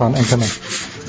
[0.00, 0.48] Waren Anchorman.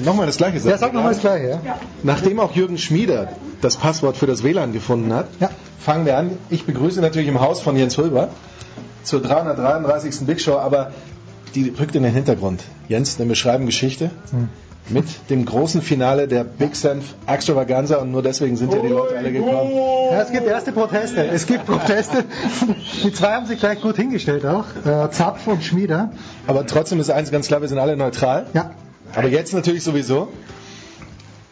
[0.03, 1.61] Nochmal das gleiche Ja, sag nochmal das gleiche.
[1.65, 1.79] Ja.
[2.03, 3.29] Nachdem auch Jürgen Schmieder
[3.61, 5.49] das Passwort für das WLAN gefunden hat, Ja.
[5.79, 6.37] fangen wir an.
[6.49, 8.29] Ich begrüße natürlich im Haus von Jens Hulber
[9.03, 10.25] zur 333.
[10.27, 10.91] Big Show, aber
[11.55, 12.63] die rückt in den Hintergrund.
[12.89, 14.49] Jens, denn wir schreiben Geschichte Hm.
[14.89, 19.17] Mit dem großen Finale der Big Senf Extravaganza und nur deswegen sind ja die Leute
[19.17, 19.71] alle gekommen.
[19.71, 21.25] Ja, es gibt erste Proteste.
[21.25, 22.25] Es gibt Proteste.
[23.03, 24.65] Die zwei haben sich gleich gut hingestellt auch.
[24.85, 26.11] Äh, Zapf und Schmieder.
[26.47, 28.47] Aber trotzdem ist eins ganz klar, wir sind alle neutral.
[28.53, 28.71] Ja.
[29.15, 30.29] Aber jetzt natürlich sowieso.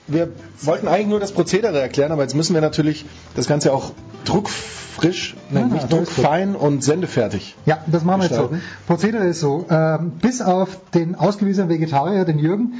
[0.08, 0.30] Wir
[0.62, 3.06] wollten eigentlich nur das Prozedere erklären, aber jetzt müssen wir natürlich
[3.36, 3.92] das Ganze auch
[4.26, 7.56] druckfrisch, nein, Ja, nicht druckfein und sendefertig.
[7.66, 8.50] Ja, das machen wir jetzt so.
[8.88, 9.66] Prozedere ist so.
[9.70, 12.74] Ähm, bis auf den ausgewiesenen Vegetarier, den Jürgen,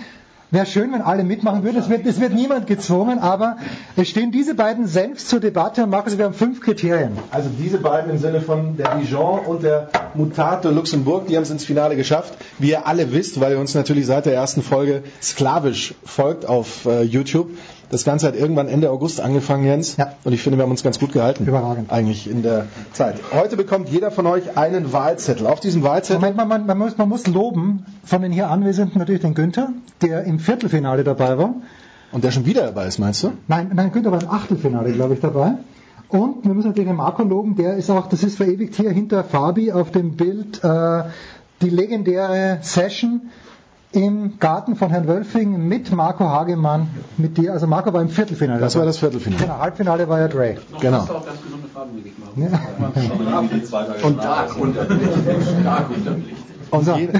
[0.52, 1.78] wäre schön, wenn alle mitmachen würden.
[1.78, 3.58] Es wird, es wird niemand gezwungen, aber
[3.96, 7.12] es stehen diese beiden Senfs zur Debatte Markus, wir haben fünf Kriterien.
[7.32, 11.52] Also diese beiden im Sinne von der Dijon und der Mutate Luxemburg, die haben es
[11.52, 12.34] ins Finale geschafft.
[12.58, 16.86] Wie ihr alle wisst, weil ihr uns natürlich seit der ersten Folge sklavisch folgt auf
[16.86, 17.50] äh, YouTube.
[17.90, 19.98] Das Ganze hat irgendwann Ende August angefangen, Jens.
[19.98, 20.14] Ja.
[20.24, 21.46] Und ich finde, wir haben uns ganz gut gehalten.
[21.48, 21.92] Überragend.
[21.92, 23.16] Eigentlich in der Zeit.
[23.34, 25.48] Heute bekommt jeder von euch einen Wahlzettel.
[25.48, 29.00] Auf diesem Wahlzettel Moment, man, man, man, muss, man muss loben von den hier Anwesenden
[29.00, 29.70] natürlich den Günther,
[30.04, 31.56] der im Viertelfinale dabei war.
[32.12, 33.32] und der schon wieder dabei ist, meinst du?
[33.48, 35.54] Nein, nein, Günther war im Achtelfinale, glaube ich, dabei.
[36.10, 39.24] Und wir müssen natürlich den Marco loben, der ist auch, das ist verewigt hier hinter
[39.24, 41.04] Fabi auf dem Bild, äh,
[41.62, 43.30] die legendäre Session
[43.92, 47.54] im Garten von Herrn Wölfing mit Marco Hagemann, mit dir.
[47.54, 48.60] Also Marco war im Viertelfinale.
[48.60, 49.44] Das war das Viertelfinale.
[49.44, 50.58] Genau, Halbfinale war ja Dre.
[50.80, 51.08] Genau.
[54.04, 56.38] Und stark unterblicht.
[56.72, 56.96] Und So.
[56.96, 57.20] jeder,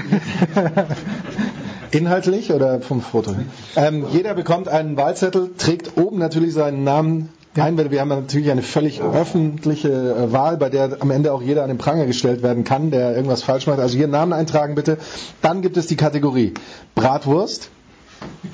[1.90, 3.34] inhaltlich oder vom Foto?
[3.74, 8.50] Ähm, jeder bekommt einen Wahlzettel, trägt oben natürlich seinen Namen ein, weil wir haben natürlich
[8.50, 12.42] eine völlig öffentliche äh, Wahl, bei der am Ende auch jeder an den Pranger gestellt
[12.42, 13.78] werden kann, der irgendwas falsch macht.
[13.78, 14.98] Also hier Namen eintragen bitte.
[15.42, 16.54] Dann gibt es die Kategorie
[16.94, 17.70] Bratwurst.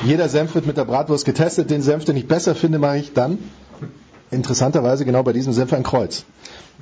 [0.05, 1.71] Jeder Senf wird mit der Bratwurst getestet.
[1.71, 3.39] Den Senf, den ich besser finde, mache ich dann
[4.31, 6.25] interessanterweise genau bei diesem Senf ein Kreuz.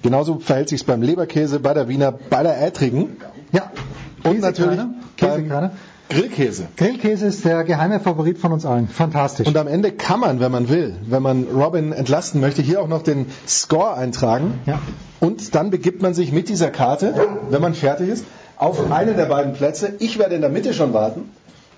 [0.02, 3.16] Genauso verhält sich es beim Leberkäse, bei der Wiener, bei der Ätrigen
[3.52, 3.70] Ja.
[4.22, 4.80] und natürlich
[5.16, 5.72] Käsekreiner.
[6.10, 6.66] Grillkäse.
[6.76, 8.88] Grillkäse ist der geheime Favorit von uns allen.
[8.88, 9.46] Fantastisch.
[9.46, 12.88] Und am Ende kann man, wenn man will, wenn man Robin entlasten möchte, hier auch
[12.88, 14.60] noch den Score eintragen.
[14.66, 14.80] Ja.
[15.20, 17.14] Und dann begibt man sich mit dieser Karte,
[17.48, 18.24] wenn man fertig ist,
[18.56, 19.94] auf einen der beiden Plätze.
[19.98, 21.30] Ich werde in der Mitte schon warten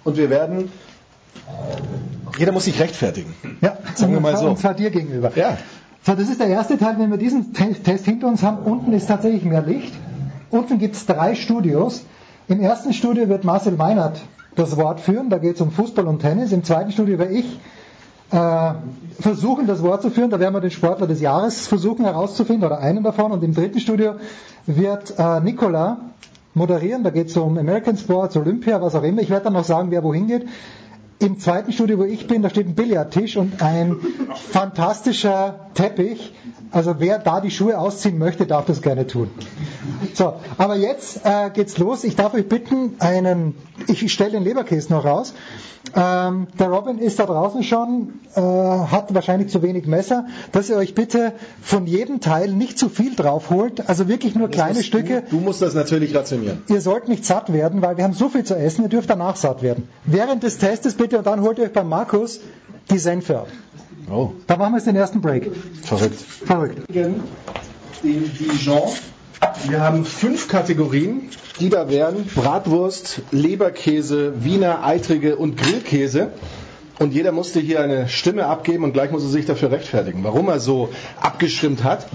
[0.04, 0.70] und wir werden.
[2.38, 3.32] Jeder muss sich rechtfertigen.
[3.60, 4.48] Ja, Sagen wir mal so.
[4.48, 5.30] Und zwar dir gegenüber.
[5.36, 5.56] Ja.
[6.04, 6.96] So, das ist der erste Teil.
[6.98, 9.92] Wenn wir diesen Te- Test hinter uns haben, unten ist tatsächlich mehr Licht.
[10.50, 12.02] Unten gibt es drei Studios.
[12.48, 14.20] Im ersten Studio wird Marcel Meinert
[14.54, 15.30] das Wort führen.
[15.30, 16.52] Da geht es um Fußball und Tennis.
[16.52, 17.58] Im zweiten Studio werde ich
[18.30, 18.72] äh,
[19.20, 20.30] versuchen, das Wort zu führen.
[20.30, 23.32] Da werden wir den Sportler des Jahres versuchen herauszufinden oder einen davon.
[23.32, 24.14] Und im dritten Studio
[24.64, 25.96] wird äh, Nicola
[26.54, 27.02] moderieren.
[27.02, 29.22] Da geht es um American Sports, Olympia, was auch immer.
[29.22, 30.46] Ich werde dann noch sagen, wer wohin geht.
[31.18, 33.96] Im zweiten Studio, wo ich bin, da steht ein Billardtisch und ein
[34.50, 36.34] fantastischer Teppich.
[36.70, 39.30] Also wer da die Schuhe ausziehen möchte, darf das gerne tun.
[40.12, 42.04] So, aber jetzt äh, geht's los.
[42.04, 43.54] Ich darf euch bitten, einen,
[43.86, 45.32] ich stelle den Leberkäse noch raus.
[45.98, 50.76] Ähm, der Robin ist da draußen schon, äh, hat wahrscheinlich zu wenig Messer, dass ihr
[50.76, 51.32] euch bitte
[51.62, 55.22] von jedem Teil nicht zu viel drauf holt, also wirklich nur kleine musst Stücke.
[55.30, 56.62] Du, du musst das natürlich rationieren.
[56.68, 59.36] Ihr sollt nicht satt werden, weil wir haben so viel zu essen, ihr dürft danach
[59.36, 59.88] satt werden.
[60.04, 62.40] Während des Testes bitte und dann holt ihr euch beim Markus
[62.90, 63.48] die Senfe ab.
[64.12, 65.50] Oh, Da machen wir jetzt den ersten Break.
[65.82, 66.20] verrückt.
[66.20, 66.94] Verrückt.
[66.94, 67.22] Den
[68.04, 68.82] Dijon.
[69.68, 71.30] Wir haben fünf Kategorien,
[71.60, 76.30] die da wären Bratwurst, Leberkäse, Wiener Eitrige und Grillkäse.
[76.98, 80.48] Und jeder musste hier eine Stimme abgeben und gleich muss er sich dafür rechtfertigen, warum
[80.48, 80.88] er so
[81.20, 82.06] abgestimmt hat.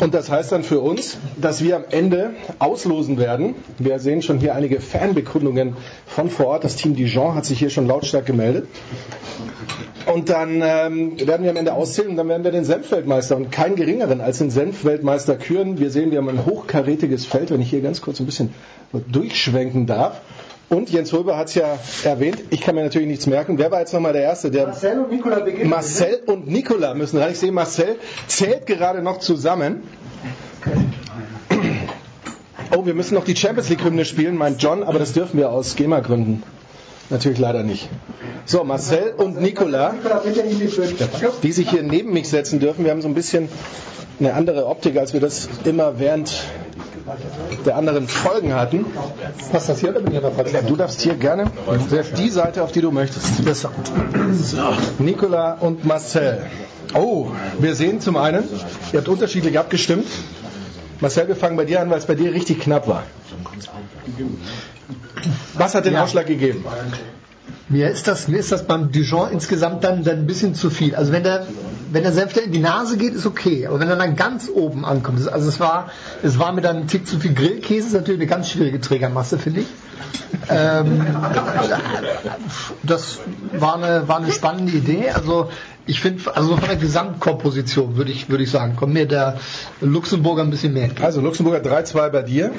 [0.00, 3.54] Und das heißt dann für uns, dass wir am Ende auslosen werden.
[3.78, 5.76] Wir sehen schon hier einige Fanbekundungen
[6.06, 6.64] von vor Ort.
[6.64, 8.68] Das Team Dijon hat sich hier schon lautstark gemeldet.
[10.06, 13.52] Und dann ähm, werden wir am Ende auszählen und dann werden wir den Senfweltmeister und
[13.52, 15.78] keinen geringeren als den Senfweltmeister küren.
[15.78, 18.52] Wir sehen, wir haben ein hochkarätiges Feld, wenn ich hier ganz kurz ein bisschen
[18.92, 20.20] durchschwenken darf.
[20.72, 23.58] Und Jens Röber hat es ja erwähnt, ich kann mir natürlich nichts merken.
[23.58, 24.50] Wer war jetzt nochmal der Erste?
[24.50, 25.68] Der Marcel und Nicola beginnen.
[25.68, 27.32] Marcel und Nicola müssen rein.
[27.32, 27.96] Ich sehe, Marcel
[28.26, 29.82] zählt gerade noch zusammen.
[32.74, 35.50] Oh, wir müssen noch die Champions League Hymne spielen, meint John, aber das dürfen wir
[35.50, 36.42] aus GEMA-Gründen
[37.10, 37.90] natürlich leider nicht.
[38.46, 39.94] So, Marcel und Nicola,
[41.42, 42.86] die sich hier neben mich setzen dürfen.
[42.86, 43.50] Wir haben so ein bisschen
[44.18, 46.44] eine andere Optik, als wir das immer während
[47.66, 48.86] der anderen Folgen hatten.
[49.52, 50.66] Was das hier oder bin ich?
[50.66, 51.50] Du darfst hier gerne
[52.18, 53.44] die Seite, auf die du möchtest.
[53.54, 54.58] So.
[54.98, 56.46] Nicola und Marcel.
[56.94, 57.28] Oh,
[57.58, 58.44] wir sehen zum einen,
[58.92, 60.06] ihr habt unterschiedlich abgestimmt.
[61.00, 63.04] Marcel, wir fangen bei dir an, weil es bei dir richtig knapp war.
[65.54, 66.04] Was hat den Ja.
[66.04, 66.64] Ausschlag gegeben?
[67.68, 70.94] Mir ist das, mir ist das beim Dijon insgesamt dann, dann ein bisschen zu viel.
[70.94, 71.46] Also wenn der,
[71.90, 73.66] wenn der Senf in die Nase geht, ist okay.
[73.66, 75.90] Aber wenn er dann ganz oben ankommt, also es war,
[76.22, 79.38] es war mir dann ein Tick zu viel Grillkäse, ist natürlich eine ganz schwierige Trägermasse,
[79.38, 79.66] finde ich.
[80.48, 81.06] Ähm,
[82.82, 83.20] das
[83.52, 85.10] war eine, war eine spannende Idee.
[85.10, 85.50] Also
[85.86, 89.38] ich finde, also von der Gesamtkomposition würde ich, würde ich sagen, kommt mir der
[89.80, 90.84] Luxemburger ein bisschen mehr.
[90.84, 91.04] entgegen.
[91.04, 92.52] Also Luxemburger 3-2 bei dir.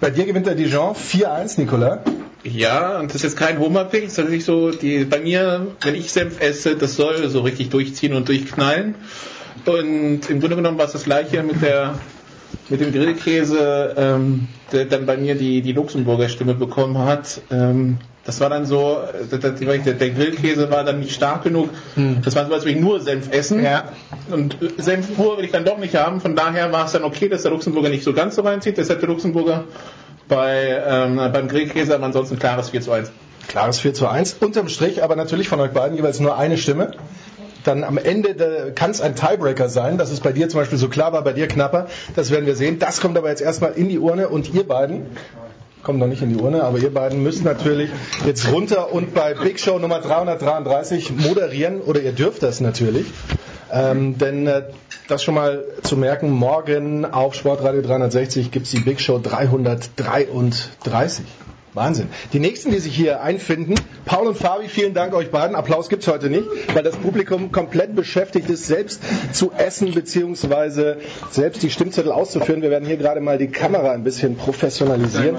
[0.00, 2.02] Bei dir gewinnt der Dijon 4-1, Nicola.
[2.44, 5.94] Ja, und das ist jetzt kein Homerpick, das ist tatsächlich so, die, bei mir, wenn
[5.96, 8.94] ich Senf esse, das soll so richtig durchziehen und durchknallen.
[9.66, 11.98] Und im Grunde genommen war es das gleiche mit der
[12.70, 17.40] mit dem Grillkäse, ähm, der dann bei mir die, die Luxemburger Stimme bekommen hat.
[17.50, 17.98] Ähm,
[18.28, 18.98] das war dann so,
[19.32, 21.70] der, der, Grillkäse war dann nicht stark genug.
[22.22, 23.64] Das war so, als würde ich nur Senf essen.
[23.64, 23.84] Ja.
[24.30, 26.20] Und äh, Senf pur will ich dann doch nicht haben.
[26.20, 28.76] Von daher war es dann okay, dass der Luxemburger nicht so ganz so reinzieht.
[28.76, 29.64] Hätte der Luxemburger
[30.28, 33.10] bei, ähm, beim Grillkäse, aber ansonsten klares 4 zu 1.
[33.48, 34.36] Klares 4 zu 1.
[34.40, 36.90] Unterm Strich aber natürlich von euch beiden jeweils nur eine Stimme.
[37.64, 40.90] Dann am Ende kann es ein Tiebreaker sein, dass es bei dir zum Beispiel so
[40.90, 41.86] klar war, bei dir knapper.
[42.14, 42.78] Das werden wir sehen.
[42.78, 45.06] Das kommt aber jetzt erstmal in die Urne und ihr beiden
[45.82, 47.90] kommt noch nicht in die Urne, aber ihr beiden müsst natürlich
[48.26, 53.06] jetzt runter und bei Big Show Nummer 333 moderieren oder ihr dürft das natürlich.
[53.70, 54.62] Ähm, denn äh,
[55.08, 61.24] das schon mal zu merken, morgen auf Sportradio 360 gibt's die Big Show 333.
[61.74, 62.08] Wahnsinn.
[62.32, 63.74] Die nächsten, die sich hier einfinden,
[64.04, 65.54] Paul und Fabi, vielen Dank euch beiden.
[65.54, 70.98] Applaus gibt's heute nicht, weil das Publikum komplett beschäftigt ist, selbst zu essen beziehungsweise
[71.30, 72.62] selbst die Stimmzettel auszuführen.
[72.62, 75.36] Wir werden hier gerade mal die Kamera ein bisschen professionalisieren.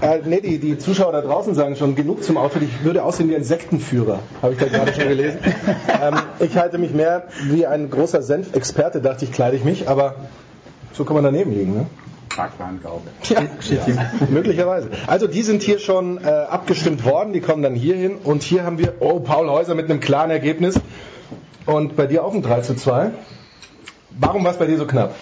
[0.00, 2.62] Äh, nee, die, die Zuschauer da draußen sagen schon genug zum Outfit.
[2.62, 5.38] Ich würde aussehen wie ein Sektenführer, habe ich da gerade schon gelesen.
[6.02, 10.14] ähm, ich halte mich mehr wie ein großer Senfexperte, dachte ich, kleide ich mich, aber
[10.92, 11.74] so kann man daneben liegen.
[11.74, 11.86] Ne?
[13.28, 14.90] Ja, möglicherweise.
[15.06, 18.64] Also die sind hier schon äh, abgestimmt worden, die kommen dann hier hin und hier
[18.64, 20.78] haben wir, oh, Paul Häuser mit einem klaren Ergebnis
[21.66, 23.10] und bei dir auch ein 3 zu 2.
[24.18, 25.14] Warum war es bei dir so knapp?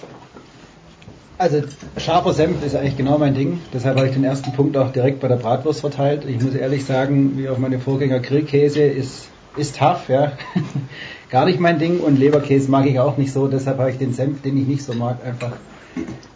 [1.36, 1.62] Also
[1.96, 3.60] scharfer Senf ist eigentlich genau mein Ding.
[3.72, 6.24] Deshalb habe ich den ersten Punkt auch direkt bei der Bratwurst verteilt.
[6.26, 9.26] Ich muss ehrlich sagen, wie auf meine Vorgänger Grillkäse ist,
[9.56, 10.32] ist tough, ja.
[11.30, 13.48] Gar nicht mein Ding und Leberkäse mag ich auch nicht so.
[13.48, 15.52] Deshalb habe ich den Senf, den ich nicht so mag, einfach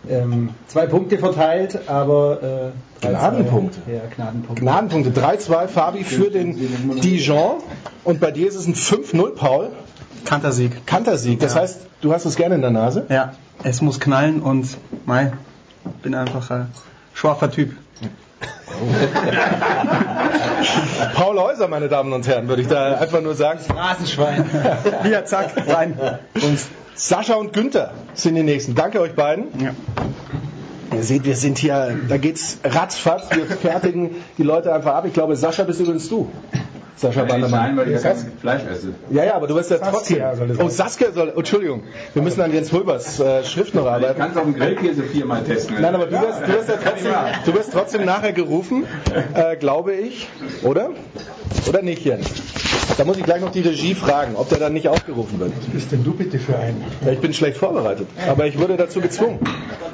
[0.08, 3.11] ähm, zwei Punkte verteilt, aber äh, 3-2.
[3.11, 3.78] Gnadenpunkte.
[3.90, 4.62] Ja, Gnadenpunkte.
[4.64, 7.56] Gnadenpunkte 3-2 Fabi für den Dijon
[8.04, 9.71] und bei dir ist es ein 5-0 Paul.
[10.25, 10.87] Kantersieg.
[10.87, 11.61] Kantersieg, das Ja.
[11.62, 13.06] heißt, du hast es gerne in der Nase?
[13.09, 14.66] Ja, es muss knallen und
[15.06, 15.33] mei,
[16.02, 16.71] bin einfach ein
[17.14, 17.73] schwacher Typ.
[21.14, 23.61] Paul Häuser, meine Damen und Herren, würde ich da einfach nur sagen.
[23.75, 24.44] Rasenschwein.
[25.02, 25.99] Hier, zack, rein.
[26.35, 26.59] Und
[26.99, 28.75] Sascha und Günther sind die nächsten.
[28.75, 29.47] Danke euch beiden.
[29.62, 29.73] Ja.
[30.93, 35.05] Ihr seht, wir sind hier, da geht's ratzfatz, wir fertigen die Leute einfach ab.
[35.07, 36.28] Ich glaube, Sascha bist übrigens du.
[36.99, 37.76] Sascha Bandermann.
[37.76, 38.88] weil ich Das Fleisch esse.
[39.11, 40.67] Ja, ja, aber du bist ja Saskia trotzdem.
[40.67, 40.69] Oh.
[40.69, 41.33] Saskia soll.
[41.37, 41.83] Entschuldigung.
[42.14, 44.19] Wir müssen an Jens Röbers äh, Schrift noch Ich arbeiten.
[44.19, 45.76] kann es auf dem Grillkäse viermal testen.
[45.81, 47.12] Nein, aber du wirst, du wirst, ja trotzdem,
[47.47, 48.85] du wirst trotzdem nachher gerufen,
[49.35, 50.28] äh, glaube ich.
[50.62, 50.90] Oder?
[51.69, 52.26] Oder nicht, Jens?
[52.97, 55.52] Da muss ich gleich noch die Regie fragen, ob der dann nicht aufgerufen wird.
[55.59, 56.83] Was bist denn du bitte für ein?
[57.05, 59.38] Ja, ich bin schlecht vorbereitet, aber ich wurde dazu gezwungen.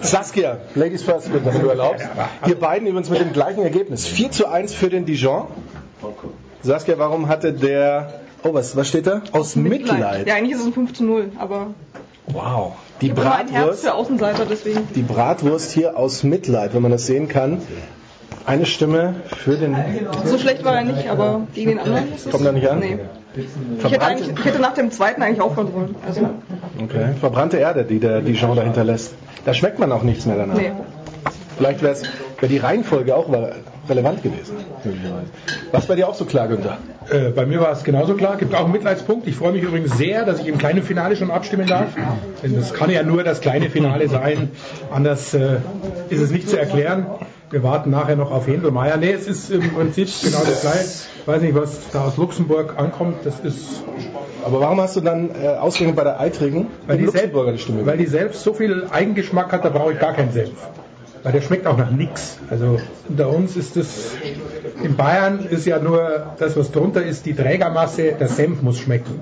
[0.01, 2.07] Saskia, Ladies first, bitte, wenn du erlaubst.
[2.47, 4.07] Ihr beiden übrigens mit dem gleichen Ergebnis.
[4.07, 5.49] 4 zu 1 für den Dijon.
[6.65, 8.15] Saskia, warum hatte der...
[8.43, 9.23] Oh, was, was steht da?
[9.33, 10.27] Aus Mitleid.
[10.27, 11.69] Ja, eigentlich ist es ein 5 zu 0, aber
[12.27, 12.73] Wow.
[13.01, 14.89] Die Bratwurst, für Außenseiter, deswegen.
[14.95, 17.61] die Bratwurst hier aus Mitleid, wenn man das sehen kann.
[18.47, 19.77] Eine Stimme für den...
[20.25, 22.05] So schlecht war er nicht, aber gegen den anderen.
[22.31, 22.79] Kommt er nicht an?
[22.79, 22.99] Nee.
[23.37, 25.95] Ich hätte, ich hätte nach dem zweiten eigentlich aufhören sollen.
[26.07, 26.29] Also,
[26.83, 27.15] Okay.
[27.21, 29.15] Verbrannte Erde, die der Dijon da hinterlässt.
[29.45, 30.57] Da schmeckt man auch nichts mehr danach.
[30.57, 30.73] Nee.
[31.57, 31.97] Vielleicht wäre
[32.41, 33.29] wär die Reihenfolge auch
[33.89, 34.57] relevant gewesen.
[34.85, 35.27] möglicherweise.
[35.73, 36.79] Was bei dir auch so klar, Günther?
[37.11, 38.37] Äh, bei mir war es genauso klar.
[38.37, 39.27] Gibt auch einen Mitleidspunkt.
[39.27, 41.89] Ich freue mich übrigens sehr, dass ich im kleinen Finale schon abstimmen darf.
[42.43, 44.51] Denn das kann ja nur das kleine Finale sein.
[44.91, 45.59] Anders äh,
[46.11, 47.07] ist es nicht zu erklären.
[47.51, 48.97] Wir warten nachher noch auf Händelmeier.
[48.97, 50.89] Nee, es ist im Prinzip genau das gleiche.
[51.21, 53.19] Ich weiß nicht, was da aus Luxemburg ankommt.
[53.25, 53.83] Das ist
[54.45, 57.63] Aber warum hast du dann äh, ausgerechnet bei der Eitrigen weil die, Luxemburger die selbst,
[57.63, 60.53] Stimme weil die selbst so viel Eigengeschmack hat, da brauche ich gar keinen Senf.
[61.25, 62.39] Weil der schmeckt auch nach nichts.
[62.51, 62.79] Also
[63.09, 64.13] unter uns ist es,
[64.83, 69.21] in Bayern ist ja nur das, was drunter ist, die Trägermasse, der Senf muss schmecken.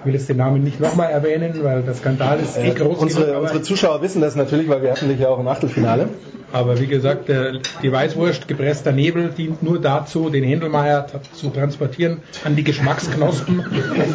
[0.00, 2.98] Ich will jetzt den Namen nicht nochmal erwähnen, weil der Skandal ist eh Äh, groß.
[2.98, 6.08] unsere, genug, unsere Zuschauer wissen das natürlich, weil wir hatten dich ja auch im Achtelfinale.
[6.52, 12.18] Aber wie gesagt, der, die Weißwurst, gepresster Nebel, dient nur dazu, den Händelmeier zu transportieren
[12.44, 13.64] an die Geschmacksknospen.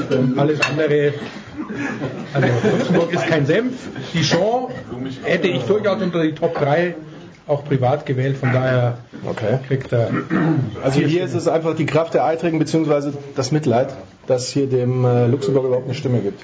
[0.09, 1.13] Und alles andere.
[2.33, 2.47] Also
[2.77, 3.73] Luxemburg ist kein Senf.
[4.13, 4.69] Dijon
[5.23, 6.95] hätte ich durchaus unter die Top 3
[7.47, 8.37] auch privat gewählt.
[8.37, 9.59] Von daher Okay.
[9.67, 10.09] kriegt er.
[10.83, 13.89] Also hier ist es einfach die Kraft der Eitrigen beziehungsweise das Mitleid,
[14.27, 16.43] dass hier dem äh, Luxemburger überhaupt eine Stimme gibt.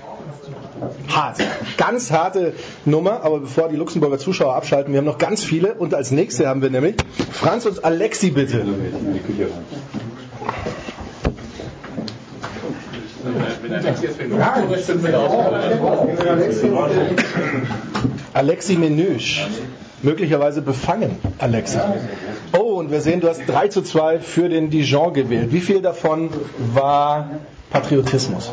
[1.08, 1.38] Hart.
[1.78, 2.54] Ganz harte
[2.86, 6.48] Nummer, aber bevor die Luxemburger Zuschauer abschalten, wir haben noch ganz viele und als nächste
[6.48, 6.96] haben wir nämlich
[7.32, 8.64] Franz und Alexi bitte.
[18.34, 19.48] Alexi Menüsch.
[20.04, 21.80] Möglicherweise befangen, Alexi.
[22.58, 25.52] Oh, und wir sehen, du hast 3 zu 2 für den Dijon gewählt.
[25.52, 26.30] Wie viel davon
[26.74, 27.30] war
[27.72, 28.52] Patriotismus?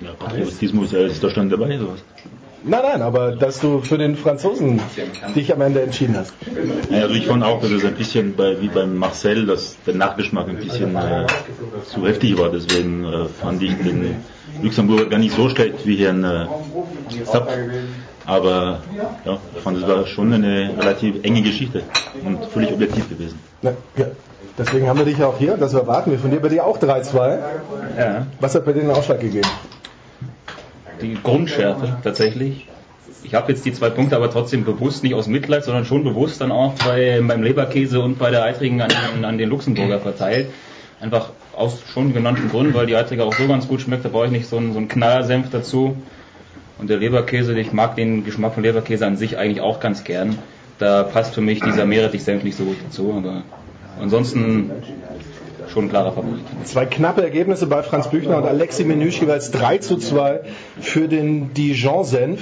[0.00, 2.02] Ja, Patriotismus, ist Deutschland dabei, sowas.
[2.64, 4.80] Nein, nein, aber dass du für den Franzosen
[5.34, 6.32] dich am Ende entschieden hast.
[6.92, 10.48] Also ich fand auch, dass es ein bisschen bei, wie beim Marcel, dass der Nachgeschmack
[10.48, 11.26] ein bisschen äh,
[11.86, 12.50] zu heftig war.
[12.50, 14.16] Deswegen äh, fand ich den
[14.62, 16.46] Luxemburger gar nicht so schlecht wie Herrn äh,
[17.24, 17.50] Sapp.
[18.26, 18.80] Aber
[19.24, 21.82] ja, ich fand es war schon eine relativ enge Geschichte
[22.24, 23.38] und völlig objektiv gewesen.
[23.62, 24.06] Na, ja.
[24.58, 26.38] Deswegen haben wir dich ja auch hier, das erwarten wir von dir.
[26.40, 27.38] Bei dir auch 3-2.
[27.98, 28.26] Ja.
[28.38, 29.48] Was hat bei dir den Ausschlag gegeben?
[31.00, 32.68] Die Grundschärfe tatsächlich.
[33.24, 36.40] Ich habe jetzt die zwei Punkte aber trotzdem bewusst, nicht aus Mitleid, sondern schon bewusst
[36.40, 40.48] dann auch bei, beim Leberkäse und bei der Eitrigen an, den- an den Luxemburger verteilt.
[41.00, 44.26] Einfach aus schon genannten Gründen, weil die Eitriger auch so ganz gut schmeckt, da brauche
[44.26, 45.96] ich nicht so einen, so einen Knallersenf dazu.
[46.82, 50.36] Und der Leberkäse, ich mag den Geschmack von Leberkäse an sich eigentlich auch ganz gern.
[50.80, 53.44] Da passt für mich dieser Meerrettich-Senf nicht so gut dazu, aber
[54.00, 54.68] ansonsten
[55.72, 56.40] schon ein klarer Favorit.
[56.64, 60.40] Zwei knappe Ergebnisse bei Franz Büchner und Alexi Menüsch, jeweils 3 zu 2
[60.80, 62.40] für den Dijon-Senf.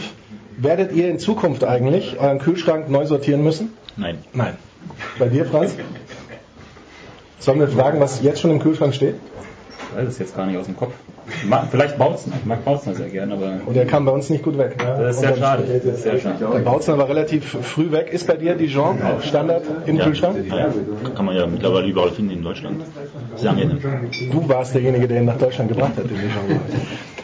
[0.57, 3.75] Werdet ihr in Zukunft eigentlich euren Kühlschrank neu sortieren müssen?
[3.99, 4.25] Nein.
[4.33, 4.57] Nein.
[5.19, 5.77] Bei dir, Franz?
[7.41, 9.17] Sollen wir fragen, was jetzt schon im Kühlschrank steht?
[9.93, 10.93] Ich weiß es jetzt gar nicht aus dem Kopf.
[11.49, 12.35] Ma- Vielleicht Bautzner.
[12.41, 14.77] Ich mag Bautzner sehr gern, aber Und er kam bei uns nicht gut weg.
[14.79, 14.97] Ne?
[14.99, 15.65] das ist sehr schade.
[15.85, 16.37] Das ist sehr schade.
[16.53, 18.09] Der Bautzner war relativ früh weg.
[18.13, 20.37] Ist bei dir Dijon auch Standard im Ja, Kühlschrank?
[20.49, 20.69] ja,
[21.15, 22.83] kann man ja mittlerweile überall finden in Deutschland.
[23.37, 23.79] Sehr angenehm.
[24.33, 26.61] Du warst derjenige, der ihn nach Deutschland gebracht hat, den Dijon.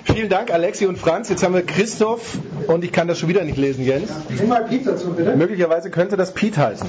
[0.05, 1.29] Vielen Dank, Alexi und Franz.
[1.29, 4.11] Jetzt haben wir Christoph und ich kann das schon wieder nicht lesen, Jens.
[4.39, 5.37] Nimm mal Pete dazu, bitte.
[5.37, 6.89] Möglicherweise könnte das Pete heißen.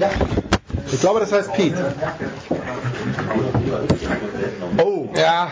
[0.91, 1.75] Ich glaube, das heißt Pete.
[5.27, 5.51] Ja.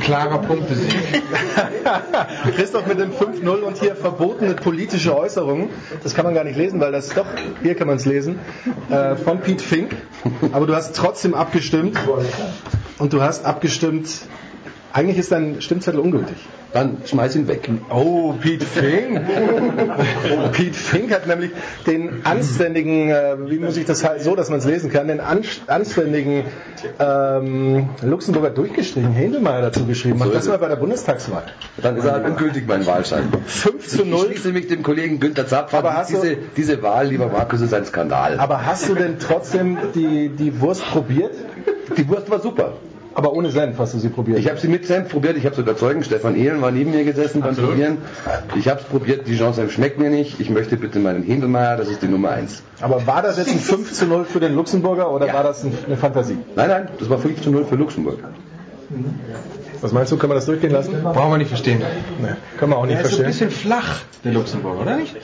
[0.00, 1.22] Klarer Punktesieg.
[2.56, 5.68] Christoph mit dem 5-0 und hier verbotene politische Äußerungen.
[6.02, 7.26] Das kann man gar nicht lesen, weil das doch,
[7.62, 8.38] hier kann man es lesen,
[8.88, 9.96] äh, von Pete Fink.
[10.52, 11.98] Aber du hast trotzdem abgestimmt.
[12.98, 14.08] Und du hast abgestimmt,
[14.92, 16.36] eigentlich ist dein Stimmzettel ungültig.
[16.72, 17.68] Dann schmeiß ihn weg.
[17.90, 19.20] Oh, Pete Fink.
[20.52, 21.50] Pete Fink hat nämlich
[21.86, 25.18] den anständigen, äh, wie muss ich das halt so, dass man es lesen kann, den
[25.18, 26.44] an, anständigen
[27.00, 30.18] ähm, Luxemburger durchgestrichen, Händelmeier dazu geschrieben.
[30.18, 31.44] Mach So das mal bei der Bundestagswahl.
[31.82, 33.24] Dann ist er halt ungültig mein Wahlschein.
[33.46, 34.18] 5 zu 0.
[34.18, 35.80] Ich schließe mich dem Kollegen Günther Zapf an.
[35.80, 38.38] Aber hast du- diese, diese Wahl, lieber Markus, ist ein Skandal.
[38.38, 41.32] Aber hast du denn trotzdem die, die Wurst probiert?
[41.96, 42.74] Die Wurst war super.
[43.14, 44.38] Aber ohne Senf hast du sie probiert.
[44.38, 47.04] Ich habe sie mit Senf probiert, ich habe sogar Zeugen, Stefan Ehlen war neben mir
[47.04, 47.70] gesessen beim Absolut.
[47.72, 47.98] Probieren.
[48.56, 50.38] Ich habe es probiert, die Senf schmeckt mir nicht.
[50.40, 52.62] Ich möchte bitte meinen Händelmeier, das ist die Nummer 1.
[52.80, 55.76] Aber war das jetzt ein 5 zu 0 für den Luxemburger oder war das ein-
[55.86, 56.38] eine Fantasie?
[56.54, 58.18] Nein, nein, das war 5 zu 0 für Luxemburg.
[59.80, 60.94] Was meinst du, können wir das durchgehen lassen?
[61.02, 61.80] Brauchen wir nicht verstehen.
[62.20, 63.48] Nee, können wir auch nicht Der ist ein verstehen.
[63.48, 65.16] bisschen flach, der Luxemburger, oder nicht?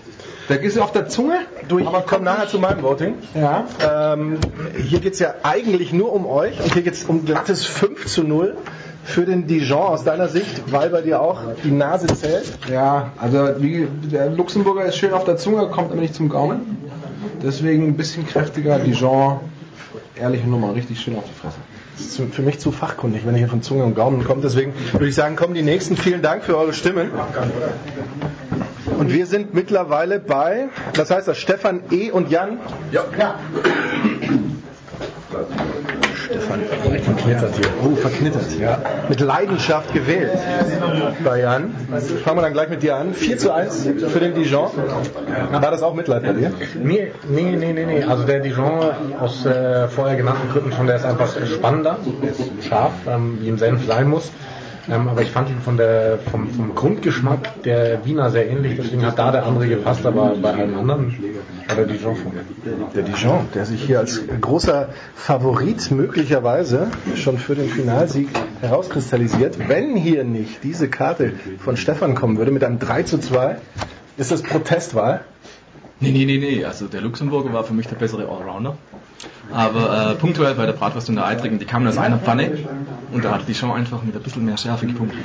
[0.48, 1.38] Der ist auf der Zunge.
[1.68, 3.14] Du, ich komme nachher zu meinem Voting.
[3.34, 3.66] Ja.
[4.14, 4.38] Ähm,
[4.76, 8.06] hier geht es ja eigentlich nur um euch und hier geht es um glattes 5
[8.06, 8.56] zu 0
[9.04, 12.58] für den Dijon aus deiner Sicht, weil bei dir auch die Nase zählt.
[12.70, 16.78] Ja, also wie, der Luxemburger ist schön auf der Zunge, kommt aber nicht zum Gaumen.
[17.42, 18.78] Deswegen ein bisschen kräftiger.
[18.78, 19.40] Dijon,
[20.16, 21.58] ehrliche Nummer, richtig schön auf die Fresse.
[21.96, 24.42] Das ist für mich zu fachkundig, wenn ich hier von Zunge und Gaumen komme.
[24.42, 25.96] Deswegen würde ich sagen, kommen die nächsten.
[25.96, 27.10] Vielen Dank für eure Stimmen.
[28.98, 32.10] Und wir sind mittlerweile bei, was heißt das, Stefan E.
[32.10, 32.58] und Jan?
[32.92, 33.04] Ja.
[36.24, 36.98] Stefan E.
[36.98, 37.66] verknittert hier.
[37.84, 38.58] Oh, verknittert.
[38.58, 38.78] Ja.
[39.08, 40.38] Mit Leidenschaft gewählt.
[41.24, 41.74] Bei Jan.
[42.24, 43.12] Fangen wir dann gleich mit dir an.
[43.12, 44.70] 4 zu 1 für den Dijon.
[45.52, 46.52] War das auch Mitleid bei dir?
[46.82, 48.02] Nee, nee, nee, nee, nee.
[48.04, 48.80] Also der Dijon
[49.20, 51.98] aus äh, vorher genannten Gründen schon, der ist einfach spannender,
[52.66, 54.30] scharf, ähm, wie im Senf sein muss.
[54.88, 59.04] Ähm, aber ich fand ihn von der, vom, vom Grundgeschmack der Wiener sehr ähnlich, deswegen
[59.04, 61.14] hat da der andere gepasst, aber bei allen anderen
[61.66, 62.82] war der Dijon mir.
[62.94, 68.28] Der Dijon, der sich hier als großer Favorit möglicherweise schon für den Finalsieg
[68.60, 69.68] herauskristallisiert.
[69.68, 73.56] Wenn hier nicht diese Karte von Stefan kommen würde mit einem 3 zu 2,
[74.16, 75.22] ist das Protestwahl?
[76.00, 76.64] Nee, nee, nee, nee.
[76.64, 78.76] Also der Luxemburger war für mich der bessere Allrounder.
[79.52, 82.58] Aber äh, punktuell bei der Bratwurst und der Eitrigen, die kamen aus einer Pfanne
[83.12, 85.24] und da hat die schon einfach mit ein bisschen mehr Schärfe gepunktet.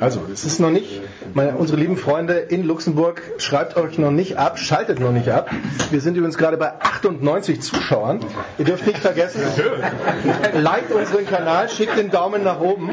[0.00, 1.00] Also, es ist noch nicht,
[1.34, 5.50] meine, unsere lieben Freunde in Luxemburg, schreibt euch noch nicht ab, schaltet noch nicht ab.
[5.90, 8.20] Wir sind übrigens gerade bei 98 Zuschauern.
[8.58, 9.42] Ihr dürft nicht vergessen,
[10.54, 12.90] liked unseren Kanal, schickt den Daumen nach oben.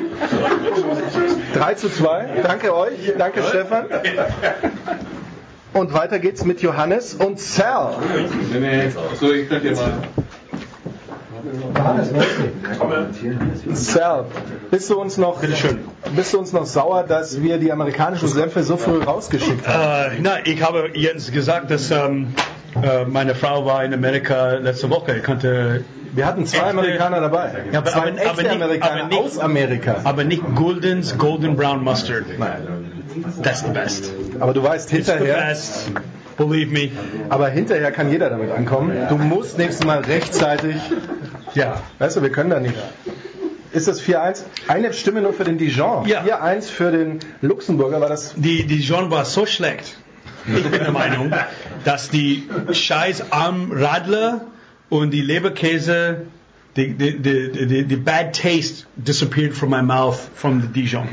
[1.53, 2.41] 3 zu 2.
[2.43, 3.85] Danke euch, danke Stefan.
[5.73, 7.95] Und weiter geht's mit Johannes und Sal.
[8.51, 9.93] Nee, nee, so, ich könnte jetzt mal.
[13.73, 14.25] Sal,
[14.71, 15.41] bist du uns noch,
[16.15, 20.17] bist du uns noch sauer, dass wir die amerikanischen Senfe so früh rausgeschickt haben?
[20.17, 22.33] Äh, nein, ich habe Jens gesagt, dass ähm,
[22.81, 25.17] äh, meine Frau war in Amerika letzte Woche.
[25.17, 25.83] Ich konnte
[26.13, 27.51] wir hatten zwei Amerikaner dabei.
[27.71, 29.95] Ja, aber, zwei aber, echte aber nicht, Amerikaner aber nicht, aus Amerika.
[30.03, 32.25] Aber nicht Goldens Golden Brown Mustard.
[33.43, 34.11] That's the best.
[34.39, 35.47] Aber du weißt It's the hinterher.
[35.47, 35.91] best.
[36.37, 36.91] Believe me.
[37.29, 38.93] Aber hinterher kann jeder damit ankommen.
[39.09, 40.75] Du musst nächstes Mal rechtzeitig.
[41.53, 41.81] Ja.
[41.99, 42.75] Weißt du, wir können da nicht.
[43.71, 44.43] Ist das 4-1?
[44.67, 46.07] Eine Stimme nur für den Dijon.
[46.07, 46.23] Ja.
[46.23, 48.33] 4-1 für den Luxemburger war das.
[48.35, 49.97] Die Dijon war so schlecht.
[50.47, 51.31] Ich bin der Meinung,
[51.85, 54.41] dass die Scheiß am Radler
[54.89, 56.21] und die Leberkäse,
[56.87, 61.07] die, die, die, die bad taste disappeared from my mouth from the Dijon.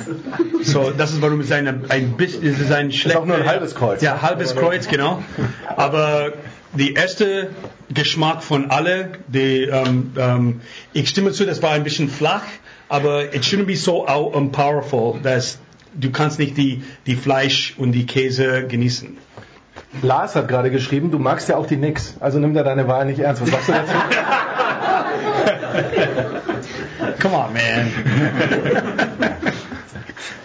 [0.62, 3.20] So, das ist warum es eine, ein bisschen, es ist ein schlechter.
[3.20, 4.02] auch nur ein halbes Kreuz.
[4.02, 5.22] Ja, halbes Kreuz, genau.
[5.76, 6.32] Aber
[6.72, 7.50] die erste
[7.92, 10.60] Geschmack von alle, die, ähm, ähm,
[10.92, 12.44] ich stimme zu, das war ein bisschen flach,
[12.88, 15.58] aber it shouldn't be so out and powerful, dass
[15.94, 19.16] du kannst nicht die, die Fleisch und die Käse genießen.
[20.02, 22.16] Lars hat gerade geschrieben, du magst ja auch die Nix.
[22.20, 23.42] Also nimm da deine Wahl nicht ernst.
[23.42, 23.92] Was sagst du dazu?
[27.20, 27.92] Come on, man.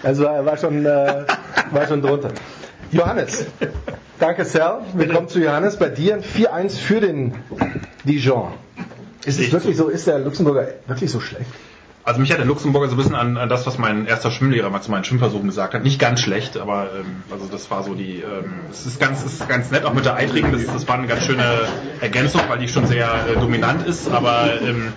[0.03, 1.25] Also er war schon, äh,
[1.71, 2.29] war schon drunter.
[2.91, 3.45] Johannes,
[4.19, 4.81] danke Sal.
[4.93, 5.77] Willkommen zu Johannes.
[5.77, 7.35] Bei dir ein 4-1 für den
[8.03, 8.51] Dijon.
[9.25, 11.45] Ist es wirklich so, ist der Luxemburger wirklich so schlecht?
[12.03, 14.69] Also mich hat der Luxemburger so ein bisschen an, an das, was mein erster Schwimmlehrer
[14.71, 15.83] mal zu meinen Schwimmversuchen gesagt hat.
[15.83, 18.21] Nicht ganz schlecht, aber ähm, also das war so die.
[18.21, 20.51] Ähm, es ist ganz, es ist ganz nett, auch mit der Eitrigen.
[20.51, 21.43] Das, das war eine ganz schöne
[21.99, 24.09] Ergänzung, weil die schon sehr äh, dominant ist.
[24.09, 24.93] Aber ähm,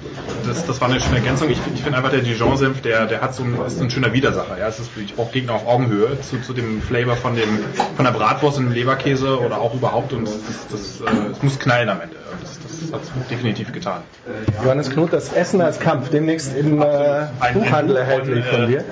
[0.46, 1.50] das, das war eine schöne Ergänzung.
[1.50, 4.58] Ich, ich finde einfach der Dijon-Senf, der, der hat so ein, ist ein schöner Widersacher.
[4.58, 7.64] Ja, es ist brauche Gegner auf Augenhöhe zu, zu dem Flavor von dem
[7.96, 10.14] von der Bratwurst und dem Leberkäse oder auch überhaupt.
[10.14, 12.16] Und das, das, äh, es muss knallen am Ende.
[12.40, 14.02] Das, das hat es definitiv getan.
[14.62, 18.84] Johannes Knut, das Essen als Kampf, demnächst im äh, Buchhandel erhältlich von dir.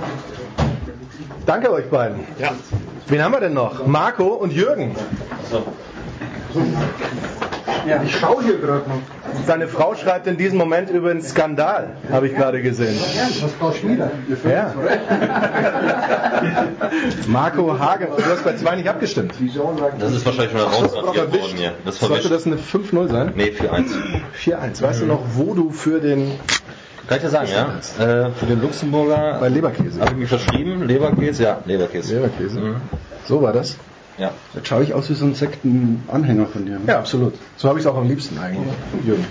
[1.47, 2.21] Danke euch beiden.
[2.39, 2.53] Ja.
[3.09, 3.87] Wen haben wir denn noch?
[3.87, 4.95] Marco und Jürgen.
[7.87, 9.03] Ja, ich schaue hier gerade noch.
[9.47, 12.99] Seine Frau schreibt in diesem Moment über einen Skandal, habe ich gerade gesehen.
[13.41, 14.11] Das Frau Schmieder.
[14.49, 14.75] Ja.
[17.27, 19.35] Marco Hagen, du hast bei zwei nicht abgestimmt.
[19.99, 21.73] Das ist wahrscheinlich schon herausradiert worden hier.
[21.85, 23.33] Das Sollte das eine 5-0 sein?
[23.37, 23.91] Nee, 4-1.
[24.39, 24.83] 4-1.
[24.83, 26.39] Weißt du noch, wo du für den
[27.07, 27.79] Kann ich dir sagen, ja?
[27.99, 30.87] Äh, für den Luxemburger bei Leberkäse habe ich mich verschrieben.
[30.87, 32.15] Leberkäse, ja, Leberkäse.
[32.15, 32.77] Leberkäse.
[33.25, 33.77] So war das?
[34.23, 34.31] Ja.
[34.55, 36.79] Jetzt schaue ich aus wie so ein Sektenanhänger von dir.
[36.87, 37.35] Ja, absolut.
[37.57, 38.73] So habe ich es auch am liebsten eigentlich,
[39.05, 39.27] Jürgen.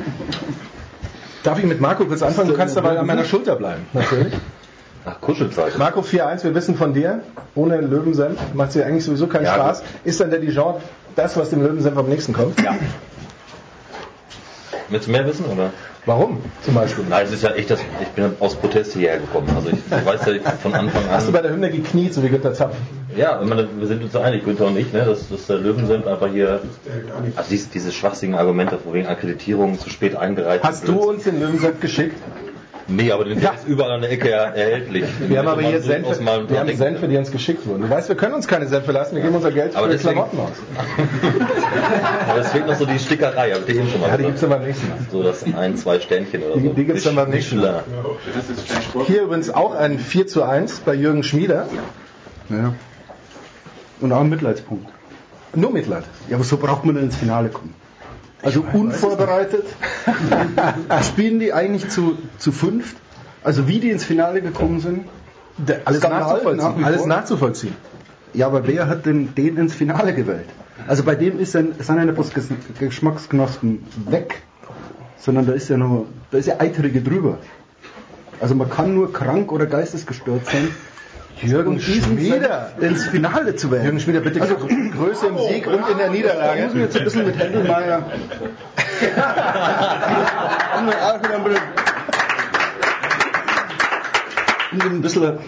[1.43, 2.49] Darf ich mit Marco kurz anfangen?
[2.49, 4.33] Du kannst dabei an meiner Schulter bleiben, natürlich.
[5.05, 5.77] Ach, Kuschelzeit.
[5.77, 7.23] Marco 4-1, wir wissen von dir,
[7.55, 9.83] ohne Löwensenf macht es ja eigentlich sowieso keinen Ja, Spaß.
[10.03, 10.75] Ist dann der Dijon
[11.15, 12.61] das, was dem Löwensenf am nächsten kommt?
[12.61, 12.75] Ja.
[14.89, 15.71] Willst du mehr wissen, oder?
[16.05, 17.05] Warum zum Beispiel?
[17.07, 19.47] Nein, es ist ja echt, das, ich bin aus Protest hierher gekommen.
[19.55, 21.11] Also ich, ich weiß ja von Anfang an.
[21.11, 22.75] Hast du bei der Hymne gekniet, so wie Günter Zapf?
[23.15, 26.29] Ja, meine, wir sind uns einig, Günther und ich, ne, dass, dass der Löwensenf einfach
[26.29, 26.61] hier,
[27.35, 30.63] also diese, diese schwachsigen Argumente wegen Akkreditierung zu spät eingereicht.
[30.63, 32.15] Hast du uns den Löwensenf geschickt?
[32.87, 35.05] Nee, aber den der ist überall an der Ecke er- erhältlich.
[35.27, 37.83] Wir haben aber hier Senfe, wir haben Senfe, die uns geschickt wurden.
[37.83, 40.13] Du weißt, wir können uns keine Senfe lassen, wir geben unser Geld Aber für deswegen-
[40.15, 40.51] Klamotten aus.
[42.29, 44.25] Aber es fehlt noch so die Stickerei, hab ich eben schon mal Ja, die gesagt.
[44.27, 44.97] gibt's dann beim nächsten Mal.
[45.11, 46.73] So das ein, zwei Sternchen oder Die, so.
[46.73, 47.83] die gibt's dann beim nächsten Mal.
[49.07, 51.67] Hier übrigens auch ein 4 zu 1 bei Jürgen Schmieder.
[52.49, 52.73] Ja.
[54.01, 54.87] Und auch ein Mitleidspunkt.
[55.55, 56.03] Nur Mitleid.
[56.29, 57.73] Ja, aber so braucht man dann ins Finale kommen.
[58.43, 59.65] Also unvorbereitet
[61.03, 62.95] spielen die eigentlich zu, zu fünft.
[63.43, 65.05] Also wie die ins Finale gekommen sind.
[65.85, 66.79] alles Skandal nachzuvollziehen.
[66.81, 67.75] nach Alles nachzuvollziehen.
[68.33, 70.47] Ja, aber wer hat denn den ins Finale gewählt?
[70.87, 72.49] Also bei dem ist dann, sind ja nicht bloß Ges-
[72.79, 74.41] Geschmacksknospen weg,
[75.19, 77.37] sondern da ist ja noch, da ist ja Eitrige drüber.
[78.39, 80.69] Also man kann nur krank oder geistesgestört sein,
[81.41, 82.71] Jürgen Schmieder.
[82.79, 83.83] Ins Finale zu wählen.
[83.83, 86.63] Jürgen Schmieder, bitte Also- Größe im Sieg und in der Niederlage.
[86.63, 88.03] muss man jetzt ein bisschen mit Händelmeier.
[90.75, 91.61] ein bisschen,
[94.71, 95.39] um ihm ein bisschen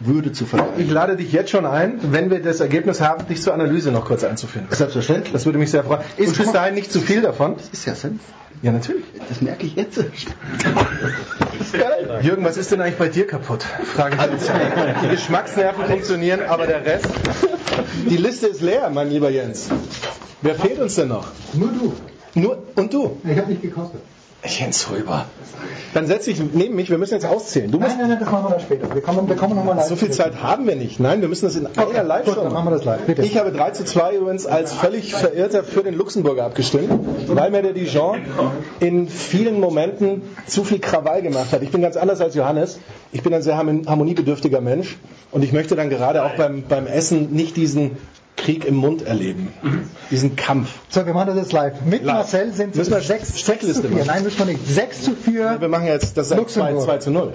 [0.00, 0.74] Würde zu verleihen.
[0.78, 4.04] Ich lade dich jetzt schon ein, wenn wir das Ergebnis haben, dich zur Analyse noch
[4.04, 4.74] kurz einzufinden.
[4.74, 5.32] Selbstverständlich.
[5.32, 6.02] Das würde mich sehr freuen.
[6.16, 7.56] Ist bis dahin nicht zu viel davon?
[7.56, 8.20] Das ist ja Senf.
[8.62, 9.04] Ja, natürlich.
[9.28, 9.98] Das merke ich jetzt.
[12.22, 13.62] Jürgen, was ist denn eigentlich bei dir kaputt?
[13.62, 14.50] Frage ich jetzt.
[15.02, 17.06] Die Geschmacksnerven funktionieren, aber der Rest.
[18.08, 19.68] Die Liste ist leer, mein lieber Jens.
[20.42, 21.28] Wer fehlt uns denn noch?
[21.54, 21.94] Nur du.
[22.34, 23.20] Nur und du.
[23.24, 24.00] Ich habe nicht gekostet.
[24.44, 25.26] Jens Röber.
[25.94, 27.70] Dann setz dich neben mich, wir müssen jetzt auszählen.
[27.72, 28.94] Du Nein, nein, nein, das machen wir dann später.
[28.94, 29.86] Wir kommen, wir kommen nochmal live.
[29.86, 31.00] so viel Zeit haben wir nicht.
[31.00, 33.00] Nein, wir müssen das in einer live Gut, dann machen wir das live.
[33.00, 33.22] Bitte.
[33.22, 36.88] Ich habe 3 zu 2 übrigens als völlig Verirrter für den Luxemburger abgestimmt,
[37.26, 38.20] weil mir der Dijon
[38.78, 41.62] in vielen Momenten zu viel Krawall gemacht hat.
[41.62, 42.78] Ich bin ganz anders als Johannes.
[43.10, 44.98] Ich bin ein sehr harmon- harmoniebedürftiger Mensch
[45.32, 47.96] und ich möchte dann gerade auch beim, beim Essen nicht diesen
[48.38, 49.52] Krieg im Mund erleben.
[50.10, 50.70] Diesen Kampf.
[50.88, 51.80] So, wir machen das jetzt live.
[51.84, 52.16] Mit Live.
[52.16, 53.90] Marcel sind es 6 zu Checkliste 4.
[53.90, 54.06] machen?
[54.06, 54.66] Nein, müssen wir nicht.
[54.66, 55.56] 6 zu 4.
[55.60, 56.84] Wir machen jetzt, das ist ja 2, Luxemburg.
[56.84, 57.32] 2 zu 0.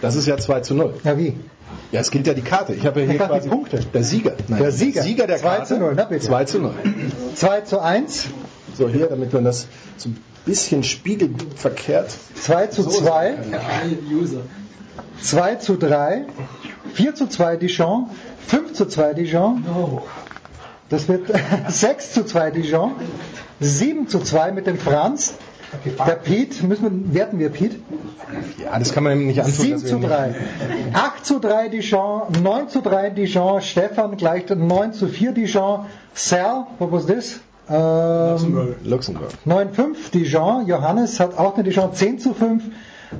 [0.00, 0.94] Das ist ja 2 zu 0.
[1.04, 1.36] Ja, wie?
[1.92, 2.72] Ja, es gilt ja die Karte.
[2.72, 3.80] Ich habe ja Ich hier dachte, quasi die Punkte.
[3.92, 4.32] Der Sieger.
[4.48, 5.02] Nein, Der Sieger.
[5.02, 5.74] Sieger der 2 Karte.
[5.74, 6.24] zu 0, na bitte.
[6.24, 6.74] 2 zu 0.
[7.34, 8.26] 2 zu 1.
[8.78, 9.66] So, hier, damit man das
[9.96, 10.16] so ein
[10.46, 12.14] bisschen spiegelverkehrt.
[12.36, 13.34] 2 zu 2.
[15.22, 16.24] 2 zu 3.
[16.94, 18.06] 4 zu 2 Dijon.
[18.46, 19.64] 5 zu 2 Dijon.
[20.90, 21.30] Das wird
[21.68, 22.92] 6 zu 2 Dijon.
[23.60, 25.34] 7 zu 2 mit dem Franz.
[26.04, 27.80] Der Piet, müssen wir, werten wir Piet?
[28.58, 29.52] Ja, das kann man ihm nicht antun.
[29.54, 30.34] 7 dass wir zu ihn nicht- 3.
[30.94, 36.66] 8 zu 3 Dijon, 9 zu 3 Dijon, Stefan gleich 9 zu 4 Dijon, Sal,
[36.80, 37.40] what was this?
[37.68, 39.28] Ähm, Luxemburg.
[39.46, 42.64] 9-5 Dijon, Johannes hat auch eine Dijon 10 zu 5,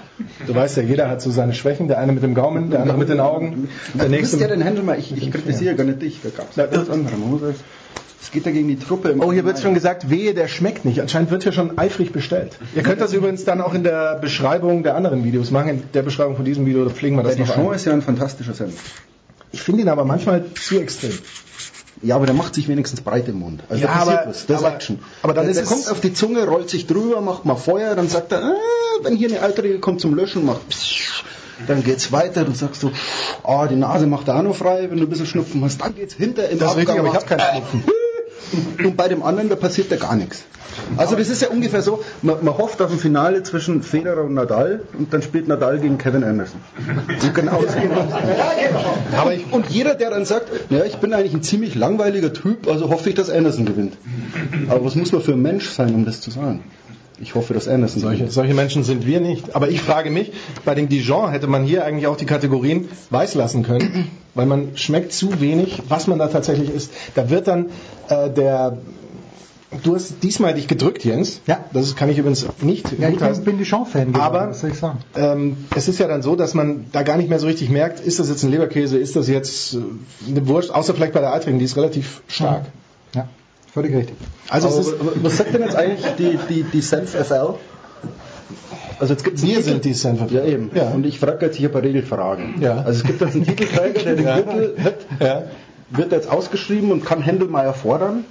[0.46, 1.86] Du weißt ja, jeder hat so seine Schwächen.
[1.86, 4.38] Der eine mit dem Gaumen, der andere mit den Augen, der Du nächste.
[4.38, 6.66] bist ja den Händler mal, ich, ich kritisiere gar nicht dich, da gab es ja
[6.66, 7.16] ganz andere.
[7.16, 7.42] Man muss
[8.22, 9.10] es- geht ja gegen die Truppe.
[9.10, 11.00] Im Oh, hier wird schon gesagt, wehe, der schmeckt nicht.
[11.00, 12.56] Anscheinend wird hier schon eifrig bestellt.
[12.74, 15.68] Ihr könnt das übrigens dann auch in der Beschreibung der anderen Videos machen.
[15.70, 17.76] In der Beschreibung von diesem Video pflegen wir das Der noch Dijon ein.
[17.76, 18.74] ist ja ein fantastischer Senf.
[19.50, 21.12] Ich finde ihn aber manchmal zu extrem.
[22.04, 23.62] Ja, aber der macht sich wenigstens breit im Mund.
[23.68, 24.46] Also Ja, da passiert aber- was.
[24.46, 24.98] Das aber- Action.
[25.22, 27.94] aber dann der, ist der kommt auf die Zunge, rollt sich drüber, macht mal Feuer,
[27.94, 28.54] dann sagt er, ah,
[29.02, 31.22] wenn hier eine Eitrige kommt zum Löschen, macht pssst,
[31.68, 32.90] dann geht's weiter, dann sagst du,
[33.44, 35.94] ah, die Nase macht er auch noch frei, wenn du ein bisschen Schnupfen hast, dann
[35.94, 37.84] geht's hinter im Das ist richtig, aber ich habe keinen Schnupfen.
[38.84, 40.44] Und bei dem anderen, da passiert ja gar nichts.
[40.96, 44.34] Also das ist ja ungefähr so, man, man hofft auf ein Finale zwischen Federer und
[44.34, 46.60] Nadal und dann spielt Nadal gegen Kevin Anderson.
[47.08, 51.42] Und genau so Aber ich, und jeder, der dann sagt, ja, ich bin eigentlich ein
[51.42, 53.96] ziemlich langweiliger Typ, also hoffe ich, dass Anderson gewinnt.
[54.68, 56.64] Aber was muss man für ein Mensch sein, um das zu sagen?
[57.20, 59.54] Ich hoffe, dass Anderson Solche, solche Menschen sind wir nicht.
[59.54, 60.32] Aber ich frage mich,
[60.64, 64.76] bei dem Dijon hätte man hier eigentlich auch die Kategorien weiß lassen können, weil man
[64.76, 66.92] schmeckt zu wenig, was man da tatsächlich isst.
[67.14, 67.66] Da wird dann
[68.08, 68.78] äh, der
[69.84, 71.40] Du hast diesmal dich gedrückt, Jens.
[71.46, 71.64] Ja.
[71.72, 74.98] Das kann ich übrigens nicht Ja, ich bin, bin Dijon-Fan Aber was soll ich sagen?
[75.16, 77.98] ähm, es ist ja dann so, dass man da gar nicht mehr so richtig merkt,
[78.00, 79.78] ist das jetzt ein Leberkäse, ist das jetzt äh,
[80.28, 82.64] eine Wurst, außer vielleicht bei der Eitrigen, die ist relativ stark.
[82.64, 82.72] Ja,
[83.72, 84.16] völlig richtig.
[84.48, 87.54] Also ist, was sagt denn jetzt eigentlich die, die, die Senf FL?
[88.98, 90.30] Also jetzt gibt's Wir einen sind Titel- die Stanford.
[90.30, 90.70] Ja, eben.
[90.74, 90.90] Ja.
[90.90, 92.60] Und ich frage jetzt hier ein paar Regelfragen.
[92.60, 92.76] Ja.
[92.82, 94.40] Also es gibt jetzt einen Titelträger, der den Ja.
[94.40, 95.42] Gürtel hat, Ja.
[95.96, 98.24] Wird jetzt ausgeschrieben und kann Händelmeier fordern.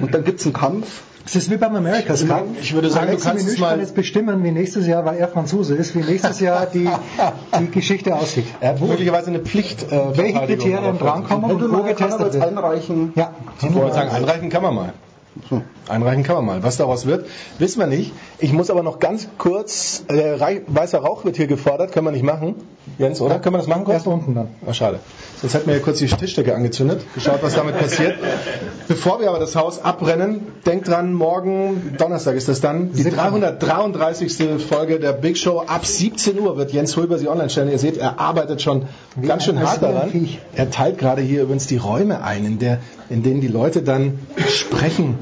[0.00, 1.02] Und dann gibt's einen Kampf.
[1.24, 2.46] Es ist wie beim America's Cup.
[2.60, 5.04] Ich würde sagen, du Alexi kannst es Menüsch mal- kann jetzt bestimmen, wie nächstes Jahr,
[5.04, 6.88] weil er Franzose ist, wie nächstes Jahr die,
[7.60, 8.46] die Geschichte aussieht.
[8.60, 9.84] Er hat möglicherweise eine Pflicht.
[9.92, 12.42] Äh, Welche Kriterien drankommen und wo getestet wird.
[12.42, 13.12] einreichen.
[13.14, 13.30] Ja,
[13.62, 14.92] Ich wollte sagen, einreichen kann man mal.
[15.88, 16.62] Einreichen kann man mal.
[16.62, 17.26] Was daraus wird,
[17.58, 18.12] wissen wir nicht.
[18.38, 22.24] Ich muss aber noch ganz kurz, äh, weißer Rauch wird hier gefordert, können wir nicht
[22.24, 22.54] machen.
[22.98, 23.38] Jens, oder?
[23.38, 23.84] Können wir das machen?
[23.84, 23.96] kurz?
[23.96, 24.48] erst unten dann.
[24.66, 25.00] Oh, schade.
[25.40, 28.14] Sonst hätten wir ja kurz die Tischdecke angezündet, geschaut, was damit passiert.
[28.86, 34.62] Bevor wir aber das Haus abbrennen, denkt dran, morgen, Donnerstag ist das dann, die 333.
[34.62, 35.60] Folge der Big Show.
[35.66, 37.70] Ab 17 Uhr wird Jens Hulber sie online stellen.
[37.70, 38.86] Ihr seht, er arbeitet schon
[39.26, 40.28] ganz schön hart daran.
[40.54, 42.78] Er teilt gerade hier übrigens die Räume ein, in, der,
[43.10, 45.18] in denen die Leute dann sprechen,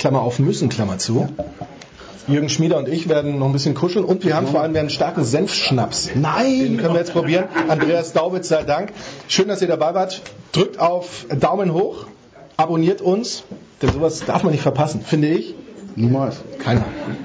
[0.00, 1.28] Klammer auf müssen, Klammer zu.
[2.26, 4.88] Jürgen Schmieder und ich werden noch ein bisschen kuscheln und wir haben vor allem einen
[4.88, 6.10] starken Senfschnaps.
[6.14, 6.60] Nein!
[6.60, 7.44] Den können wir jetzt probieren.
[7.68, 8.94] Andreas Daubitz sei Dank.
[9.28, 10.22] Schön, dass ihr dabei wart.
[10.52, 12.06] Drückt auf Daumen hoch,
[12.56, 13.44] abonniert uns,
[13.82, 15.54] denn sowas darf man nicht verpassen, finde ich.
[15.96, 16.36] Niemals.
[16.60, 16.84] Keiner.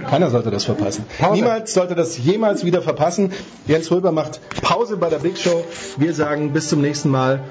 [0.10, 1.06] Keiner sollte das verpassen.
[1.32, 3.32] Niemals sollte das jemals wieder verpassen.
[3.68, 5.64] Jens Röber macht Pause bei der Big Show.
[5.98, 7.42] Wir sagen bis zum nächsten Mal.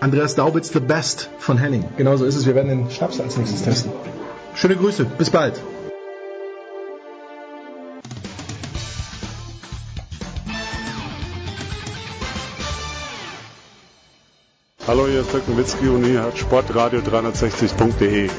[0.00, 1.84] Andreas Daubitz, the best von Henning.
[1.96, 2.44] Genauso ist es.
[2.44, 3.90] Wir werden den Schnaps als nächstes testen.
[4.56, 5.04] Schöne Grüße.
[5.04, 5.60] Bis bald.
[14.86, 18.30] Hallo, hier ist Dirk Nowitzki und hier hat sportradio360.de.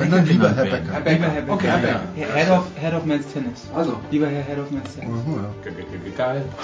[0.00, 0.92] wenn dann lieber Herr Becker.
[0.92, 1.52] Herr Becker, Herr Becker.
[1.52, 2.34] Okay, Herr Becker.
[2.34, 3.66] Head of, Head of Men's Tennis.
[3.74, 4.00] Also.
[4.10, 6.16] Lieber Herr Head of Men's Tennis.
[6.16, 6.44] Geil.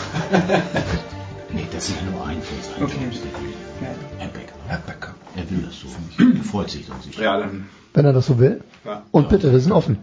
[1.52, 2.98] Nee, das ist nur ein von seinen okay.
[4.18, 4.52] Herr Becker.
[4.66, 5.14] Herr Becker.
[5.36, 5.86] Er will das so.
[6.36, 7.22] Er freut sich doch sicher.
[7.22, 7.68] Ja, dann.
[7.94, 8.62] Wenn er das so will.
[8.84, 9.04] Ja.
[9.12, 9.98] Und bitte, wir sind offen.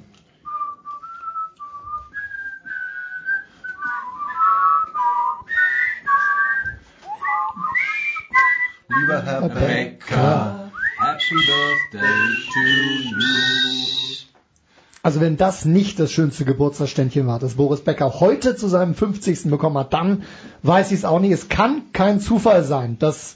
[15.06, 19.50] Also wenn das nicht das schönste Geburtstagsständchen war, das Boris Becker heute zu seinem 50.
[19.50, 20.24] bekommen hat, dann
[20.62, 21.34] weiß ich es auch nicht.
[21.34, 23.36] Es kann kein Zufall sein, dass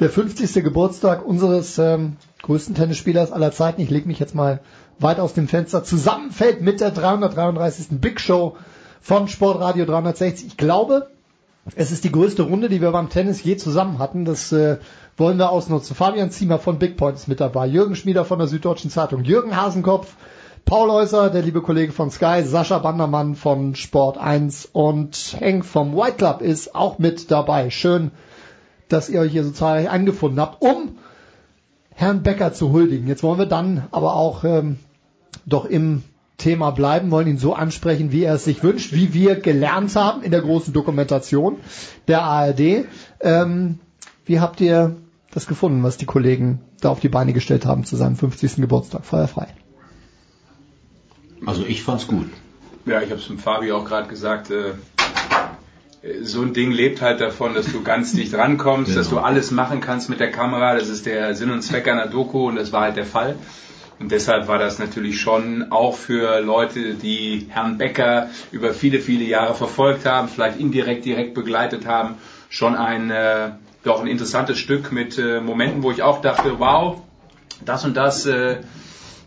[0.00, 0.64] der 50.
[0.64, 4.58] Geburtstag unseres ähm, größten Tennisspielers aller Zeiten, ich lege mich jetzt mal
[4.98, 8.00] weit aus dem Fenster, zusammenfällt mit der 333.
[8.00, 8.56] Big Show
[9.00, 10.48] von Sportradio 360.
[10.48, 11.10] Ich glaube,
[11.76, 14.24] es ist die größte Runde, die wir beim Tennis je zusammen hatten.
[14.24, 14.78] Das äh,
[15.16, 15.94] wollen wir ausnutzen.
[15.94, 19.56] Fabian Ziemer von Big Point ist mit dabei, Jürgen Schmieder von der Süddeutschen Zeitung, Jürgen
[19.56, 20.16] Hasenkopf,
[20.64, 25.94] Paul Häuser, der liebe Kollege von Sky, Sascha Bandermann von Sport 1 und Henk vom
[25.94, 27.68] White Club ist auch mit dabei.
[27.68, 28.12] Schön,
[28.88, 30.96] dass ihr euch hier so zahlreich angefunden habt, um
[31.90, 33.06] Herrn Becker zu huldigen.
[33.06, 34.78] Jetzt wollen wir dann aber auch ähm,
[35.44, 36.02] doch im
[36.38, 40.22] Thema bleiben, wollen ihn so ansprechen, wie er es sich wünscht, wie wir gelernt haben
[40.22, 41.58] in der großen Dokumentation
[42.08, 42.86] der ARD.
[43.20, 43.80] Ähm,
[44.24, 44.96] wie habt ihr
[45.30, 48.56] das gefunden, was die Kollegen da auf die Beine gestellt haben zu seinem 50.
[48.56, 49.04] Geburtstag?
[49.04, 49.48] Feuerfrei.
[51.46, 52.26] Also ich fand's gut.
[52.86, 54.50] Ja, ich habe es dem Fabi auch gerade gesagt.
[54.50, 54.72] Äh,
[56.22, 58.98] so ein Ding lebt halt davon, dass du ganz dicht rankommst, Genau.
[58.98, 60.74] dass du alles machen kannst mit der Kamera.
[60.74, 63.36] Das ist der Sinn und Zweck einer Doku und das war halt der Fall.
[63.98, 69.24] Und deshalb war das natürlich schon auch für Leute, die Herrn Becker über viele, viele
[69.24, 72.16] Jahre verfolgt haben, vielleicht indirekt, direkt begleitet haben,
[72.50, 73.50] schon ein, äh,
[73.84, 77.00] doch ein interessantes Stück mit äh, Momenten, wo ich auch dachte, wow,
[77.64, 78.56] das und das äh,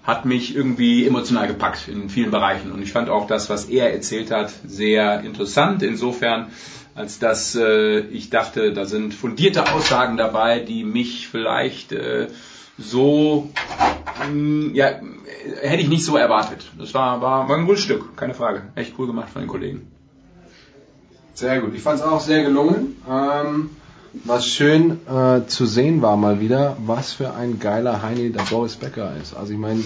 [0.07, 2.71] hat mich irgendwie emotional gepackt in vielen Bereichen.
[2.71, 5.83] Und ich fand auch das, was er erzählt hat, sehr interessant.
[5.83, 6.47] Insofern,
[6.95, 12.27] als dass äh, ich dachte, da sind fundierte Aussagen dabei, die mich vielleicht äh,
[12.77, 13.49] so,
[14.31, 15.01] mh, ja, äh,
[15.61, 16.71] hätte ich nicht so erwartet.
[16.79, 18.61] Das war, war, war ein gutes Stück, keine Frage.
[18.75, 19.91] Echt cool gemacht von den Kollegen.
[21.33, 21.75] Sehr gut.
[21.75, 22.95] Ich fand es auch sehr gelungen.
[23.09, 23.71] Ähm,
[24.13, 28.75] was schön äh, zu sehen war mal wieder, was für ein geiler Heini der Boris
[28.75, 29.35] Becker ist.
[29.35, 29.83] Also ich meine,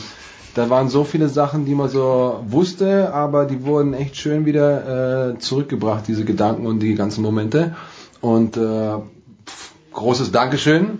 [0.55, 5.31] da waren so viele Sachen, die man so wusste, aber die wurden echt schön wieder
[5.33, 7.75] äh, zurückgebracht, diese Gedanken und die ganzen Momente.
[8.19, 8.97] Und äh,
[9.45, 10.99] pf, großes Dankeschön.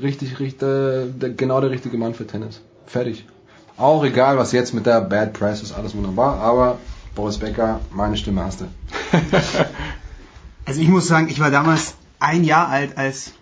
[0.00, 2.60] Richtig, richtig, äh, der, genau der richtige Mann für Tennis.
[2.86, 3.26] Fertig.
[3.76, 6.78] Auch egal, was jetzt mit der Bad Press ist, alles wunderbar, aber
[7.14, 8.64] Boris Becker, meine Stimme hast du.
[10.66, 11.94] Also ich muss sagen, ich war damals
[12.26, 13.32] ein Jahr alt, als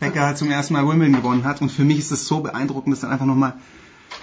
[0.00, 1.62] Becker zum ersten Mal Wimbledon gewonnen hat.
[1.62, 3.54] Und für mich ist es so beeindruckend, das dann einfach nochmal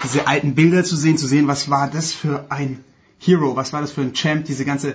[0.04, 2.84] diese alten Bilder zu sehen, zu sehen, was war das für ein
[3.18, 4.94] Hero, was war das für ein Champ, diese ganze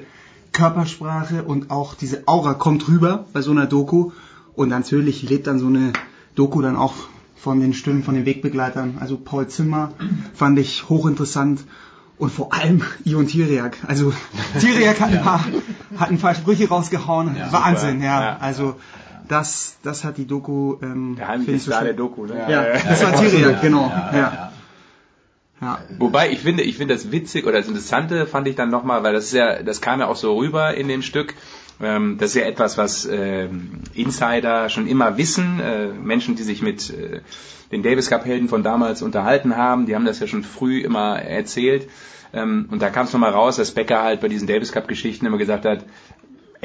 [0.51, 4.11] Körpersprache und auch diese Aura kommt rüber bei so einer Doku.
[4.55, 5.91] Und natürlich lebt dann so eine
[6.35, 6.93] Doku dann auch
[7.35, 8.97] von den Stimmen von den Wegbegleitern.
[8.99, 9.91] Also Paul Zimmer
[10.33, 11.63] fand ich hochinteressant
[12.17, 13.77] und vor allem Ion Tiriak.
[13.87, 14.13] Also
[14.59, 15.45] Tiriak hat ein paar,
[15.97, 17.35] hat ein paar Sprüche rausgehauen.
[17.35, 18.21] Ja, Wahnsinn, ja.
[18.21, 18.37] Ja.
[18.37, 18.75] Also
[19.27, 20.77] das, das hat die Doku.
[20.81, 21.27] Ähm, Der
[21.59, 21.85] schön.
[21.85, 22.45] der Doku, ne?
[22.49, 23.91] Ja, das war Tiriak, genau.
[24.13, 24.51] Ja,
[25.61, 25.79] ja.
[25.97, 29.13] Wobei ich finde, ich finde das witzig oder das Interessante fand ich dann nochmal, weil
[29.13, 31.33] das ist ja, das kam ja auch so rüber in dem Stück.
[31.81, 35.59] Ähm, das ist ja etwas, was ähm, Insider schon immer wissen.
[35.59, 37.21] Äh, Menschen, die sich mit äh,
[37.71, 41.19] den Davis Cup Helden von damals unterhalten haben, die haben das ja schon früh immer
[41.19, 41.89] erzählt.
[42.33, 45.25] Ähm, und da kam es nochmal raus, dass Becker halt bei diesen Davis Cup Geschichten
[45.25, 45.85] immer gesagt hat,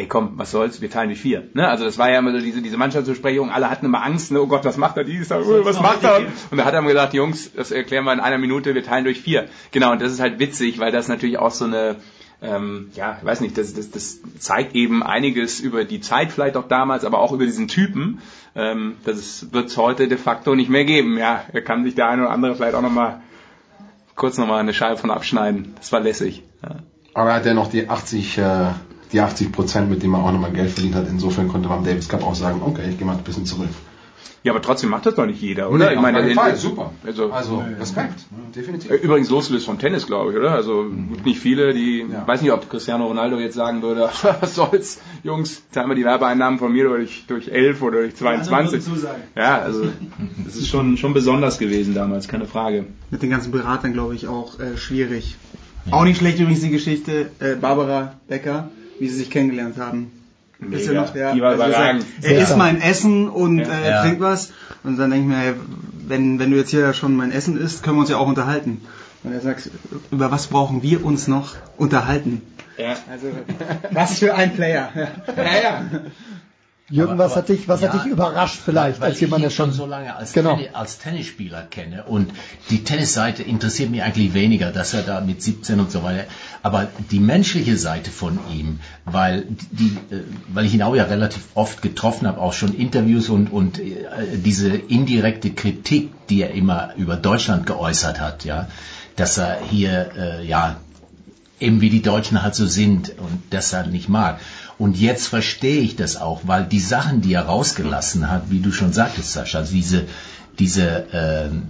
[0.00, 1.48] ey komm, was soll's, wir teilen die vier.
[1.52, 1.68] Ne?
[1.68, 4.40] Also das war ja immer so diese, diese Mannschaftsbesprechung, alle hatten immer Angst, ne?
[4.40, 6.20] oh Gott, was macht er dies, oh, was macht er?
[6.50, 9.04] Und da hat er immer gesagt, Jungs, das erklären wir in einer Minute, wir teilen
[9.04, 9.48] durch vier.
[9.72, 11.96] Genau, und das ist halt witzig, weil das natürlich auch so eine,
[12.40, 16.56] ähm, ja, ich weiß nicht, das, das, das zeigt eben einiges über die Zeit vielleicht
[16.56, 18.20] auch damals, aber auch über diesen Typen.
[18.56, 21.18] Ähm, das wird es heute de facto nicht mehr geben.
[21.18, 23.20] Ja, da kann sich der eine oder andere vielleicht auch nochmal
[24.14, 25.74] kurz nochmal eine Scheibe von abschneiden.
[25.76, 26.42] Das war lässig.
[26.62, 26.76] Ja.
[27.12, 28.70] Aber er hat ja noch die 80, äh,
[29.12, 31.06] die 80 Prozent, mit denen man auch nochmal Geld verdient hat.
[31.08, 33.68] Insofern konnte man am Davis Cup auch sagen, okay, ich gehe mal ein bisschen zurück.
[34.42, 35.90] Ja, aber trotzdem macht das doch nicht jeder, oder?
[35.90, 36.92] Nee, ich meine, Fall, super.
[37.04, 38.20] Also, Also, Respekt,
[38.56, 38.90] definitiv.
[38.90, 40.52] Äh, Übrigens losgelöst von Tennis, glaube ich, oder?
[40.52, 44.08] Also gibt nicht viele, die, weiß nicht, ob Cristiano Ronaldo jetzt sagen würde,
[44.40, 48.82] was soll's, Jungs, zahlen wir die Werbeeinnahmen von mir durch, durch 11 oder durch 22.
[49.36, 49.88] Ja, also
[50.42, 52.86] das ist schon, schon besonders gewesen damals, keine Frage.
[53.10, 55.36] Mit den ganzen Beratern, glaube ich, auch äh, schwierig.
[55.90, 58.70] Auch nicht schlecht übrigens die Geschichte äh, Barbara Becker,
[59.00, 60.12] wie sie sich kennengelernt haben.
[60.60, 61.14] Wisst ihr noch?
[61.14, 62.02] Ja, Die war also er überragend.
[62.02, 63.64] sagt, er isst mein Essen und Ja.
[63.68, 64.02] äh, Ja.
[64.02, 64.52] trinkt was.
[64.84, 65.54] Und dann denke ich mir, ey,
[66.06, 68.82] wenn, wenn du jetzt hier schon mein Essen isst, können wir uns ja auch unterhalten.
[69.22, 69.70] Und er sagt,
[70.10, 72.42] über was brauchen wir uns noch unterhalten?
[72.78, 72.94] Ja.
[73.10, 73.28] Also,
[73.90, 74.90] was für ein Player.
[74.94, 75.82] Ja, ja.
[76.90, 79.86] Jürgen, was hat dich, was ja, hat dich überrascht vielleicht, als jemand, der schon so
[79.86, 80.56] lange als, genau.
[80.56, 82.32] Tennis, als Tennisspieler kenne und
[82.68, 86.24] die Tennisseite interessiert mich eigentlich weniger, dass er da mit 17 und so weiter,
[86.62, 91.42] aber die menschliche Seite von ihm, weil die, äh, weil ich ihn auch ja relativ
[91.54, 96.94] oft getroffen habe, auch schon Interviews und und äh, diese indirekte Kritik, die er immer
[96.96, 98.66] über Deutschland geäußert hat, ja,
[99.14, 100.76] dass er hier äh, ja
[101.60, 104.40] eben wie die Deutschen halt so sind und das halt nicht mag.
[104.80, 108.72] Und jetzt verstehe ich das auch, weil die Sachen, die er rausgelassen hat, wie du
[108.72, 110.06] schon sagtest, Sascha, also diese,
[110.58, 111.64] diese, ähm,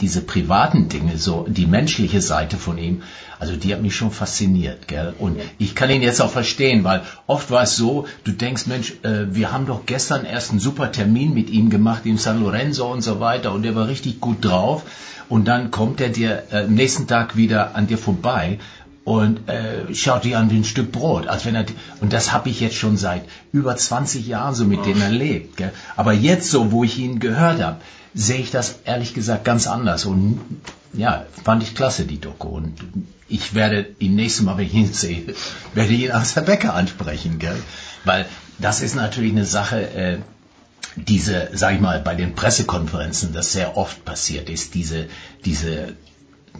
[0.00, 3.02] diese privaten Dinge, so die menschliche Seite von ihm,
[3.38, 5.14] also die hat mich schon fasziniert, gell?
[5.20, 8.94] Und ich kann ihn jetzt auch verstehen, weil oft war es so, du denkst, Mensch,
[9.04, 12.92] äh, wir haben doch gestern erst einen super Termin mit ihm gemacht in San Lorenzo
[12.92, 14.82] und so weiter und der war richtig gut drauf
[15.28, 18.58] und dann kommt er dir äh, am nächsten Tag wieder an dir vorbei
[19.04, 21.64] und äh, schaut dir an wie ein Stück Brot, als wenn er
[22.00, 25.56] und das habe ich jetzt schon seit über 20 Jahren so mit denen erlebt.
[25.56, 25.72] Gell?
[25.96, 27.80] Aber jetzt so, wo ich ihn gehört habe,
[28.14, 30.40] sehe ich das ehrlich gesagt ganz anders und
[30.92, 32.74] ja, fand ich klasse die Doku und
[33.28, 35.34] ich werde ihn nächstes Mal, wenn ich ihn sehe,
[35.74, 37.56] werde ich ihn als Herr Becker ansprechen, gell?
[38.04, 38.26] weil
[38.58, 39.90] das ist natürlich eine Sache.
[39.90, 40.18] Äh,
[40.96, 45.06] diese, sag ich mal, bei den Pressekonferenzen, das sehr oft passiert ist, diese,
[45.44, 45.94] diese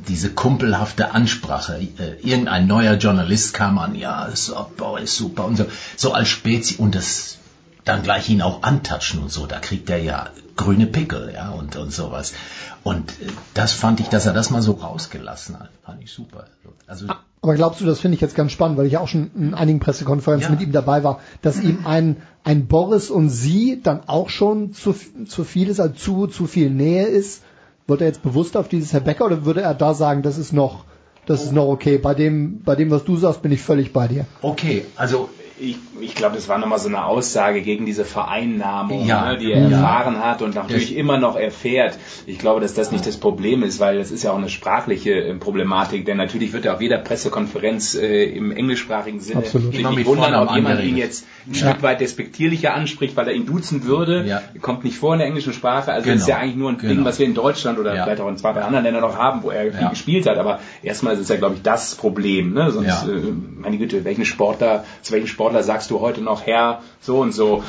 [0.08, 1.76] diese kumpelhafte Ansprache.
[1.98, 6.28] Äh, irgendein neuer Journalist kam an, ja, ist, oh, ist super und so, so als
[6.28, 7.38] Spezi und das
[7.84, 11.76] dann gleich ihn auch antatschen und so, da kriegt er ja grüne Pickel, ja, und,
[11.76, 12.34] und sowas.
[12.82, 16.44] Und äh, das fand ich, dass er das mal so rausgelassen hat, fand ich super.
[16.86, 17.06] Also,
[17.40, 19.54] Aber glaubst du, das finde ich jetzt ganz spannend, weil ich ja auch schon in
[19.54, 20.58] einigen Pressekonferenzen Ja.
[20.58, 24.94] mit ihm dabei war, dass ihm ein, ein Boris und sie dann auch schon zu,
[25.26, 27.42] zu viel ist, also zu, zu viel Nähe ist?
[27.90, 30.52] Wird er jetzt bewusst auf dieses Herr Becker oder würde er da sagen, das ist
[30.52, 30.84] noch,
[31.26, 31.98] das ist noch okay?
[31.98, 34.26] Bei dem, bei dem, was du sagst, bin ich völlig bei dir.
[34.42, 35.28] okay, also
[35.62, 39.32] Ich, ich glaube, das war nochmal so eine Aussage gegen diese Vereinnahmung, Ja.
[39.32, 39.76] ne, die er Ja.
[39.76, 41.98] erfahren hat und natürlich Das- immer noch erfährt.
[42.26, 45.12] Ich glaube, dass das nicht das Problem ist, weil das ist ja auch eine sprachliche
[45.12, 49.72] äh, Problematik, denn natürlich wird er auf jeder Pressekonferenz äh, im englischsprachigen Sinne Absolut.
[49.72, 51.68] sich Immer nicht wundern, ob jemand ihn jetzt ein Ja.
[51.70, 54.40] Stück weit despektierlicher anspricht, weil er ihn duzen würde.
[54.62, 55.92] Kommt nicht vor in der englischen Sprache.
[55.92, 56.16] Also das Genau.
[56.22, 57.04] ist ja eigentlich nur ein Ding, Genau.
[57.04, 59.50] was wir in Deutschland oder vielleicht auch in zwei, drei anderen Ländern noch haben, wo
[59.50, 60.38] er viel gespielt hat.
[60.38, 62.54] Aber erstmal ist es ja, glaube ich, das Problem.
[62.54, 62.70] Ne?
[62.70, 67.18] Sonst, äh, meine Güte, welchen Sportler, zu welchem Sportler sagst du heute noch Herr, so
[67.20, 67.62] und so?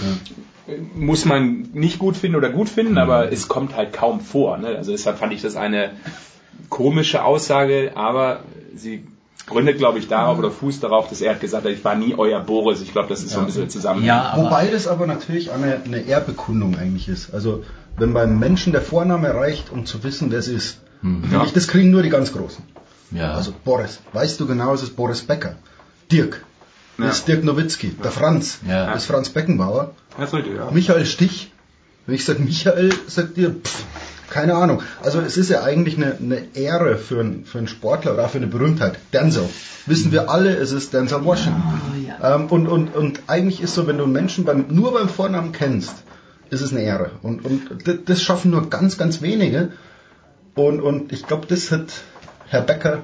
[0.95, 4.57] Muss man nicht gut finden oder gut finden, aber es kommt halt kaum vor.
[4.57, 4.67] Ne?
[4.77, 5.91] Also deshalb fand ich das eine
[6.69, 8.41] komische Aussage, aber
[8.75, 9.03] sie
[9.47, 12.13] gründet, glaube ich, darauf oder fußt darauf, dass er hat gesagt hat, ich war nie
[12.15, 12.81] euer Boris.
[12.81, 14.03] Ich glaube, das ist so ein bisschen zusammen.
[14.35, 17.33] Wobei das aber natürlich eine, eine Ehrbekundung eigentlich ist.
[17.33, 17.63] Also
[17.97, 20.79] wenn beim Menschen der Vorname reicht, um zu wissen, wer es ist.
[21.01, 21.43] Finde Ja.
[21.43, 22.63] ich, das kriegen nur die ganz Großen.
[23.09, 23.33] Ja.
[23.33, 23.99] Also Boris.
[24.13, 25.55] Weißt du genau, es ist Boris Becker.
[26.11, 26.45] Dirk.
[27.07, 27.95] Das ist Dirk Nowitzki.
[28.03, 28.59] Der Franz.
[28.67, 28.87] Ja.
[28.87, 29.95] Das ist Franz Beckenbauer.
[30.17, 30.69] Das richtig, ja.
[30.71, 31.51] Michael Stich.
[32.05, 33.83] Wenn ich sage Michael, sagt ihr, pff,
[34.29, 34.81] keine Ahnung.
[35.03, 38.29] Also es ist ja eigentlich eine, eine Ehre für einen, für einen Sportler oder auch
[38.29, 38.97] für eine Berühmtheit.
[39.13, 39.47] Denzel.
[39.85, 41.61] Wissen wir alle, es ist Denzel Washington.
[42.23, 45.51] ähm, und, und, und eigentlich ist so, wenn du einen Menschen beim, nur beim Vornamen
[45.51, 45.93] kennst,
[46.49, 47.11] ist es eine Ehre.
[47.21, 49.71] Und, und das schaffen nur ganz, ganz wenige.
[50.55, 51.91] Und, und ich glaube, das hat
[52.47, 52.99] Herr Becker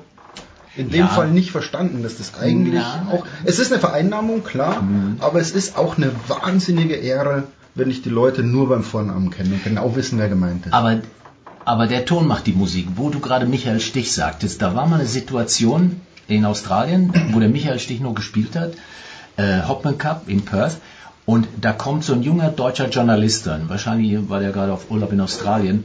[0.78, 1.08] in dem Ja.
[1.08, 3.08] Fall nicht verstanden, dass das eigentlich Ja.
[3.12, 4.84] auch, es ist eine Vereinnahmung, klar,
[5.20, 7.44] aber es ist auch eine wahnsinnige Ehre,
[7.76, 10.74] wenn ich die Leute nur beim Vornamen kenne und genau wissen, wer gemeint ist.
[10.74, 11.00] Aber,
[11.66, 12.88] aber der Ton macht die Musik.
[12.96, 17.50] Wo du gerade Michael Stich sagtest, da war mal eine Situation in Australien, wo der
[17.50, 18.74] Michael Stich noch gespielt hat,
[19.38, 20.78] äh, Hopman Cup in Perth.
[21.26, 25.12] Und da kommt so ein junger deutscher Journalist dann, wahrscheinlich war der gerade auf Urlaub
[25.12, 25.84] in Australien,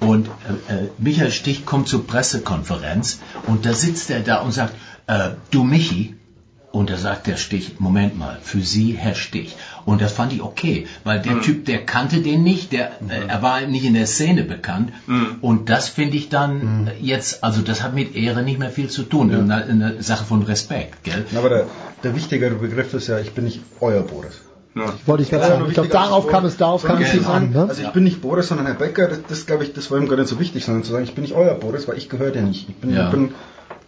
[0.00, 4.74] und äh, äh, Michael Stich kommt zur Pressekonferenz und da sitzt er da und sagt,
[5.06, 6.16] äh, du Michi,
[6.72, 9.56] und da sagt der Stich, Moment mal, für Sie, Herr Stich.
[9.86, 13.42] Und das fand ich okay, weil der Typ, der kannte den nicht, der, äh, er
[13.42, 14.92] war nicht in der Szene bekannt.
[15.40, 18.88] Und das finde ich dann äh, jetzt, also das hat mit Ehre nicht mehr viel
[18.88, 19.34] zu tun.
[19.34, 21.26] Eine, eine Sache von Respekt, gell?
[21.34, 21.66] Aber der,
[22.04, 24.40] der wichtigere Begriff ist ja, ich bin nicht euer Boris.
[25.06, 25.64] Wollte ich gerade sagen.
[25.66, 27.50] Ich glaube, darauf kam es, darauf kam es ihm an.
[27.50, 27.66] Ne?
[27.68, 30.08] Also ich bin nicht Boris, sondern Herr Becker, das, das glaube ich, das war ihm
[30.08, 32.30] gar nicht so wichtig, sondern zu sagen, ich bin nicht euer Boris, weil ich gehöre
[32.30, 32.68] dir nicht.
[32.68, 33.06] Ich bin, Ja.
[33.06, 33.30] ich bin,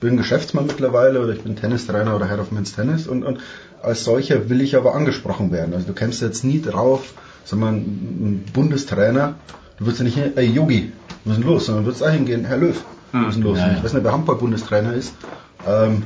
[0.01, 3.39] bin Geschäftsmann mittlerweile oder ich bin Tennistrainer oder Head of Men's Tennis und, und
[3.81, 5.73] als solcher will ich aber angesprochen werden.
[5.75, 7.15] Also du kämpfst jetzt nie drauf,
[7.45, 9.35] sag mal, ein Bundestrainer,
[9.79, 10.93] du würdest ja nicht, ey Yogi,
[11.25, 12.77] was ist denn los, sondern du würdest auch hingehen, Herr Löw,
[13.13, 13.59] was ist denn los?
[13.59, 13.75] Ja, ja.
[13.79, 15.15] Ich weiß nicht, wer Handball-Bundestrainer ist,
[15.69, 16.03] ähm,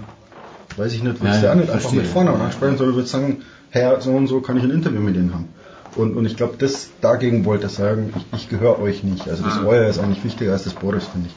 [0.77, 2.45] weiß ich nicht, würdest Ja, du ja, auch nicht einfach mit Vornamen Ja.
[2.47, 3.43] ansprechen, sondern du würdest sagen,
[3.77, 5.49] Herr, so und so kann ich ein Interview mit Ihnen haben.
[5.97, 9.29] Und, und ich glaube, das dagegen wollte er sagen, ich, ich gehöre euch nicht.
[9.29, 9.67] Also das Mhm.
[9.67, 11.35] Euer ist eigentlich wichtiger als das Boris, finde ich.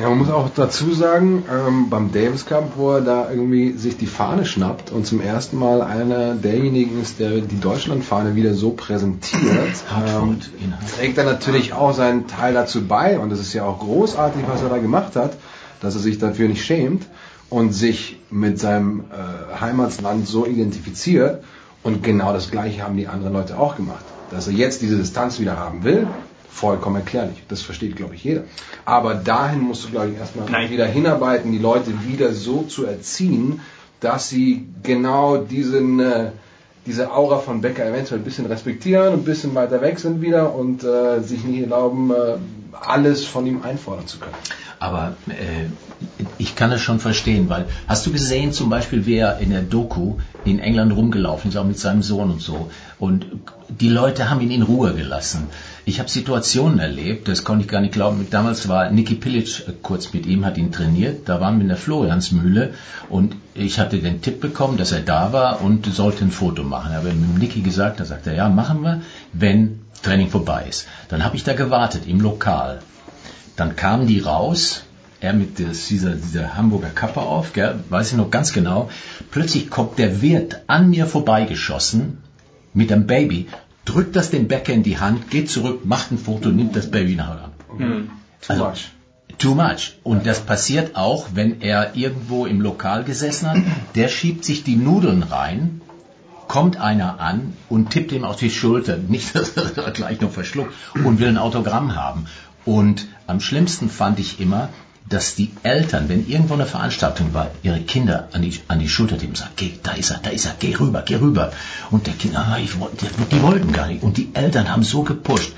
[0.00, 3.96] Ja, man muss auch dazu sagen, ähm, beim Davis Cup, wo er da irgendwie sich
[3.96, 8.70] die Fahne schnappt und zum ersten Mal einer derjenigen ist, der die Deutschlandfahne wieder so
[8.70, 9.42] präsentiert,
[10.06, 10.38] ähm,
[10.96, 14.62] trägt er natürlich auch seinen Teil dazu bei und es ist ja auch großartig, was
[14.62, 15.32] er da gemacht hat,
[15.80, 17.04] dass er sich dafür nicht schämt
[17.50, 21.42] und sich mit seinem äh, Heimatland so identifiziert
[21.82, 24.04] und genau das gleiche haben die anderen Leute auch gemacht.
[24.30, 26.06] Dass er jetzt diese Distanz wieder haben will,
[26.48, 27.42] vollkommen erklärlich.
[27.48, 28.44] Das versteht, glaube ich, jeder.
[28.84, 33.60] Aber dahin musst du, glaube ich, erstmal wieder hinarbeiten, die Leute wieder so zu erziehen,
[33.98, 36.30] dass sie genau diesen, äh,
[36.86, 40.84] diese Aura von Becker eventuell ein bisschen respektieren, ein bisschen weiter weg sind wieder und
[40.84, 42.36] äh, sich nicht erlauben, äh,
[42.72, 44.34] alles von ihm einfordern zu können.
[44.78, 45.66] Aber äh,
[46.38, 49.62] ich kann es schon verstehen, weil hast du gesehen zum Beispiel, wie er in der
[49.62, 52.70] Doku in England rumgelaufen ist, auch mit seinem Sohn und so.
[52.98, 53.26] Und
[53.68, 55.48] die Leute haben ihn in Ruhe gelassen.
[55.84, 58.26] Ich habe Situationen erlebt, das konnte ich gar nicht glauben.
[58.30, 61.28] Damals war Niki Pilic äh, kurz mit ihm, hat ihn trainiert.
[61.28, 62.74] Da waren wir in der Floriansmühle
[63.10, 66.94] und ich hatte den Tipp bekommen, dass er da war und sollte ein Foto machen.
[66.94, 69.02] Aber mit Niki gesagt, da sagt er, ja, machen wir,
[69.34, 70.86] wenn Training vorbei ist.
[71.08, 72.80] Dann habe ich da gewartet im Lokal.
[73.56, 74.82] Dann kamen die raus,
[75.20, 78.90] er mit des, dieser, dieser Hamburger Kappe auf, gell, weiß ich noch ganz genau.
[79.30, 82.18] Plötzlich kommt der Wirt an mir vorbeigeschossen
[82.72, 83.48] mit einem Baby,
[83.84, 87.16] drückt das dem Bäcker in die Hand, geht zurück, macht ein Foto, nimmt das Baby
[87.16, 87.40] nach Hause.
[87.78, 88.90] Too Also, much.
[89.38, 89.98] Too much.
[90.02, 93.58] Und das passiert auch, wenn er irgendwo im Lokal gesessen hat.
[93.94, 95.80] Der schiebt sich die Nudeln rein,
[96.50, 98.96] kommt einer an und tippt ihm auf die Schulter.
[99.08, 100.74] Nicht, dass er gleich noch verschluckt
[101.04, 102.26] und will ein Autogramm haben.
[102.64, 104.68] Und am schlimmsten fand ich immer,
[105.08, 109.16] dass die Eltern, wenn irgendwo eine Veranstaltung war, ihre Kinder an die, an die Schulter
[109.16, 111.52] tippen und sagen, geh, da ist er, da ist er, geh rüber, geh rüber.
[111.92, 114.02] Und der Kind, ah, ich, die, die wollten gar nicht.
[114.02, 115.52] Und die Eltern haben so gepusht.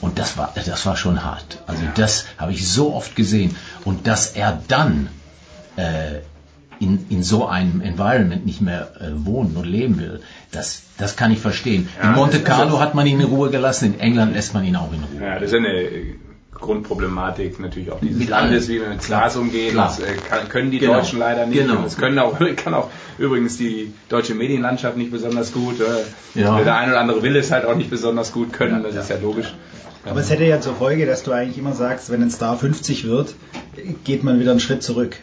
[0.00, 1.58] Und das war, das war schon hart.
[1.66, 3.56] Also das habe ich so oft gesehen.
[3.84, 5.08] Und dass er dann
[5.74, 6.20] äh,
[6.80, 10.20] in, in so einem Environment nicht mehr äh, wohnen und leben will,
[10.52, 11.88] das, das kann ich verstehen.
[12.02, 14.64] Ja, in Monte also- Carlo hat man ihn in Ruhe gelassen, in England lässt man
[14.64, 15.26] ihn auch in Ruhe.
[15.28, 15.88] Ja, das ist eine
[16.52, 19.72] Grundproblematik natürlich auch dieses Mit Landes, wie wir mit Glas umgehen.
[19.72, 19.94] Klar.
[19.98, 20.94] Das äh, kann, können die Genau.
[20.94, 21.58] Deutschen leider nicht.
[21.58, 21.76] Genau.
[21.76, 25.80] Und das können auch, kann auch übrigens die deutsche Medienlandschaft nicht besonders gut.
[25.80, 26.58] Äh, Ja.
[26.62, 29.16] Der eine oder andere will es halt auch nicht besonders gut können, das ist ja
[29.20, 29.54] logisch.
[30.04, 33.06] Aber es hätte ja zur Folge, dass du eigentlich immer sagst, wenn ein Star 50
[33.08, 33.34] wird,
[34.04, 35.16] geht man wieder einen Schritt zurück.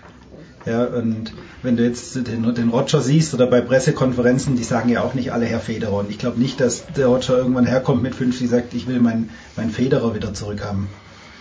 [0.66, 5.04] Ja, und wenn du jetzt den, den Roger siehst oder bei Pressekonferenzen, die sagen ja
[5.04, 5.94] auch nicht alle Herr Federer.
[6.00, 9.30] Und ich glaube nicht, dass der Roger irgendwann herkommt mit 50 sagt, ich will meinen
[9.56, 10.88] mein Federer wieder zurückhaben.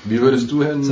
[0.05, 0.83] Wie würdest du Herrn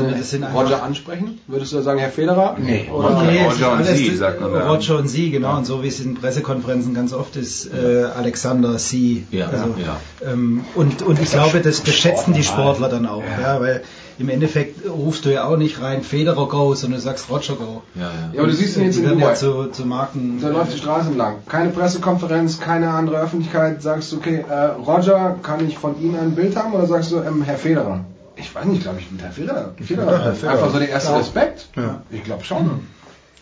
[0.54, 1.40] Roger ansprechen?
[1.48, 2.56] Würdest du sagen, Herr Federer?
[2.60, 4.54] Nee, Oder nee, Roger und alles- Sie, sagt man.
[4.54, 5.56] Roger und Sie, genau.
[5.56, 9.26] Und so wie es in Pressekonferenzen ganz oft ist, äh, Alexander, Sie.
[9.32, 10.00] Ja, also, ja.
[10.24, 13.24] Ähm, und, und ich glaube, das, das schätzen die Sportler dann auch.
[13.42, 13.60] Ja.
[13.60, 13.82] weil
[14.20, 17.82] im Endeffekt rufst du ja auch nicht rein Federer Go, sondern du sagst Roger Go.
[17.94, 18.08] Ja, ja.
[18.34, 19.30] Ja, aber du siehst ihn jetzt in Dubai.
[19.30, 20.38] ja zu, zu Marken.
[20.42, 21.36] Da läuft die Straße entlang.
[21.48, 23.82] Keine Pressekonferenz, keine andere Öffentlichkeit.
[23.82, 26.74] Sagst du, okay, äh, Roger, kann ich von Ihnen ein Bild haben?
[26.74, 28.04] Oder sagst du, ähm, Herr Federer?
[28.36, 29.72] Ich weiß nicht, glaube ich, mit Herr Federer.
[29.80, 30.12] Federer.
[30.12, 30.52] Ja, Herr Federer.
[30.52, 31.18] Einfach so der erste Ja.
[31.18, 31.68] Respekt.
[31.76, 32.02] Ja.
[32.10, 32.80] Ich glaube schon.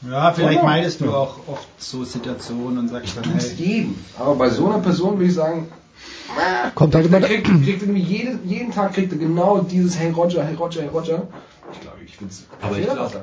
[0.08, 3.52] Ja, vielleicht meidest du auch oft so Situationen und sagst dann, hey.
[3.56, 3.96] jedem.
[4.16, 5.66] Aber bei so einer Person würde ich sagen,
[6.74, 10.44] Kommt halt immer kriegt, kriegt irgendwie jede, jeden Tag kriegt er genau dieses Hey Roger,
[10.44, 11.28] Hey Roger, Hey Roger.
[11.72, 12.76] Ich glaube, ich würde es Aber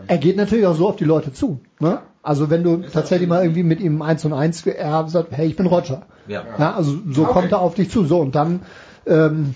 [0.08, 1.60] Er geht natürlich auch so auf die Leute zu.
[1.80, 2.00] Ne?
[2.22, 5.56] Also wenn du tatsächlich mal irgendwie mit ihm eins und eins er sagt, hey, ich
[5.56, 6.04] bin Roger.
[6.28, 6.44] Ja.
[6.58, 7.34] Ja, also so Okay.
[7.34, 8.06] kommt er auf dich zu.
[8.06, 8.62] So und dann
[9.06, 9.56] ähm,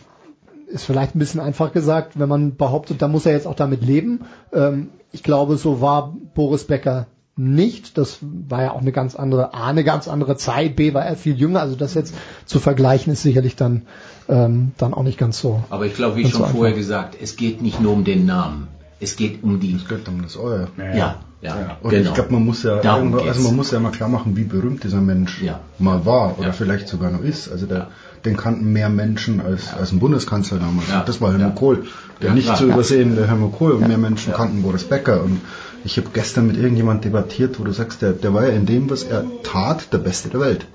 [0.68, 3.84] ist vielleicht ein bisschen einfach gesagt, wenn man behauptet, da muss er jetzt auch damit
[3.84, 4.22] leben.
[4.54, 7.08] Ähm, ich glaube, so war Boris Becker
[7.40, 7.98] nicht.
[7.98, 11.16] Das war ja auch eine ganz andere, A, eine ganz andere Zeit, B, war er
[11.16, 11.62] viel jünger.
[11.62, 12.14] Also das jetzt
[12.46, 13.84] zu vergleichen ist sicherlich dann,
[14.28, 15.64] ähm, dann auch nicht ganz so.
[15.70, 16.78] Aber ich glaube, wie schon so vorher einfach.
[16.78, 18.68] gesagt, es geht nicht nur um den Namen.
[19.00, 19.76] Es geht um die.
[19.76, 20.68] Es geht um das Euer.
[20.78, 22.10] Ja, ja, Und genau.
[22.10, 23.44] ich glaube, man muss ja Darum irgendwo, also geht's.
[23.46, 25.42] man muss ja mal klar machen, wie berühmt dieser Mensch
[25.78, 27.50] mal war oder vielleicht sogar noch ist.
[27.50, 27.88] Also der,
[28.26, 30.90] den kannten mehr Menschen als, als ein Bundeskanzler damals.
[30.90, 31.04] Ja.
[31.06, 31.86] Das war Helmut Kohl.
[32.22, 32.58] Der Ja, nicht klar.
[32.58, 33.72] zu übersehen, der Helmut Kohl.
[33.72, 35.24] Und mehr Menschen kannten Boris Becker.
[35.24, 35.40] Und
[35.84, 38.90] ich habe gestern mit irgendjemand debattiert, wo du sagst, der, der war ja in dem,
[38.90, 40.68] was er tat, der Beste der Welt.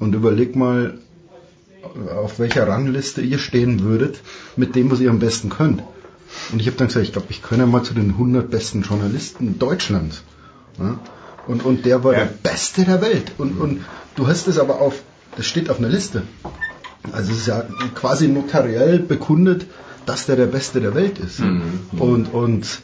[0.00, 0.98] Und überleg mal,
[2.16, 4.20] auf welcher Rangliste ihr stehen würdet
[4.56, 5.82] mit dem, was ihr am besten könnt.
[6.52, 9.58] Und ich habe dann gesagt, ich glaube, ich gehöre mal zu den 100 besten Journalisten
[9.58, 10.22] Deutschlands.
[10.78, 10.98] Ja?
[11.46, 13.32] Und, und der war der Beste der Welt.
[13.38, 15.02] Und, und du hast es aber auf,
[15.36, 16.22] das steht auf einer Liste.
[17.10, 17.64] Also es ist ja
[17.94, 19.66] quasi notariell bekundet,
[20.06, 21.40] dass der der Beste der Welt ist.
[21.98, 22.82] Und, und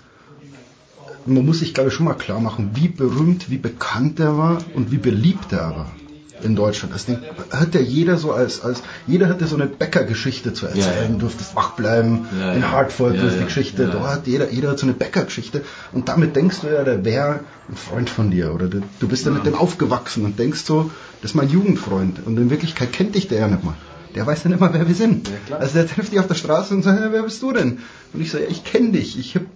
[1.29, 4.59] man muss sich, glaube ich, schon mal klar machen, wie berühmt, wie bekannt er war
[4.74, 5.93] und wie beliebt er war
[6.41, 6.95] in Deutschland.
[6.95, 7.18] Das Ding
[7.51, 11.18] hat ja jeder so als, als jeder hatte so eine Bäckergeschichte zu erzählen, Ja, ja.
[11.18, 12.70] durftest wach bleiben, Ja, in.
[12.70, 13.43] Hartford Ja, durfte ja.
[13.43, 16.85] die Geschichte, Ja, hat jeder, jeder hat so eine Bäckergeschichte und damit denkst du ja,
[16.85, 20.39] der wäre ein Freund von dir oder du, du bist ja mit dem aufgewachsen und
[20.39, 20.91] denkst so,
[21.22, 23.74] das ist mein Jugendfreund und in Wirklichkeit kennt dich der ja nicht mal.
[24.14, 25.29] Der weiß ja nicht mal, wer wir sind.
[25.51, 27.79] also der trifft dich auf der Straße und sagt, ja, wer bist du denn?
[28.12, 29.47] Und ich so, ja, ich kenne dich, ich habe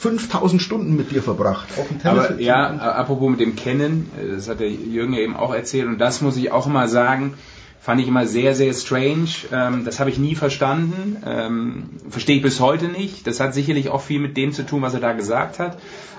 [0.00, 1.68] 5000 Stunden mit dir verbracht.
[1.78, 2.40] Auf dem Aber Tennisfeld.
[2.40, 5.98] ja, apropos mit dem Kennen, äh, das hat der Jürgen ja eben auch erzählt und
[5.98, 7.34] das muss ich auch immer sagen,
[7.82, 9.28] fand ich immer sehr, sehr strange.
[9.52, 13.26] Ähm, das habe ich nie verstanden, ähm, verstehe ich bis heute nicht.
[13.26, 15.76] Das hat sicherlich auch viel mit dem zu tun, was er da gesagt hat.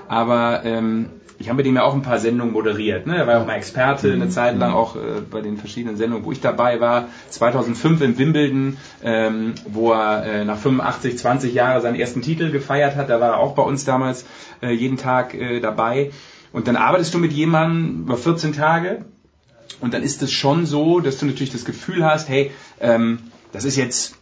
[0.08, 1.08] Aber ähm,
[1.42, 3.08] ich habe mit ihm ja auch ein paar Sendungen moderiert.
[3.08, 3.18] Ne?
[3.18, 6.24] Er war ja auch mal Experte eine Zeit lang, auch äh, bei den verschiedenen Sendungen,
[6.24, 7.08] wo ich dabei war.
[7.30, 12.96] 2005 in Wimbledon, ähm, wo er äh, nach 85, 20 Jahren seinen ersten Titel gefeiert
[12.96, 13.10] hat.
[13.10, 14.26] Da war er auch bei uns damals
[14.62, 16.12] äh, jeden Tag äh, dabei.
[16.54, 19.06] Und dann arbeitest du mit jemandem über 14 Tage
[19.80, 23.20] und dann ist es schon so, dass du natürlich das Gefühl hast, hey, ähm,
[23.52, 24.16] das ist jetzt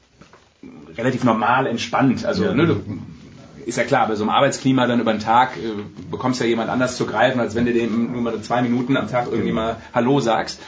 [0.97, 2.26] relativ normal, entspannt.
[2.26, 2.53] Also Ja.
[2.53, 2.76] ne, du,
[3.70, 6.70] ist ja klar, bei so einem Arbeitsklima dann über den Tag äh, bekommst ja jemand
[6.70, 9.78] anders zu greifen, als wenn du dem nur mal zwei Minuten am Tag irgendwie mal
[9.93, 10.59] Hallo sagst.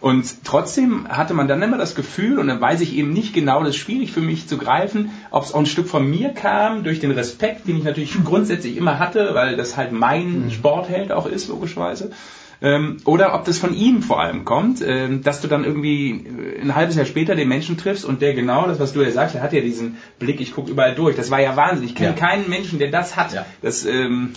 [0.00, 3.60] Und trotzdem hatte man dann immer das Gefühl, und dann weiß ich eben nicht genau,
[3.60, 6.84] das ist schwierig für mich zu greifen, ob es auch ein Stück von mir kam,
[6.84, 11.26] durch den Respekt, den ich natürlich grundsätzlich immer hatte, weil das halt mein Sportheld auch
[11.26, 12.12] ist, logischerweise.
[12.60, 16.60] Ähm, oder ob das von ihm vor allem kommt, ähm, dass du dann irgendwie äh,
[16.60, 19.34] ein halbes Jahr später den Menschen triffst und der genau das, was du ja sagst,
[19.36, 21.14] der hat ja diesen Blick, ich gucke überall durch.
[21.14, 21.86] Das war ja Wahnsinn.
[21.86, 22.14] Ich kenne Ja.
[22.16, 23.32] keinen Menschen, der das hat.
[23.62, 24.32] Das ähm,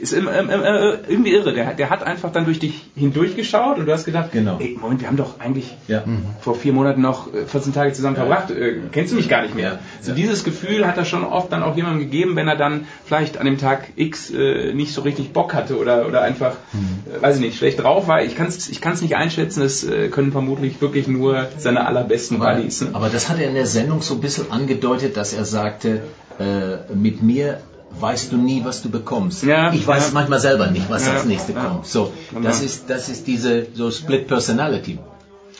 [0.00, 1.52] ist im, im, im, äh, irgendwie irre.
[1.52, 4.58] Der, der hat einfach dann durch dich hindurchgeschaut und du hast gedacht, Genau.
[4.58, 6.04] ey, Moment, wir haben doch eigentlich Ja.
[6.40, 8.22] vor vier Monaten noch äh, 14 Tage zusammen Ja.
[8.26, 8.50] verbracht.
[8.50, 9.78] Äh, kennst du mich gar nicht mehr.
[10.00, 13.38] So dieses Gefühl hat er schon oft dann auch jemandem gegeben, wenn er dann vielleicht
[13.38, 17.36] an dem Tag X äh, nicht so richtig Bock hatte oder, oder einfach, äh, weiß
[17.36, 18.22] ich nicht, schlecht drauf war.
[18.22, 19.60] Ich kann es ich kann's nicht einschätzen.
[19.60, 22.80] Das äh, können vermutlich wirklich nur seine allerbesten Aber, Buddies.
[22.82, 22.90] Ne?
[22.92, 26.02] aber das hat er in der Sendung so ein bisschen angedeutet, dass er sagte,
[26.38, 27.58] äh, mit mir
[28.00, 29.42] weißt du nie, was du bekommst.
[29.44, 30.14] Ja, ich weiß ja.
[30.14, 31.64] manchmal selber nicht, was Ja, als nächstes ja.
[31.64, 31.86] kommt.
[31.86, 32.12] So,
[32.42, 34.98] das ist, das ist diese so Split Personality,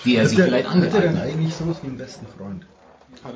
[0.04, 1.28] die er sich Hat der- vielleicht Hat er denn angeeignet hat.
[1.28, 2.62] eigentlich sowas wie einen besten Freund?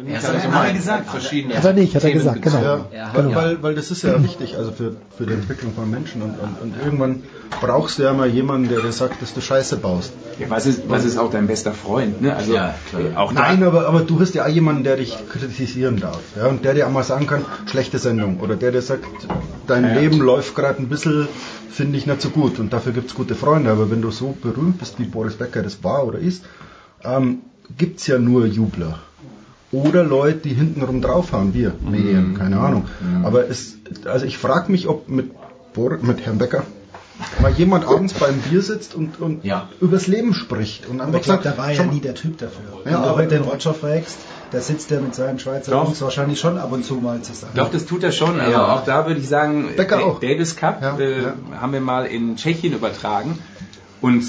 [0.08, 1.10] Er hat er mal gesagt.
[1.10, 2.62] Verschiedene Hat er nicht, hat er gesagt, genau.
[2.62, 3.28] Ja, Genau.
[3.28, 6.30] weil, weil, weil das ist ja wichtig, also für, für die Entwicklung von Menschen und,
[6.40, 7.22] und, und irgendwann
[7.60, 10.12] brauchst du ja mal jemanden, der dir sagt, dass du Scheiße baust.
[10.38, 12.20] Ja, was, ist, was ist auch dein bester Freund?
[12.20, 12.34] Ne?
[12.36, 13.02] Also Ja, klar.
[13.02, 16.20] äh, auch Nein, aber, aber du hast ja auch jemanden, der dich kritisieren darf.
[16.36, 18.40] Ja, und der dir auch mal sagen kann, schlechte Sendung.
[18.40, 19.04] Oder der dir sagt,
[19.66, 19.94] dein Ja.
[19.94, 21.26] Leben läuft gerade ein bisschen,
[21.70, 22.58] finde ich nicht so gut.
[22.58, 23.70] Und dafür gibt es gute Freunde.
[23.70, 26.44] Aber wenn du so berühmt bist, wie Boris Becker das war oder ist,
[27.02, 27.38] ähm,
[27.78, 28.98] gibt es ja nur Jubler.
[29.72, 32.84] Oder Leute, die hintenrum draufhauen, wir, Medien, keine Ahnung.
[33.24, 35.30] Aber es, also ich frage mich, ob mit,
[35.74, 36.62] Bor mit Herrn Becker
[37.40, 39.42] mal jemand abends beim Bier sitzt und, und
[39.80, 40.86] übers Leben spricht.
[40.86, 42.60] Und Aber ich glaube, da war ja nie der Typ dafür.
[42.70, 44.18] Ja, Wenn du aber- heute den Roger fragst,
[44.52, 45.84] da sitzt er mit seinen Schweizer Doch.
[45.86, 47.52] Jungs wahrscheinlich schon ab und zu mal zusammen.
[47.56, 48.38] Doch, das tut er schon.
[48.38, 48.74] Also Ja.
[48.74, 50.20] auch da würde ich sagen, Becker auch.
[50.20, 51.34] Davis Cup Ja, äh, ja.
[51.60, 53.38] haben wir mal in Tschechien übertragen.
[54.00, 54.26] Und äh,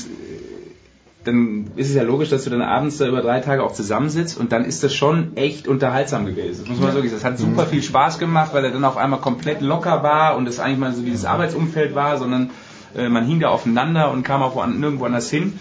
[1.24, 4.38] dann ist es ja logisch, dass du dann abends da über drei Tage auch zusammensitzt
[4.40, 6.62] und dann ist das schon echt unterhaltsam gewesen.
[6.62, 6.94] Das muss man Ja.
[6.96, 7.22] wirklich sagen.
[7.22, 10.48] Das hat super viel Spaß gemacht, weil er dann auf einmal komplett locker war und
[10.48, 12.50] es eigentlich mal so dieses Arbeitsumfeld war, sondern
[12.96, 15.54] äh, man hing da aufeinander und kam auch woan- nirgendwo anders hin.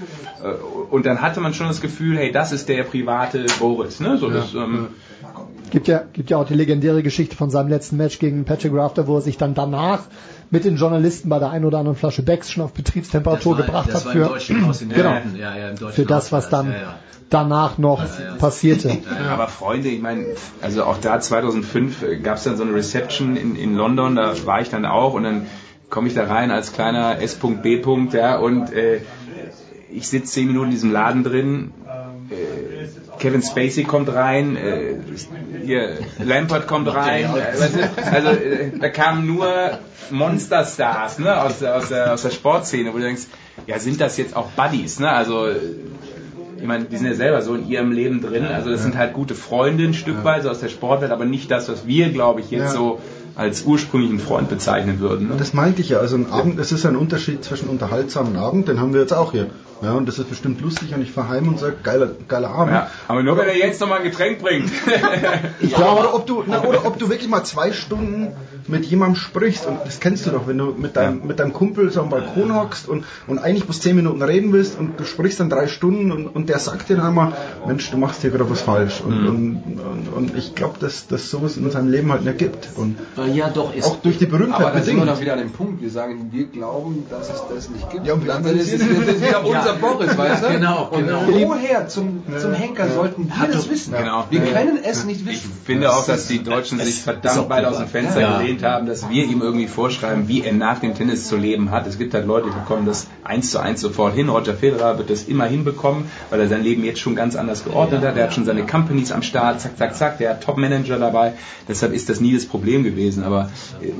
[0.42, 0.48] Äh,
[0.90, 4.00] Und dann hatte man schon das Gefühl, hey, das ist der private Boris.
[4.00, 4.18] Ne?
[4.18, 4.88] So, das, ähm,
[5.70, 9.08] Gibt ja, gibt ja auch die legendäre Geschichte von seinem letzten Match gegen Patrick Rafter,
[9.08, 10.02] wo er sich dann danach
[10.50, 13.92] mit den Journalisten bei der einen oder anderen Flasche Becks schon auf Betriebstemperatur war- gebracht
[13.92, 14.30] hat für,
[14.88, 15.12] genau.
[15.36, 16.94] Ja, ja, für das, was dann ja, ja.
[17.30, 18.04] danach noch
[18.38, 18.96] passierte.
[19.28, 20.26] Aber Freunde, ich meine,
[20.62, 24.60] also auch da 2005 gab es dann so eine Reception in, in London, da war
[24.60, 25.46] ich dann auch und dann
[25.90, 27.82] komme ich da rein als kleiner S.B.
[28.12, 29.00] ja, und äh,
[29.90, 31.72] ich sitze zehn Minuten in diesem Laden drin,
[32.30, 34.96] äh, Kevin Spacey kommt rein, äh,
[35.64, 39.78] hier Lampert kommt rein, äh, also äh, da kamen nur
[40.10, 43.22] Monsterstars ne, aus, der, aus, der, aus der Sportszene, wo du denkst,
[43.66, 45.10] ja sind das jetzt auch Buddies, ne?
[45.10, 45.48] Also
[46.58, 48.46] ich meine, die sind ja selber so in ihrem Leben drin.
[48.46, 51.50] Also das sind halt gute Freunde ein Stück weit so aus der Sportwelt, aber nicht
[51.50, 52.70] das, was wir, glaube ich, jetzt Ja.
[52.70, 53.00] so
[53.36, 55.28] als ursprünglichen Freund bezeichnen würden.
[55.28, 55.34] Ne?
[55.36, 55.98] Das meinte ich ja.
[55.98, 59.32] Also ein Abend, es ist ein Unterschied zwischen unterhaltsamen Abend, den haben wir jetzt auch
[59.32, 59.50] hier.
[59.82, 62.72] Ja, und das ist bestimmt lustig und ich fahr heim und sage, geiler, geiler Abend.
[62.72, 64.70] Ja, aber nur wenn er jetzt noch mal ein Getränk bringt.
[65.60, 68.28] Ja, oder ob du, na, oder ob du wirklich mal zwei Stunden
[68.68, 71.90] mit jemandem sprichst und das kennst du doch, wenn du mit deinem, mit deinem Kumpel
[71.90, 75.40] so am Balkon hockst und, und eigentlich bloß zehn Minuten reden willst und du sprichst
[75.40, 77.32] dann drei Stunden und, und der sagt dir dann mal,
[77.66, 79.28] Mensch, du machst hier gerade was falsch und, Mhm.
[79.28, 82.96] und, und, und ich glaube, dass dass sowas in seinem Leben halt nicht gibt und
[83.32, 85.52] ja, doch, ist auch durch die Berühmtheit Aber da sind wir doch wieder an dem
[85.52, 85.80] Punkt.
[85.80, 88.06] Wir sagen, wir glauben, dass es das nicht gibt.
[88.06, 89.42] Ja, und wir dann ist es das wieder
[89.74, 89.86] unser.
[89.86, 90.48] Boris, weißt du?
[90.48, 91.20] Genau, und genau.
[91.26, 93.94] woher zum, zum Henker sollten wir das wissen?
[93.96, 94.24] Genau.
[94.30, 95.52] Wir können es nicht wissen.
[95.60, 98.38] Ich finde auch, dass die Deutschen sich verdammt weit aus dem Fenster Ja.
[98.38, 101.86] gelehnt haben, dass wir ihm irgendwie vorschreiben, wie er nach dem Tennis zu leben hat.
[101.86, 104.28] Es gibt halt Leute, die bekommen das eins zu eins sofort hin.
[104.28, 108.02] Roger Federer wird das immer hinbekommen, weil er sein Leben jetzt schon ganz anders geordnet
[108.04, 108.16] hat.
[108.16, 110.18] Er hat schon seine Companies am Start, zack, zack, zack.
[110.18, 111.34] Der hat Top-Manager dabei.
[111.68, 113.24] Deshalb ist das nie das Problem gewesen.
[113.24, 113.50] Aber
[113.82, 113.90] äh,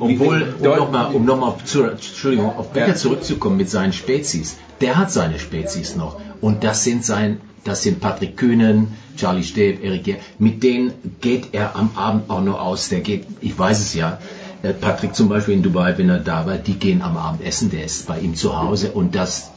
[0.00, 2.94] Obwohl, um nochmal um noch mal zu, Entschuldigung, auf Becker Ja.
[2.94, 6.20] zurückzukommen mit seinen Spezies, der hat seine Spezies noch.
[6.40, 11.48] Und das sind sein, das sind Patrick Kühnen, Charlie Steb, Erik Gehr, mit denen geht
[11.52, 12.88] er am Abend auch noch aus.
[12.88, 14.18] Der geht, ich weiß es ja,
[14.62, 17.70] äh, Patrick zum Beispiel in Dubai, wenn er da war, die gehen am Abend essen,
[17.70, 19.50] der ist bei ihm zu Hause und das,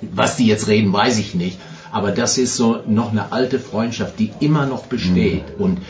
[0.00, 1.58] was die jetzt reden, weiß ich nicht.
[1.92, 5.44] Aber das ist so noch eine alte Freundschaft, die immer noch besteht.
[5.58, 5.80] Und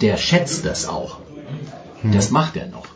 [0.00, 1.18] der schätzt das auch.
[2.04, 2.86] Das macht er noch.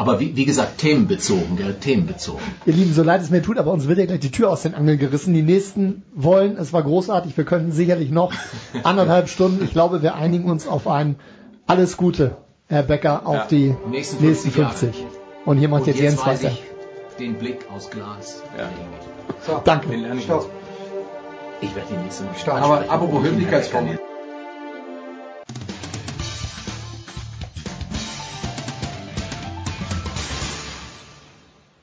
[0.00, 2.40] Aber wie, wie gesagt, themenbezogen, gell, themenbezogen.
[2.64, 4.62] Ihr Lieben, so leid es mir tut, aber uns wird ja gleich die Tür aus
[4.62, 5.34] den Angeln gerissen.
[5.34, 8.32] Die nächsten wollen, es war großartig, wir könnten sicherlich noch
[8.82, 9.62] anderthalb Stunden.
[9.62, 11.16] Ich glaube, wir einigen uns auf ein
[11.66, 12.36] alles Gute,
[12.66, 13.46] Herr Becker, auf Ja.
[13.50, 14.74] die Nächsten nächsten 50 Jahre.
[14.74, 15.06] 50.
[15.44, 16.54] Und hier macht Und jetzt jetzt Jens weiß weiter.
[16.54, 16.62] ich
[17.18, 18.42] den Blick aus Glas.
[19.46, 19.88] So, Danke.
[19.92, 22.62] Ich werde die nächste Mal Stark.
[22.62, 23.98] Aber apropos Höflichkeitsformel.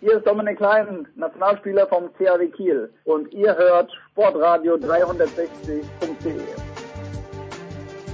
[0.07, 2.89] Hier ist Dominik Klein, Nationalspieler vom CAW Kiel.
[3.03, 5.83] Und ihr hört Sportradio 360.de.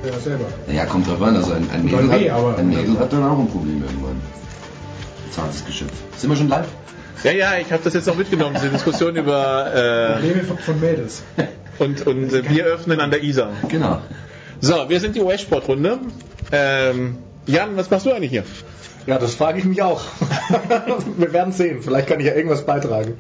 [0.04, 0.46] Ja, selber.
[0.74, 1.36] Ja, kommt drauf an.
[1.36, 4.20] Also ein, ein, Mädel, nee, hat, aber- ein Mädel hat dann auch ein Problem irgendwann.
[5.30, 5.92] Zartes Geschöpf.
[6.18, 6.66] Sind wir schon live?
[7.24, 11.22] Ja, ja, ich habe das jetzt noch mitgenommen, diese Diskussion über Probleme von, von Mädels.
[11.38, 11.44] äh,
[11.78, 13.52] und, und äh, Bier öffnen an der Isar.
[13.70, 14.00] Genau.
[14.62, 16.00] So, wir sind die US-Sportrunde.
[16.52, 18.44] Ähm, Jan, was machst du eigentlich hier?
[19.06, 20.02] Ja, das frage ich mich auch.
[21.18, 21.82] wir werden sehen.
[21.82, 23.18] Vielleicht kann ich ja irgendwas beitragen.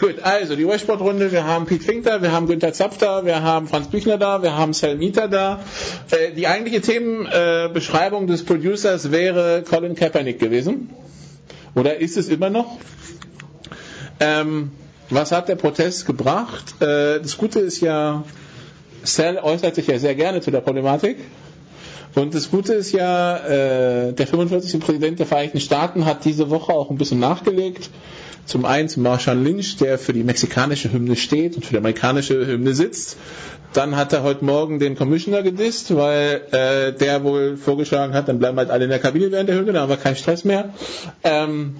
[0.00, 3.42] Gut, also die US-Sportrunde, wir haben Pete Fink da, wir haben Günther Zapf da, wir
[3.42, 5.60] haben Franz Büchner da, wir haben Sal Mieter da.
[6.10, 10.90] Äh, die eigentliche Themenbeschreibung äh, des Producers wäre Colin Kaepernick gewesen.
[11.74, 12.78] Oder ist es immer noch?
[14.18, 14.72] Ähm,
[15.10, 16.80] was hat der Protest gebracht?
[16.80, 18.24] Äh, das Gute ist ja,
[19.04, 21.18] Sal äußert sich ja sehr gerne zu der Problematik.
[22.14, 24.80] Und das Gute ist ja, äh, der 45.
[24.80, 27.90] Präsident der Vereinigten Staaten hat diese Woche auch ein bisschen nachgelegt.
[28.46, 32.46] Zum einen zu Marshall Lynch, der für die mexikanische Hymne steht und für die amerikanische
[32.46, 33.16] Hymne sitzt.
[33.72, 38.40] Dann hat er heute Morgen den Commissioner gedisst, weil äh, der wohl vorgeschlagen hat, dann
[38.40, 40.70] bleiben halt alle in der Kabine während der Hymne, dann haben wir keinen Stress mehr.
[41.22, 41.76] Ähm,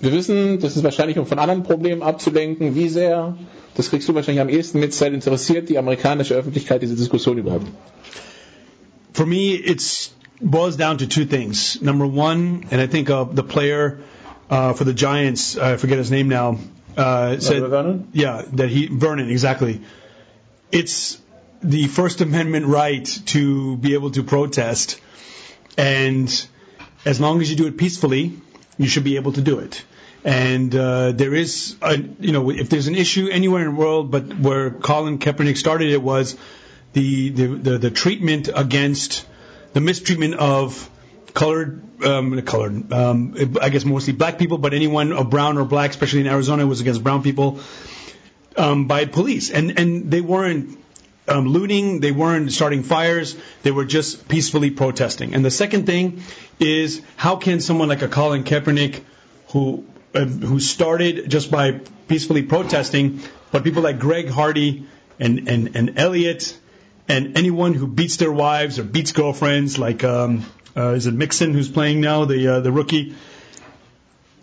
[0.00, 3.36] wir wissen, das ist wahrscheinlich, um von anderen Problemen abzulenken, wie sehr,
[3.76, 7.66] das kriegst du wahrscheinlich am ehesten mit, interessiert die amerikanische Öffentlichkeit diese Diskussion überhaupt.
[9.14, 11.80] For me, it's boils down to two things.
[11.80, 14.00] Number one, and I think uh, the player
[14.50, 16.58] uh, for the Giants, I forget his name now,
[16.96, 18.08] uh, said, Vernon?
[18.12, 19.80] yeah, that he Vernon exactly.
[20.72, 21.20] It's
[21.62, 25.00] the First Amendment right to be able to protest,
[25.78, 26.46] and
[27.04, 28.36] as long as you do it peacefully,
[28.78, 29.84] you should be able to do it.
[30.24, 34.10] And uh, there is, a, you know, if there's an issue anywhere in the world,
[34.10, 36.36] but where Colin Kaepernick started it was
[36.94, 39.26] the the, the, the treatment against
[39.74, 40.90] the mistreatment of
[41.34, 45.90] colored, um, colored, um, I guess mostly black people, but anyone of brown or black,
[45.90, 47.60] especially in Arizona, was against brown people
[48.56, 50.78] um, by police, and and they weren't
[51.26, 55.34] um, looting, they weren't starting fires, they were just peacefully protesting.
[55.34, 56.22] And the second thing
[56.60, 59.02] is how can someone like a Colin Kaepernick,
[59.48, 59.84] who
[60.14, 63.20] uh, who started just by peacefully protesting,
[63.50, 64.86] but people like Greg Hardy
[65.18, 66.56] and and and Elliot
[67.08, 70.44] and anyone who beats their wives or beats girlfriends, like um,
[70.76, 73.14] uh, is it Mixon who's playing now, the uh, the rookie,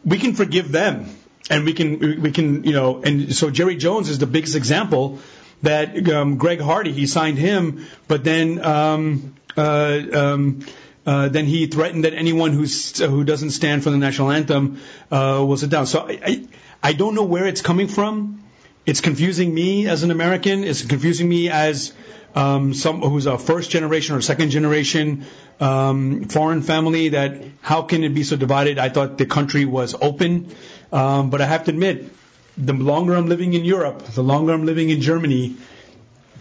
[0.05, 1.09] we can forgive them
[1.49, 5.19] and we can we can you know and so Jerry Jones is the biggest example
[5.63, 10.65] that um, Greg Hardy he signed him, but then um, uh, um,
[11.05, 14.79] uh, then he threatened that anyone who's who doesn't stand for the national anthem
[15.11, 15.85] uh, will sit down.
[15.85, 16.47] So I, I
[16.83, 18.43] I don't know where it's coming from.
[18.85, 20.63] It's confusing me as an American.
[20.63, 21.93] It's confusing me as
[22.35, 25.25] um, some who's a first generation or second generation
[25.59, 27.09] um, foreign family.
[27.09, 28.79] That how can it be so divided?
[28.79, 30.53] I thought the country was open,
[30.91, 32.09] um, but I have to admit,
[32.57, 35.55] the longer I'm living in Europe, the longer I'm living in Germany,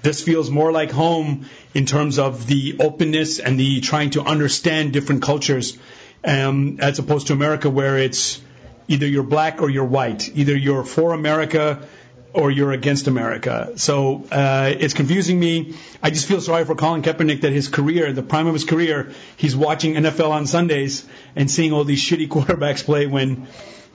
[0.03, 4.93] this feels more like home in terms of the openness and the trying to understand
[4.93, 5.77] different cultures,
[6.25, 8.41] um, as opposed to America where it's
[8.89, 11.87] either you're black or you're white, either you're for America
[12.33, 13.73] or you're against America.
[13.77, 15.77] So uh, it's confusing me.
[16.03, 19.13] I just feel sorry for Colin Kaepernick that his career, the prime of his career,
[19.37, 23.49] he's watching NFL on Sundays and seeing all these shitty quarterbacks play when,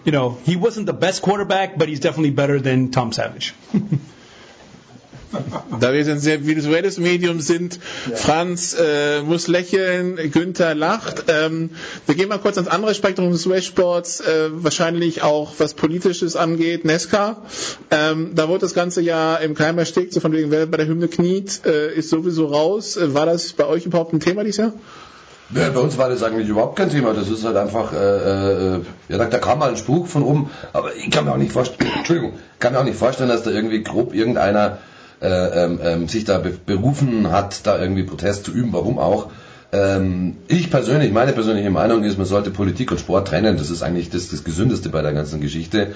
[0.03, 3.53] you know, he wasn't the best quarterback, but he's definitely better than Tom Savage.
[5.79, 7.79] Da wir ein sehr visuelles Medium sind,
[8.13, 11.25] Franz äh, muss lächeln, Günther lacht.
[11.27, 11.71] Ähm,
[12.05, 16.85] wir gehen mal kurz ans andere Spektrum des US-Sports, äh, wahrscheinlich auch was Politisches angeht,
[16.85, 17.37] Nesca.
[17.91, 20.87] Ähm, da wurde das ganze Jahr im Keim erstickt, so von wegen, wer bei der
[20.87, 22.95] Hymne kniet, äh, ist sowieso raus.
[22.97, 24.73] Äh, War das bei euch überhaupt ein Thema dieses Jahr?
[25.53, 27.13] Ja, bei uns war das eigentlich überhaupt kein Thema.
[27.13, 30.49] Das ist halt einfach, äh, äh, ja, da, da kam mal ein Spruch von oben,
[30.73, 33.51] aber ich kann mir auch nicht vorstellen, Entschuldigung, kann mir auch nicht vorstellen, dass da
[33.51, 34.79] irgendwie grob irgendeiner
[35.27, 39.29] ähm, ähm, sich da be berufen hat, da irgendwie Protest zu üben, warum auch.
[39.71, 43.57] Ähm, ich persönlich, meine persönliche Meinung ist, man sollte Politik und Sport trennen.
[43.57, 45.93] Das ist eigentlich das, das Gesündeste bei der ganzen Geschichte.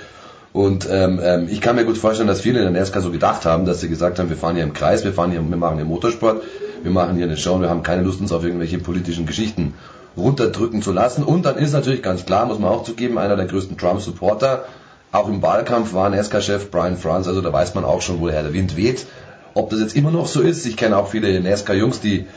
[0.52, 3.46] Und ähm, ähm, ich kann mir gut vorstellen, dass viele in der NASCAR so gedacht
[3.46, 5.76] haben, dass sie gesagt haben, wir fahren hier im Kreis, wir fahren hier, wir machen
[5.76, 6.42] hier Motorsport,
[6.82, 9.76] wir machen hier eine Show, und wir haben keine Lust, uns auf irgendwelche politischen Geschichten
[10.18, 11.24] runterdrücken zu lassen.
[11.24, 14.66] Und dann ist natürlich ganz klar, muss man auch zugeben, einer der größten Trump-Supporter,
[15.12, 18.53] auch im Wahlkampf war NASCAR-Chef Brian France, also da weiß man auch schon, woher der
[18.53, 19.05] Wind weht.
[19.53, 22.28] Ob das jetzt immer noch so ist, ich kenne auch viele NASCAR-Jungs, die,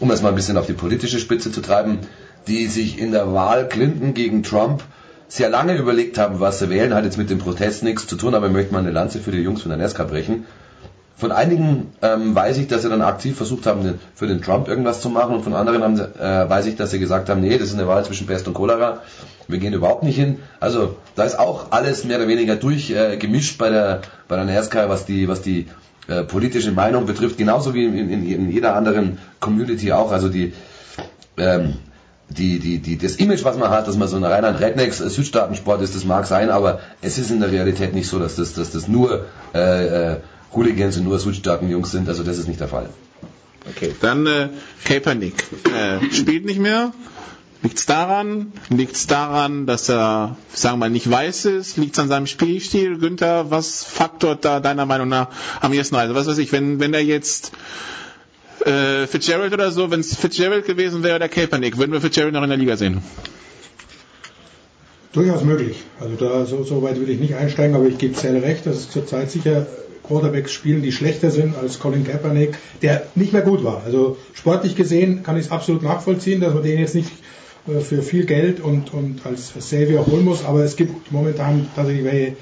[0.00, 1.98] um das mal ein bisschen auf die politische Spitze zu treiben,
[2.46, 4.82] die sich in der Wahl Clinton gegen Trump
[5.28, 8.34] sehr lange überlegt haben, was sie wählen, hat jetzt mit dem Protest nichts zu tun,
[8.34, 10.46] aber ich möchte mal eine Lanze für die Jungs von der NASCAR brechen.
[11.18, 15.00] Von einigen ähm, weiß ich, dass sie dann aktiv versucht haben, für den Trump irgendwas
[15.00, 17.68] zu machen und von anderen haben, äh, weiß ich, dass sie gesagt haben, nee, das
[17.68, 19.00] ist eine Wahl zwischen Pest und Cholera,
[19.48, 20.40] wir gehen überhaupt nicht hin.
[20.60, 24.90] Also da ist auch alles mehr oder weniger durchgemischt äh, bei der bei der NASCAR,
[24.90, 25.68] was die was die
[26.08, 30.12] äh, politische Meinung betrifft, genauso wie in, in, in jeder anderen Community auch.
[30.12, 30.52] Also die
[31.38, 31.76] ähm,
[32.28, 35.80] die, die, die, das Image, was man hat, dass man so ein reiner Rednecks Südstaatensport
[35.80, 38.72] ist, das mag sein, aber es ist in der Realität nicht so, dass das, dass
[38.72, 40.16] das nur äh, äh,
[40.52, 42.08] Hooligans und nur Südstaatenjungs sind.
[42.08, 42.88] Also das ist nicht der Fall.
[43.68, 44.48] Okay, dann äh,
[44.84, 46.92] Kaepernick äh, spielt nicht mehr.
[47.62, 48.52] Liegt's daran?
[48.68, 51.76] Liegt's daran, dass er, sagen wir mal, nicht weiß ist?
[51.76, 52.98] Liegt's an seinem Spielstil?
[52.98, 55.30] Günther, was faktort da deiner Meinung nach
[55.60, 55.96] am ersten?
[55.96, 57.52] Also was weiß ich, wenn, wenn er jetzt
[58.64, 62.42] äh, Fitzgerald oder so, wenn es Fitzgerald gewesen wäre oder Kaepernick, würden wir Fitzgerald noch
[62.42, 63.02] in der Liga sehen?
[65.12, 65.78] Durchaus möglich.
[65.98, 68.76] Also da so, so weit will ich nicht einsteigen, aber ich gebe Zell recht, dass
[68.76, 69.66] es zurzeit sicher
[70.06, 73.82] Quarterbacks spielen, die schlechter sind als Colin Kaepernick, der nicht mehr gut war.
[73.84, 77.10] Also sportlich gesehen kann ich es absolut nachvollziehen, dass man den jetzt nicht
[77.68, 82.04] äh, für viel Geld und, und als Savior holen muss, aber es gibt momentan tatsächlich
[82.04, 82.36] welche,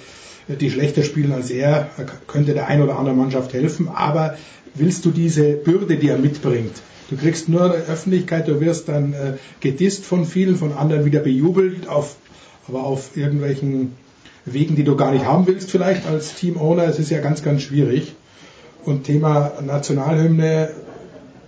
[0.48, 1.90] die schlechter spielen als er,
[2.26, 4.36] könnte der ein oder andere Mannschaft helfen, aber
[4.74, 9.34] willst du diese Bürde, die er mitbringt, du kriegst nur Öffentlichkeit, du wirst dann äh,
[9.60, 12.16] gedisst von vielen, von anderen wieder bejubelt, auf,
[12.68, 13.92] aber auf irgendwelchen
[14.46, 17.62] Wegen, die du gar nicht haben willst, vielleicht als Team-Owner, es ist ja ganz, ganz
[17.62, 18.14] schwierig.
[18.84, 20.70] Und Thema Nationalhymne,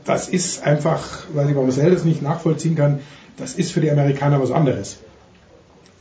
[0.05, 3.01] das ist einfach, weil ich warum Marcel das nicht nachvollziehen kann,
[3.37, 4.99] das ist für die Amerikaner was anderes.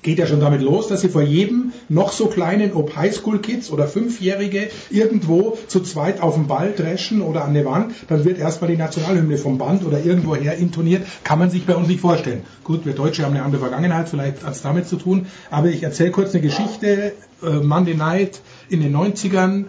[0.06, 3.88] Geht ja schon damit los, dass sie vor jedem noch so kleinen, ob Highschool-Kids oder
[3.88, 8.70] Fünfjährige irgendwo zu zweit auf dem Ball dreschen oder an der Wand, dann wird erstmal
[8.70, 11.06] die Nationalhymne vom Band oder irgendwo her intoniert.
[11.24, 12.44] Kann man sich bei uns nicht vorstellen.
[12.64, 15.26] Gut, wir Deutsche haben eine andere Vergangenheit, vielleicht hat es damit zu tun.
[15.50, 17.14] Aber ich erzähle kurz eine Geschichte.
[17.44, 19.66] Äh, Monday Night in den 90ern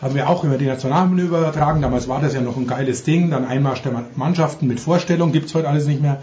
[0.00, 1.82] haben wir auch über die Nationalhymne übertragen.
[1.82, 3.30] Damals war das ja noch ein geiles Ding.
[3.30, 6.22] Dann Einmarsch der Mannschaften mit Vorstellung, gibt's heute alles nicht mehr.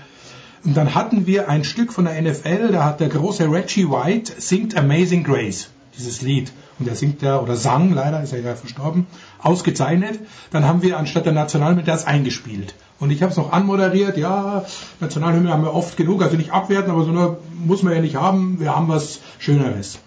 [0.65, 4.33] Und dann hatten wir ein Stück von der NFL, da hat der große Reggie White
[4.37, 6.53] singt Amazing Grace, dieses Lied.
[6.79, 9.05] Und er singt ja, oder sang, leider ist er ja verstorben,
[9.39, 10.19] ausgezeichnet.
[10.51, 12.73] Dann haben wir anstatt der Nationalhymne das eingespielt.
[12.99, 14.65] Und ich habe es noch anmoderiert, ja,
[15.01, 18.15] Nationalhymne haben wir oft genug, also nicht abwerten, aber so nur muss man ja nicht
[18.15, 19.99] haben, wir haben was Schöneres.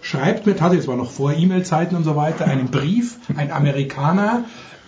[0.00, 4.44] Schreibt mir tatsächlich, es war noch vor E-Mail-Zeiten und so weiter, einen Brief, ein Amerikaner,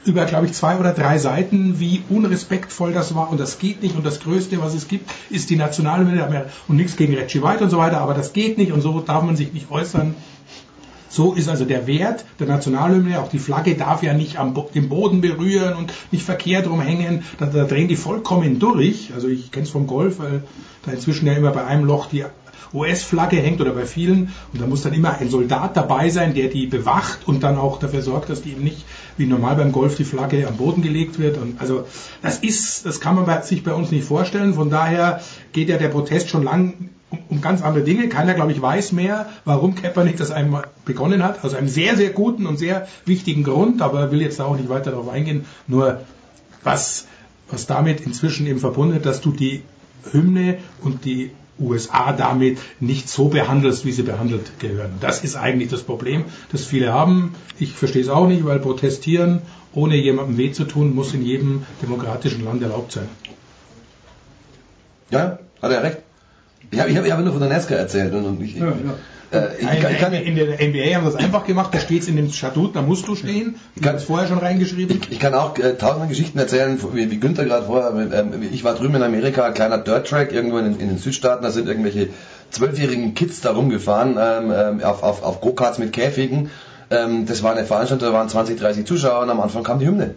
[0.06, 3.30] über, glaube ich, zwei oder drei Seiten, wie unrespektvoll das war.
[3.30, 3.96] Und das geht nicht.
[3.96, 7.70] Und das Größte, was es gibt, ist die Nationalhymne und nichts gegen Reggie White und
[7.70, 8.72] so weiter, aber das geht nicht.
[8.72, 10.14] Und so darf man sich nicht äußern.
[11.08, 14.88] So ist also der Wert der Nationalhymne, auch die Flagge darf ja nicht am den
[14.90, 19.12] Boden berühren und nicht verkehrt rumhängen, da, da drehen die vollkommen durch.
[19.14, 20.42] Also ich kenne es vom Golf, weil
[20.84, 22.24] da inzwischen ja immer bei einem Loch die
[22.74, 24.34] US-Flagge hängt oder bei vielen.
[24.52, 27.78] Und da muss dann immer ein Soldat dabei sein, der die bewacht und dann auch
[27.78, 28.84] dafür sorgt, dass die eben nicht
[29.16, 31.38] wie normal beim Golf die Flagge am Boden gelegt wird.
[31.38, 31.86] Und also
[32.22, 34.54] das ist, das kann man sich bei uns nicht vorstellen.
[34.54, 35.20] Von daher
[35.52, 38.08] geht ja der Protest schon lang um, um ganz andere Dinge.
[38.08, 41.44] Keiner, glaube ich, weiß mehr, warum Kaepernick das einmal begonnen hat.
[41.44, 44.90] Also einem sehr, sehr guten und sehr wichtigen Grund, aber will jetzt auch nicht weiter
[44.90, 45.44] darauf eingehen.
[45.66, 46.02] Nur
[46.62, 47.06] was,
[47.50, 49.62] was damit inzwischen eben verbunden ist, dass du die
[50.12, 54.94] Hymne und die USA damit nicht so behandelst, wie sie behandelt gehören.
[55.00, 57.34] Das ist eigentlich das Problem, das viele haben.
[57.58, 59.40] Ich verstehe es auch nicht, weil protestieren,
[59.72, 63.08] ohne jemandem weh zu tun, muss in jedem demokratischen Land erlaubt sein.
[65.10, 65.98] Ja, hat er recht.
[66.70, 68.66] Ich habe ich hab, ich hab nur von der Nesca erzählt und, und ich, ja,
[68.66, 68.94] ja.
[69.36, 72.30] Äh, ich kann, in der NBA haben das einfach gemacht, da steht es in dem
[72.30, 73.56] Statut, da musst du stehen.
[73.74, 75.00] Ich kann es vorher schon reingeschrieben.
[75.02, 77.94] Ich, ich kann auch äh, tausende Geschichten erzählen, wie, wie Günther gerade vorher.
[77.94, 81.50] Äh, ich war drüben in Amerika, kleiner Dirt Track irgendwo in, in den Südstaaten, da
[81.50, 82.08] sind irgendwelche
[82.50, 86.50] zwölfjährigen Kids da rumgefahren ähm, ähm, auf, auf, auf Go-Karts mit Käfigen.
[86.90, 89.86] Ähm, das war eine Veranstaltung, da waren 20, 30 Zuschauer und am Anfang kam die
[89.86, 90.14] Hymne.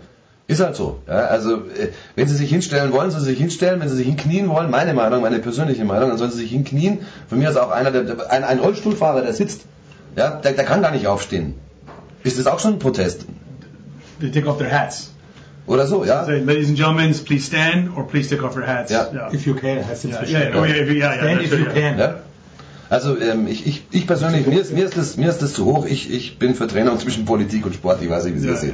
[0.50, 0.98] Ist halt so.
[1.08, 3.80] Ja, also äh, wenn Sie sich hinstellen wollen, sollen Sie sich hinstellen.
[3.82, 7.02] Wenn Sie sich hinknien wollen, meine Meinung, meine persönliche Meinung, dann sollen Sie sich hinknien.
[7.30, 9.62] Von mir ist auch einer, der, ein, ein Rollstuhlfahrer, der sitzt,
[10.16, 11.54] ja, der, der kann gar nicht aufstehen.
[12.24, 13.28] Ist das auch schon ein Protest?
[14.22, 15.12] They take off their hats.
[15.68, 16.26] Oder so, ja.
[16.26, 18.92] Say, Ladies and gentlemen, please stand or please take off your hats.
[18.92, 19.08] Ja.
[19.14, 19.32] Yeah.
[19.32, 22.00] If you can, heißt yeah, yeah, yeah, oh, yeah, yeah, Stand if you can.
[22.00, 22.16] Ja.
[22.90, 25.66] Also ähm, ich, ich, ich persönlich, mir ist, mir, ist das, mir ist das zu
[25.66, 25.86] hoch.
[25.86, 28.02] Ich, ich bin für Trennung zwischen Politik und Sport.
[28.02, 28.74] Ich weiß nicht, wie Sie das sehen.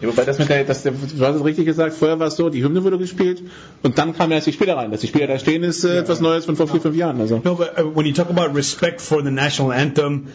[0.00, 2.48] Ja, wobei das mit der, das, du hast es richtig gesagt, vorher war es so,
[2.48, 3.42] die Hymne wurde gespielt
[3.82, 4.90] und dann kamen erst die Spieler rein.
[4.90, 7.20] Dass die Spieler da stehen, ist äh, etwas Neues von vor vier, fünf Jahren.
[7.20, 7.40] Also.
[7.44, 10.28] No, but uh, when you talk about respect for the national anthem,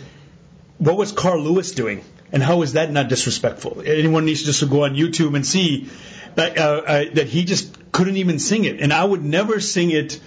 [0.77, 2.01] what was Carl Lewis doing?
[2.31, 3.81] And how is that not disrespectful?
[3.85, 5.89] Anyone needs to just to go on YouTube and see
[6.35, 8.81] that, uh, uh, that he just couldn't even sing it.
[8.81, 10.19] And I would never sing it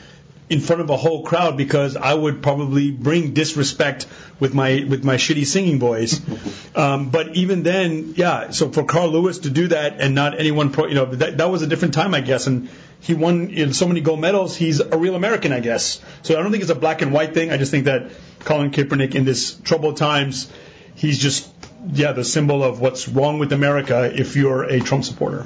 [0.50, 4.06] in front of a whole crowd because I would probably bring disrespect
[4.40, 6.20] with my with my shitty singing voice.
[6.74, 8.50] Um, but even then, yeah.
[8.50, 11.50] So for Carl Lewis to do that and not anyone, pro, you know, that, that
[11.50, 12.46] was a different time, I guess.
[12.46, 12.68] And
[13.00, 14.54] he won you know, so many gold medals.
[14.56, 16.00] He's a real American, I guess.
[16.22, 17.50] So I don't think it's a black and white thing.
[17.50, 20.52] I just think that Colin Kaepernick in this troubled times,
[20.94, 21.50] he's just
[21.96, 25.44] yeah, the symbol of what's wrong with America if you're a Trump supporter.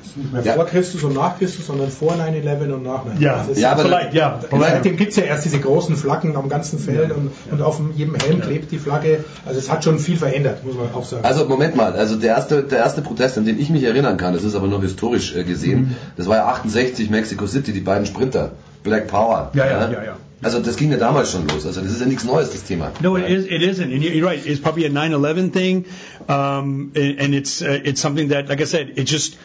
[0.54, 3.20] Vor Christus und nach Christus, sondern vor 9-11 und nach 9-11.
[3.20, 4.40] Ja, Das ist ja, vielleicht, ja.
[4.50, 8.14] Seitdem gibt es ja erst diese großen Flaggen am ganzen Feld und, und auf jedem
[8.16, 9.24] Helm klebt die Flagge.
[9.46, 11.24] Also es hat schon viel verändert, muss man auch sagen.
[11.24, 14.34] Also Moment mal, also der erste, der erste Protest, an den ich mich erinnern kann,
[14.34, 15.96] das ist aber nur historisch äh, gesehen, Mhm.
[16.16, 19.50] das war ja 68 Mexico City, die beiden Sprinter, Black Power.
[19.54, 20.16] Ja, ja, ja, ja.
[20.42, 21.64] Also das ging ja damals schon los.
[21.66, 22.92] Also das ist ja nichts Neues, das Thema.
[23.00, 23.46] No, it is.
[23.46, 24.44] It isn't, and you're right.
[24.44, 25.84] It's probably a 9/11 thing,
[26.28, 29.38] um, and it's uh, it's something that, like I said, it's just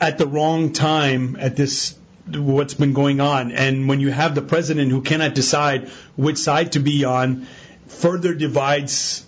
[0.00, 1.94] at the wrong time at this
[2.26, 3.52] what's been going on.
[3.52, 7.46] And when you have the president who cannot decide which side to be on,
[7.88, 9.26] further divides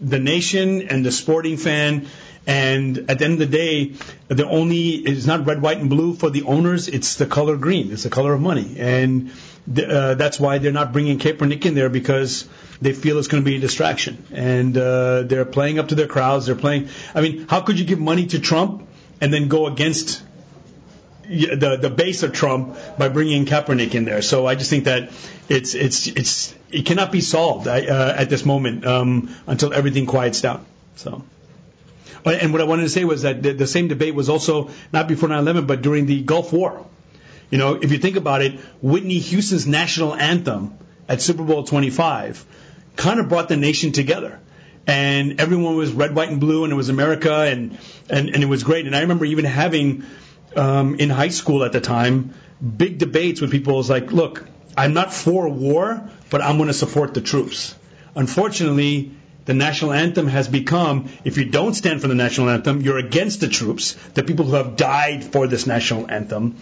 [0.00, 2.06] the nation and the sporting fan.
[2.46, 3.94] And at the end of the day,
[4.28, 6.88] the only it's not red, white, and blue for the owners.
[6.88, 7.92] It's the color green.
[7.92, 9.30] It's the color of money, and
[9.76, 12.48] uh, that's why they're not bringing Kaepernick in there because
[12.80, 14.24] they feel it's going to be a distraction.
[14.32, 16.46] And uh, they're playing up to their crowds.
[16.46, 16.88] They're playing.
[17.14, 18.88] I mean, how could you give money to Trump
[19.20, 20.22] and then go against
[21.28, 24.22] the the base of Trump by bringing Kaepernick in there?
[24.22, 25.10] So I just think that
[25.48, 30.40] it's it's it's it cannot be solved uh, at this moment um, until everything quiets
[30.40, 30.64] down.
[30.96, 31.22] So.
[32.24, 35.08] And what I wanted to say was that the, the same debate was also not
[35.08, 36.84] before 9/11, but during the Gulf War.
[37.50, 40.76] You know, if you think about it, Whitney Houston's national anthem
[41.08, 42.44] at Super Bowl 25
[42.96, 44.40] kind of brought the nation together.
[44.86, 47.78] And everyone was red, white, and blue, and it was America, and,
[48.08, 48.86] and, and it was great.
[48.86, 50.04] And I remember even having
[50.56, 52.34] um, in high school at the time
[52.76, 53.74] big debates with people.
[53.74, 54.46] It was like, look,
[54.76, 57.74] I'm not for war, but I'm going to support the troops.
[58.14, 59.12] Unfortunately,
[59.44, 63.40] the national anthem has become, if you don't stand for the national anthem, you're against
[63.40, 66.56] the troops, the people who have died for this national anthem.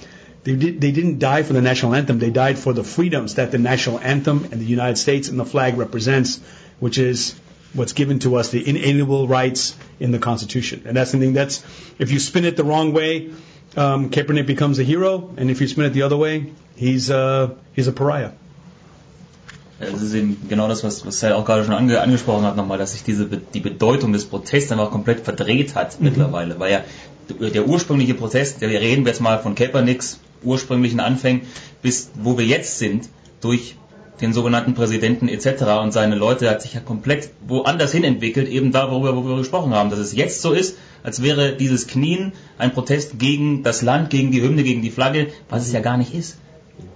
[0.47, 3.51] They, did, they didn't die for the national anthem, they died for the freedoms that
[3.51, 6.39] the national anthem and the United States and the flag represents,
[6.79, 7.35] which is
[7.75, 10.85] what's given to us, the inalienable rights in the Constitution.
[10.87, 11.65] And that's something that's,
[11.99, 13.33] if you spin it the wrong way,
[13.77, 17.51] um, Kaepernick becomes a hero, and if you spin it the other way, he's, uh,
[17.75, 18.31] he's a pariah.
[19.81, 22.79] Das ist eben genau das, was, was er auch gerade schon ange, angesprochen hat nochmal,
[22.79, 26.05] dass sich diese die Bedeutung des Protests einfach komplett verdreht hat mhm.
[26.05, 26.85] mittlerweile, weil ja
[27.29, 31.43] der ursprüngliche Protest, der wir reden jetzt mal von Kaepernicks ursprünglichen Anfängen
[31.87, 33.09] bis wo wir jetzt sind,
[33.41, 33.77] durch
[34.21, 35.63] den sogenannten Präsidenten etc.
[35.83, 39.73] und seine Leute hat sich ja komplett woanders hin entwickelt, eben da, worüber, wir gesprochen
[39.73, 44.11] haben, dass es jetzt so ist, als wäre dieses Knien ein Protest gegen das Land,
[44.11, 46.39] gegen die Hymne, gegen die Flagge, was es ja gar nicht ist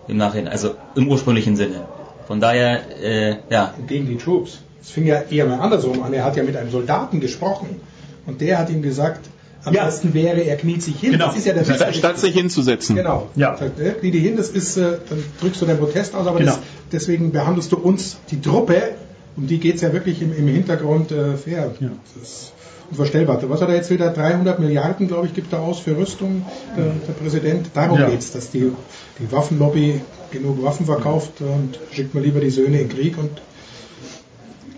[0.09, 1.87] im Nachhinein, also im ursprünglichen Sinne.
[2.27, 3.75] Von daher, äh, ja.
[3.87, 4.59] Gegen die Troops.
[4.83, 6.13] Es fing ja eher mal andersrum an.
[6.13, 7.81] Er hat ja mit einem Soldaten gesprochen
[8.27, 9.30] und der hat ihm gesagt,
[9.65, 9.85] am ja.
[9.85, 11.13] besten wäre, er kniet sich hin.
[11.13, 11.27] Genau.
[11.27, 12.97] Das ist ja der Statt, statt sich hinzusetzen.
[12.97, 13.29] Genau.
[13.37, 13.57] Ja.
[13.57, 16.39] Sagt, er, knie dich hin, das ist, äh, dann drückst du deinen Protest aus, aber
[16.39, 16.53] genau.
[16.53, 16.61] das,
[16.93, 18.95] deswegen behandelst du uns, die Truppe,
[19.37, 21.75] um die geht es ja wirklich im, im Hintergrund äh, fair.
[21.79, 21.91] Ja.
[22.15, 22.53] Das ist
[22.91, 23.39] unvorstellbar.
[23.49, 24.11] Was hat er jetzt wieder?
[24.11, 26.45] 300 Milliarden, glaube ich, gibt er aus für Rüstung,
[26.77, 27.71] der, der Präsident.
[27.75, 28.09] Darum ja.
[28.09, 28.73] geht es, dass die,
[29.19, 30.01] die Waffenlobby
[30.31, 33.31] genug Waffen verkauft und schickt man lieber die Söhne in den Krieg und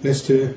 [0.03, 0.51] lässt sie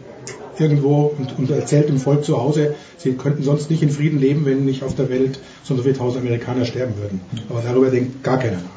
[0.60, 4.46] irgendwo und, und erzählt dem Volk zu Hause, sie könnten sonst nicht in Frieden leben,
[4.46, 7.22] wenn nicht auf der Welt so viele tausend Amerikaner sterben würden.
[7.50, 8.76] Aber darüber denkt gar keiner nach.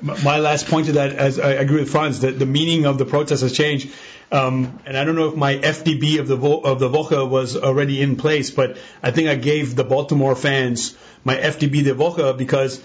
[0.00, 3.04] My last point to that, as I agree with Franz, that the meaning of the
[3.04, 3.90] protest has changed.
[4.30, 8.00] Um, and I don't know if my FDB of the of the Woche was already
[8.00, 12.80] in place, but I think I gave the Baltimore fans my FDB de Woche because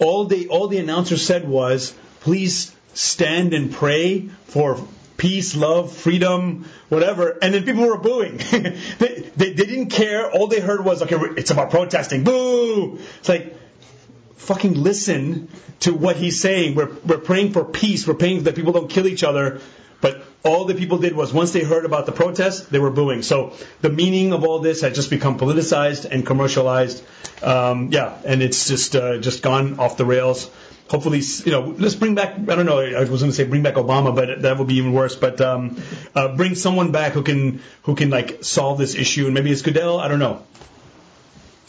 [0.00, 4.78] all the all the announcer said was, "Please stand and pray for
[5.16, 7.38] peace, love, freedom, whatever.
[7.42, 8.36] And then people were booing.
[8.50, 10.30] they, they, they, didn't care.
[10.30, 12.24] All they heard was, okay, it's about protesting.
[12.24, 12.98] Boo!
[13.18, 13.56] It's like,
[14.36, 15.48] fucking listen
[15.80, 16.74] to what he's saying.
[16.74, 18.06] We're, we're praying for peace.
[18.06, 19.60] We're praying that people don't kill each other.
[20.00, 23.22] But all the people did was once they heard about the protest, they were booing.
[23.22, 27.02] So the meaning of all this had just become politicized and commercialized.
[27.42, 30.50] Um, yeah, and it's just uh, just gone off the rails
[30.88, 33.62] hopefully, you know, let's bring back, I don't know, I was going to say bring
[33.62, 35.76] back Obama, but that would be even worse, but um,
[36.14, 39.62] uh, bring someone back who can, who can like solve this issue and maybe it's
[39.62, 40.42] Goodell, I don't know.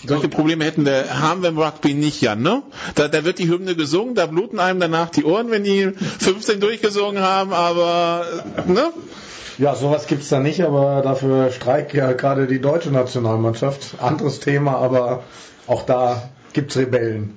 [0.06, 2.62] Solche Probleme hätten wir, haben wir im Rugby nicht, Jan, ne?
[2.94, 6.60] Da, da wird die Hymne gesungen, da bluten einem danach die Ohren, wenn die 15
[6.60, 8.94] durchgesungen haben, aber, ne?
[9.58, 13.96] Ja, sowas gibt's da nicht, aber dafür streikt ja gerade die deutsche Nationalmannschaft.
[14.00, 15.24] Anderes Thema, aber
[15.66, 17.36] auch da gibt's Rebellen.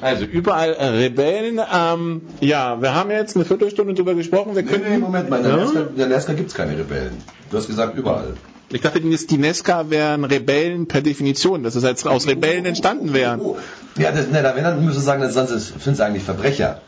[0.00, 1.60] Also überall äh, Rebellen.
[1.72, 4.54] Ähm, ja, wir haben jetzt eine Viertelstunde drüber gesprochen.
[4.54, 5.64] Wir nee, können, nee, Moment mal, in der, ja?
[5.64, 7.22] Nesca, in der Nesca gibt es keine Rebellen.
[7.50, 8.34] Du hast gesagt überall.
[8.70, 13.40] Ich dachte, die Nesca wären Rebellen per Definition, dass es jetzt aus Rebellen entstanden wären.
[13.40, 14.00] Oh, oh.
[14.00, 16.80] Ja, das, ne, da wenn, müsste sagen, das sind es eigentlich Verbrecher.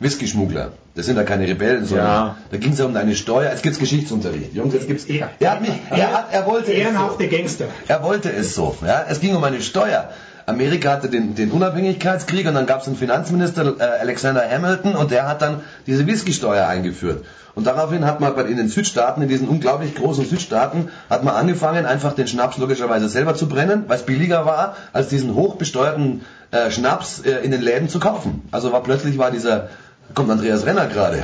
[0.00, 0.72] Whisky-Schmuggler.
[0.94, 2.36] Das sind ja keine Rebellen, sondern ja.
[2.50, 3.50] da ging es ja um eine Steuer.
[3.50, 4.54] Jetzt gibt's Geschichtsunterricht.
[4.54, 5.04] Jungs, jetzt gibt's.
[5.06, 7.36] Er, er hat mich, er, hat, er wollte Ehrenhafte es so.
[7.36, 7.64] Gangster.
[7.88, 8.76] Er wollte es so.
[8.86, 10.10] Ja, es ging um eine Steuer.
[10.46, 15.10] Amerika hatte den, den Unabhängigkeitskrieg und dann gab es einen Finanzminister, äh, Alexander Hamilton, und
[15.10, 17.24] der hat dann diese Whisky-Steuer eingeführt.
[17.54, 21.86] Und daraufhin hat man in den Südstaaten, in diesen unglaublich großen Südstaaten, hat man angefangen,
[21.86, 27.20] einfach den Schnaps logischerweise selber zu brennen, weil billiger war, als diesen hochbesteuerten äh, Schnaps
[27.20, 28.42] äh, in den Läden zu kaufen.
[28.50, 29.68] Also war plötzlich war dieser,
[30.14, 31.22] kommt Andreas Renner gerade,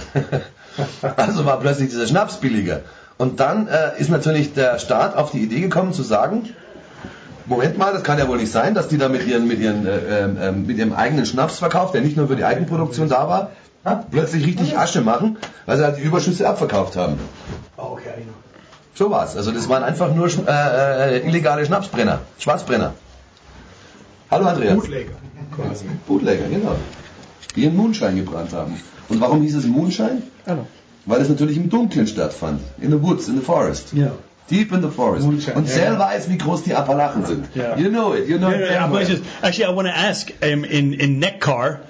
[1.17, 2.83] also war plötzlich dieser Schnaps billiger.
[3.19, 6.49] Und dann äh, ist natürlich der Staat auf die Idee gekommen zu sagen,
[7.51, 9.85] Moment mal, das kann ja wohl nicht sein, dass die da mit, ihren, mit, ihren,
[9.85, 13.51] äh, äh, mit ihrem eigenen Schnaps verkauft, der nicht nur für die Eigenproduktion da war,
[14.13, 15.37] plötzlich richtig Asche machen,
[15.67, 17.19] weil sie halt die Überschüsse abverkauft haben.
[17.77, 18.23] Okay.
[18.95, 19.37] So war's.
[19.37, 22.95] Also das waren einfach nur äh, äh, illegale Schnapsbrenner, Schwarzbrenner.
[24.31, 24.77] Hallo Andreas.
[24.77, 25.15] Bootlegger
[25.57, 25.87] quasi.
[26.07, 26.77] Bootlegger, genau.
[27.57, 28.81] Die ihren Moonshine gebrannt haben.
[29.09, 30.23] Und warum hieß es Moonshine?
[30.47, 30.69] Hallo.
[31.05, 32.61] Weil es natürlich im Dunkeln stattfand.
[32.81, 33.93] In the woods, in the forest.
[33.93, 34.13] Ja.
[34.49, 35.27] Deep in the forest.
[35.27, 35.55] Moonshine.
[35.55, 37.49] Und Sel weiß, wie groß die Appalachen sind.
[37.55, 37.77] Yeah.
[37.77, 38.29] You know it.
[38.29, 39.09] You know yeah, it.
[39.09, 41.81] Yeah, actually, I want to ask um, in in NECCAR.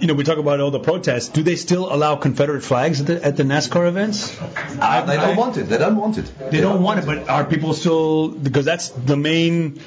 [0.00, 1.28] You know, we talk about all the protests.
[1.28, 4.36] Do they still allow Confederate flags at the, at the NASCAR events?
[4.80, 5.64] Uh, they don't I, want it.
[5.64, 6.38] They don't want it.
[6.38, 9.80] They, they don't, don't want it, but are people still because that's the main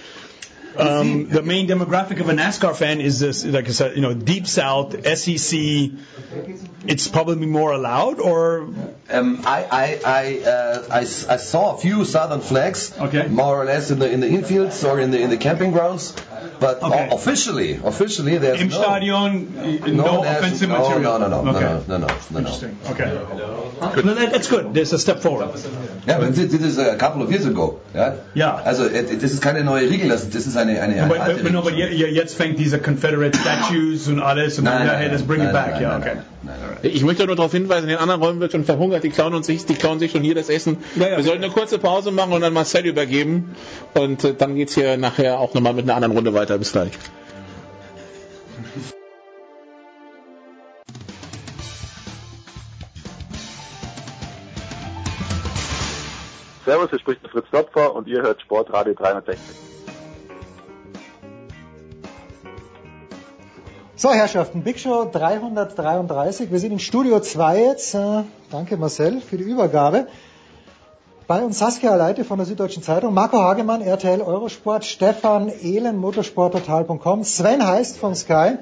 [0.78, 4.14] um, the main demographic of a NASCAR fan is this, like I said, you know,
[4.14, 5.60] deep South, SEC.
[6.88, 8.70] It's probably more allowed, or
[9.10, 13.28] Um, I, I, I, uh, I, s- I saw a few southern flags, okay.
[13.28, 16.16] more or less in the in the infields or in the in the camping grounds,
[16.60, 19.48] but o- officially, officially there's im no, Stadion,
[19.88, 21.20] no, no offensive no, material.
[21.20, 21.80] No, no, no, okay.
[21.88, 22.40] no, no, no, no, no.
[22.40, 22.78] Interesting.
[22.90, 23.12] Okay.
[24.04, 24.74] No, that, that's good.
[24.74, 25.50] There's a step forward.
[26.08, 27.80] Ja, aber this, this is a couple of years ago.
[27.94, 28.14] Ja.
[28.34, 28.62] Ja.
[28.64, 31.70] Also das ist keine neue Regel, das, das ist eine eine, eine alte aber, no,
[31.70, 35.40] je- jetzt fängt diese Confederate Statues und alles und Nein, dann, nein, hey, let's bring
[35.42, 35.72] it nein, back.
[35.74, 36.18] nein, ja, nein, okay.
[36.84, 39.46] Ich möchte nur darauf hinweisen, in den anderen Räumen wird schon verhungert, die klauen uns
[39.46, 40.78] sich, die klauen sich schon hier das Essen.
[40.96, 43.56] Wir sollten eine kurze Pause machen und dann Marcel übergeben
[43.94, 46.58] und äh, dann geht's hier nachher auch nochmal mit einer anderen Runde weiter.
[46.58, 46.92] Bis gleich.
[56.66, 59.72] Servus, hier spricht der Fritz Topfer und ihr hört Sportradio 360.
[63.96, 66.52] So, Herrschaften, Big Show 333.
[66.52, 67.94] Wir sind in Studio 2 jetzt.
[67.94, 70.08] Äh, danke Marcel für die Übergabe.
[71.32, 77.24] Bei uns Saskia Leite von der Süddeutschen Zeitung, Marco Hagemann, RTL Eurosport, Stefan Ehlen, motorsporttotal.com,
[77.24, 78.58] Sven Heist von Sky,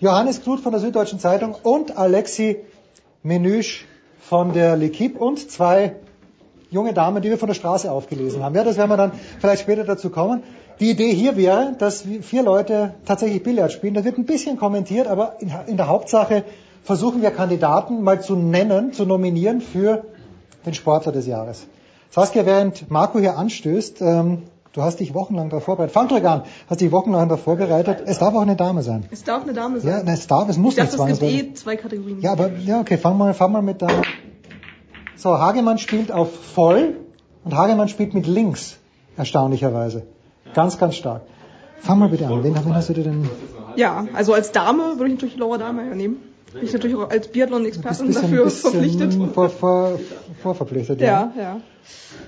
[0.00, 2.64] Johannes Kluth von der Süddeutschen Zeitung und Alexi
[3.22, 3.84] Menüsch
[4.18, 5.96] von der L'Equipe und zwei
[6.70, 8.54] junge Damen, die wir von der Straße aufgelesen haben.
[8.54, 10.42] Ja, das werden wir dann vielleicht später dazu kommen.
[10.80, 13.92] Die Idee hier wäre, dass vier Leute tatsächlich Billard spielen.
[13.92, 15.36] Das wird ein bisschen kommentiert, aber
[15.66, 16.44] in der Hauptsache
[16.82, 20.06] versuchen wir Kandidaten mal zu nennen, zu nominieren für
[20.64, 21.66] den Sportler des Jahres.
[22.10, 24.42] Saskia, während Marco hier anstößt, ähm,
[24.72, 25.92] du hast dich wochenlang darauf vorbereitet.
[25.94, 28.02] Fang direkt an, hast dich wochenlang darauf vorbereitet.
[28.06, 29.04] Es darf auch eine Dame sein.
[29.10, 30.08] Es darf eine Dame Ja, sein.
[30.08, 32.20] es darf, es muss ich nicht dachte, es gibt eh zwei Kategorien.
[32.20, 33.88] Ja, aber ja, okay, fang mal, fang mal mit der.
[35.16, 36.96] So, Hagemann spielt auf voll
[37.44, 38.76] und Hagemann spielt mit links,
[39.16, 40.06] erstaunlicherweise.
[40.54, 41.22] Ganz, ganz stark.
[41.80, 42.42] Fang mal bitte an.
[42.44, 43.28] Wen, wen hast du dir denn?
[43.76, 46.16] Ja, also als Dame würde ich natürlich Laura Dahlmeier nehmen.
[46.52, 49.14] Bin ich natürlich auch als Biathlon-Expertin dafür verpflichtet.
[49.34, 49.98] Vor, vor,
[50.42, 51.60] vorverpflichtet, Ja, ja.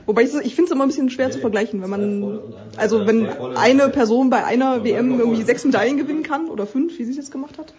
[0.06, 2.40] Wobei ich, ich finde es immer ein bisschen schwer zu vergleichen, wenn man,
[2.76, 7.04] also wenn eine Person bei einer WM irgendwie sechs Medaillen gewinnen kann oder fünf, wie
[7.04, 7.74] sie es jetzt gemacht hat,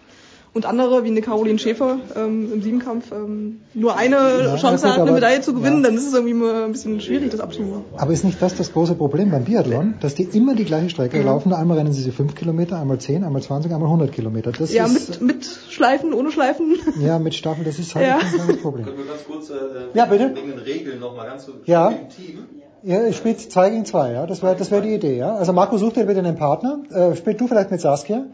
[0.52, 4.94] und andere, wie eine Caroline Schäfer ähm, im Siebenkampf, ähm, nur eine Ja, Chance gut,
[4.96, 7.84] hat, eine Medaille zu gewinnen, dann ist es irgendwie immer ein bisschen schwierig, das abzuholen.
[7.96, 11.18] Aber ist nicht das das große Problem beim Biathlon, dass die immer die gleiche Strecke
[11.18, 11.24] Mhm.
[11.26, 11.52] laufen?
[11.52, 14.50] Einmal rennen sie sie 5 Kilometer, einmal 10, einmal 20, einmal 100 Kilometer.
[14.52, 16.76] Das ja, ist, mit, mit Schleifen, ohne Schleifen.
[17.00, 18.18] ja, mit Staffel, das ist halt Ja.
[18.18, 18.86] ein kleines Problem.
[18.86, 19.54] Können wir ganz kurz äh,
[19.94, 20.34] Ja, bitte.
[20.34, 21.88] wegen den Regeln nochmal ganz kurz Ja.
[21.90, 22.38] im Team.
[22.82, 24.26] Ja, ihr spielt 2 gegen 2, ja.
[24.26, 25.34] Das wäre das wär die Idee, ja.
[25.34, 26.80] Also Marco sucht dir bitte einen Partner.
[26.90, 28.24] Äh, spiel du vielleicht mit Saskia.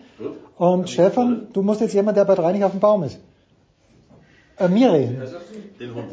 [0.57, 3.19] Und Stefan, du musst jetzt jemand, der bei drei nicht auf dem Baum ist.
[4.59, 5.19] Äh, Miri.
[5.81, 6.13] Den Hund.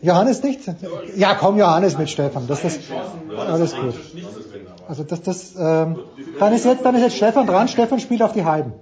[0.00, 0.60] Johannes nicht?
[1.16, 2.46] Ja, komm, Johannes mit Stefan.
[2.46, 2.78] Das, das,
[3.36, 3.94] alles gut.
[4.86, 5.98] Also das, das, ähm,
[6.38, 7.68] dann ist jetzt, dann ist jetzt Stefan dran.
[7.68, 8.74] Stefan spielt auf die Halben.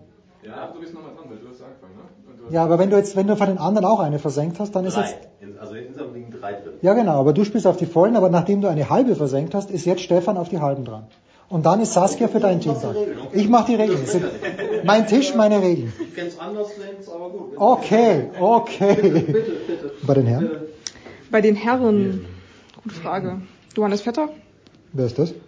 [0.45, 2.55] Ja, du bist nochmal dran, weil du hast angefangen, ne?
[2.55, 4.85] Ja, aber wenn du jetzt, wenn du von den anderen auch eine versenkt hast, dann
[4.85, 5.17] ist jetzt,
[5.59, 5.75] Also
[6.55, 6.75] drin.
[6.83, 9.71] ja genau, aber du spielst auf die vollen, aber nachdem du eine halbe versenkt hast,
[9.71, 11.05] ist jetzt Stefan auf die halben dran.
[11.49, 12.97] Und dann ist Saskia für dein Team dran.
[13.33, 14.05] Ich mache die Regeln.
[14.85, 15.93] Mein Tisch, meine Regeln.
[16.01, 17.53] Ich kenn's anders, Lenz, aber gut.
[17.57, 18.95] Okay, okay.
[19.01, 19.93] Bitte, bitte.
[20.03, 20.51] Bei den Herren?
[21.31, 22.27] Bei den Herren,
[22.83, 23.43] gute Frage.
[23.77, 24.29] Johannes Vetter?
[24.93, 25.35] Wer ist das?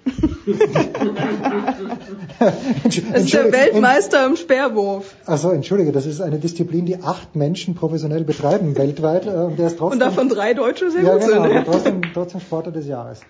[3.12, 5.16] Es ist der Weltmeister im Speerwurf.
[5.26, 9.68] Also entschuldige, das ist eine Disziplin, die acht Menschen professionell betreiben weltweit äh, und der
[9.68, 11.64] ist trotzdem Und davon drei Deutsche sehr ja, gut genau, sind.
[11.64, 13.20] trotzdem, trotzdem Sportler des Jahres.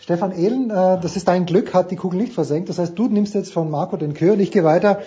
[0.00, 2.68] Stefan Ehlen, äh, das ist dein Glück, hat die Kugel nicht versenkt.
[2.68, 5.00] Das heißt, du nimmst jetzt von Marco den Kür und ich gehe weiter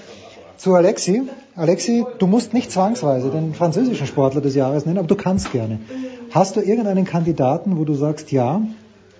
[0.57, 1.23] zu Alexi.
[1.55, 5.79] Alexi, du musst nicht zwangsweise den französischen Sportler des Jahres nennen, aber du kannst gerne.
[6.29, 8.61] Hast du irgendeinen Kandidaten, wo du sagst, ja,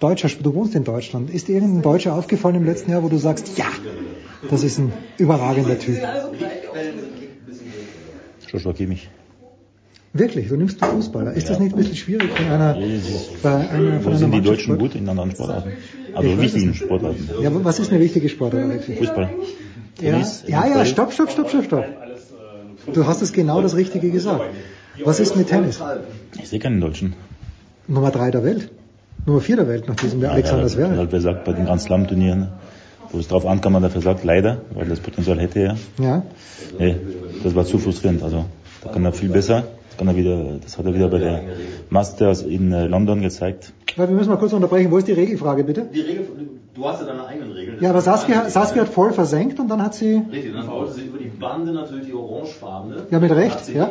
[0.02, 3.18] Deutscher, du wohnst in Deutschland, ist dir irgendein Deutscher aufgefallen im letzten Jahr, wo du
[3.18, 3.68] sagst, ja,
[4.49, 5.99] das ist ein überragender Typ?
[8.52, 9.10] Joshua Kimmich.
[10.14, 11.34] Wirklich, du nimmst einen Fußballer.
[11.34, 12.74] Ist das nicht ein bisschen schwierig von einer,
[13.43, 15.72] bei einer, Wo von einer sind die Deutschen gut in anderen Sportarten?
[16.14, 16.74] Also wichtigen.
[16.74, 17.30] Sportarten.
[17.39, 18.96] Ja, aber was ist eine wichtige Sportart, Alexi?
[18.96, 19.30] Fußball.
[20.01, 21.86] Ja, Tennis, ja, ja, stopp, stopp, stopp, stopp, stopp.
[22.92, 24.46] Du hast es genau das Richtige gesagt.
[25.05, 25.80] Was ist mit Tennis?
[26.42, 27.13] Ich sehe keinen Deutschen.
[27.88, 28.71] Nummer drei der Welt.
[29.26, 30.98] Nummer vier der Welt nach diesem der Alexander ja, Zverev.
[30.98, 32.50] halt wer sagt, bei den Grand Slam Turnieren,
[33.12, 35.78] wo es drauf ankam, hat er versagt, leider, weil das Potenzial hätte er.
[36.00, 36.24] Ja.
[36.80, 36.96] Nee,
[37.43, 38.24] das war zu frustrierend.
[38.24, 38.46] Also,
[38.84, 39.64] da kann er viel besser.
[39.89, 41.42] Das kann er wieder, das hat er wieder bei der
[41.89, 43.74] Masters in äh, London gezeigt.
[43.98, 44.89] Ja, wir müssen mal kurz unterbrechen.
[44.89, 45.86] Wo ist die Regelfrage, bitte?
[45.93, 46.28] Die Regel,
[46.74, 47.78] du hast ja deine eigenen Regeln.
[47.82, 51.02] Ja, aber Saskia, Saskia hat voll versenkt und dann hat sie, Richtig, dann wollte sie
[51.02, 53.04] über die Bande natürlich die orangefarbene.
[53.12, 53.89] ja mit Hat Recht, ja.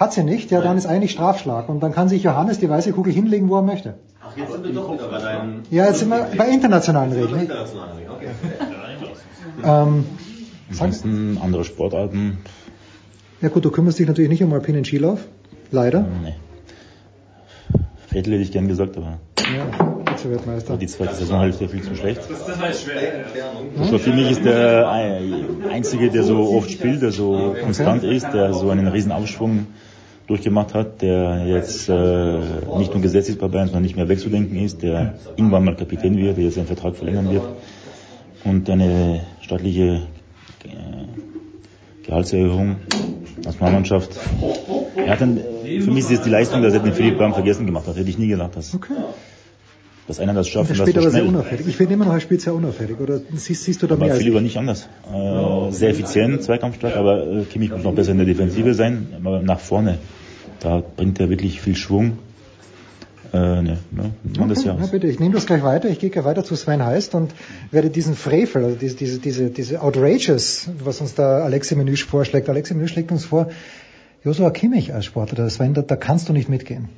[0.00, 1.68] Hat sie nicht, ja, dann ist eigentlich Strafschlag.
[1.68, 3.94] Und dann kann sich Johannes die weiße Kugel hinlegen, wo er möchte.
[4.22, 5.62] Ach, jetzt sind wir doch wieder bei deinen.
[5.70, 7.42] Ja, jetzt sind wir bei internationalen Regeln.
[7.42, 8.28] Internationalen Regeln, okay.
[9.62, 10.04] Ähm,
[10.70, 12.38] Ansonsten andere Sportarten.
[13.42, 15.20] ja gut, du kümmerst dich natürlich nicht um alpinen Skilauf.
[15.70, 16.00] Leider.
[16.22, 16.34] Nee.
[18.08, 20.76] Vettel hätte ich gern gesagt, aber Ja, Vize-Weltmeister.
[20.76, 22.20] die zweite Saisonhälfte viel zu schlecht.
[22.28, 23.24] Das war schwer.
[23.78, 28.52] Joshua Kimmich ist der ein- Einzige, der so oft spielt, der so konstant ist, der
[28.54, 29.66] so einen riesen Aufschwung
[30.30, 32.38] durchgemacht hat, der jetzt äh,
[32.78, 36.16] nicht nur gesetzt ist bei Bayern, sondern nicht mehr wegzudenken ist, der irgendwann mal Kapitän
[36.16, 37.42] wird, der jetzt seinen Vertrag verlängern wird
[38.44, 40.02] und eine staatliche
[40.64, 42.76] äh, Gehaltserhöhung
[43.44, 44.12] als Mannschaft.
[44.94, 47.66] Er hat dann, für mich ist jetzt die Leistung, dass er den Philipp Lahm vergessen
[47.66, 47.96] gemacht hat.
[47.96, 48.78] Hätte ich nie gedacht, dass,
[50.06, 51.66] dass einer das schafft Er spielt aber sehr unauffällig.
[51.66, 53.00] Ich finde immer noch, er spielt sehr unauffällig.
[53.00, 54.88] Oder siehst, siehst du da mehr Aber als Philipp war nicht anders.
[55.12, 59.42] Äh, sehr effizient, zweikampfstark, aber äh, Kimmich muss noch besser in der Defensive sein, aber
[59.42, 59.98] nach vorne.
[60.60, 62.18] Da bringt er wirklich viel Schwung.
[63.32, 65.88] Äh, ne, ne, Mann des Okay, na bitte, ich nehme das gleich weiter.
[65.88, 67.32] Ich gehe gleich weiter zu Sven Heist und
[67.70, 72.48] werde diesen Frevel, also diese, diese, diese, diese Outrageous, was uns da Alexi Menüsch vorschlägt.
[72.48, 73.50] Alexi Menüsch schlägt uns vor,
[74.24, 76.88] Joshua Kimmich als Sportler, Sven, da, da kannst du nicht mitgehen.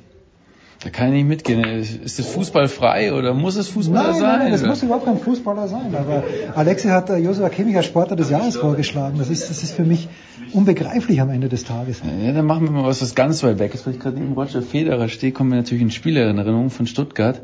[0.83, 1.63] Da kann ich nicht mitgehen.
[1.63, 4.21] Ist es Fußball frei oder muss es Fußballer Nein, sein?
[4.21, 4.69] nein, nein, das oder?
[4.71, 5.95] muss überhaupt kein Fußballer sein.
[5.95, 6.23] Aber
[6.55, 9.17] Alexi hat äh, Joshua Kimmich als Sportler des Jahres vorgeschlagen.
[9.17, 10.09] Das ist, das ist für mich
[10.53, 12.01] unbegreiflich am Ende des Tages.
[12.23, 13.85] Ja, dann machen wir mal was, was ganz weit weg ist.
[13.85, 16.87] Weil ich gerade neben Roger Federer stehe, kommt mir natürlich ein Spieler in Erinnerung von
[16.87, 17.41] Stuttgart,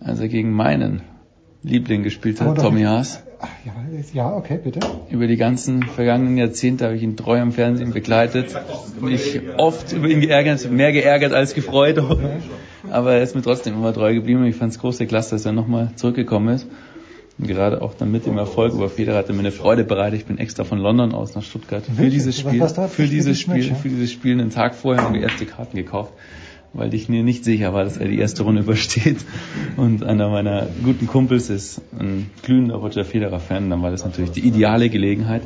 [0.00, 1.02] als er gegen meinen
[1.62, 3.22] Liebling gespielt hat, doch- Tommy Haas.
[3.64, 3.72] Ja,
[4.12, 4.78] ja, okay, bitte.
[5.10, 8.54] Über die ganzen vergangenen Jahrzehnte habe ich ihn treu am Fernsehen begleitet.
[9.00, 12.00] Mich oft über ihn geärgert, mehr geärgert als gefreut.
[12.90, 14.44] Aber er ist mir trotzdem immer treu geblieben.
[14.44, 16.68] Ich fand es große Klasse, dass er nochmal zurückgekommen ist.
[17.38, 20.20] Und gerade auch dann mit dem Erfolg über Federer hat er mir eine Freude bereitet.
[20.20, 22.14] Ich bin extra von London aus nach Stuttgart für Wirklich?
[22.14, 23.74] dieses Spiel, für dieses Spiel, Match, ja?
[23.74, 26.12] für dieses Spiel einen Tag vorher haben wir erste Karten gekauft,
[26.74, 29.18] weil ich mir nicht sicher war, dass er die erste Runde übersteht.
[29.76, 33.70] Und einer meiner guten Kumpels ist ein glühender Roger Federer Fan.
[33.70, 35.42] Dann war das natürlich die ideale Gelegenheit.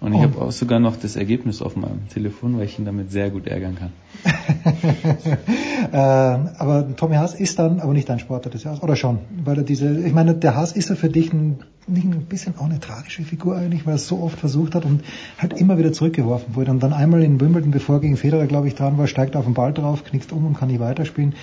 [0.00, 2.86] Und ich Und- habe auch sogar noch das Ergebnis auf meinem Telefon, weil ich ihn
[2.86, 3.92] damit sehr gut ärgern kann.
[5.92, 9.18] äh, aber Tommy Haas ist dann aber nicht dein Sportler des Jahres, oder schon?
[9.44, 12.56] Weil er diese, ich meine, der Haas ist ja für dich ein, nicht ein bisschen
[12.58, 15.02] auch eine tragische Figur eigentlich, weil er es so oft versucht hat und
[15.38, 16.70] halt immer wieder zurückgeworfen wurde.
[16.70, 19.44] Und dann einmal in Wimbledon, bevor er gegen Federer, glaube ich, dran war, steigt auf
[19.44, 21.34] den Ball drauf, knickt um und kann nicht weiterspielen.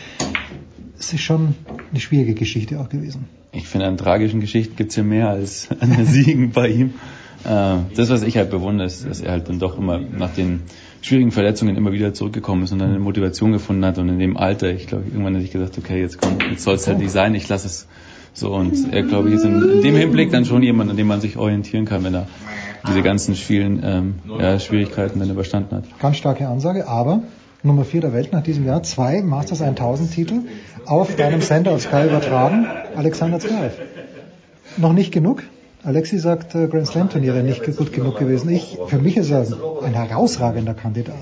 [0.97, 1.53] Es ist schon
[1.91, 3.25] eine schwierige Geschichte auch gewesen.
[3.51, 6.95] Ich finde, an tragischen Geschichten gibt's ja mehr als an Siegen bei ihm.
[7.47, 10.61] Äh, Das, was ich halt bewundere, ist, dass er halt dann doch immer nach den
[11.01, 13.97] schwierigen Verletzungen immer wieder zurückgekommen ist und dann eine Motivation gefunden hat.
[13.97, 16.75] Und in dem Alter, ich glaube, irgendwann hat ich gesagt, okay, jetzt komm, jetzt soll
[16.75, 17.87] es halt nicht sein, ich lasse es
[18.33, 18.53] so.
[18.53, 21.21] Und er, glaube ich, ist in, in dem Hinblick dann schon jemand, an dem man
[21.21, 22.27] sich orientieren kann, wenn er
[22.87, 25.83] diese ganzen vielen ähm, ja, Schwierigkeiten dann überstanden hat.
[25.99, 27.23] Ganz starke Ansage, aber
[27.63, 30.41] Nummer 4 der Welt nach diesem Jahr, zwei Masters 1000 Titel
[30.85, 33.75] auf deinem Sender auf Sky übertragen, Alexander Zverev.
[34.77, 35.43] Noch nicht genug?
[35.83, 38.49] Alexi sagt, äh, Grand Slam Turniere nicht gut genug gewesen.
[38.49, 39.45] Ich, für mich ist er
[39.83, 41.15] ein herausragender Kandidat.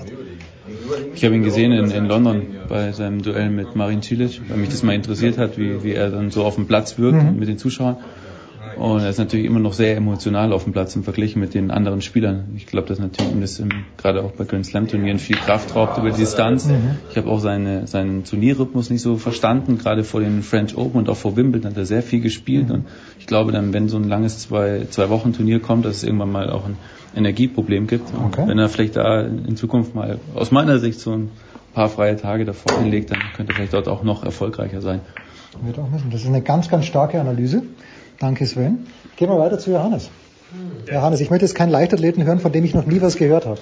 [1.14, 4.68] Ich habe ihn gesehen in, in London bei seinem Duell mit Marin Cilic, weil mich
[4.70, 7.38] das mal interessiert hat, wie, wie er dann so auf dem Platz wirkt Mhm.
[7.38, 7.96] mit den Zuschauern.
[8.76, 11.70] Und er ist natürlich immer noch sehr emotional auf dem Platz im Vergleich mit den
[11.70, 12.50] anderen Spielern.
[12.56, 13.62] Ich glaube, dass natürlich ihm das
[13.96, 16.66] gerade auch bei Grand Slam Turnieren viel Kraft raubt über die Distanz.
[16.66, 16.98] Mhm.
[17.10, 19.78] Ich habe auch seine, seinen Turnierrhythmus nicht so verstanden.
[19.78, 22.70] Gerade vor den French Open und auch vor Wimbledon hat er sehr viel gespielt.
[22.70, 22.84] Und
[23.18, 26.30] ich glaube dann, wenn so ein langes zwei, zwei Wochen Turnier kommt, dass es irgendwann
[26.32, 26.76] mal auch ein
[27.16, 28.12] Energieproblem gibt.
[28.12, 28.44] Und Okay.
[28.46, 31.30] wenn er vielleicht da in Zukunft mal aus meiner Sicht so ein
[31.72, 35.00] paar freie Tage davor hinlegt, dann könnte er vielleicht dort auch noch erfolgreicher sein.
[35.62, 36.10] Wird auch müssen.
[36.10, 37.62] Das ist eine ganz, ganz starke Analyse.
[38.18, 38.86] Danke, Sven.
[39.16, 40.10] Gehen wir weiter zu Johannes.
[40.90, 43.58] Johannes, ich möchte jetzt keinen Leichtathleten hören, von dem ich noch nie was gehört habe.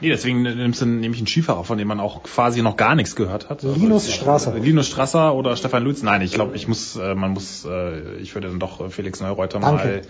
[0.00, 3.14] Nee, deswegen nimmst du nämlich einen Skifahrer, von dem man auch quasi noch gar nichts
[3.14, 3.62] gehört hat.
[3.62, 4.54] Linus Strasser.
[4.58, 6.02] Linus Strasser oder Stefan Lutz.
[6.02, 9.20] Nein, ich glaube, ich muss, äh, man muss, äh, ich würde dann doch äh, Felix
[9.20, 9.76] Neureuter Danke.
[9.76, 10.02] mal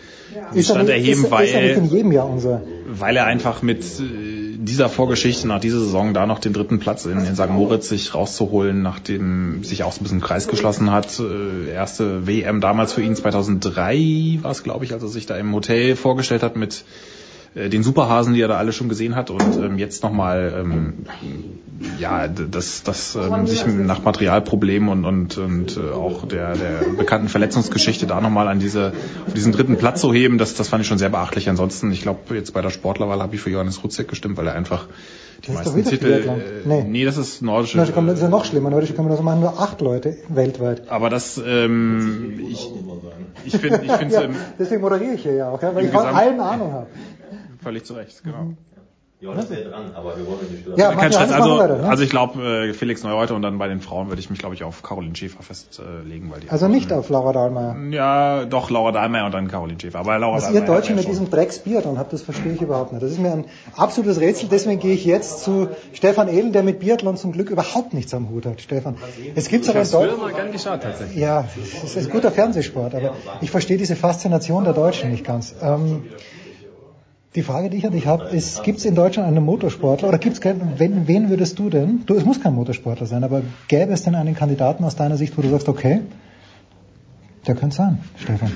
[0.57, 3.17] er, Stand nicht, erheben, ist, er- ist er nicht in weil, jedem Jahr unser weil
[3.17, 7.25] er einfach mit äh, dieser Vorgeschichte nach dieser Saison da noch den dritten Platz in,
[7.25, 7.49] in St.
[7.49, 11.19] Moritz sich rauszuholen, nachdem sich auch so ein bisschen Kreis geschlossen hat.
[11.21, 15.37] Äh, erste WM damals für ihn 2003 war es, glaube ich, als er sich da
[15.37, 16.85] im Hotel vorgestellt hat mit
[17.55, 21.07] äh, den Superhasen, die er da alle schon gesehen hat und ähm, jetzt nochmal ähm,
[21.99, 27.29] ja das das ähm, sich nach Materialproblemen und und und äh, auch der der bekannten
[27.29, 28.93] Verletzungsgeschichte da nochmal an diese
[29.27, 31.49] auf diesen dritten Platz zu heben, das das fand ich schon sehr beachtlich.
[31.49, 34.55] Ansonsten, ich glaube jetzt bei der Sportlerwahl habe ich für Johannes Rutzek gestimmt, weil er
[34.55, 34.89] einfach
[35.47, 36.85] die Das ist doch meisten Titel äh, Nee.
[36.85, 38.71] nee, das ist nordische Nordische Kombination ist ja noch schlimmer.
[38.71, 40.89] Nordische Kombination machen nur acht Leute weltweit.
[40.89, 42.71] aber das ähm, ich
[43.45, 44.29] ich finde ich finde ja,
[44.59, 46.87] deswegen moderiere ich hier ja auch, ja, weil ich von allem Ahnung habe.
[47.65, 48.53] Völlig zu Recht, genau.
[49.21, 50.77] Ja, das wäre dran, aber wir wollen nicht.
[50.77, 51.33] Ja, Kein Stress.
[51.33, 51.89] Also, weiter, ne?
[51.89, 54.55] also ich glaube, äh, Felix Neureuter und dann bei den Frauen würde ich mich, glaube
[54.55, 57.75] ich, auf Caroline Schäfer festlegen, weil die Also nicht auf Laura Dahlmeier.
[57.91, 60.01] ja doch Laura Dahlmeier und dann Caroline Schäfer.
[60.01, 62.61] Aber Laura Was ihr Dahlmeier Deutschen wäre mit schon- diesem Drecksbiathlon habt, das verstehe ich
[62.61, 63.03] überhaupt nicht.
[63.03, 63.45] Das ist mir ein
[63.77, 64.49] absolutes Rätsel.
[64.51, 68.29] Deswegen gehe ich jetzt zu Stefan Edel, der mit Biathlon zum Glück überhaupt nichts am
[68.29, 68.61] Hut hat.
[68.61, 68.97] Stefan,
[69.35, 70.23] es gibt aber in früher Deutschland...
[70.23, 71.17] mal gern geschaut, tatsächlich.
[71.17, 75.55] Ja, es ist ein guter Fernsehsport, aber ich verstehe diese Faszination der Deutschen nicht ganz.
[75.63, 76.05] Ähm,
[77.35, 80.19] die Frage, die ich an dich habe, ist, gibt es in Deutschland einen Motorsportler oder
[80.19, 83.43] gibt es keinen, wen, wen würdest du denn, du, es muss kein Motorsportler sein, aber
[83.67, 86.03] gäbe es denn einen Kandidaten aus deiner Sicht, wo du sagst, okay,
[87.47, 88.53] der könnte sein, Stefan?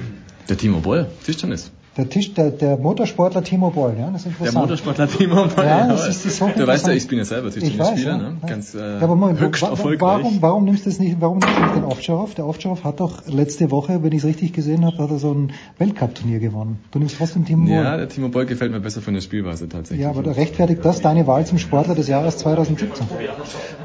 [0.49, 1.73] Der Timo Boll, Tischtennis.
[1.99, 4.65] Der Tisch, der, der Motorsportler Timo Boll, ja, das ist Der interessant.
[4.65, 5.65] Motorsportler Timo Boll.
[5.67, 8.17] Ja, das ist, das ist so Du weißt ja, ich bin ja selber Tischtennisspieler, ja.
[8.17, 8.37] ne?
[8.47, 10.01] Ganz äh, Ja, Moment, höchst wa- erfolgreich.
[10.23, 12.35] warum, warum nimmst du es nicht, warum nimmst du nicht den Ovtcharov?
[12.35, 15.33] Der Ovtcharov hat doch letzte Woche, wenn ich es richtig gesehen habe, hat er so
[15.35, 16.79] ein Weltcup-Turnier gewonnen.
[16.93, 17.75] Du nimmst trotzdem Timo Boll.
[17.75, 20.05] Ja, der Timo Boll gefällt mir besser von der Spielweise tatsächlich.
[20.05, 23.07] Ja, aber da rechtfertigt das deine Wahl zum Sportler des Jahres 2017?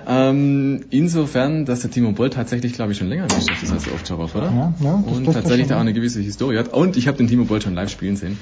[0.07, 3.83] Ähm, insofern, dass der Timo Boll tatsächlich, glaube ich, schon länger im Geschäft ist als
[3.85, 4.45] der Ovtcharov, oder?
[4.51, 6.73] Ja, ja, das- Und das- das tatsächlich da auch eine gewisse Historie hat.
[6.73, 8.37] Und ich habe den Timo Boll schon live spielen sehen.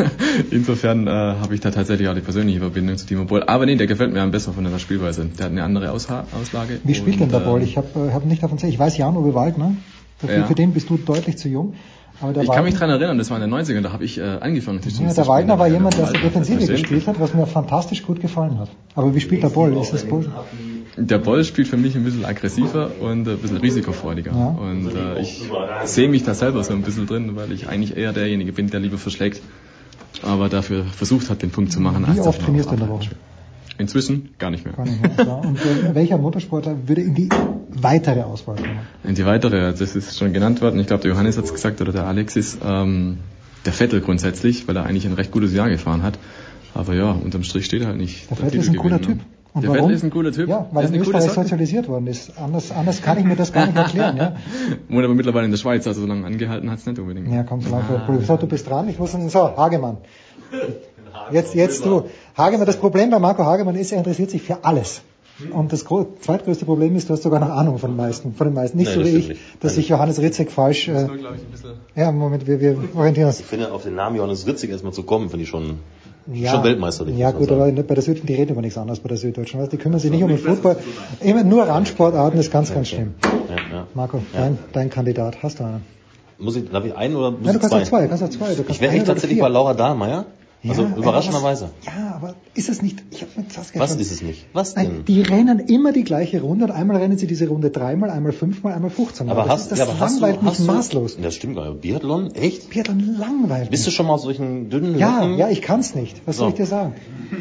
[0.50, 3.42] insofern äh, habe ich da tatsächlich auch die persönliche Verbindung zu Timo Boll.
[3.44, 5.26] Aber nee, der gefällt mir am besten von der Spielweise.
[5.38, 6.80] Der hat eine andere Ausha Auslage.
[6.84, 7.62] Wie spielt denn Und, der äh, Boll?
[7.62, 9.76] Ich habe äh, hab nicht davon ich weiß Jan-Uwe Waldner.
[10.18, 10.46] Für, Ja.
[10.46, 11.74] für den bist du deutlich zu jung.
[12.20, 14.80] Ich kann mich dran erinnern, das war in den 90ern, da habe ich äh, angefangen.
[14.84, 15.26] ja, der.
[15.28, 18.70] Waldner war jemand, der Defensive Waldner gespielt hat, was mir fantastisch gut gefallen hat.
[18.96, 19.76] Aber wie spielt der Boll?
[19.76, 20.28] Ist das Boll?
[20.96, 24.32] Der Boll spielt für mich ein bisschen aggressiver und ein bisschen risikofreudiger.
[24.32, 24.48] Ja.
[24.48, 25.44] Und äh, ich
[25.84, 28.80] sehe mich da selber so ein bisschen drin, weil ich eigentlich eher derjenige bin, der
[28.80, 29.40] lieber verschlägt,
[30.22, 32.04] aber dafür versucht hat, den Punkt zu machen.
[32.12, 33.10] Wie oft trainierst du in der Woche?
[33.78, 34.74] Inzwischen gar nicht mehr.
[34.74, 35.24] Gar nicht mehr.
[35.24, 35.64] So, Und äh,
[35.94, 37.28] welcher Motorsportler würde in die
[37.70, 38.80] weitere Auswahl kommen?
[39.04, 41.80] In die weitere, das ist schon genannt worden, ich glaube der Johannes hat es gesagt
[41.80, 43.18] oder der Alexis, ähm,
[43.64, 46.18] der Vettel grundsätzlich, weil er eigentlich ein recht gutes Jahr gefahren hat.
[46.74, 48.28] Aber ja, unterm Strich steht er halt nicht.
[48.30, 49.18] Der Vettel ist ein cooler Typ.
[49.54, 49.84] Und der warum?
[49.84, 50.48] Vettel ist ein cooler Typ.
[50.48, 52.38] Ja, weil er in Österreich sozialisiert worden ist.
[52.38, 54.16] Anders, anders kann ich mir das gar nicht erklären.
[54.16, 54.36] Ja,
[54.88, 57.32] Wohnt aber mittlerweile in der Schweiz, also so lange angehalten hat es nicht unbedingt.
[57.32, 57.84] ja komm, so lange.
[58.26, 58.88] So, du bist dran.
[58.88, 59.98] Ich muss so, Hagemann.
[61.32, 62.04] Jetzt, jetzt du.
[62.36, 65.02] Hagemann, das Problem bei Marco Hagemann ist, er interessiert sich für alles.
[65.52, 68.34] Und das zweitgrößte Problem ist, du hast sogar noch Ahnung von den meisten.
[68.34, 68.76] Von den meisten.
[68.76, 69.40] Nicht Nee, so wie ich, nicht.
[69.60, 70.88] dass sich Johannes Ritzek falsch.
[70.88, 71.06] Äh,
[71.94, 73.38] ja, Moment, wir, wir orientieren uns.
[73.38, 75.78] Ich finde, auf den Namen Johannes Ritzig erstmal zu kommen, finde ich schon,
[76.32, 77.16] Ja, schon Weltmeisterlich.
[77.16, 79.60] Ja gut, aber bei der Süddeutschen, die reden über nichts anderes bei der Süddeutschen.
[79.60, 80.76] Weißt, die kümmern sich nicht um den Fußball.
[81.20, 83.14] Immer nur Randsportarten ist ganz, ganz schlimm.
[83.22, 83.86] Ja, ja.
[83.94, 84.40] Marco, Ja.
[84.40, 85.84] dein, dein Kandidat, hast du einen?
[86.40, 87.82] Muss ich, darf ich einen oder muss Ja, du ich kannst zwei?
[87.82, 88.48] auch zwei, kannst auch zwei.
[88.54, 90.26] Du kannst Ich wäre echt tatsächlich bei Laura Dahlmeier.
[90.66, 91.66] Also Ja, überraschenderweise.
[91.66, 94.22] aber was- Ja, aber ist es nicht, ich habe mit Saskia Was schon- ist es
[94.22, 94.46] nicht?
[94.52, 95.04] Was Nein, denn?
[95.04, 98.72] die rennen immer die gleiche Runde und einmal rennen sie diese Runde dreimal, einmal fünfmal,
[98.72, 99.32] einmal 15 Mal.
[99.32, 101.16] Aber das hast, ist, das ja, aber hast du, langweilt mich hast du, maßlos.
[101.22, 101.80] Das stimmt gar nicht.
[101.82, 102.34] Biathlon?
[102.34, 102.70] Echt?
[102.70, 105.38] Biathlon langweilt Bist du schon mal auf solchen dünnen Ja, Locken?
[105.38, 106.22] ja, ich kann's nicht.
[106.26, 106.40] Was So.
[106.42, 106.94] soll ich dir sagen?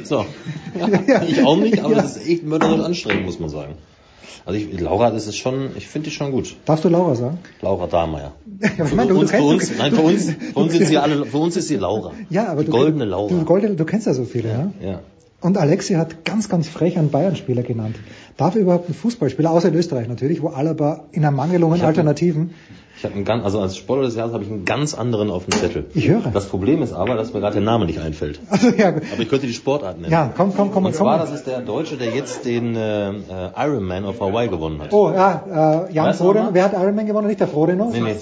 [0.03, 0.26] So.
[1.27, 3.76] Ich auch nicht, aber das ist echt mörderisch anstrengend, muss man sagen.
[4.45, 6.56] Also ich, Laura, das ist schon, ich finde die schon gut.
[6.65, 7.38] Darfst du Laura sagen?
[7.61, 7.88] Laura.
[7.91, 10.88] Ja, meine, für uns, du für kennst- uns, du- nein, für uns, für uns ist
[10.88, 12.11] sie alle, für uns ist sie Laura.
[12.30, 13.30] Ja, aber die du, goldene Laura.
[13.30, 14.72] Du, goldene, du kennst ja so viele, ja?
[14.85, 14.99] Ja.
[15.39, 17.95] Und Alexi hat ganz, ganz frech einen Bayern-Spieler genannt.
[18.38, 22.52] Darf er überhaupt ein Fußballspieler, außer in Österreich natürlich, wo Alaba in Ermangelung an Alternativen,
[22.98, 25.45] Ich habe einen ganz, also als Sportler des Jahres habe ich einen ganz anderen auf
[25.45, 25.86] dem Zettel.
[25.94, 26.32] Ich höre.
[26.34, 28.40] Das Problem ist aber, dass mir gerade der Name nicht einfällt.
[28.49, 28.88] also ja.
[28.88, 30.11] Aber ich könnte die Sportart nennen.
[30.11, 30.98] ja, komm, komm, komm, Und komm.
[31.06, 33.14] zwar, das ist der Deutsche, der jetzt den äh, äh,
[33.56, 34.91] Ironman auf Hawaii gewonnen hat.
[34.94, 36.53] Oh, ja, äh, Jan Weißt noch?
[36.53, 37.28] wer hat Ironman gewonnen?
[37.28, 37.91] Nicht der Frodeno?
[37.91, 38.15] Nee, nee.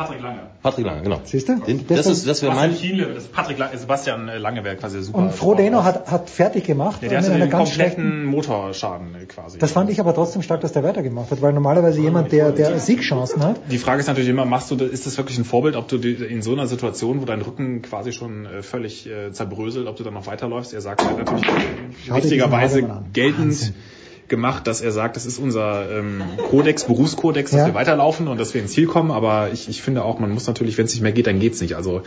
[0.00, 0.40] Patrick Lange.
[0.62, 1.20] Patrick Lange, genau.
[1.24, 1.56] Siehst du?
[1.56, 4.76] Den, das ist, das wäre mein, Kienle, das ist Patrick Lange, Sebastian äh, Lange wäre
[4.76, 5.18] quasi super.
[5.18, 9.14] Und Frodeno hat, hat fertig gemacht Ja, der hatte einer den ganz schlechten kompletten Motorschaden
[9.14, 9.58] äh, quasi.
[9.58, 12.78] Das fand ich aber trotzdem stark, dass der weitergemacht hat, weil normalerweise jemand, der, der
[12.78, 15.86] Siegchancen hat, Die Frage ist natürlich immer, machst du, ist das wirklich ein Vorbild, ob
[15.88, 20.04] du in so einer Situation, wo dein Rücken quasi schon äh, völlig zerbröselt, ob du
[20.04, 20.72] dann noch weiterläufst?
[20.72, 21.44] Er sagt ja natürlich
[22.10, 23.74] richtigerweise geltend
[24.30, 27.66] gemacht, dass er sagt, das ist unser ähm, Kodex, Berufskodex, dass Ja.
[27.66, 30.46] wir weiterlaufen und dass wir ins Ziel kommen, aber ich, ich finde auch, man muss
[30.46, 31.74] natürlich, wenn es nicht mehr geht, dann geht's nicht.
[31.74, 32.02] Also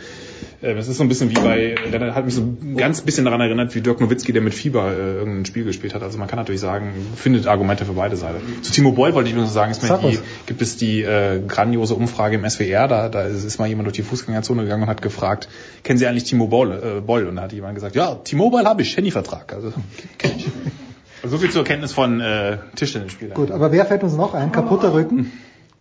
[0.62, 3.24] äh, es ist so ein bisschen wie bei, der hat mich so ein ganz bisschen
[3.24, 6.02] daran erinnert, wie Dirk Nowitzki, der mit Fieber äh, irgendein Spiel gespielt hat.
[6.02, 8.40] Also man kann natürlich sagen, findet Argumente für beide Seiten.
[8.62, 11.94] Zu Timo Boll wollte ich nur sagen, ist mir die, gibt es die äh, grandiose
[11.94, 15.48] Umfrage im SWR, da, da ist mal jemand durch die Fußgängerzone gegangen und hat gefragt,
[15.82, 16.72] kennen Sie eigentlich Timo Boll?
[16.72, 17.26] Äh, Boll?
[17.26, 19.52] Und da hat jemand gesagt, ja, Timo Boll habe ich, Handyvertrag.
[19.52, 19.72] Also
[20.18, 20.46] kenn ich.
[21.26, 23.34] So viel zur Kenntnis von äh, Tischtennisspielern.
[23.34, 24.52] gut, aber wer fällt uns noch ein?
[24.52, 25.32] Kaputter Rücken?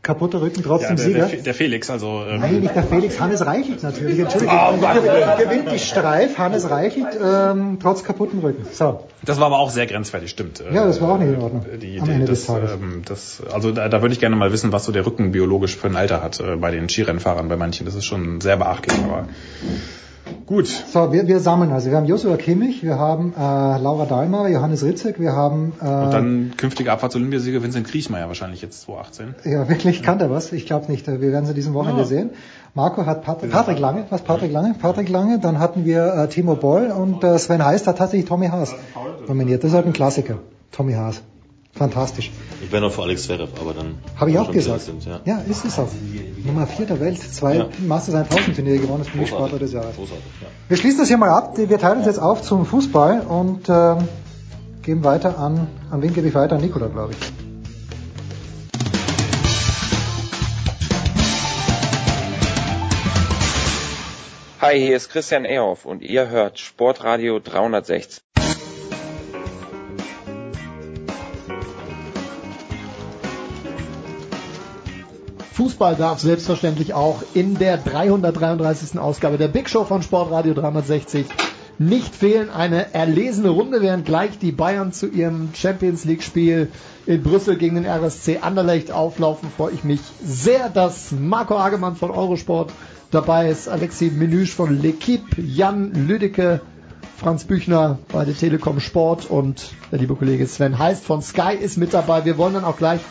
[0.02, 1.18] Kaputter Rücken, Ja, trotzdem der, Sieger?
[1.20, 4.20] der, Fe- der Felix, also ähm, Nein, nicht der Felix, Hannes Reichelt natürlich.
[4.20, 5.38] Entschuldigung, Oh Gott.
[5.40, 8.65] gewinnt die Streif, Hannes Reichelt, ähm, trotz kaputten Rücken.
[8.74, 10.60] So, das war aber auch sehr grenzwertig, stimmt.
[10.60, 11.65] Äh, Ja, das war auch nicht in Ordnung.
[11.82, 12.72] Die Am Idee, Ende das, des Tages.
[12.74, 15.78] ähm, das, also da, da würde ich gerne mal wissen, was so der Rücken biologisch
[15.78, 17.86] für ein Alter hat äh, bei den Skirennfahrern, bei manchen.
[17.86, 19.30] Das ist schon sehr beachtlich, aber
[20.45, 20.68] Gut.
[20.68, 21.90] So, wir, wir sammeln also.
[21.90, 25.74] Wir haben Joshua Kimmich, wir haben äh, Laura Dahlmar, Johannes Ritzek, wir haben...
[25.82, 29.36] Äh, Und dann künftiger Abfahrts-Olympiasieger Vincent Kriechmeier wahrscheinlich jetzt 2018.
[29.52, 30.52] Ja, wirklich, kann der was?
[30.52, 31.07] Ich glaube nicht.
[31.07, 32.07] Wir werden sie diesen Wochenende Ja.
[32.07, 32.30] sehen.
[32.76, 34.74] Marco hat Patrick, Patrick Lange, was Patrick Lange?
[34.74, 38.48] Patrick Lange, dann hatten wir äh, Timo Boll und äh, Sven Heißt hat tatsächlich Tommy
[38.48, 38.74] Haas
[39.28, 39.64] nominiert.
[39.64, 40.40] Das ist halt ein Klassiker.
[40.72, 41.22] Tommy Haas.
[41.74, 42.32] Fantastisch.
[42.64, 43.98] Ich wäre noch für Alex Zverev, aber dann.
[44.15, 44.84] Habe ich auch gesagt.
[44.84, 45.19] Stimmt, ja.
[45.26, 45.90] Ja, ist es auch.
[46.45, 47.19] Nummer 4 der Welt.
[47.19, 47.68] Zwei Ja.
[47.85, 49.95] Masters 1000 Turniere gewonnen, das bin ich Sportler des Jahres.
[49.95, 50.48] Großartig, ja.
[50.69, 51.57] Wir schließen das hier mal ab.
[51.57, 54.07] Wir teilen uns jetzt auf zum Fußball und ähm,
[54.81, 56.56] geben weiter an, an wen gebe ich weiter?
[56.56, 57.18] An Nikola, glaube ich.
[64.61, 68.23] Hi, hier ist Christian Ehoff und ihr hört Sportradio 360.
[75.53, 78.99] Fußball darf selbstverständlich auch in der 333.
[78.99, 81.27] Ausgabe der Big Show von Sportradio 360
[81.77, 82.49] nicht fehlen.
[82.49, 86.69] Eine erlesene Runde, während gleich die Bayern zu ihrem Champions League Spiel
[87.05, 92.09] in Brüssel gegen den RSC Anderlecht auflaufen, freue ich mich sehr, dass Marco Hagemann von
[92.09, 92.71] Eurosport
[93.11, 96.61] dabei ist, Alexi Menüsch von L'Equipe, Jan Lüdecke,
[97.15, 101.77] Franz Büchner bei der Telekom Sport und der liebe Kollege Sven Heist von Sky ist
[101.77, 102.25] mit dabei.
[102.25, 103.01] Wir wollen dann auch gleich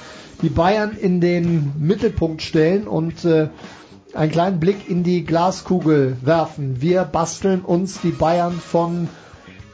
[0.43, 3.49] die Bayern in den Mittelpunkt stellen und äh,
[4.15, 6.81] einen kleinen Blick in die Glaskugel werfen.
[6.83, 9.09] Wir basteln uns die Bayern von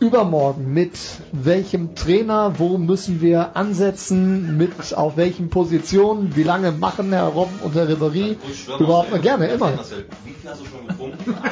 [0.00, 0.72] übermorgen.
[0.72, 0.92] Mit
[1.32, 2.52] welchem Trainer?
[2.58, 4.56] Wo müssen wir ansetzen?
[4.56, 6.36] Mit auf welchen Positionen?
[6.36, 8.36] Wie lange machen Herr Robben und Herr Ribéry
[8.78, 9.48] überhaupt mal gerne?
[9.48, 9.72] Immer.
[9.72, 11.34] Wie viel hast du schon getrunken?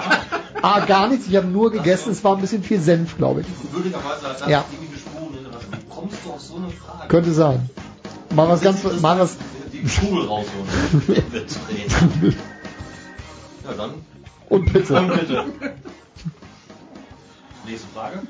[0.62, 1.26] Ah, gar nichts.
[1.28, 2.10] Ich habe nur gegessen.
[2.10, 3.46] Es war ein bisschen viel Senf, glaube ich.
[3.72, 4.64] Würdigerweise hat Ja.
[4.72, 5.36] irgendwie gesprochen.
[5.70, 7.08] Wie kommst du auf so eine Frage?
[7.08, 7.68] Könnte sein.
[8.36, 9.38] Mal was ganz, mal was.
[9.72, 10.68] Die Kugel rausholen.
[13.64, 13.94] Ja, dann.
[14.50, 14.92] Und bitte.
[14.92, 15.44] Dann bitte.
[17.66, 18.22] Nächste Frage.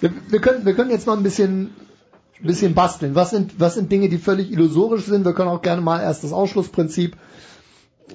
[0.00, 1.70] Wir, wir, können, wir können jetzt mal ein bisschen,
[2.40, 3.14] ein bisschen basteln.
[3.14, 5.24] Was sind, was sind Dinge, die völlig illusorisch sind?
[5.24, 7.16] Wir können auch gerne mal erst das Ausschlussprinzip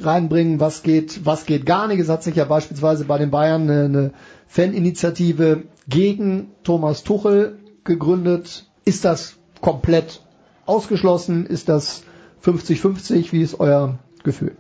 [0.01, 0.59] reinbringen.
[0.59, 1.99] Was geht, was geht gar nicht?
[1.99, 4.11] Es hat sich ja beispielsweise bei den Bayern eine, eine
[4.47, 8.66] Faninitiative gegen Thomas Tuchel gegründet.
[8.87, 10.21] Ist das komplett
[10.65, 11.45] ausgeschlossen?
[11.45, 12.03] Ist das
[12.45, 13.33] 50-50?
[13.33, 14.55] Wie ist euer Gefühl?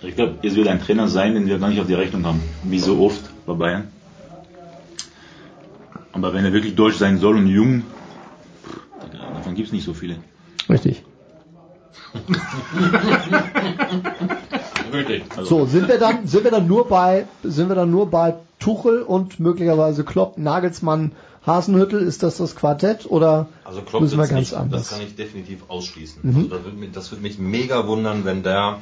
[0.00, 2.40] Ich glaube, es wird ein Trainer sein, den wir gar nicht auf die Rechnung haben.
[2.64, 3.88] Wie so oft bei Bayern.
[6.12, 7.82] Aber wenn er wirklich deutsch sein soll und jung,
[9.34, 10.16] davon gibt es nicht so viele.
[10.70, 11.04] Richtig.
[15.36, 18.34] Also, So, sind wir dann, sind wir dann nur bei, sind wir dann nur bei
[18.58, 21.12] Tuchel und möglicherweise Klopp, Nagelsmann,
[21.46, 22.00] Hasenhüttel?
[22.00, 24.88] Ist das das Quartett oder Also Klopp müssen wir ganz nicht, anders?
[24.88, 26.20] Das kann ich definitiv ausschließen.
[26.22, 26.36] Mhm.
[26.36, 28.78] Also das, würde mich, das würde mich mega wundern, wenn der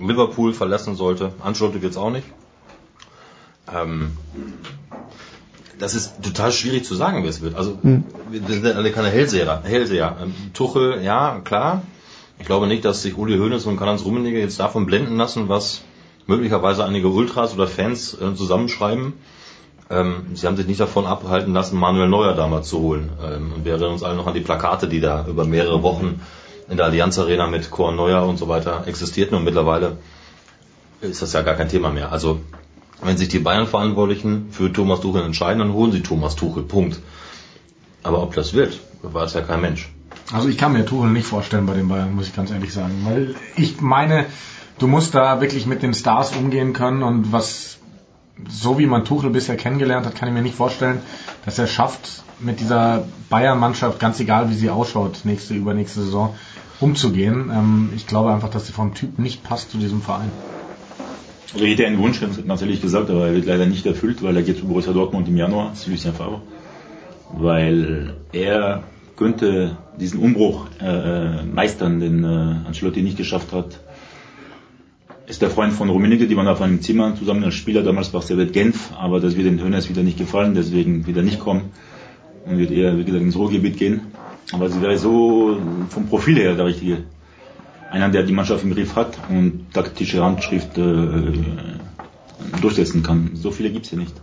[0.00, 1.32] Liverpool verlassen sollte.
[1.42, 2.26] Ancelotti wird's auch nicht.
[3.72, 4.12] Ähm,
[5.78, 7.54] das ist total schwierig zu sagen, wer es wird.
[7.56, 8.04] Also Hm.
[8.30, 9.62] wir sind ja alle keine Hellseher.
[9.64, 10.16] Hellseher.
[10.22, 11.82] Ähm, Tuchel, ja, klar.
[12.38, 15.82] Ich glaube nicht, dass sich Uli Hoeneß und Karl-Heinz Rummenigge jetzt davon blenden lassen, was
[16.26, 19.14] möglicherweise einige Ultras oder Fans äh, zusammenschreiben.
[19.90, 23.10] Ähm, sie haben sich nicht davon abhalten lassen, Manuel Neuer damals zu holen.
[23.22, 26.20] Ähm, und wir erinnern uns alle noch an die Plakate, die da über mehrere Wochen
[26.68, 29.36] in der Allianz Arena mit Chor Neuer und so weiter existierten.
[29.36, 29.98] Und mittlerweile
[31.00, 32.12] ist das ja gar kein Thema mehr.
[32.12, 32.40] Also
[33.02, 36.62] wenn sich die Bayern-Verantwortlichen für Thomas Tuchel entscheiden, dann holen sie Thomas Tuchel.
[36.62, 37.00] Punkt.
[38.02, 39.90] Aber ob das wird, weiß ja kein Mensch.
[40.32, 43.02] Also ich kann mir Tuchel nicht vorstellen bei den Bayern, muss ich ganz ehrlich sagen.
[43.04, 44.26] Weil ich meine,
[44.78, 47.78] du musst da wirklich mit den Stars umgehen können und was,
[48.48, 51.00] so wie man Tuchel bisher kennengelernt hat, kann ich mir nicht vorstellen,
[51.44, 56.34] dass er schafft, mit dieser Bayern-Mannschaft, ganz egal wie sie ausschaut, nächste, übernächste Saison,
[56.80, 57.50] umzugehen.
[57.52, 60.30] Ähm, ich glaube einfach, dass sie vom Typ nicht passt zu diesem Verein.
[61.52, 64.36] Also ich hätte einen Wunsch, ganz ehrlich gesagt, aber er wird leider nicht erfüllt, weil
[64.36, 66.40] er geht zu Borussia Dortmund im Januar, ist Lucien Favre.
[67.30, 68.84] Weil er
[69.16, 73.80] könnte diesen Umbruch äh, äh, meistern, den äh, Ancelotti nicht geschafft hat.
[75.26, 78.22] Ist der Freund von Rummenigge, die waren auf einem Zimmer zusammen als Spieler, damals war
[78.22, 81.70] Servet Genf, aber das wird den Hönes wieder nicht gefallen, deswegen wird er nicht kommen
[82.44, 84.00] und wird eher, wie gesagt, ins Ruhrgebiet gehen.
[84.52, 85.56] Aber sie wäre so
[85.88, 87.04] vom Profil her der richtige.
[87.90, 90.82] Einer, der die Mannschaft im Griff hat und taktische Handschrift äh,
[92.60, 93.30] durchsetzen kann.
[93.34, 94.14] So viele gibt's hier nicht.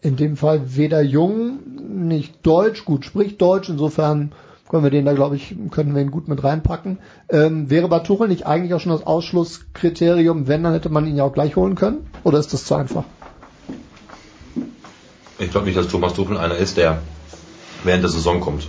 [0.00, 1.58] In dem Fall weder jung,
[1.88, 4.32] nicht deutsch, gut spricht Deutsch, insofern
[4.68, 6.98] können wir den da, glaube ich, können wir ihn gut mit reinpacken.
[7.28, 11.16] Ähm, wäre bei Tuchel nicht eigentlich auch schon das Ausschlusskriterium, wenn, dann hätte man ihn
[11.16, 12.10] ja auch gleich holen können?
[12.24, 13.04] Oder ist das zu einfach?
[15.38, 16.98] Ich glaube nicht, dass Thomas Tuchel einer ist, der
[17.84, 18.66] während der Saison kommt.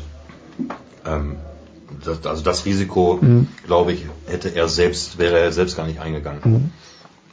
[1.06, 1.38] Ähm,
[2.04, 3.48] das, also das Risiko, Mhm.
[3.66, 6.42] glaube ich, hätte er selbst, wäre er selbst gar nicht eingegangen.
[6.44, 6.72] Mhm.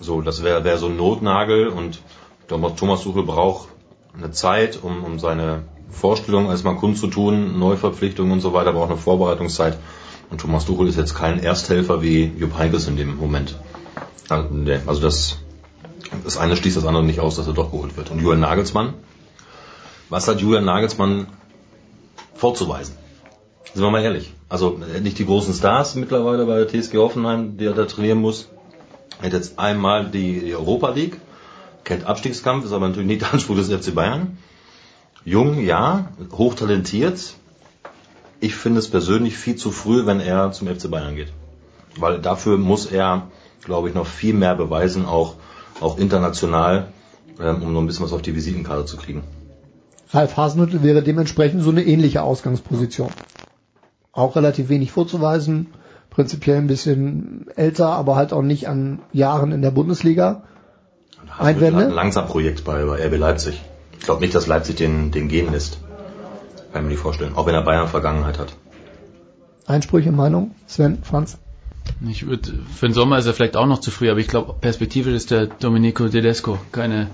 [0.00, 2.00] So, das wäre wär so ein Notnagel und
[2.48, 3.68] Thomas Tuchel braucht
[4.16, 5.62] eine Zeit, um, um seine
[5.94, 9.78] Vorstellungen erstmal kundzutun, Neuverpflichtungen und so weiter, braucht eine Vorbereitungszeit.
[10.30, 13.56] Und Thomas Tuchel ist jetzt kein Ersthelfer wie Jupp Heynckes in dem Moment.
[14.28, 14.48] Also,
[14.86, 15.38] also das,
[16.24, 18.10] das eine schließt das andere nicht aus, dass er doch geholt wird.
[18.10, 18.94] Und Julian Nagelsmann,
[20.08, 21.26] was hat Julian Nagelsmann
[22.34, 22.96] vorzuweisen?
[23.72, 24.32] Sind wir mal ehrlich.
[24.48, 28.48] Also nicht die großen Stars mittlerweile bei der TSG Hoffenheim, die er da trainieren muss.
[29.18, 31.20] Er hat jetzt einmal die Europa League,
[31.82, 34.38] kennt Abstiegskampf, ist aber natürlich nicht der Anspruch des FC Bayern.
[35.24, 37.34] Jung, ja, hochtalentiert.
[38.40, 41.32] Ich finde es persönlich viel zu früh, wenn er zum FC Bayern geht.
[41.96, 43.28] Weil dafür muss er,
[43.64, 45.36] glaube ich, noch viel mehr beweisen, auch,
[45.80, 46.88] auch international,
[47.40, 49.22] ähm, um noch ein bisschen was auf die Visitenkarte zu kriegen.
[50.10, 53.10] Ralf Hasenhüttl wäre dementsprechend so eine ähnliche Ausgangsposition.
[54.12, 55.68] Auch relativ wenig vorzuweisen,
[56.10, 60.44] prinzipiell ein bisschen älter, aber halt auch nicht an Jahren in der Bundesliga.
[61.28, 61.88] Hat ein Einwände?
[61.88, 63.62] Langsam-Projekt bei, bei RB Leipzig.
[63.98, 65.78] Ich glaube nicht, dass Leipzig den, den gehen lässt.
[66.72, 67.34] Kann ich mir nicht vorstellen.
[67.34, 68.54] Auch wenn er Bayern Vergangenheit hat.
[69.66, 70.54] Einsprüche, Meinung?
[70.66, 71.38] Sven, Franz?
[72.08, 74.54] Ich würde, für den Sommer ist er vielleicht auch noch zu früh, aber ich glaube,
[74.60, 77.08] perspektivisch ist der Domenico Tedesco keine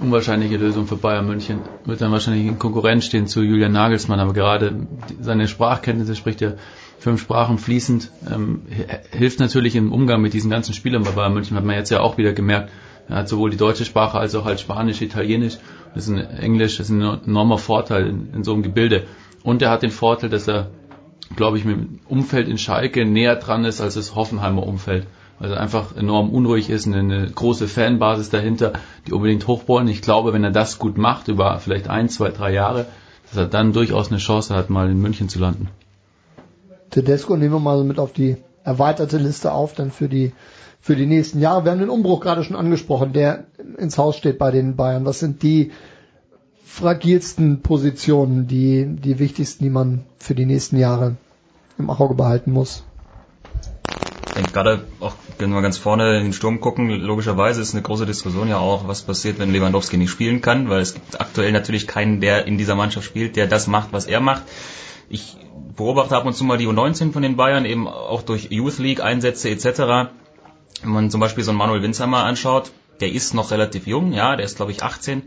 [0.00, 1.60] unwahrscheinliche Lösung für Bayern München.
[1.84, 4.86] Wird dann wahrscheinlich in Konkurrenz stehen zu Julian Nagelsmann, aber gerade
[5.20, 6.52] seine Sprachkenntnisse spricht ja
[6.98, 11.34] fünf Sprachen fließend, ähm, hi- hilft natürlich im Umgang mit diesen ganzen Spielern bei Bayern
[11.34, 12.70] München, hat man jetzt ja auch wieder gemerkt.
[13.08, 15.58] Er hat sowohl die deutsche Sprache als auch halt Spanisch, Italienisch,
[15.94, 19.06] das ist ein Englisch, das ist ein enormer Vorteil in, in so einem Gebilde.
[19.42, 20.70] Und er hat den Vorteil, dass er
[21.36, 25.06] glaube ich, mit dem Umfeld in Schalke näher dran ist als das Hoffenheimer Umfeld.
[25.38, 28.74] Weil er einfach enorm unruhig ist und eine große Fanbasis dahinter,
[29.06, 29.88] die unbedingt hoch wollen.
[29.88, 32.86] Ich glaube, wenn er das gut macht, über vielleicht ein, zwei, drei Jahre,
[33.28, 35.68] dass er dann durchaus eine Chance hat, mal in München zu landen.
[36.90, 40.32] Tedesco nehmen wir mal mit auf die erweiterte Liste auf, dann für die
[40.80, 41.64] für die nächsten Jahre.
[41.64, 43.44] Wir haben den Umbruch gerade schon angesprochen, der
[43.78, 45.04] ins Haus steht bei den Bayern.
[45.04, 45.72] Was sind die
[46.64, 51.16] fragilsten Positionen, die die wichtigsten, die man für die nächsten Jahre
[51.78, 52.84] im Auge behalten muss?
[54.28, 57.82] Ich denke gerade auch, wenn wir ganz vorne in den Sturm gucken, logischerweise ist eine
[57.82, 61.52] große Diskussion ja auch, was passiert, wenn Lewandowski nicht spielen kann, weil es gibt aktuell
[61.52, 64.42] natürlich keinen, der in dieser Mannschaft spielt, der das macht, was er macht.
[65.10, 65.36] Ich
[65.76, 69.02] beobachte ab und zu mal die U19 von den Bayern, eben auch durch Youth League
[69.02, 70.12] Einsätze etc.
[70.82, 74.36] Wenn man zum Beispiel so einen Manuel Winsheimer anschaut, der ist noch relativ jung, ja,
[74.36, 75.22] der ist glaube ich 18,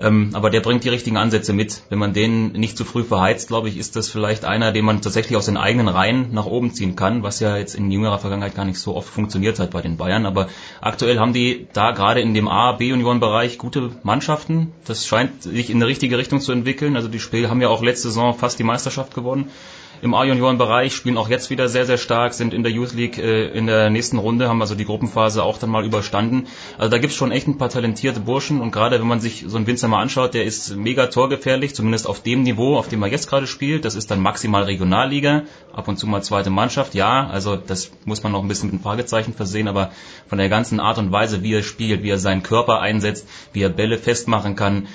[0.00, 1.82] ähm, aber der bringt die richtigen Ansätze mit.
[1.88, 5.02] Wenn man den nicht zu früh verheizt, glaube ich, ist das vielleicht einer, den man
[5.02, 8.54] tatsächlich aus den eigenen Reihen nach oben ziehen kann, was ja jetzt in jüngerer Vergangenheit
[8.54, 10.24] gar nicht so oft funktioniert hat bei den Bayern.
[10.24, 10.48] Aber
[10.80, 14.72] aktuell haben die da gerade in dem A, B-Union-Bereich gute Mannschaften.
[14.84, 16.94] Das scheint sich in eine richtige Richtung zu entwickeln.
[16.94, 19.50] Also die Spiele haben ja auch letzte Saison fast die Meisterschaft gewonnen
[20.02, 23.48] im A-Junioren-Bereich, spielen auch jetzt wieder sehr, sehr stark, sind in der Youth League äh,
[23.48, 26.46] in der nächsten Runde, haben also die Gruppenphase auch dann mal überstanden.
[26.76, 29.56] Also da gibt's schon echt ein paar talentierte Burschen und gerade wenn man sich so
[29.56, 33.08] einen Winzer mal anschaut, der ist mega torgefährlich, zumindest auf dem Niveau, auf dem er
[33.08, 33.84] jetzt gerade spielt.
[33.84, 35.42] Das ist dann maximal Regionalliga,
[35.72, 38.80] ab und zu mal zweite Mannschaft, ja, also das muss man noch ein bisschen mit
[38.80, 39.90] ein Fragezeichen versehen, aber
[40.28, 43.62] von der ganzen Art und Weise, wie er spielt, wie er seinen Körper einsetzt, wie
[43.62, 44.88] er Bälle festmachen kann,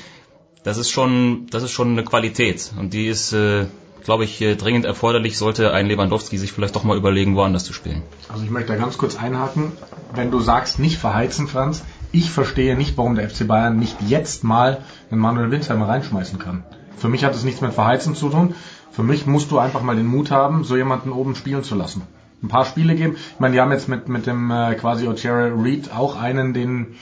[0.63, 3.65] das ist schon, das ist schon eine Qualität und die ist, äh,
[4.03, 7.73] glaube ich, äh, dringend erforderlich, sollte ein Lewandowski sich vielleicht doch mal überlegen, woanders zu
[7.73, 8.01] spielen.
[8.29, 9.71] Also ich möchte da ganz kurz einhaken.
[10.13, 14.43] Wenn du sagst, nicht verheizen, Franz, ich verstehe nicht, warum der FC Bayern nicht jetzt
[14.43, 16.63] mal den Manuel Winsheimer reinschmeißen kann.
[16.97, 18.55] Für mich hat es nichts mit Verheizen zu tun.
[18.91, 22.03] Für mich musst du einfach mal den Mut haben, so jemanden oben spielen zu lassen.
[22.43, 23.15] Ein paar Spiele geben.
[23.15, 26.95] Ich meine, die haben jetzt mit, mit dem äh, quasi O'Cherry Reed auch einen, den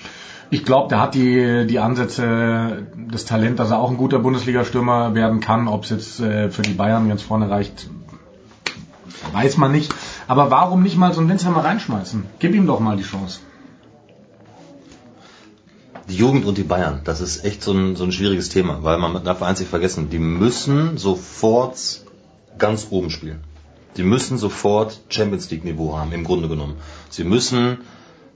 [0.51, 5.15] ich glaube, der hat die, die Ansätze, das Talent, dass er auch ein guter Bundesliga-Stürmer
[5.15, 5.69] werden kann.
[5.69, 7.89] Ob es jetzt äh, für die Bayern ganz vorne reicht,
[9.31, 9.95] weiß man nicht.
[10.27, 12.25] Aber warum nicht mal so einen Winsheimer reinschmeißen?
[12.39, 13.39] Gib ihm doch mal die Chance.
[16.09, 18.97] Die Jugend und die Bayern, das ist echt so ein, so ein schwieriges Thema, weil
[18.97, 21.77] man darf eins nicht vergessen, die müssen sofort
[22.57, 23.39] ganz oben spielen.
[23.95, 26.75] Die müssen sofort Champions League Niveau haben, im Grunde genommen.
[27.09, 27.77] Sie müssen,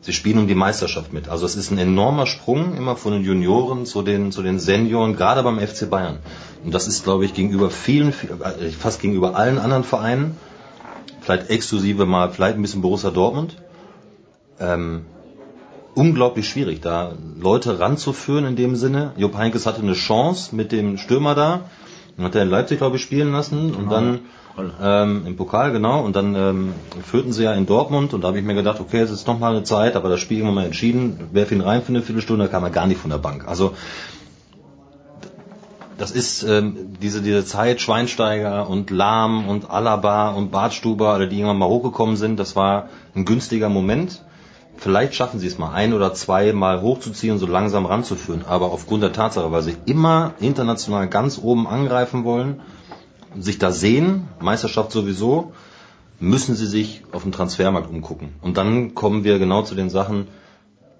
[0.05, 1.29] sie spielen um die Meisterschaft mit.
[1.29, 5.15] Also es ist ein enormer Sprung immer von den Junioren zu den, zu den Senioren,
[5.15, 6.19] gerade beim FC Bayern.
[6.63, 10.37] Und das ist, glaube ich, gegenüber vielen, äh, fast gegenüber allen anderen Vereinen,
[11.21, 13.57] vielleicht exklusive mal, vielleicht ein bisschen Borussia Dortmund,
[14.59, 15.05] ähm,
[15.95, 19.13] unglaublich schwierig, da Leute ranzuführen in dem Sinne.
[19.17, 21.61] Jupp Heynckes hatte eine Chance mit dem Stürmer da,
[22.17, 24.19] und hat er in Leipzig, glaube ich, spielen lassen und dann
[24.81, 26.73] ähm, im Pokal, genau, und dann ähm,
[27.03, 29.39] führten sie ja in Dortmund und da habe ich mir gedacht, okay, es ist noch
[29.39, 32.45] mal eine Zeit, aber das Spiel irgendwann mal entschieden, werf ihn rein für eine Viertelstunde,
[32.45, 33.47] da kam er gar nicht von der Bank.
[33.47, 33.73] Also
[35.97, 41.37] das ist ähm, diese, diese Zeit Schweinsteiger und Lahm und Alaba und Bartstuber, alle die
[41.37, 44.21] irgendwann mal hochgekommen sind, das war ein günstiger Moment.
[44.77, 48.43] Vielleicht schaffen sie es mal ein oder zwei mal hochzuziehen und so langsam ranzuführen.
[48.45, 52.59] Aber aufgrund der Tatsache, weil sie immer international ganz oben angreifen wollen,
[53.39, 55.53] sich da sehen, Meisterschaft sowieso,
[56.19, 58.29] müssen sie sich auf dem Transfermarkt umgucken.
[58.41, 60.27] Und dann kommen wir genau zu den Sachen,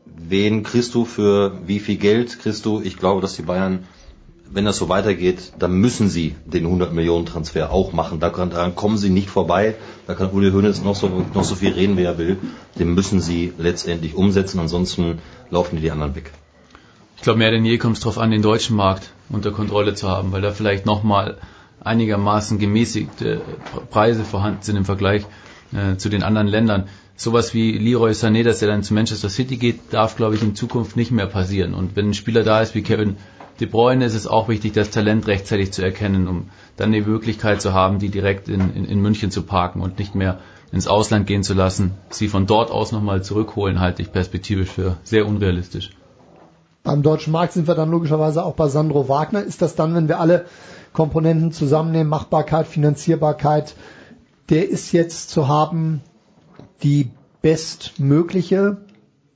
[0.05, 2.81] wen kriegst du für wie viel Geld kriegst du?
[2.81, 3.85] Ich glaube, dass die Bayern
[4.51, 8.19] wenn das so weitergeht, dann müssen sie den 100 Millionen Transfer auch machen.
[8.19, 9.75] Daran kommen sie nicht vorbei.
[10.07, 12.37] Da kann Uli Hoeneß noch so, noch so viel reden, wie er will.
[12.77, 14.59] Den müssen sie letztendlich umsetzen.
[14.59, 16.31] Ansonsten laufen die anderen weg.
[17.17, 20.07] Ich glaube, mehr denn je kommt es darauf an, den deutschen Markt unter Kontrolle zu
[20.07, 21.37] haben, weil da vielleicht nochmal
[21.85, 23.41] einigermaßen gemäßigte
[23.89, 25.25] Preise vorhanden sind im Vergleich
[25.73, 26.85] äh, zu den anderen Ländern.
[27.15, 30.55] Sowas wie Leroy Sané, dass er dann zu Manchester City geht, darf, glaube ich, in
[30.55, 31.73] Zukunft nicht mehr passieren.
[31.73, 33.15] Und wenn ein Spieler da ist wie Kevin
[33.59, 37.61] De Bruyne ist es auch wichtig, das Talent rechtzeitig zu erkennen, um dann die Möglichkeit
[37.61, 40.39] zu haben, die direkt in, in, in München zu parken und nicht mehr
[40.73, 41.91] ins Ausland gehen zu lassen.
[42.09, 45.91] Sie von dort aus nochmal zurückholen, halte ich perspektivisch für sehr unrealistisch.
[46.83, 49.41] Beim deutschen Markt sind wir dann logischerweise auch bei Sandro Wagner.
[49.41, 50.45] Ist das dann, wenn wir alle
[50.95, 53.75] Komponenten zusammennehmen, Machbarkeit, Finanzierbarkeit,
[54.49, 56.01] der ist jetzt zu haben
[56.83, 57.09] die
[57.41, 58.77] bestmögliche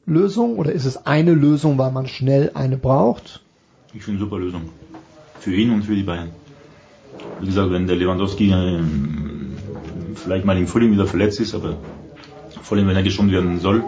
[0.06, 3.42] Lösung oder ist es eine Lösung, weil man schnell eine braucht?
[3.94, 4.70] Ich finde super Lösung.
[5.40, 6.30] Für ihn und für die Bayern.
[7.42, 8.80] Wie gesagt, wenn der Lewandowski äh,
[10.16, 11.76] vielleicht mal im Frühling wieder verletzt ist, aber
[12.62, 13.84] vor allem wenn er geschont werden soll,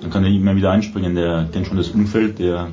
[0.00, 1.14] dann kann er immer wieder einspringen.
[1.14, 2.68] Der kennt schon das Umfeld, der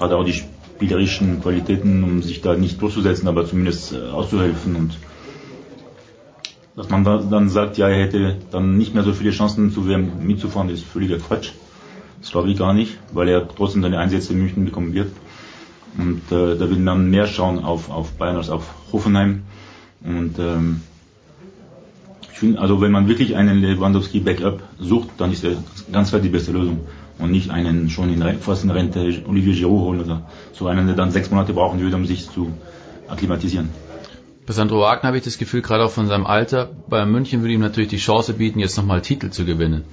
[0.00, 0.42] hat auch die
[0.80, 4.76] spielerischen Qualitäten, um sich da nicht durchzusetzen, aber zumindest äh, auszuhelfen.
[4.76, 4.96] Und
[6.74, 9.86] dass man da, dann sagt, ja, er hätte dann nicht mehr so viele Chancen zu
[9.86, 11.50] WM mitzufahren, ist völliger Quatsch.
[12.22, 15.12] Das glaube ich gar nicht, weil er trotzdem seine Einsätze in München bekommen wird.
[15.98, 19.42] Und äh, da will man mehr schauen auf, auf Bayern als auf Hoffenheim.
[20.02, 20.80] Und ähm,
[22.22, 25.62] ich finde, also wenn man wirklich einen Lewandowski Backup sucht, dann ist er
[25.92, 26.80] ganz klar die beste Lösung.
[27.20, 30.22] Und nicht einen schon in fast in Rente Olivier Giroud holen oder
[30.52, 32.52] so einen, der dann sechs Monate brauchen würde, um sich zu
[33.08, 33.68] akklimatisieren.
[34.46, 37.54] Bei Sandro Wagner habe ich das Gefühl, gerade auch von seinem Alter, bei München würde
[37.54, 39.84] ihm natürlich die Chance bieten, jetzt nochmal Titel zu gewinnen.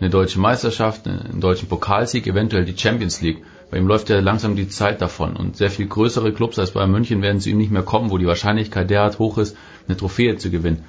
[0.00, 3.42] Eine deutsche Meisterschaft, einen deutschen Pokalsieg, eventuell die Champions League.
[3.70, 6.86] Bei ihm läuft ja langsam die Zeit davon und sehr viel größere Clubs als bei
[6.86, 9.56] München werden zu ihm nicht mehr kommen, wo die Wahrscheinlichkeit derart hoch ist,
[9.86, 10.84] eine Trophäe zu gewinnen.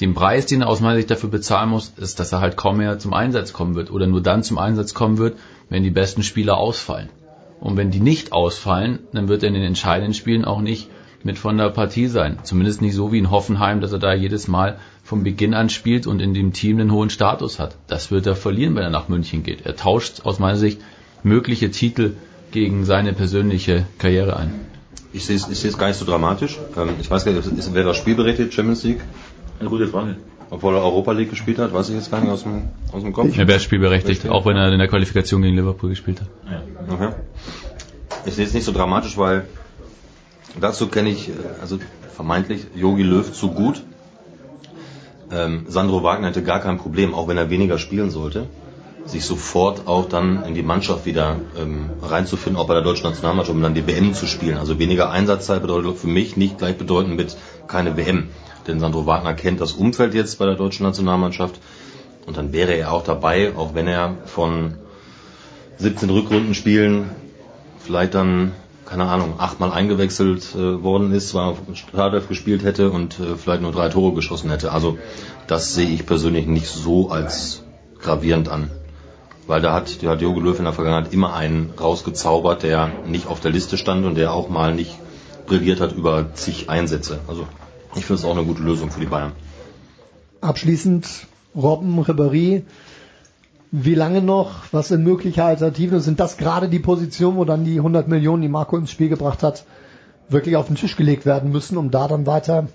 [0.00, 2.78] Den Preis, den er aus meiner Sicht dafür bezahlen muss, ist, dass er halt kaum
[2.78, 5.38] mehr zum Einsatz kommen wird oder nur dann zum Einsatz kommen wird,
[5.68, 7.10] wenn die besten Spieler ausfallen.
[7.60, 10.88] Und wenn die nicht ausfallen, dann wird er in den entscheidenden Spielen auch nicht
[11.22, 12.38] mit von der Partie sein.
[12.42, 16.06] Zumindest nicht so wie in Hoffenheim, dass er da jedes Mal vom Beginn an spielt
[16.06, 17.76] und in dem Team einen hohen Status hat.
[17.86, 19.64] Das wird er verlieren, wenn er nach München geht.
[19.64, 20.80] Er tauscht aus meiner Sicht
[21.22, 22.12] mögliche Titel
[22.50, 24.52] gegen seine persönliche Karriere ein?
[25.12, 26.58] Ich sehe es, gar nicht so dramatisch.
[26.76, 29.00] Ähm, ich weiß gar nicht, wäre er spielberechtigt, Champions League?
[29.60, 30.16] Eine gute Frage.
[30.50, 33.12] Obwohl er Europa League gespielt hat, weiß ich jetzt gar nicht aus dem, aus dem
[33.12, 33.36] Kopf.
[33.36, 36.28] Er wäre spielberechtigt, auch wenn er in der Qualifikation gegen Liverpool gespielt hat.
[36.50, 36.94] Ja.
[36.94, 37.14] Okay.
[38.26, 39.46] Ich sehe es nicht so dramatisch, weil
[40.60, 41.78] dazu kenne ich, äh, also
[42.14, 43.82] vermeintlich, Yogi Löw zu gut.
[45.32, 48.46] Ähm, Sandro Wagner hätte gar kein Problem, auch wenn er weniger spielen sollte
[49.06, 53.54] sich sofort auch dann in die Mannschaft wieder ähm, reinzufinden, auch bei der deutschen Nationalmannschaft,
[53.54, 54.56] um dann die WM zu spielen.
[54.56, 57.36] Also weniger Einsatzzeit bedeutet für mich nicht gleichbedeutend mit
[57.66, 58.28] keine WM.
[58.66, 61.60] Denn Sandro Wagner kennt das Umfeld jetzt bei der deutschen Nationalmannschaft
[62.26, 64.74] und dann wäre er auch dabei, auch wenn er von
[65.78, 67.10] 17 Rückrundenspielen
[67.78, 68.52] vielleicht dann,
[68.86, 73.72] keine Ahnung, achtmal eingewechselt äh, worden ist, zwar Startelf gespielt hätte und äh, vielleicht nur
[73.72, 74.72] drei Tore geschossen hätte.
[74.72, 74.98] Also
[75.46, 77.62] das sehe ich persönlich nicht so als
[78.00, 78.70] gravierend an.
[79.46, 83.26] Weil da hat, der hat Jogi Löw in der Vergangenheit immer einen rausgezaubert, der nicht
[83.26, 84.98] auf der Liste stand und der auch mal nicht
[85.46, 87.20] brilliert hat über zig Einsätze.
[87.28, 87.46] Also
[87.96, 89.32] ich finde es auch eine gute Lösung für die Bayern.
[90.40, 91.06] Abschließend
[91.56, 92.62] Robben, Ribéry,
[93.70, 94.50] wie lange noch?
[94.72, 96.00] Was sind mögliche Alternativen?
[96.00, 99.42] Sind das gerade die Positionen, wo dann die 100 Millionen, die Marco ins Spiel gebracht
[99.42, 99.64] hat,
[100.28, 102.68] wirklich auf den Tisch gelegt werden müssen, um da dann weiter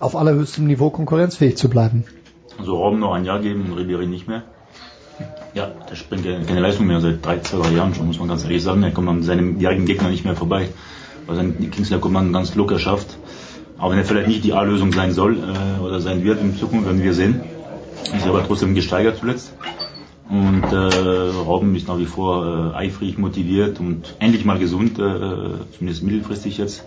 [0.00, 2.04] auf allerhöchstem Niveau konkurrenzfähig zu bleiben?
[2.58, 4.42] Also Robben noch ein Jahr geben und Ribéry nicht mehr.
[5.54, 8.62] Ja, der springt keine Leistung mehr seit drei, zwei Jahren schon, muss man ganz ehrlich
[8.62, 8.82] sagen.
[8.82, 10.68] Er kommt an seinem jährigen Gegner nicht mehr vorbei.
[11.26, 13.18] Weil sein Kingsley kommt man ganz locker schafft.
[13.78, 16.86] Auch wenn er vielleicht nicht die A-Lösung sein soll äh, oder sein wird in Zukunft,
[16.86, 17.40] werden wir sehen.
[18.14, 19.52] Ist aber trotzdem gesteigert zuletzt.
[20.28, 25.02] Und äh, Robben ist nach wie vor äh, eifrig, motiviert und endlich mal gesund, äh,
[25.76, 26.84] zumindest mittelfristig jetzt.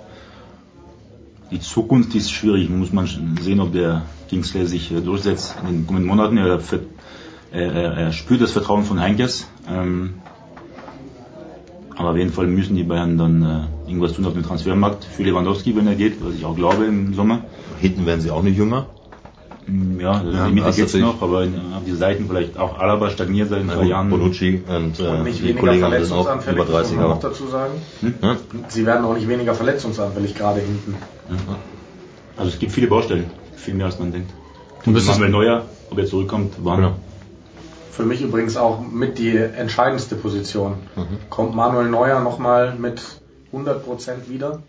[1.49, 3.07] Die Zukunft ist schwierig, muss man
[3.41, 6.38] sehen, ob der Kingsley sich äh, durchsetzt in den kommenden Monaten.
[6.38, 6.59] Er
[7.51, 9.47] er, er spürt das Vertrauen von Heinkes.
[9.69, 10.22] Ähm,
[12.01, 15.23] Aber auf jeden Fall müssen die Bayern dann äh, irgendwas tun auf dem Transfermarkt für
[15.23, 17.41] Lewandowski, wenn er geht, was ich auch glaube im Sommer.
[17.80, 18.88] Hinten werden sie auch nicht jünger.
[19.99, 22.57] Ja, also Ja, in der das Mitte geht's noch, aber in, auf die Seiten vielleicht
[22.57, 24.09] auch Alaba stagniert seit ein paar Jahren.
[24.09, 27.05] Bonucci und, äh, Und nicht die weniger Kollegen sind auch verletzungsanfällig, über 30 muss man
[27.05, 27.13] aber.
[27.15, 27.73] auch dazu sagen.
[28.01, 28.13] Hm?
[28.69, 30.95] Sie werden auch nicht weniger verletzungsanfällig, gerade hinten.
[32.38, 34.31] Also es gibt viele Baustellen, viel mehr als man denkt.
[34.85, 36.77] Und müsstest- Manuel Neuer, ob er zurückkommt, wann?
[36.77, 36.95] Genau.
[37.91, 40.73] Für mich übrigens auch mit die entscheidendste Position.
[40.95, 41.03] Mhm.
[41.30, 43.01] Kommt Manuel Neuer nochmal mit
[43.53, 44.61] 100% wieder?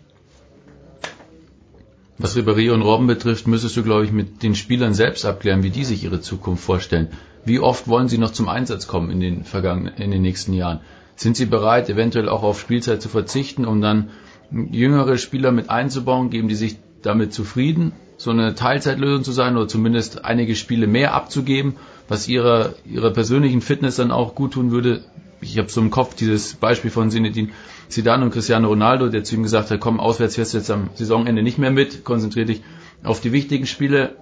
[2.17, 5.71] Was Ribéry und Robben betrifft, müsstest du, glaube ich, mit den Spielern selbst abklären, wie
[5.71, 7.09] die sich ihre Zukunft vorstellen.
[7.43, 10.79] Wie oft wollen sie noch zum Einsatz kommen in den vergangenen, in den nächsten Jahren?
[11.15, 14.09] Sind sie bereit, eventuell auch auf Spielzeit zu verzichten, um dann
[14.51, 16.29] jüngere Spieler mit einzubauen?
[16.29, 21.13] Geben die sich damit zufrieden, so eine Teilzeitlösung zu sein oder zumindest einige Spiele mehr
[21.13, 21.75] abzugeben,
[22.07, 25.03] was ihrer, ihrer persönlichen Fitness dann auch gut tun würde?
[25.43, 27.49] Ich habe so im Kopf dieses Beispiel von Zinedine
[27.89, 30.89] Zidane und Cristiano Ronaldo, der zu ihm gesagt hat, komm, auswärts fährst du jetzt am
[30.95, 32.61] Saisonende nicht mehr mit, konzentrier dich
[33.03, 34.15] auf die wichtigen Spiele.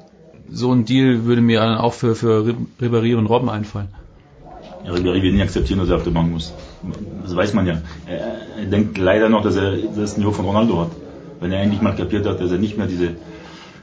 [0.49, 3.87] So ein Deal würde mir dann auch für, für Rib- Ribéry und Robben einfallen.
[4.85, 6.53] Ja, Ribéry wird nicht akzeptieren, dass er auf der Bank muss.
[7.23, 7.81] Das weiß man ja.
[8.07, 10.91] Er, er denkt leider noch, dass er das Niveau von Ronaldo hat.
[11.39, 13.09] Wenn er endlich mal kapiert hat, dass er nicht mehr diese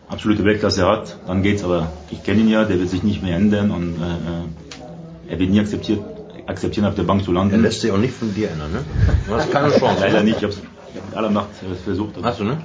[0.09, 1.65] absolute Weltklasse hat, dann geht's.
[1.65, 5.39] Aber ich kenne ihn ja, der wird sich nicht mehr ändern und äh, äh, er
[5.39, 6.01] wird nie akzeptiert,
[6.49, 7.55] akzeptieren, auf der Bank zu landen.
[7.55, 8.85] Er lässt sich auch nicht von dir ändern, ne?
[9.27, 10.01] Du hast keine Chance.
[10.01, 10.39] Leider nicht.
[10.39, 10.55] Ich habe
[10.95, 12.15] mit aller Macht äh, versucht.
[12.23, 12.59] Hast du, ne?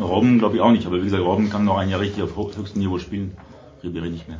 [0.00, 0.86] Robben glaube ich auch nicht.
[0.86, 3.36] Aber wie gesagt, Robben kann noch ein Jahr richtig auf höchstem Niveau spielen.
[3.82, 4.38] Ribéry nicht mehr.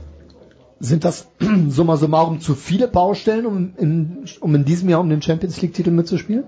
[0.78, 1.28] Sind das
[1.68, 5.74] summa summarum zu viele Baustellen, um in, um in diesem Jahr um den Champions League
[5.74, 6.44] Titel mitzuspielen?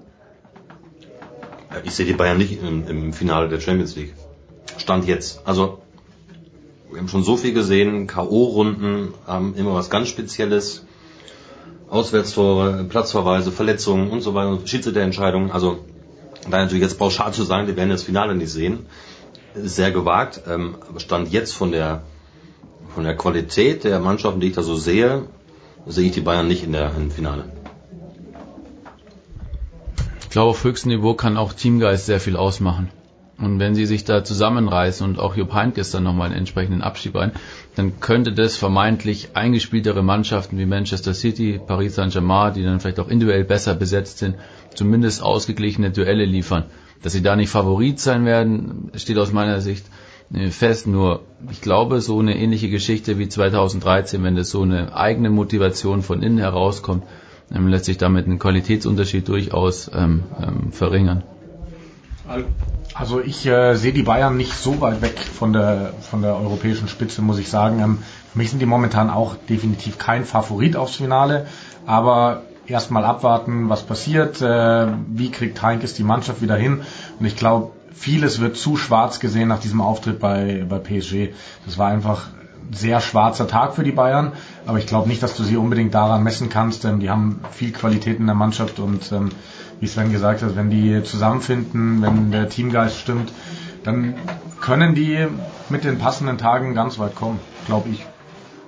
[1.85, 4.15] Ich sehe die Bayern nicht im, im Finale der Champions League.
[4.77, 5.41] Stand jetzt.
[5.47, 5.79] Also,
[6.91, 8.07] wir haben schon so viel gesehen.
[8.07, 10.85] K.O.-Runden haben immer was ganz Spezielles.
[11.93, 15.51] Auswärtstore, Platzverweise, Verletzungen und so weiter, Schiedsrichterentscheidungen.
[15.53, 15.85] Also,
[16.51, 18.87] da natürlich jetzt pauschal zu sagen, wir werden das Finale nicht sehen,
[19.55, 20.41] ist sehr gewagt.
[20.49, 22.03] Ähm, Stand jetzt von der,
[22.95, 25.25] von der Qualität der Mannschaften, die ich da so sehe,
[25.87, 27.45] sehe ich die Bayern nicht in der, im Finale.
[30.23, 32.89] Ich glaube, auf höchstem Niveau kann auch Teamgeist sehr viel ausmachen.
[33.43, 37.17] Und wenn sie sich da zusammenreißen und auch Jupp Heynckes dann nochmal einen entsprechenden Abschied
[37.17, 37.33] rein,
[37.75, 43.09] dann könnte das vermeintlich eingespieltere Mannschaften wie Manchester City, Paris Saint-Germain, die dann vielleicht auch
[43.09, 44.37] individuell besser besetzt sind,
[44.75, 46.67] zumindest ausgeglichene Duelle liefern.
[47.03, 49.87] Dass sie da nicht Favorit sein werden, steht aus meiner Sicht
[50.33, 50.87] äh, fest.
[50.87, 56.03] Nur ich glaube, so eine ähnliche Geschichte wie 2013, wenn das so eine eigene Motivation
[56.03, 57.03] von innen herauskommt,
[57.53, 61.25] ähm, lässt sich damit einen Qualitätsunterschied durchaus ähm, ähm, verringern.
[62.95, 66.89] Also ich äh, sehe die Bayern nicht so weit weg von der, von der europäischen
[66.89, 67.81] Spitze, muss ich sagen.
[67.81, 67.99] Ähm,
[68.33, 71.47] für mich sind die momentan auch definitiv kein Favorit aufs Finale,
[71.87, 76.83] aber erstmal abwarten, was passiert, äh, wie kriegt Heinkes die Mannschaft wieder hin.
[77.19, 81.35] Und ich glaube, vieles wird zu schwarz gesehen nach diesem Auftritt bei, bei PSG.
[81.65, 84.33] Das war einfach ein sehr schwarzer Tag für die Bayern,
[84.67, 86.85] aber ich glaube nicht, dass du sie unbedingt daran messen kannst.
[86.85, 89.31] Ähm, die haben viel Qualität in der Mannschaft und ähm,
[89.83, 93.33] wie Sven gesagt hat, wenn die zusammenfinden, wenn der Teamgeist stimmt,
[93.83, 94.15] dann
[94.61, 95.27] können die
[95.71, 98.07] mit den passenden Tagen ganz weit kommen, glaube ich.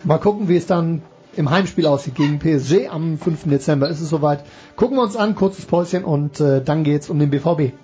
[0.02, 1.02] Mal gucken, wie es dann
[1.36, 3.44] im Heimspiel aussieht gegen PSG am 5.
[3.44, 3.88] Dezember.
[3.88, 4.44] Ist es soweit?
[4.74, 7.74] Gucken wir uns an, kurzes Päuschen und äh, dann geht's um den BVB.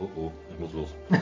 [0.00, 0.88] Oh oh, ich muss los.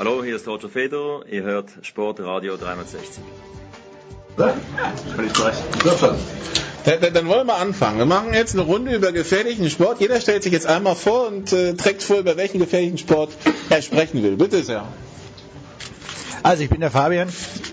[0.00, 3.22] Hallo, hier ist Roger Fedor, ihr hört Sportradio 360.
[4.38, 5.32] Völlig.
[6.84, 7.98] Dann, wollen wir mal anfangen.
[7.98, 10.00] Wir machen jetzt eine Runde über gefährlichen Sport.
[10.00, 13.30] Jeder stellt sich jetzt einmal vor und äh, trägt vor, über welchen gefährlichen Sport
[13.68, 14.36] er sprechen will.
[14.36, 14.86] Bitte sehr.
[16.42, 17.28] Also ich bin der Fabian.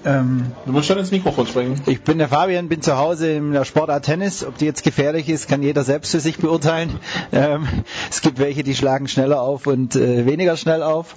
[0.05, 1.81] Ähm, du musst schon ins Mikrofon sprechen.
[1.85, 4.43] Ich bin der Fabian, bin zu Hause in der Sportart Tennis.
[4.43, 6.99] Ob die jetzt gefährlich ist, kann jeder selbst für sich beurteilen.
[7.31, 7.67] Ähm,
[8.09, 11.15] es gibt welche, die schlagen schneller auf und äh, weniger schnell auf.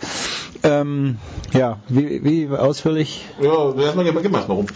[0.63, 1.19] Ähm,
[1.53, 3.25] ja, wie, wie ausführlich?
[3.41, 4.67] Ja, erstmal gib mal rum.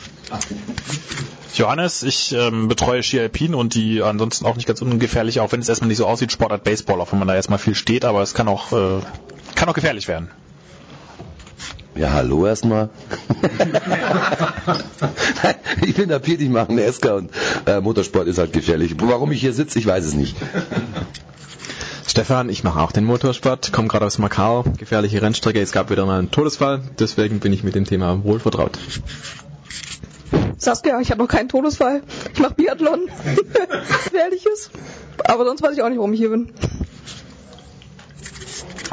[1.55, 5.61] Johannes, ich ähm, betreue Ski Alpin und die ansonsten auch nicht ganz ungefährlich, auch wenn
[5.61, 8.23] es erstmal nicht so aussieht, Sportart Baseball, auch wenn man da erstmal viel steht, aber
[8.23, 9.01] es kann auch, äh,
[9.55, 10.31] kann auch gefährlich werden.
[11.95, 12.89] Ja, hallo erstmal.
[15.87, 17.31] ich bin der Piet, ich mache einen Esker und
[17.67, 18.95] äh, Motorsport ist halt gefährlich.
[18.99, 20.37] Warum ich hier sitze, ich weiß es nicht.
[22.07, 26.07] Stefan, ich mache auch den Motorsport, komme gerade aus Macau, gefährliche Rennstrecke, es gab wieder
[26.07, 28.79] mal einen Todesfall, deswegen bin ich mit dem Thema wohl vertraut.
[30.63, 32.03] Saskia, ich habe noch keinen Todesfall.
[32.33, 33.09] Ich mache Biathlon.
[34.05, 34.71] Gefährliches.
[35.25, 36.53] Aber sonst weiß ich auch nicht, warum ich hier bin.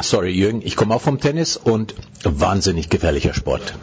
[0.02, 3.73] Sorry, Jürgen, ich komme auch vom Tennis und wahnsinnig gefährlicher Sport.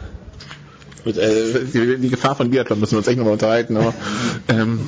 [1.03, 3.93] gut, äh, die, Gefahr von Biathlon müssen wir uns echt nochmal unterhalten, aber
[4.47, 4.87] ähm,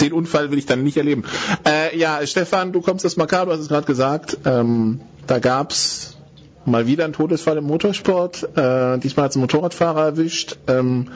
[0.00, 1.24] den Unfall will ich dann nicht erleben.
[1.66, 6.16] Äh, ja, Stefan, du kommst aus Macau, du hast es gerade gesagt, ähm, da gab's
[6.64, 10.56] mal wieder einen Todesfall im Motorsport, äh, diesmal hat es ein Motorradfahrer erwischt.
[10.66, 11.10] Ähm,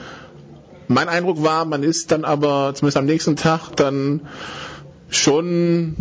[0.87, 4.21] mein Eindruck war, man ist dann aber zumindest am nächsten Tag dann
[5.09, 5.95] schon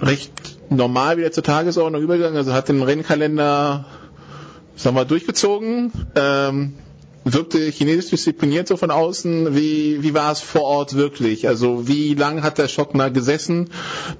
[0.00, 3.84] recht normal wieder zur Tagesordnung übergegangen, also hat den Rennkalender
[4.76, 6.74] sagen wir, durchgezogen, ähm,
[7.24, 9.54] wirkte chinesisch diszipliniert so von außen.
[9.54, 11.46] Wie, wie war es vor Ort wirklich?
[11.46, 13.70] Also wie lange hat der Schockner gesessen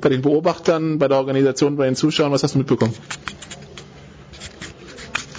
[0.01, 2.31] bei den Beobachtern, bei der Organisation, bei den Zuschauern?
[2.33, 2.95] Was hast du mitbekommen?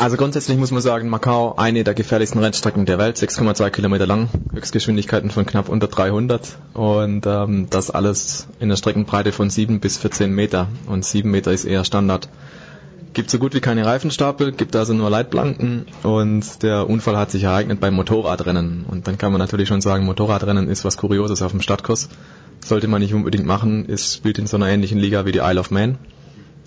[0.02, 4.30] Also grundsätzlich muss man sagen, Macau eine der gefährlichsten Rennstrecken der Welt, 6,2 Kilometer lang,
[4.52, 10.00] Höchstgeschwindigkeiten von knapp unter 300 und ähm, das alles in der Streckenbreite von 7 bis
[10.00, 12.30] 14 Meter und 7 Meter ist eher Standard.
[13.14, 17.44] Gibt so gut wie keine Reifenstapel, gibt also nur Leitplanken und der Unfall hat sich
[17.44, 21.52] ereignet beim Motorradrennen und dann kann man natürlich schon sagen, Motorradrennen ist was Kurioses auf
[21.52, 22.10] dem Stadtkurs.
[22.66, 25.60] Sollte man nicht unbedingt machen, es spielt in so einer ähnlichen Liga wie die Isle
[25.60, 26.00] of Man.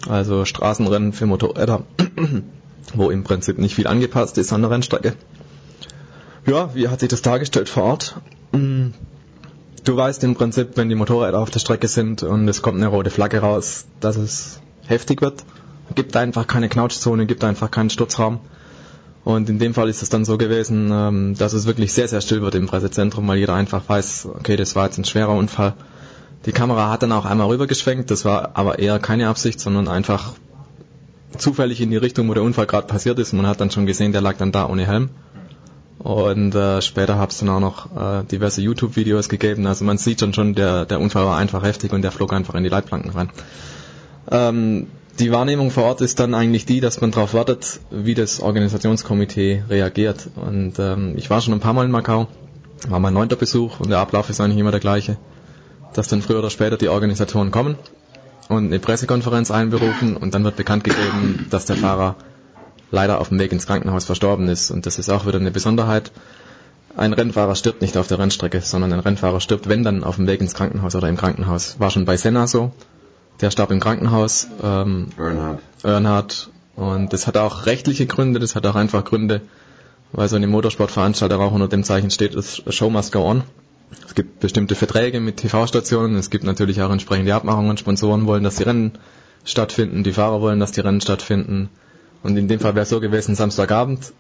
[0.08, 1.82] Also Straßenrennen für Motorräder
[2.92, 5.14] wo im Prinzip nicht viel angepasst ist an der Rennstrecke.
[6.46, 8.16] Ja, wie hat sich das dargestellt vor Ort?
[8.52, 8.88] Mm,
[9.84, 12.88] du weißt im Prinzip, wenn die Motorräder auf der Strecke sind und es kommt eine
[12.88, 15.44] rote Flagge raus, dass es heftig wird.
[15.94, 18.40] Gibt einfach keine Knautschzone, gibt einfach keinen Sturzraum.
[19.24, 22.20] Und in dem Fall ist es dann so gewesen, ähm, dass es wirklich sehr, sehr
[22.20, 25.74] still wird im Pressezentrum, weil jeder einfach weiß, okay, das war jetzt ein schwerer Unfall.
[26.44, 30.34] Die Kamera hat dann auch einmal rübergeschwenkt, das war aber eher keine Absicht, sondern einfach
[31.38, 33.32] zufällig in die Richtung, wo der Unfall gerade passiert ist.
[33.32, 35.10] Man hat dann schon gesehen, der lag dann da ohne Helm.
[35.98, 39.66] Und äh, später hat es dann auch noch äh, diverse YouTube-Videos gegeben.
[39.66, 42.54] Also man sieht schon schon, der, der Unfall war einfach heftig und der flog einfach
[42.54, 43.30] in die Leitplanken rein.
[44.30, 44.88] Ähm,
[45.18, 49.64] die Wahrnehmung vor Ort ist dann eigentlich die, dass man darauf wartet, wie das Organisationskomitee
[49.70, 50.28] reagiert.
[50.34, 52.26] Und ähm, ich war schon ein paar Mal in Macau,
[52.88, 55.16] war mein neunter Besuch und der Ablauf ist eigentlich immer der gleiche.
[55.94, 57.76] Dass dann früher oder später die Organisatoren kommen
[58.48, 62.16] und eine Pressekonferenz einberufen und dann wird bekannt gegeben, dass der Fahrer
[62.90, 64.70] leider auf dem Weg ins Krankenhaus verstorben ist.
[64.70, 66.12] Und das ist auch wieder eine Besonderheit.
[66.96, 70.26] Ein Rennfahrer stirbt nicht auf der Rennstrecke, sondern ein Rennfahrer stirbt, wenn dann, auf dem
[70.26, 71.76] Weg ins Krankenhaus oder im Krankenhaus.
[71.80, 72.72] War schon bei Senna so.
[73.40, 74.46] Der starb im Krankenhaus.
[74.62, 75.60] Ähm, Earnhardt.
[75.82, 76.50] Earnhardt.
[76.76, 79.42] Und das hat auch rechtliche Gründe, das hat auch einfach Gründe,
[80.12, 82.36] weil so eine Motorsportveranstalter auch unter dem Zeichen steht,
[82.68, 83.42] show must go on.
[84.06, 87.76] Es gibt bestimmte Verträge mit TV-Stationen, es gibt natürlich auch entsprechende Abmachungen.
[87.76, 88.92] Sponsoren wollen, dass die Rennen
[89.44, 91.68] stattfinden, die Fahrer wollen, dass die Rennen stattfinden.
[92.22, 94.12] Und in dem Fall wäre es so gewesen, Samstagabend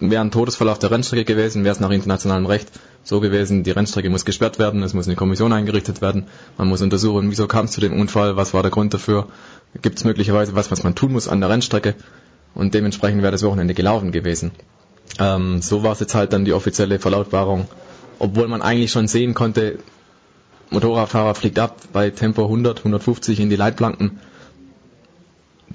[0.00, 2.68] wäre ein Todesfall auf der Rennstrecke gewesen, wäre es nach internationalem Recht
[3.04, 6.26] so gewesen, die Rennstrecke muss gesperrt werden, es muss eine Kommission eingerichtet werden,
[6.58, 9.28] man muss untersuchen, wieso kam es zu dem Unfall, was war der Grund dafür,
[9.82, 11.94] gibt es möglicherweise was, was man tun muss an der Rennstrecke?
[12.54, 14.52] Und dementsprechend wäre das Wochenende gelaufen gewesen.
[15.18, 17.68] Ähm, so war es jetzt halt dann die offizielle Verlautbarung
[18.18, 19.78] obwohl man eigentlich schon sehen konnte,
[20.70, 24.18] Motorradfahrer fliegt ab bei Tempo 100, 150 in die Leitplanken.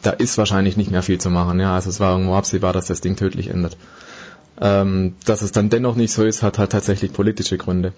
[0.01, 1.59] Da ist wahrscheinlich nicht mehr viel zu machen.
[1.59, 3.77] Ja, also es war irgendwo absehbar, dass das Ding tödlich endet.
[4.61, 7.93] Ähm, dass es dann dennoch nicht so ist, hat halt tatsächlich politische Gründe.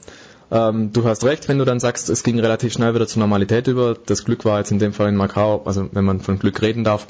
[0.52, 3.68] Ähm, du hast recht, wenn du dann sagst, es ging relativ schnell wieder zur Normalität
[3.68, 3.96] über.
[4.06, 6.84] Das Glück war jetzt in dem Fall in Macau, also wenn man von Glück reden
[6.84, 7.08] darf,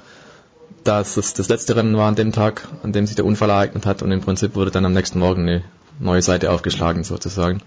[0.83, 3.85] dass es das letzte Rennen war an dem Tag, an dem sich der Unfall ereignet
[3.85, 5.63] hat und im Prinzip wurde dann am nächsten Morgen eine
[6.01, 7.61] neue Seite aufgeschlagen sozusagen.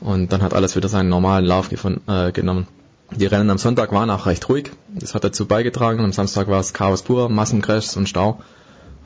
[0.00, 2.66] Und dann hat alles wieder seinen normalen Lauf äh, genommen.
[3.10, 4.70] Die Rennen am Sonntag waren auch recht ruhig.
[4.88, 6.00] Das hat dazu beigetragen.
[6.00, 8.40] Am Samstag war es Chaos pur, Massencrashs und Stau.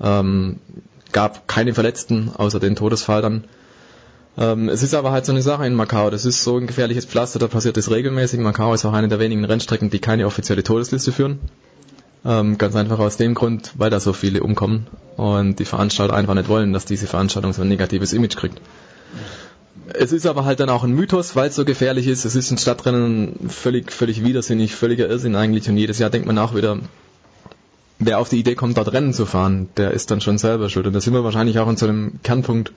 [0.01, 0.61] Ähm,
[1.13, 3.45] gab keine Verletzten, außer den Todesfall dann.
[4.39, 6.11] Ähm, es ist aber halt so eine Sache in Macau.
[6.11, 8.41] Das ist so ein gefährliches Pflaster, da passiert es regelmäßig.
[8.41, 11.41] Macau ist auch eine der wenigen Rennstrecken, die keine offizielle Todesliste führen.
[12.25, 14.87] Ähm, ganz einfach aus dem Grund, weil da so viele umkommen
[15.17, 18.61] und die Veranstalter einfach nicht wollen, dass diese Veranstaltung so ein negatives Image kriegt.
[19.95, 22.25] Es ist aber halt dann auch ein Mythos, weil es so gefährlich ist.
[22.25, 25.69] Es ist ein Stadtrennen völlig, völlig widersinnig, völliger Irrsinn eigentlich.
[25.69, 26.79] Und jedes Jahr denkt man auch wieder,
[27.99, 30.87] wer auf die Idee kommt, dort Rennen zu fahren, der ist dann schon selber schuld.
[30.87, 32.73] Und da sind wir wahrscheinlich auch in so einem Kernpunkt,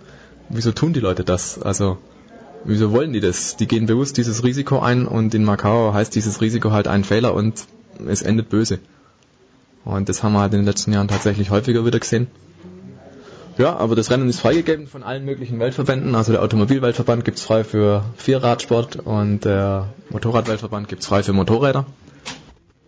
[0.49, 1.61] wieso tun die Leute das?
[1.61, 1.97] Also,
[2.63, 3.57] wieso wollen die das?
[3.57, 7.33] Die gehen bewusst dieses Risiko ein und in Macau heißt dieses Risiko halt ein Fehler
[7.33, 7.65] und
[8.07, 8.79] es endet böse.
[9.83, 12.27] Und das haben wir halt in den letzten Jahren tatsächlich häufiger wieder gesehen.
[13.57, 16.15] Ja, aber das Rennen ist freigegeben von allen möglichen Weltverbänden.
[16.15, 21.85] Also der Automobilweltverband gibt's frei für Vierradsport und der Motorradweltverband gibt's frei für Motorräder.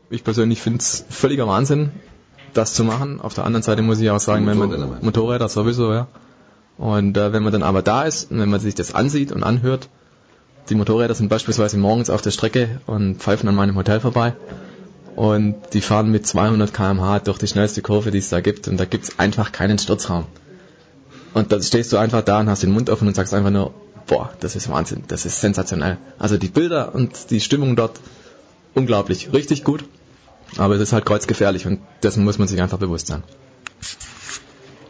[0.10, 1.92] Ich persönlich finde es völliger Wahnsinn,
[2.54, 3.20] das zu machen.
[3.20, 6.08] Auf der anderen Seite muss ich auch sagen, wenn man Motorräder sowieso, ja.
[6.78, 9.44] Und äh, wenn man dann aber da ist und wenn man sich das ansieht und
[9.44, 9.90] anhört,
[10.70, 14.34] die Motorräder sind beispielsweise morgens auf der Strecke und pfeifen an meinem Hotel vorbei
[15.16, 18.78] und die fahren mit 200 km/h durch die schnellste Kurve, die es da gibt und
[18.78, 20.26] da gibt es einfach keinen Sturzraum.
[21.34, 23.74] Und dann stehst du einfach da und hast den Mund offen und sagst einfach nur,
[24.08, 25.98] boah, das ist Wahnsinn, das ist sensationell.
[26.20, 28.00] Also die Bilder und die Stimmung dort,
[28.76, 29.84] unglaublich, richtig gut.
[30.58, 33.24] Aber es ist halt kreuzgefährlich und dessen muss man sich einfach bewusst sein.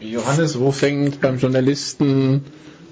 [0.00, 2.44] Johannes, wo fängt beim Journalisten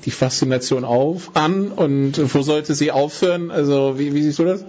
[0.04, 3.50] die Faszination auf an und wo sollte sie aufhören?
[3.50, 4.64] Also wie, wie siehst du das?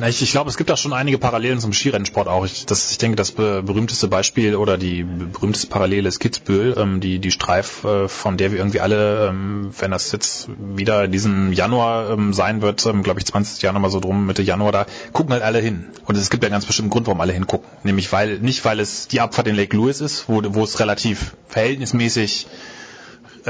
[0.00, 2.44] Na, ich, ich glaube, es gibt da schon einige Parallelen zum Skirennsport auch.
[2.44, 7.00] Ich, das, ich denke, das be berühmteste Beispiel oder die berühmteste Parallele ist Kitzbühel, ähm,
[7.00, 11.12] die, die Streif, äh, von der wir irgendwie alle, ähm, wenn das jetzt wieder in
[11.12, 14.70] diesem Januar ähm, sein wird, ähm, glaube ich 20 Jahre nochmal so drum, Mitte Januar,
[14.70, 15.86] da gucken halt alle hin.
[16.06, 17.68] Und es gibt ja einen ganz bestimmten Grund, warum alle hingucken.
[17.82, 21.34] Nämlich weil, nicht weil es die Abfahrt in Lake Louis ist, wo, wo es relativ
[21.48, 22.46] verhältnismäßig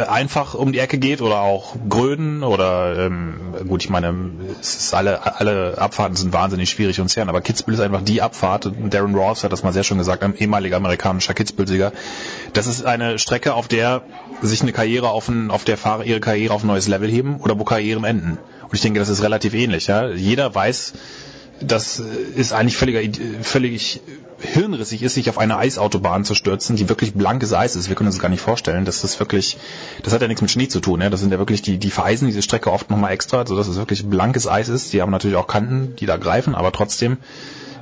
[0.05, 4.15] einfach um die Ecke geht oder auch Gröden oder ähm, gut, ich meine,
[4.61, 8.23] es ist alle alle Abfahrten sind wahnsinnig schwierig und zerren, aber Kitzbühel ist einfach die
[8.23, 8.71] Abfahrt.
[8.91, 11.93] Darren Ross hat das mal sehr schön gesagt, ein ehemaliger amerikanischer Kitzbühel-Sieger.
[12.53, 14.03] Das ist eine Strecke, auf der
[14.43, 17.41] sich eine Karriere auf ein, auf der Fahrer ihre Karriere auf ein neues Level heben
[17.41, 18.39] oder wo Karrieren enden.
[18.63, 19.87] Und ich denke, das ist relativ ähnlich.
[19.87, 20.09] Ja?
[20.09, 20.93] Jeder weiß,
[21.61, 23.01] das ist eigentlich völliger,
[23.43, 24.01] völlig
[24.41, 27.89] hirnrissig ist, sich auf eine Eisautobahn zu stürzen, die wirklich blankes Eis ist.
[27.89, 28.85] Wir können uns das gar nicht vorstellen.
[28.85, 29.59] Das ist wirklich,
[30.03, 31.01] das hat ja nichts mit Schnee zu tun.
[31.01, 31.11] Ja?
[31.11, 34.07] Das sind ja wirklich die, die vereisen diese Strecke oft nochmal extra, sodass es wirklich
[34.07, 34.93] blankes Eis ist.
[34.93, 37.19] Die haben natürlich auch Kanten, die da greifen, aber trotzdem,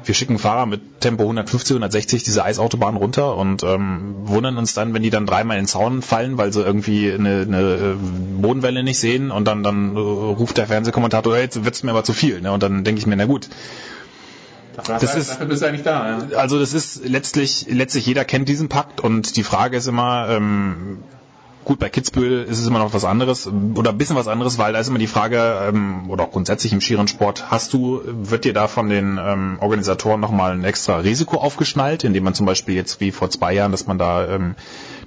[0.07, 4.95] wir schicken Fahrer mit Tempo 150, 160 diese Eisautobahn runter und ähm, wundern uns dann,
[4.95, 7.95] wenn die dann dreimal in den Zaun fallen, weil sie irgendwie eine, eine äh,
[8.41, 12.05] Bodenwelle nicht sehen und dann, dann äh, ruft der Fernsehkommentator, hey, jetzt wird's mir aber
[12.05, 12.41] zu viel.
[12.41, 12.53] Ne?
[12.53, 13.49] Und dann denke ich mir, na gut,
[14.77, 16.19] Dafür, das ist, dafür bist du eigentlich da.
[16.31, 16.37] Ja.
[16.37, 20.99] also das ist letztlich, letztlich jeder kennt diesen Pakt und die Frage ist immer, ähm,
[21.67, 24.73] gut, bei Kitzbühel ist es immer noch was anderes oder ein bisschen was anderes, weil
[24.73, 28.55] da ist immer die Frage, ähm, oder auch grundsätzlich im Skirennsport, hast du, wird dir
[28.55, 33.01] da von den ähm, Organisatoren nochmal ein extra Risiko aufgeschnallt, indem man zum Beispiel jetzt
[33.01, 34.55] wie vor zwei Jahren, dass man da, ähm,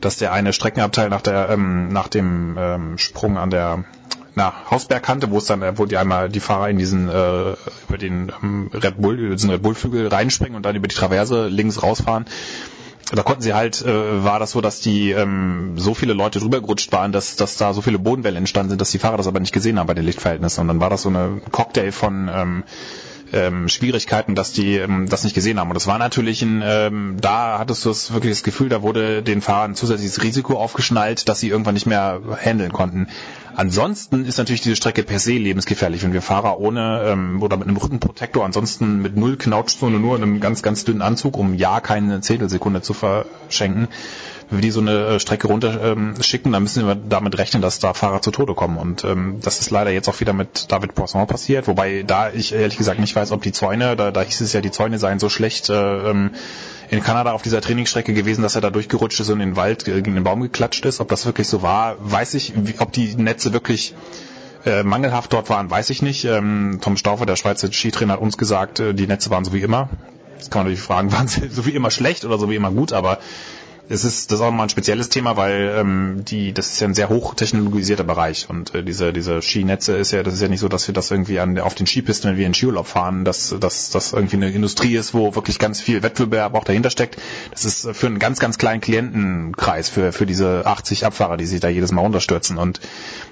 [0.01, 3.85] dass der eine Streckenabteil nach der, ähm, nach dem ähm, Sprung an der
[4.35, 7.53] na, Hausbergkante, wo es dann, wo die einmal die Fahrer in diesen äh,
[7.87, 11.47] über den ähm, Red Bull, diesen Red Bull Flügel reinspringen und dann über die Traverse
[11.47, 12.25] links rausfahren.
[13.11, 16.61] Da konnten sie halt, äh, war das so, dass die ähm, so viele Leute drüber
[16.61, 19.39] gerutscht waren, dass, dass da so viele Bodenwellen entstanden sind, dass die Fahrer das aber
[19.39, 20.61] nicht gesehen haben bei den Lichtverhältnissen.
[20.61, 22.63] Und dann war das so eine Cocktail von ähm,
[23.33, 25.69] ähm, Schwierigkeiten, dass die ähm, das nicht gesehen haben.
[25.69, 29.23] Und das war natürlich ein, ähm, da hattest du das wirklich das Gefühl, da wurde
[29.23, 33.07] den Fahrern zusätzliches Risiko aufgeschnallt, dass sie irgendwann nicht mehr handeln konnten.
[33.55, 37.67] Ansonsten ist natürlich diese Strecke per se lebensgefährlich, wenn wir Fahrer ohne ähm, oder mit
[37.67, 41.81] einem Rückenprotektor, ansonsten mit null Knautschzone, nur in einem ganz, ganz dünnen Anzug, um ja
[41.81, 43.89] keine Zehntelsekunde zu verschenken,
[44.49, 47.61] wenn wir die so eine äh, Strecke runter ähm, schicken, dann müssen wir damit rechnen,
[47.61, 48.77] dass da Fahrer zu Tode kommen.
[48.77, 52.53] Und ähm, das ist leider jetzt auch wieder mit David Poisson passiert, wobei da ich
[52.53, 55.19] ehrlich gesagt nicht weiß, ob die Zäune, da, da hieß es ja, die Zäune seien
[55.19, 56.31] so schlecht äh, ähm,
[56.89, 59.87] in Kanada auf dieser Trainingsstrecke gewesen, dass er da durchgerutscht ist und in den Wald
[59.87, 60.99] äh, gegen den Baum geklatscht ist.
[60.99, 62.53] Ob das wirklich so war, weiß ich.
[62.79, 63.93] Ob die Netze wirklich
[64.65, 66.25] äh, mangelhaft dort waren, weiß ich nicht.
[66.25, 69.61] Ähm, Tom Stauffer, der Schweizer Skitrainer, hat uns gesagt, äh, die Netze waren so wie
[69.61, 69.89] immer.
[70.37, 72.71] Jetzt kann man natürlich fragen, waren sie so wie immer schlecht oder so wie immer
[72.71, 73.19] gut, aber
[73.89, 76.87] es ist das ist auch mal ein spezielles Thema, weil ähm, die das ist ja
[76.87, 80.59] ein sehr hochtechnologisierter Bereich und äh, diese diese Skinetze ist ja das ist ja nicht
[80.59, 83.55] so, dass wir das irgendwie an auf den Skipisten, wenn wir in Skiurlaub fahren, dass
[83.59, 87.17] dass das irgendwie eine Industrie ist, wo wirklich ganz viel Wettbewerb auch dahinter steckt.
[87.49, 91.59] Das ist für einen ganz ganz kleinen Klientenkreis für für diese 80 Abfahrer, die sich
[91.59, 92.79] da jedes Mal runterstürzen und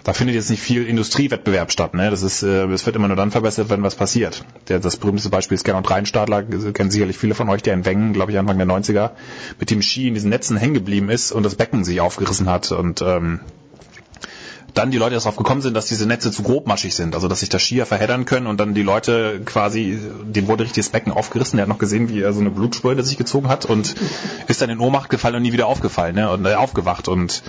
[0.04, 1.94] da findet jetzt nicht viel Industriewettbewerb statt.
[1.94, 2.10] Ne?
[2.10, 4.44] Das ist äh, es wird immer nur dann verbessert, wenn was passiert.
[4.70, 6.42] Der, das berühmteste Beispiel ist Gernot Reinstadler,
[6.74, 9.12] kennen sicherlich viele von euch, der in Wengen, glaube ich Anfang der 90er
[9.60, 12.72] mit dem Ski in diesen Netzen hängen geblieben ist und das Becken sich aufgerissen hat
[12.72, 13.42] und ähm,
[14.74, 17.50] dann die Leute darauf gekommen sind, dass diese Netze zu grobmaschig sind, also dass sich
[17.50, 21.58] da Skier verheddern können und dann die Leute quasi, dem wurde richtig das Becken aufgerissen,
[21.58, 23.96] der hat noch gesehen, wie er so eine Blutspur sich gezogen hat und
[24.48, 27.44] ist dann in Ohnmacht gefallen und nie wieder aufgefallen, ne, und äh, aufgewacht und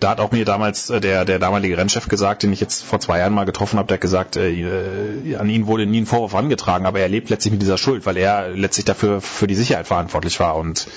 [0.00, 3.00] da hat auch mir damals äh, der, der damalige Rennchef gesagt, den ich jetzt vor
[3.00, 6.06] zwei Jahren mal getroffen habe, der hat gesagt, äh, äh, an ihn wurde nie ein
[6.06, 9.54] Vorwurf angetragen, aber er lebt letztlich mit dieser Schuld, weil er letztlich dafür für die
[9.54, 10.88] Sicherheit verantwortlich war und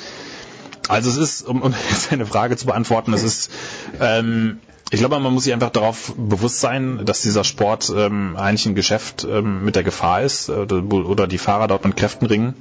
[0.87, 1.73] also es ist, um, um
[2.09, 3.51] eine Frage zu beantworten, es ist,
[3.99, 4.59] ähm,
[4.93, 8.75] ich glaube, man muss sich einfach darauf bewusst sein, dass dieser Sport ähm, eigentlich ein
[8.75, 12.55] Geschäft ähm, mit der Gefahr ist oder, oder die Fahrer dort mit Kräften ringen,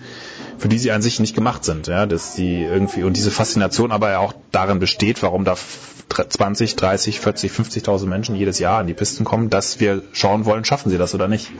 [0.56, 1.88] für die sie an sich nicht gemacht sind.
[1.88, 6.76] Ja, dass die irgendwie und diese Faszination aber ja auch darin besteht, warum da 20,
[6.76, 10.90] 30, 40, 50.000 Menschen jedes Jahr an die Pisten kommen, dass wir schauen wollen, schaffen
[10.90, 11.50] sie das oder nicht.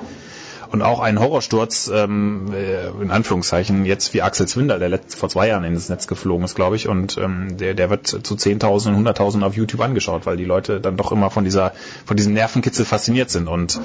[0.71, 5.29] Und auch ein Horrorsturz, ähm, äh, in Anführungszeichen, jetzt wie Axel Zwinder, der letzt, vor
[5.29, 8.97] zwei Jahren ins Netz geflogen ist, glaube ich, und ähm, der, der wird zu Zehntausenden,
[8.97, 11.73] Hunderttausenden auf YouTube angeschaut, weil die Leute dann doch immer von dieser,
[12.05, 13.49] von diesem Nervenkitzel fasziniert sind.
[13.49, 13.81] Und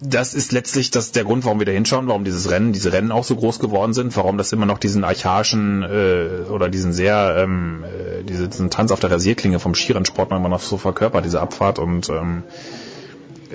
[0.00, 3.12] das ist letztlich das der Grund, warum wir da hinschauen, warum dieses Rennen, diese Rennen
[3.12, 7.36] auch so groß geworden sind, warum das immer noch diesen archaischen äh, oder diesen sehr
[7.38, 11.40] ähm, äh, diese, diesen Tanz auf der Rasierklinge vom Skirennsport immer noch so verkörpert, diese
[11.40, 12.42] Abfahrt und ähm,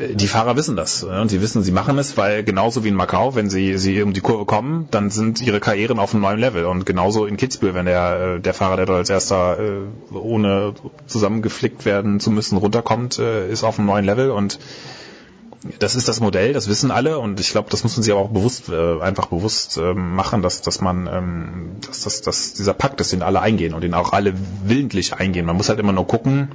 [0.10, 2.95] die Fahrer wissen das äh, und sie wissen, sie machen es, weil genauso wie in
[2.95, 6.40] Macau, wenn sie sie um die Kurve kommen, dann sind ihre Karrieren auf einem neuen
[6.40, 6.65] Level.
[6.65, 10.73] Und genauso in Kitzbühel, wenn der äh, der Fahrer, der dort als erster äh, ohne
[11.07, 14.32] zusammengeflickt werden zu müssen runterkommt, äh, ist auf einem neuen Level.
[14.32, 14.60] Und
[15.80, 17.19] das ist das Modell, das wissen alle.
[17.19, 20.41] Und ich glaube, das muss man sich aber auch bewusst, äh, einfach bewusst ähm, machen,
[20.41, 23.94] dass, dass man, ähm, dass, dass, dass dieser Pakt ist, den alle eingehen und den
[23.94, 24.34] auch alle
[24.64, 25.45] willentlich eingehen.
[25.45, 26.49] Man muss halt immer nur gucken,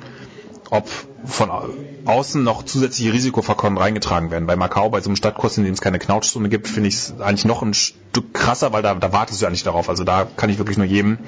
[0.71, 0.89] ob
[1.25, 1.69] von au-
[2.05, 4.47] außen noch zusätzliche Risikofaktoren reingetragen werden.
[4.47, 7.15] Bei Macau, bei so einem Stadtkurs, in dem es keine Knautschzone gibt, finde ich es
[7.21, 9.89] eigentlich noch ein Stück krasser, weil da, da wartest du ja nicht darauf.
[9.89, 11.19] Also da kann ich wirklich nur jedem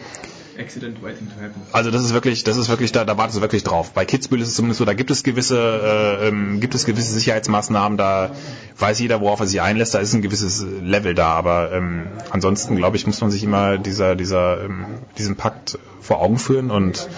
[1.70, 3.92] also das ist wirklich, das ist wirklich, da, da wartest du wirklich drauf.
[3.92, 7.12] Bei Kitzbühel ist es zumindest so, da gibt es gewisse, äh, ähm, gibt es gewisse
[7.12, 8.32] Sicherheitsmaßnahmen, da
[8.76, 12.74] weiß jeder, worauf er sich einlässt, da ist ein gewisses Level da, aber ähm, ansonsten
[12.74, 14.84] glaube ich, muss man sich immer dieser, dieser, ähm,
[15.16, 17.08] diesen Pakt vor Augen führen und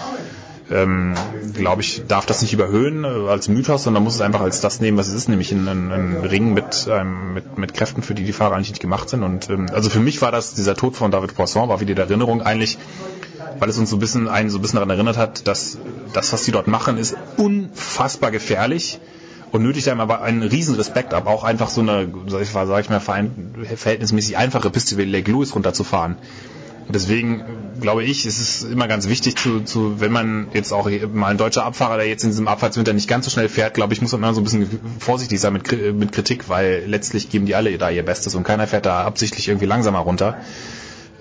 [0.71, 1.13] ähm,
[1.53, 4.81] glaube ich, darf das nicht überhöhen äh, als Mythos, sondern muss es einfach als das
[4.81, 8.23] nehmen, was es ist, nämlich ein, ein, Ring mit, ähm, mit, mit Kräften, für die
[8.23, 9.23] die Fahrer eigentlich nicht gemacht sind.
[9.23, 12.01] Und ähm, also für mich war das, dieser Tod von David Poisson war wieder die
[12.01, 12.77] Erinnerung eigentlich,
[13.59, 15.77] weil es uns so ein bisschen einen so ein bisschen daran erinnert hat, dass
[16.13, 18.99] das, was die dort machen, ist unfassbar gefährlich
[19.51, 23.01] und nötigt einem aber einen riesen Respekt ab, auch einfach so eine, sag ich mal,
[23.75, 26.17] verhältnismäßig einfache Piste wie Lake Louis runterzufahren.
[26.87, 27.43] Und deswegen
[27.79, 31.37] glaube ich, ist es immer ganz wichtig, zu, zu, wenn man jetzt auch mal ein
[31.37, 34.11] deutscher Abfahrer, der jetzt in diesem Abfahrtswinter nicht ganz so schnell fährt, glaube ich, muss
[34.11, 37.77] man immer so ein bisschen vorsichtig sein mit, mit Kritik, weil letztlich geben die alle
[37.77, 40.37] da ihr Bestes und keiner fährt da absichtlich irgendwie langsamer runter.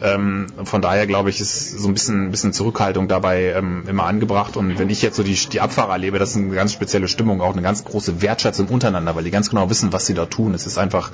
[0.03, 4.05] Ähm, von daher glaube ich, ist so ein bisschen, ein bisschen Zurückhaltung dabei ähm, immer
[4.05, 4.57] angebracht.
[4.57, 7.41] Und wenn ich jetzt so die, die Abfahrer erlebe, das ist eine ganz spezielle Stimmung,
[7.43, 10.55] auch eine ganz große Wertschätzung untereinander, weil die ganz genau wissen, was sie da tun.
[10.55, 11.13] Es ist einfach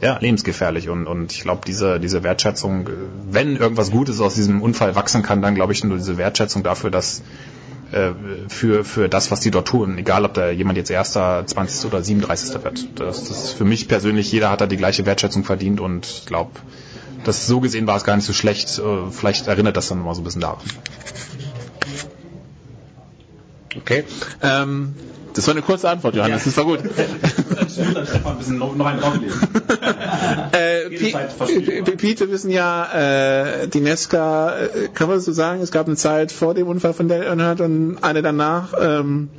[0.00, 0.88] ja, lebensgefährlich.
[0.88, 2.88] Und, und ich glaube, diese, diese Wertschätzung,
[3.30, 6.90] wenn irgendwas Gutes aus diesem Unfall wachsen kann, dann glaube ich nur diese Wertschätzung dafür,
[6.90, 7.22] dass
[7.92, 8.10] äh,
[8.48, 11.86] für, für das, was die dort tun, egal ob da jemand jetzt erster, 20.
[11.86, 12.64] oder 37.
[12.64, 12.86] wird.
[12.98, 16.26] Das, das ist für mich persönlich, jeder hat da die gleiche Wertschätzung verdient und ich
[16.26, 16.50] glaube,
[17.24, 18.78] das so gesehen war es gar nicht so schlecht.
[18.78, 20.58] Äh, Vielleicht erinnert das dann mal so ein bisschen daran.
[23.76, 24.04] Okay.
[24.42, 24.94] Ähm,
[25.34, 26.44] das war eine kurze Antwort, Johannes.
[26.44, 26.80] Das war gut.
[26.80, 29.34] ein noch einen drauflegen.
[30.52, 35.86] Äh, Pete, wir wissen ja, äh, die Nesca, äh, kann man so sagen, es gab
[35.86, 38.72] eine Zeit vor dem Unfall von Dale Earnhardt und eine danach.
[38.80, 39.30] Ähm,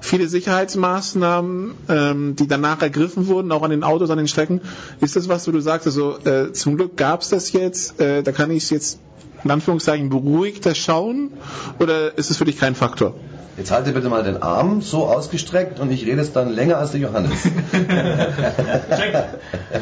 [0.00, 4.60] viele Sicherheitsmaßnahmen, ähm, die danach ergriffen wurden, auch an den Autos, an den Strecken.
[5.00, 8.22] Ist das was, wo du sagst, also äh, zum Glück gab es das jetzt, äh,
[8.22, 9.00] da kann ich jetzt
[9.44, 11.32] in Anführungszeichen beruhigter schauen
[11.78, 13.14] oder ist es für dich kein Faktor?
[13.60, 16.92] Jetzt halte bitte mal den Arm so ausgestreckt und ich rede es dann länger als
[16.92, 17.32] der Johannes.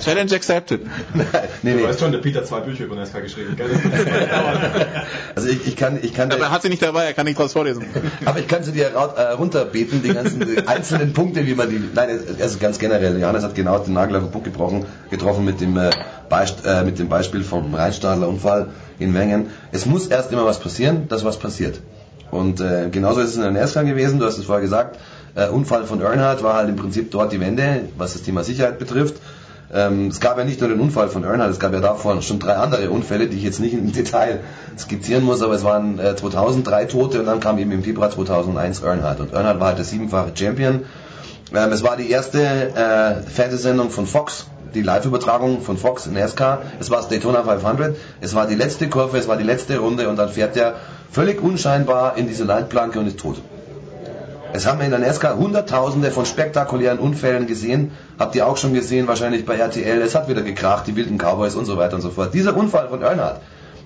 [0.04, 0.80] Challenge accepted.
[1.62, 1.84] nee, Du nee.
[1.84, 3.56] weißt schon, der Peter hat zwei Bücher über Nesca geschrieben?
[5.36, 6.32] Also ich, ich kann, ich kann.
[6.32, 7.84] Aber er hat sie nicht dabei, er kann nicht draus vorlesen.
[8.24, 11.80] Aber ich kann sie dir äh, runterbeten, die ganzen die einzelnen Punkte, wie man die.
[11.94, 12.08] Nein,
[12.40, 13.20] also ganz generell.
[13.20, 15.90] Johannes hat genau den Nagel auf den Punkt gebrochen, getroffen mit dem, äh,
[16.28, 19.46] Beist, äh, mit dem Beispiel vom Rheinstadler Unfall in Wengen.
[19.72, 21.80] Es muss erst immer was passieren, dass was passiert.
[22.30, 24.98] Und äh, genauso ist es in der NASCAR gewesen, du hast es vorher gesagt,
[25.34, 28.78] äh, Unfall von Earnhardt war halt im Prinzip dort die Wende, was das Thema Sicherheit
[28.78, 29.16] betrifft.
[29.72, 32.38] Ähm, es gab ja nicht nur den Unfall von Earnhardt, es gab ja davor schon
[32.38, 34.40] drei andere Unfälle, die ich jetzt nicht im Detail
[34.78, 38.10] skizzieren muss, aber es waren äh, 2000 drei Tote und dann kam eben im Februar
[38.10, 39.20] 2001 Earnhardt.
[39.20, 40.84] Und Earnhardt war halt der siebenfache Champion.
[41.54, 46.62] Ähm, es war die erste äh, Fernsehsendung von Fox, die Live-Übertragung von Fox in NASCAR.
[46.80, 47.96] Es war das Daytona 500.
[48.20, 50.74] Es war die letzte Kurve, es war die letzte Runde und dann fährt er
[51.10, 53.40] völlig unscheinbar in diese Leitplanke und ist tot.
[54.52, 57.92] Es haben in der NASCAR hunderttausende von spektakulären Unfällen gesehen.
[58.18, 60.00] Habt ihr auch schon gesehen, wahrscheinlich bei RTL.
[60.00, 62.32] Es hat wieder gekracht, die wilden Cowboys und so weiter und so fort.
[62.32, 63.40] Dieser Unfall von Earnhardt,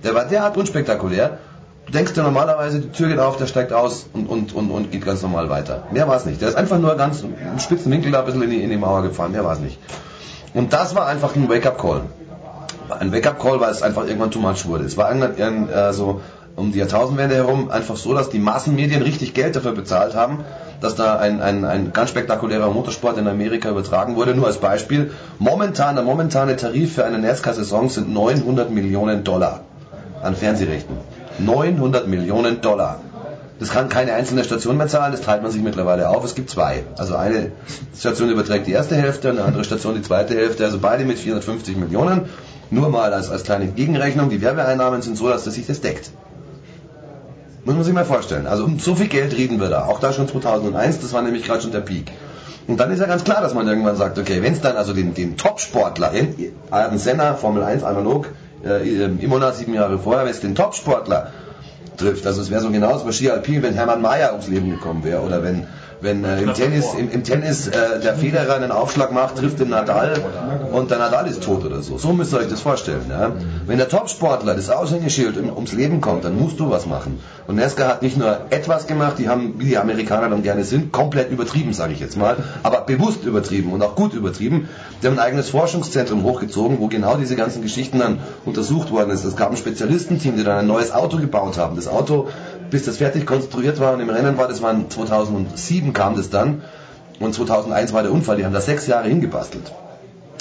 [0.04, 1.38] der war derart unspektakulär.
[1.86, 4.92] Du denkst dir normalerweise, die Tür geht auf, der steigt aus und, und, und, und
[4.92, 5.82] geht ganz normal weiter.
[5.90, 6.40] Mehr war es nicht.
[6.40, 8.76] Der ist einfach nur ganz im spitzen Winkel da ein bisschen in die, in die
[8.76, 9.32] Mauer gefahren.
[9.32, 9.78] Mehr war es nicht.
[10.54, 12.02] Und das war einfach ein Wake-up-Call.
[12.98, 14.84] Ein Wake-up-Call, weil es einfach irgendwann too much wurde.
[14.84, 16.20] Es war irgendwann äh, so
[16.56, 20.44] um die Jahrtausendwende herum einfach so, dass die Massenmedien richtig Geld dafür bezahlt haben,
[20.80, 24.34] dass da ein, ein, ein ganz spektakulärer Motorsport in Amerika übertragen wurde.
[24.34, 29.60] Nur als Beispiel, momentan, der momentane Tarif für eine NASCAR-Saison sind 900 Millionen Dollar
[30.22, 30.96] an Fernsehrechten.
[31.38, 33.00] 900 Millionen Dollar.
[33.62, 36.24] Das kann keine einzelne Station mehr zahlen, das teilt man sich mittlerweile auf.
[36.24, 36.82] Es gibt zwei.
[36.98, 37.52] Also eine
[37.96, 41.76] Station überträgt die erste Hälfte, eine andere Station die zweite Hälfte, also beide mit 450
[41.76, 42.22] Millionen.
[42.70, 46.10] Nur mal als, als kleine Gegenrechnung, die Werbeeinnahmen sind so, dass das sich das deckt.
[47.64, 48.48] Muss man sich mal vorstellen.
[48.48, 49.84] Also um so viel Geld reden wir da.
[49.84, 52.10] Auch da schon 2001, das war nämlich gerade schon der Peak.
[52.66, 54.92] Und dann ist ja ganz klar, dass man irgendwann sagt, okay, wenn es dann also
[54.92, 56.10] den, den Top-Sportler,
[56.72, 58.26] Ayrton Senna, Formel 1 analog,
[58.64, 61.30] äh, Imola sieben Jahre vorher, wenn es den Top-Sportler
[61.96, 65.04] trifft, also es wäre so genauso bei Ski Alpin, wenn Hermann Mayer ums Leben gekommen
[65.04, 65.66] wäre oder wenn
[66.02, 69.70] wenn äh, im Tennis, im, im Tennis äh, der Federer einen Aufschlag macht, trifft den
[69.70, 70.14] Nadal
[70.72, 71.96] und der Nadal ist tot oder so.
[71.98, 73.06] So müsst ihr euch das vorstellen.
[73.08, 73.32] Ja?
[73.66, 77.20] Wenn der Topsportler das Aushängeschild um, ums Leben kommt, dann musst du was machen.
[77.46, 80.92] Und Nesca hat nicht nur etwas gemacht, die haben, wie die Amerikaner dann gerne sind,
[80.92, 84.68] komplett übertrieben, sage ich jetzt mal, aber bewusst übertrieben und auch gut übertrieben.
[85.02, 89.24] Die haben ein eigenes Forschungszentrum hochgezogen, wo genau diese ganzen Geschichten dann untersucht worden ist.
[89.24, 91.76] Es gab ein Spezialistenteam, die dann ein neues Auto gebaut haben.
[91.76, 92.28] Das Auto
[92.72, 96.62] bis das fertig konstruiert war und im Rennen war, das war 2007 kam das dann
[97.20, 99.70] und 2001 war der Unfall, die haben da sechs Jahre hingebastelt.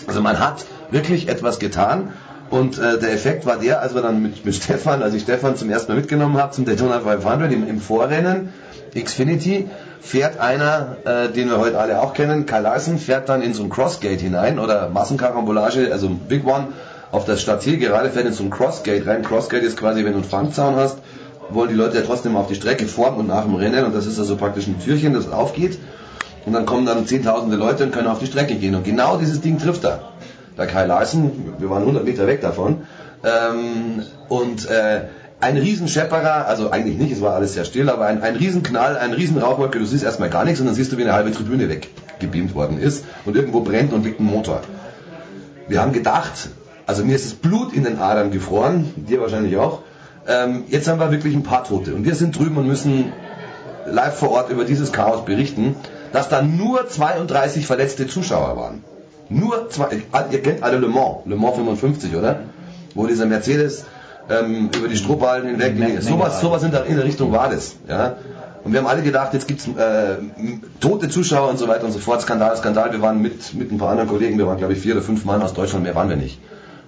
[0.07, 2.13] Also man hat wirklich etwas getan
[2.49, 5.55] und äh, der Effekt war der, als wir dann mit, mit Stefan, als ich Stefan
[5.55, 8.53] zum ersten Mal mitgenommen habe zum Daytona 500 im, im Vorrennen,
[8.93, 9.69] Xfinity,
[10.01, 13.63] fährt einer, äh, den wir heute alle auch kennen, Kyle Larson, fährt dann in so
[13.63, 16.69] ein Crossgate hinein oder Massenkarambolage, also Big One,
[17.11, 19.23] auf das Stadtziel gerade fährt in so ein Crossgate rein.
[19.23, 20.97] Crossgate ist quasi, wenn du einen Fangzaun hast,
[21.53, 24.05] wollen die Leute ja trotzdem auf die Strecke vor und nach dem Rennen und das
[24.05, 25.77] ist also praktisch ein Türchen, das aufgeht
[26.45, 29.41] und dann kommen dann zehntausende Leute und können auf die Strecke gehen und genau dieses
[29.41, 30.11] Ding trifft er.
[30.57, 32.81] Der Kai Larsen, wir waren 100 Meter weg davon
[33.23, 35.05] ähm, und äh,
[35.39, 39.13] ein Riesenschepperer, also eigentlich nicht, es war alles sehr still, aber ein, ein Riesenknall, ein
[39.13, 42.53] Riesenrauchwolke, du siehst erstmal gar nichts und dann siehst du, wie eine halbe Tribüne weggebeamt
[42.53, 44.61] worden ist und irgendwo brennt und liegt ein Motor.
[45.67, 46.49] Wir haben gedacht,
[46.85, 49.79] also mir ist das Blut in den Adern gefroren, dir wahrscheinlich auch,
[50.27, 53.11] ähm, jetzt haben wir wirklich ein paar Tote und wir sind drüben und müssen
[53.85, 55.75] live vor Ort über dieses Chaos berichten,
[56.13, 58.83] dass da nur 32 verletzte Zuschauer waren.
[59.29, 59.87] Nur zwei,
[60.31, 62.41] ihr kennt alle Le Mans, Le Mans 55, oder?
[62.93, 63.85] Wo dieser Mercedes
[64.29, 67.75] ähm, über die Strohballen hinweg, nee, sowas, sowas in der, in der Richtung war das.
[67.87, 68.17] Ja?
[68.63, 70.17] Und wir haben alle gedacht, jetzt gibt's äh,
[70.79, 72.21] tote Zuschauer und so weiter und so fort.
[72.21, 72.91] Skandal, Skandal.
[72.91, 75.25] Wir waren mit, mit ein paar anderen Kollegen, wir waren glaube ich vier oder fünf
[75.25, 76.39] Mann aus Deutschland, mehr waren wir nicht.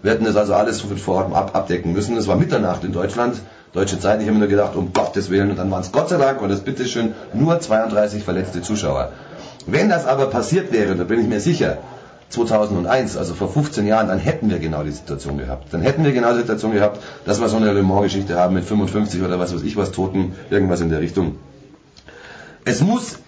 [0.03, 2.17] Wir hätten das also alles vor Ort ab, abdecken müssen.
[2.17, 3.37] Es war Mitternacht in Deutschland,
[3.71, 4.19] deutsche Zeit.
[4.19, 5.49] Ich habe mir nur gedacht, um Gottes Willen.
[5.49, 9.13] Und dann waren es Gott sei Dank, und das bitteschön, nur 32 verletzte Zuschauer.
[9.65, 11.77] Wenn das aber passiert wäre, da bin ich mir sicher,
[12.29, 15.73] 2001, also vor 15 Jahren, dann hätten wir genau die Situation gehabt.
[15.73, 18.65] Dann hätten wir genau die Situation gehabt, dass wir so eine Le Mans-Geschichte haben mit
[18.65, 21.37] 55 oder was weiß ich was Toten, irgendwas in der Richtung.
[22.65, 23.19] Es muss,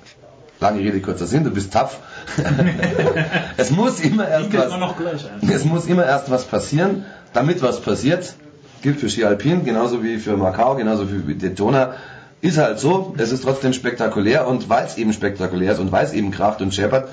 [0.59, 1.99] lange Rede, kurzer Sinn, du bist tapf,
[3.57, 8.35] es muss immer erst was, es muss immer erst was passieren, damit was passiert.
[8.81, 11.95] Gilt für Ski Alpin, genauso wie für Macau, genauso wie für Daytona.
[12.41, 16.05] Ist halt so, es ist trotzdem spektakulär und weil es eben spektakulär ist und weil
[16.05, 17.09] es eben kracht und scheppert,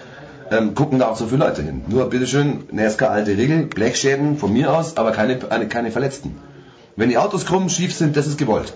[0.51, 1.83] ähm, gucken da auch so viele Leute hin.
[1.89, 6.37] Nur bitteschön, NASCAR alte Regel, Blechschäden von mir aus, aber keine, eine, keine Verletzten.
[6.97, 8.75] Wenn die Autos krumm, schief sind, das ist gewollt.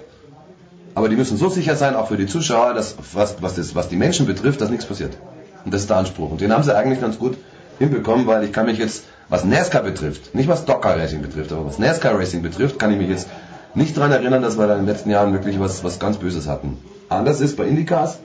[0.94, 3.88] Aber die müssen so sicher sein, auch für die Zuschauer, dass was, was, das, was
[3.90, 5.18] die Menschen betrifft, dass nichts passiert.
[5.66, 6.30] Und das ist der Anspruch.
[6.30, 7.36] Und den haben sie eigentlich ganz gut
[7.78, 11.66] hinbekommen, weil ich kann mich jetzt, was NASCAR betrifft, nicht was Docker Racing betrifft, aber
[11.66, 13.28] was NASCAR Racing betrifft, kann ich mich jetzt
[13.74, 16.46] nicht daran erinnern, dass wir da in den letzten Jahren wirklich was, was ganz Böses
[16.48, 16.78] hatten.
[17.08, 18.18] Anders ist bei IndyCars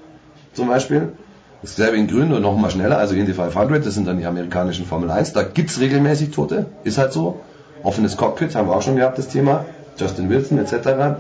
[0.54, 1.14] zum Beispiel,
[1.64, 5.12] dasselbe in Grün und nochmal schneller, also Indy 500, das sind dann die amerikanischen Formel
[5.12, 7.42] 1, da gibt's regelmäßig Tote, ist halt so.
[7.84, 9.66] Offenes Cockpit haben wir auch schon gehabt, das Thema.
[9.98, 11.20] Justin Wilson etc.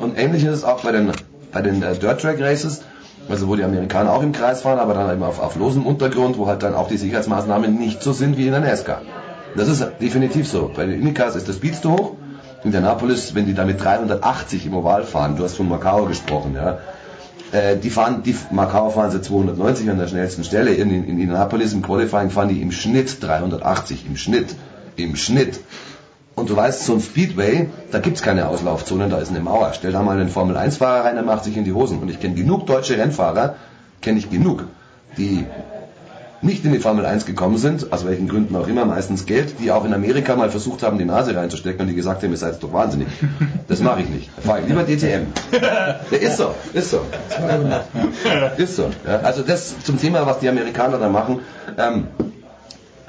[0.00, 1.12] Und ähnlich ist es auch bei den,
[1.52, 2.82] bei den äh, Dirt Track Races,
[3.28, 6.38] also wo die Amerikaner auch im Kreis fahren, aber dann eben auf, auf losem Untergrund,
[6.38, 9.02] wo halt dann auch die Sicherheitsmaßnahmen nicht so sind wie in der NASCAR.
[9.56, 10.70] Das ist definitiv so.
[10.74, 12.12] Bei den Indycars ist das Speed zu hoch.
[12.64, 16.78] Indianapolis, wenn die da mit 380 im Oval fahren, du hast von Macau gesprochen, ja,
[17.52, 20.72] äh, die fahren, die Macau fahren sie 290 an der schnellsten Stelle.
[20.72, 24.54] In, in, in Indianapolis im Qualifying fahren die im Schnitt 380, im Schnitt,
[24.96, 25.60] im Schnitt.
[26.38, 29.72] Und du weißt, so ein Speedway, da gibt's keine Auslaufzonen, da ist eine Mauer.
[29.74, 31.98] Stell da mal einen Formel-1-Fahrer rein, der macht sich in die Hosen.
[31.98, 33.56] Und ich kenne genug deutsche Rennfahrer,
[34.00, 34.64] kenne ich genug,
[35.16, 35.44] die
[36.40, 39.72] nicht in die Formel 1 gekommen sind, aus welchen Gründen auch immer, meistens Geld, die
[39.72, 42.62] auch in Amerika mal versucht haben, die Nase reinzustecken und die gesagt haben, ihr seid
[42.62, 43.08] doch wahnsinnig.
[43.66, 44.30] Das mache ich nicht.
[44.36, 45.26] Da fahre ich lieber DTM.
[46.10, 47.00] Der ist so, ist so.
[48.56, 48.90] Ist so.
[49.06, 51.40] Ja, also das zum Thema, was die Amerikaner da machen.
[51.76, 52.06] Ähm,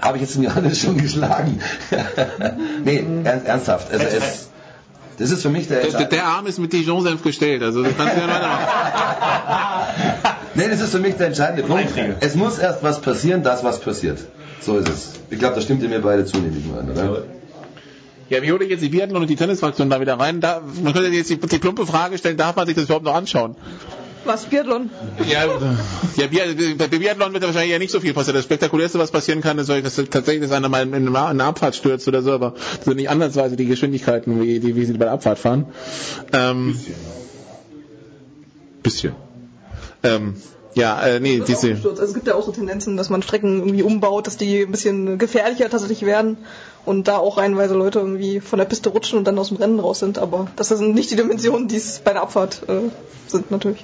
[0.02, 1.60] habe ich jetzt den Johannes schon geschlagen?
[2.84, 3.92] nee, ernst, ernsthaft.
[3.92, 4.50] Also es,
[5.18, 5.82] das ist für mich der...
[5.82, 8.70] Der, der Arm ist mit Dijon-Senf gestellt, also das kannst du ja weitermachen.
[10.56, 11.92] nee, das ist für mich der entscheidende Punkt.
[12.22, 14.20] Es muss erst was passieren, das was passiert.
[14.62, 15.12] So ist es.
[15.30, 17.24] Ich glaube, da stimmt ihr mir beide zu, nehme ich mal an, oder?
[18.30, 20.40] Ja, wie hole ich jetzt die Biathlon und die Tennisfraktion da wieder rein?
[20.40, 23.16] Da, man könnte jetzt die, die plumpe Frage stellen, darf man sich das überhaupt noch
[23.16, 23.56] anschauen?
[24.26, 24.90] Was, Biathlon?
[25.28, 25.46] Ja,
[26.18, 28.36] ja Bi- bei Biathlon wird wahrscheinlich ja nicht so viel passieren.
[28.36, 32.08] Das Spektakulärste, was passieren kann, ist, dass tatsächlich dass einer mal in eine Abfahrt stürzt
[32.08, 35.14] oder so, aber das sind nicht ansatzweise die Geschwindigkeiten, wie, die, wie sie bei der
[35.14, 35.66] Abfahrt fahren.
[36.34, 36.78] Ähm,
[38.84, 39.14] bisschen.
[40.04, 40.36] Ähm,
[40.76, 41.72] Ja, äh, nee, diese.
[41.72, 44.72] Also es gibt ja auch so Tendenzen, dass man Strecken irgendwie umbaut, dass die ein
[44.72, 46.38] bisschen gefährlicher tatsächlich werden
[46.86, 49.80] und da auch reihenweise Leute irgendwie von der Piste rutschen und dann aus dem Rennen
[49.80, 50.20] raus sind.
[50.20, 52.90] Aber das sind nicht die Dimensionen, die es bei der Abfahrt äh,
[53.28, 53.84] sind natürlich.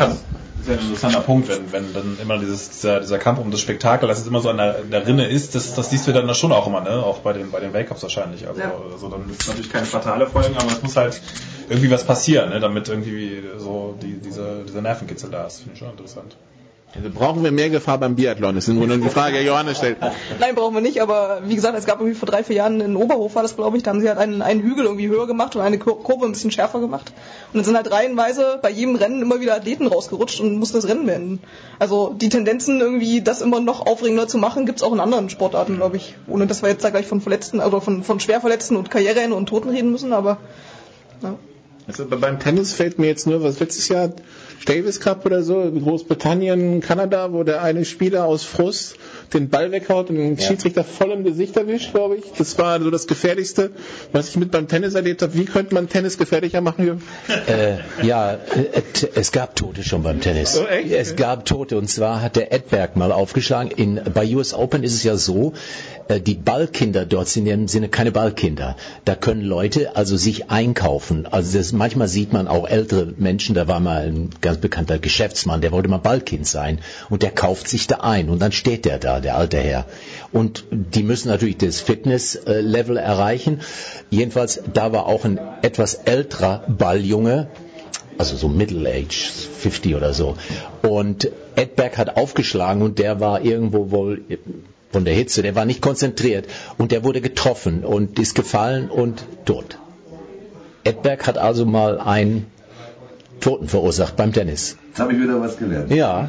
[0.00, 0.16] Ja,
[0.64, 4.08] sehr ein interessanter Punkt, wenn, wenn dann immer dieses, dieser, dieser Kampf um das Spektakel,
[4.08, 6.32] dass es immer so an der, in der Rinne ist, das, das siehst du dann
[6.34, 7.02] schon auch immer, ne?
[7.02, 8.46] Auch bei den, bei den Weltcups wahrscheinlich.
[8.46, 8.72] Also, Ja.
[8.92, 11.20] also dann ist natürlich keine fatale Folgen, aber es muss halt
[11.68, 12.60] irgendwie was passieren, ne?
[12.60, 15.60] Damit irgendwie so die, diese, dieser Nervenkitzel da ist.
[15.60, 16.36] Finde ich schon interessant.
[16.94, 18.54] Also brauchen wir mehr Gefahr beim Biathlon?
[18.54, 19.98] Das ist nur eine Frage, die Johannes stellt.
[20.40, 22.96] Nein, brauchen wir nicht, aber wie gesagt, es gab irgendwie vor drei, vier Jahren in
[22.96, 25.54] Oberhof war das, glaube ich, da haben sie halt einen, einen Hügel irgendwie höher gemacht
[25.54, 27.12] und eine Kur- Kurve ein bisschen schärfer gemacht.
[27.52, 30.88] Und dann sind halt reihenweise bei jedem Rennen immer wieder Athleten rausgerutscht und mussten das
[30.88, 31.40] Rennen beenden.
[31.78, 35.76] Also die Tendenzen irgendwie, das immer noch aufregender zu machen, gibt's auch in anderen Sportarten,
[35.76, 36.16] glaube ich.
[36.26, 39.46] Ohne dass wir jetzt da gleich von Verletzten, also von, von Schwerverletzten und Karriereende und
[39.46, 40.38] Toten reden müssen, aber
[41.22, 41.34] ja.
[41.86, 44.10] Also beim Tennis fällt mir jetzt nur, was letztes Jahr
[44.66, 48.96] Davis Cup oder so, Großbritannien, Kanada, wo der eine Spieler aus Frust
[49.32, 52.24] den Ball weghaut und den Schiedsrichter voll im Gesicht erwischt, glaube ich.
[52.36, 53.70] Das war so das Gefährlichste,
[54.12, 55.34] was ich mit beim Tennis erlebt habe.
[55.34, 57.02] Wie könnte man Tennis gefährlicher machen?
[57.46, 58.38] Äh, ja, äh,
[59.14, 60.58] es gab Tote schon beim Tennis.
[60.58, 60.92] Oh, echt?
[60.92, 63.70] Es gab Tote und zwar hat der Edberg mal aufgeschlagen.
[63.70, 65.52] In, bei US Open ist es ja so,
[66.08, 68.76] äh, die Ballkinder dort sind ja im Sinne keine Ballkinder.
[69.04, 71.26] Da können Leute also sich einkaufen.
[71.26, 75.60] Also das, manchmal sieht man auch ältere Menschen, da war mal ein ganz bekannter Geschäftsmann,
[75.60, 76.78] der wollte mal Ballkind sein
[77.10, 79.84] und der kauft sich da ein und dann steht der da, der alte Herr.
[80.32, 83.60] Und die müssen natürlich das Fitnesslevel erreichen.
[84.08, 87.48] Jedenfalls, da war auch ein etwas älterer Balljunge,
[88.16, 89.30] also so Middle Age,
[89.60, 90.36] 50 oder so.
[90.80, 94.22] Und Edberg hat aufgeschlagen und der war irgendwo wohl
[94.90, 96.46] von der Hitze, der war nicht konzentriert
[96.78, 99.78] und der wurde getroffen und ist gefallen und tot.
[100.84, 102.46] Edberg hat also mal einen
[103.40, 104.76] Toten verursacht beim Tennis.
[104.88, 105.92] Jetzt habe ich wieder was gelernt.
[105.92, 106.28] Ja,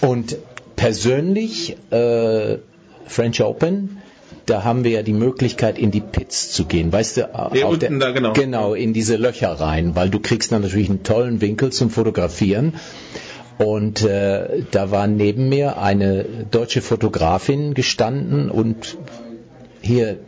[0.00, 0.36] und
[0.76, 2.58] persönlich äh,
[3.06, 3.98] French Open,
[4.46, 7.20] da haben wir ja die Möglichkeit, in die Pits zu gehen, weißt du?
[7.22, 8.32] Ja, auf unten da, genau.
[8.32, 12.74] Genau, in diese Löcher rein, weil du kriegst dann natürlich einen tollen Winkel zum Fotografieren.
[13.56, 18.98] Und äh, da war neben mir eine deutsche Fotografin gestanden und
[19.80, 20.18] hier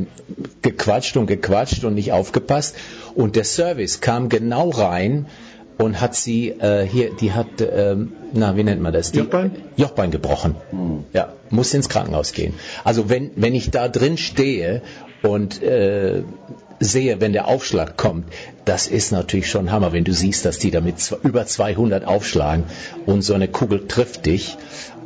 [0.63, 2.77] gequatscht und gequatscht und nicht aufgepasst.
[3.15, 5.27] Und der Service kam genau rein
[5.79, 9.13] und hat sie äh, hier, die hat, ähm, na, wie nennt man das?
[9.13, 9.53] Die, Jochbein?
[9.77, 10.55] Jochbein gebrochen.
[11.13, 12.55] Ja, muss ins Krankenhaus gehen.
[12.85, 14.83] Also wenn, wenn ich da drin stehe
[15.23, 16.23] und äh,
[16.81, 18.33] sehe, wenn der Aufschlag kommt,
[18.65, 22.65] das ist natürlich schon Hammer, wenn du siehst, dass die damit über 200 aufschlagen
[23.05, 24.57] und so eine Kugel trifft dich.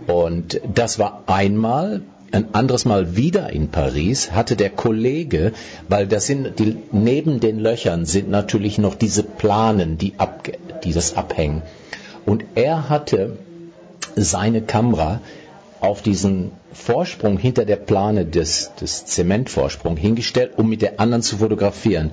[0.07, 2.03] Und das war einmal.
[2.33, 5.53] Ein anderes Mal wieder in Paris hatte der Kollege,
[5.89, 10.49] weil das sind die, neben den Löchern sind natürlich noch diese Planen, die, ab,
[10.85, 11.63] die das abhängen.
[12.27, 13.39] Und er hatte
[14.15, 15.21] seine Kamera
[15.81, 21.39] auf diesen Vorsprung hinter der Plane des, des Zementvorsprung hingestellt, um mit der anderen zu
[21.39, 22.13] fotografieren.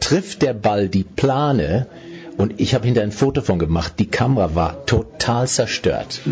[0.00, 1.86] Trifft der Ball die Plane
[2.36, 6.20] und ich habe hinter ein Foto von gemacht, die Kamera war total zerstört.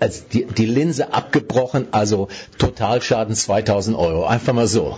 [0.00, 2.28] Also die, die Linse abgebrochen, also
[2.58, 4.96] Totalschaden 2000 Euro, einfach mal so.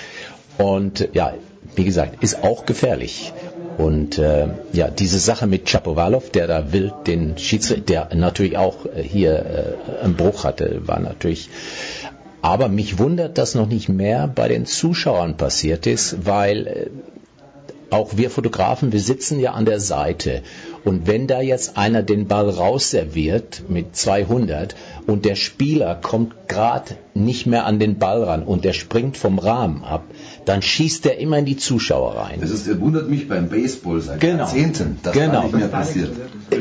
[0.58, 1.34] Und ja,
[1.74, 3.32] wie gesagt, ist auch gefährlich.
[3.78, 8.86] Und äh, ja, diese Sache mit Chapovalov, der da wild den Schiedsrichter, der natürlich auch
[8.86, 11.48] äh, hier äh, einen Bruch hatte, war natürlich.
[12.40, 16.90] Aber mich wundert, dass noch nicht mehr bei den Zuschauern passiert ist, weil äh,
[17.90, 20.42] auch wir Fotografen, wir sitzen ja an der Seite.
[20.84, 24.74] Und wenn da jetzt einer den Ball rausserviert mit 200
[25.06, 29.38] und der Spieler kommt gerade nicht mehr an den Ball ran und der springt vom
[29.38, 30.02] Rahmen ab,
[30.44, 32.40] dann schießt er immer in die Zuschauer rein.
[32.40, 34.38] Das ist, wundert mich beim Baseball seit Genau.
[34.38, 35.32] Jahrzehnten, dass Genau.
[35.32, 36.10] da nicht mehr passiert.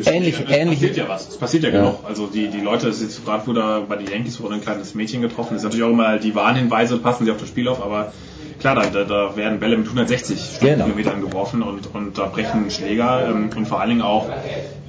[0.06, 0.80] Ähnlich, Es ähnlich.
[0.80, 1.28] passiert ja was.
[1.30, 1.80] Es passiert ja, Ja.
[1.80, 1.96] genug.
[2.08, 4.94] Also die, die Leute, es ist jetzt gerade wieder bei den Yankees wurde ein kleines
[4.96, 5.54] Mädchen getroffen.
[5.56, 8.14] Das ist natürlich auch immer die Warnhinweise, passen sie auf das Spiel auf, aber
[8.60, 10.76] klar, da, da, da werden Bälle mit 160 Genau.
[10.86, 14.30] Stundenkilometern geworfen und, und da brechen Schläger ähm, und vor allen Dingen auch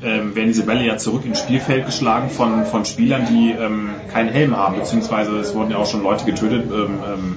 [0.05, 4.29] ähm, werden diese Bälle ja zurück ins Spielfeld geschlagen von, von Spielern, die ähm, keinen
[4.31, 7.37] Helm haben, beziehungsweise es wurden ja auch schon Leute getötet, ähm, ähm,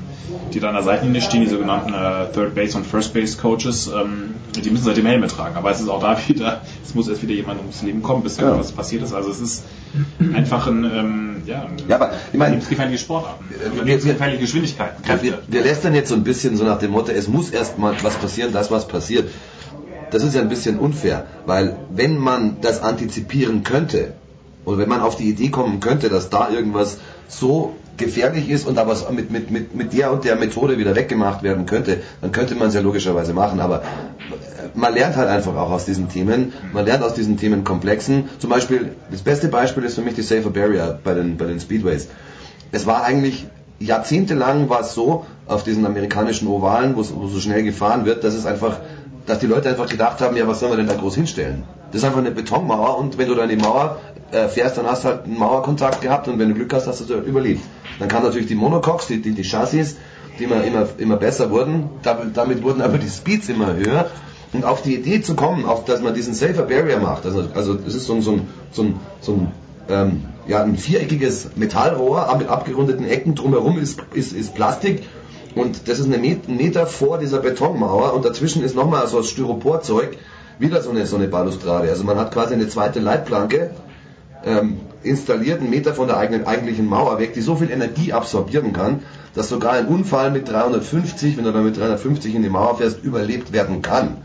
[0.53, 3.87] die da an der Seitenlinie stehen, die sogenannten äh, Third Base und First Base Coaches,
[3.87, 5.55] ähm, die müssen seitdem Helme tragen.
[5.55, 8.37] Aber es ist auch da wieder, es muss erst wieder jemand ums Leben kommen, bis
[8.37, 8.57] Genau.
[8.57, 9.13] was passiert ist.
[9.13, 9.63] Also es ist
[10.33, 13.39] einfach ein, ähm, ja, ein Ja, aber ich meine, lebensgefährliche Sportart,
[13.73, 17.11] wir- lebensgefährliche Geschwindigkeiten, Ja, wir, wir lästern jetzt so ein bisschen so nach dem Motto,
[17.11, 19.29] es muss erst mal was passieren, das was passiert.
[20.11, 24.13] Das ist ja ein bisschen unfair, weil wenn man das antizipieren könnte
[24.65, 26.97] oder wenn man auf die Idee kommen könnte, dass da irgendwas
[27.27, 30.95] so gefährlich ist und aber es mit, mit, mit, mit der und der Methode wieder
[30.95, 33.59] weggemacht werden könnte, dann könnte man es ja logischerweise machen.
[33.59, 33.81] Aber
[34.75, 36.53] man lernt halt einfach auch aus diesen Themen.
[36.73, 38.29] Man lernt aus diesen Themenkomplexen.
[38.39, 41.59] Zum Beispiel, das beste Beispiel ist für mich die Safer Barrier bei den, bei den
[41.59, 42.07] Speedways.
[42.71, 43.47] Es war eigentlich
[43.79, 48.45] jahrzehntelang war es so, auf diesen amerikanischen Ovalen, wo so schnell gefahren wird, dass es
[48.45, 48.79] einfach,
[49.27, 51.63] dass die Leute einfach gedacht haben, ja, was sollen wir denn da groß hinstellen?
[51.91, 53.99] Das ist einfach eine Betonmauer und wenn du da in die Mauer
[54.31, 57.01] äh, fährst, dann hast du halt einen Mauerkontakt gehabt und wenn du Glück hast, hast
[57.01, 57.61] du es überlebt.
[57.99, 59.97] Dann kam natürlich die Monocoques, die, die, die Chassis,
[60.39, 61.89] die immer, immer, immer besser wurden.
[62.03, 64.09] Damit, damit wurden aber die Speeds immer höher.
[64.53, 67.77] Und auf die Idee zu kommen, auf, dass man diesen Safer Barrier macht, also, also
[67.85, 69.51] es ist so ein, so ein, so ein, so ein
[69.89, 75.03] ähm, ja, ein viereckiges Metallrohr mit abgerundeten Ecken, drumherum ist, ist, ist Plastik
[75.59, 79.17] und das ist eine Met- ein Meter vor dieser Betonmauer und dazwischen ist nochmal so
[79.17, 80.17] ein Styroporzeug,
[80.59, 81.89] wieder so eine, so eine Balustrade.
[81.89, 83.71] Also man hat quasi eine zweite Leitplanke
[84.45, 88.73] ähm, installiert, einen Meter von der eigenen, eigentlichen Mauer weg, die so viel Energie absorbieren
[88.73, 89.01] kann,
[89.35, 93.03] dass sogar ein Unfall mit 350, wenn du da mit 350 in die Mauer fährst,
[93.03, 94.17] überlebt werden kann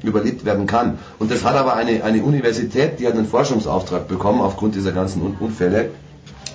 [0.00, 0.98] überlebt werden kann.
[1.18, 5.22] Und das hat aber eine, eine Universität, die hat einen Forschungsauftrag bekommen aufgrund dieser ganzen
[5.22, 5.90] Un Unfälle,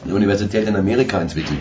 [0.05, 1.59] eine Universität in Amerika entwickelt.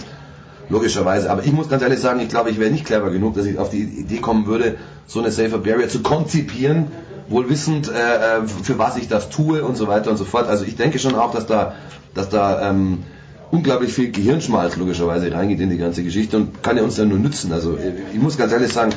[0.72, 1.30] Logischerweise.
[1.30, 3.58] Aber ich muss ganz ehrlich sagen, ich glaube, ich wäre nicht clever genug, dass ich
[3.58, 4.76] auf die Idee kommen würde,
[5.06, 6.86] so eine Safer Barrier zu konzipieren,
[7.28, 10.48] wohl wissend, äh, äh, für was ich das tue und so weiter und so fort.
[10.48, 11.74] Also ich denke schon auch, dass da,
[12.14, 13.02] dass da ähm,
[13.50, 17.18] unglaublich viel Gehirnschmalz logischerweise reingeht in die ganze Geschichte und kann ja uns dann nur
[17.18, 17.52] nützen.
[17.52, 18.92] Also äh, ich muss ganz ehrlich sagen,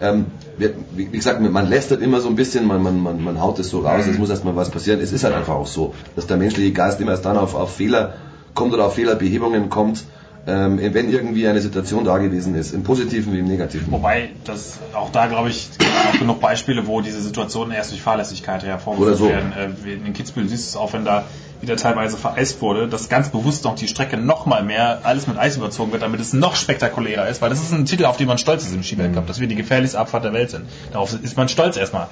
[0.00, 0.26] ähm,
[0.56, 3.80] wie gesagt, man lästert immer so ein bisschen, man, man, man, man haut es so
[3.80, 4.98] raus, es muss erstmal was passieren.
[5.00, 7.74] Es ist halt einfach auch so, dass der menschliche Geist immer erst dann auf, auf
[7.74, 8.14] Fehler
[8.54, 10.04] kommt oder auf Fehlerbehebungen kommt,
[10.48, 13.92] ähm, wenn irgendwie eine Situation da gewesen ist, im Positiven wie im Negativen.
[13.92, 17.90] Wobei, das auch da glaube ich, gibt es auch genug Beispiele, wo diese Situationen erst
[17.90, 19.28] durch Fahrlässigkeit Oder hervorgerufen so.
[19.28, 19.52] werden.
[19.52, 21.24] Äh, in Kitzbühel siehst du es auch, wenn da
[21.60, 25.36] wieder teilweise vereist wurde, dass ganz bewusst noch die Strecke noch mal mehr alles mit
[25.36, 28.28] Eis überzogen wird, damit es noch spektakulärer ist, weil das ist ein Titel, auf den
[28.28, 30.64] man stolz ist im Skiweltcup, dass wir die gefährlichste Abfahrt der Welt sind.
[30.92, 32.08] Darauf ist man stolz erstmal.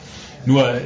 [0.47, 0.81] Nur, äh,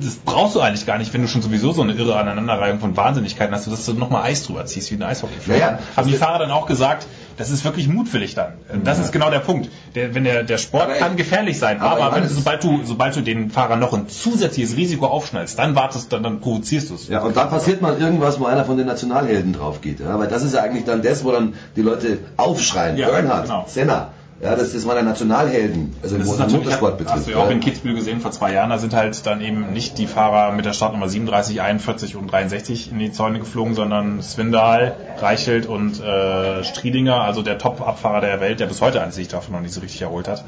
[0.00, 2.96] das brauchst du eigentlich gar nicht, wenn du schon sowieso so eine irre Aneinanderreihung von
[2.96, 5.58] Wahnsinnigkeiten hast, dass du noch mal Eis drüber ziehst, wie ein Eishockeyfeld.
[5.58, 5.78] Ja, ja.
[5.96, 7.06] Haben die Fahrer dann auch gesagt,
[7.36, 8.52] das ist wirklich mutwillig dann.
[8.84, 9.70] Das ist genau der Punkt.
[9.94, 13.22] Der, wenn der, der Sport kann gefährlich sein, aber aber, wenn, sobald du, sobald du
[13.22, 17.08] den Fahrer noch ein zusätzliches Risiko aufschnallst, dann wartest, dann, dann provozierst du es.
[17.08, 20.00] Ja, und dann passiert mal irgendwas, wo einer von den Nationalhelden drauf geht.
[20.00, 20.18] Ja?
[20.18, 22.96] Weil das ist ja eigentlich dann das, wo dann die Leute aufschreien.
[22.96, 23.64] Ja, Earnhardt, genau.
[23.66, 24.10] Senna.
[24.44, 25.96] Ja, das, waren ja Nationalhelden.
[26.02, 27.26] Also Das ist natürlich, Motorsport hast betrifft.
[27.28, 29.96] du ja auch in Kitzbühel gesehen vor zwei Jahren, da sind halt dann eben nicht
[29.96, 34.96] die Fahrer mit der Startnummer 37, 41 und 63 in die Zäune geflogen, sondern Swindal,
[35.18, 39.54] Reichelt und äh, Striedinger, also der Top-Abfahrer der Welt, der bis heute eigentlich sich davon
[39.54, 40.44] noch nicht so richtig erholt hat.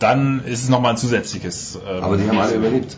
[0.00, 1.78] Dann ist es nochmal ein zusätzliches.
[1.88, 2.96] Ähm, Aber die haben alle überlebt.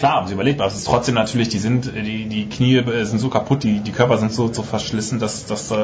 [0.00, 3.04] Klar, haben sie überlebt, aber es ist trotzdem natürlich, die sind, die, die Knie äh,
[3.04, 5.76] sind so kaputt, die, die Körper sind so, so verschlissen, dass, dass äh,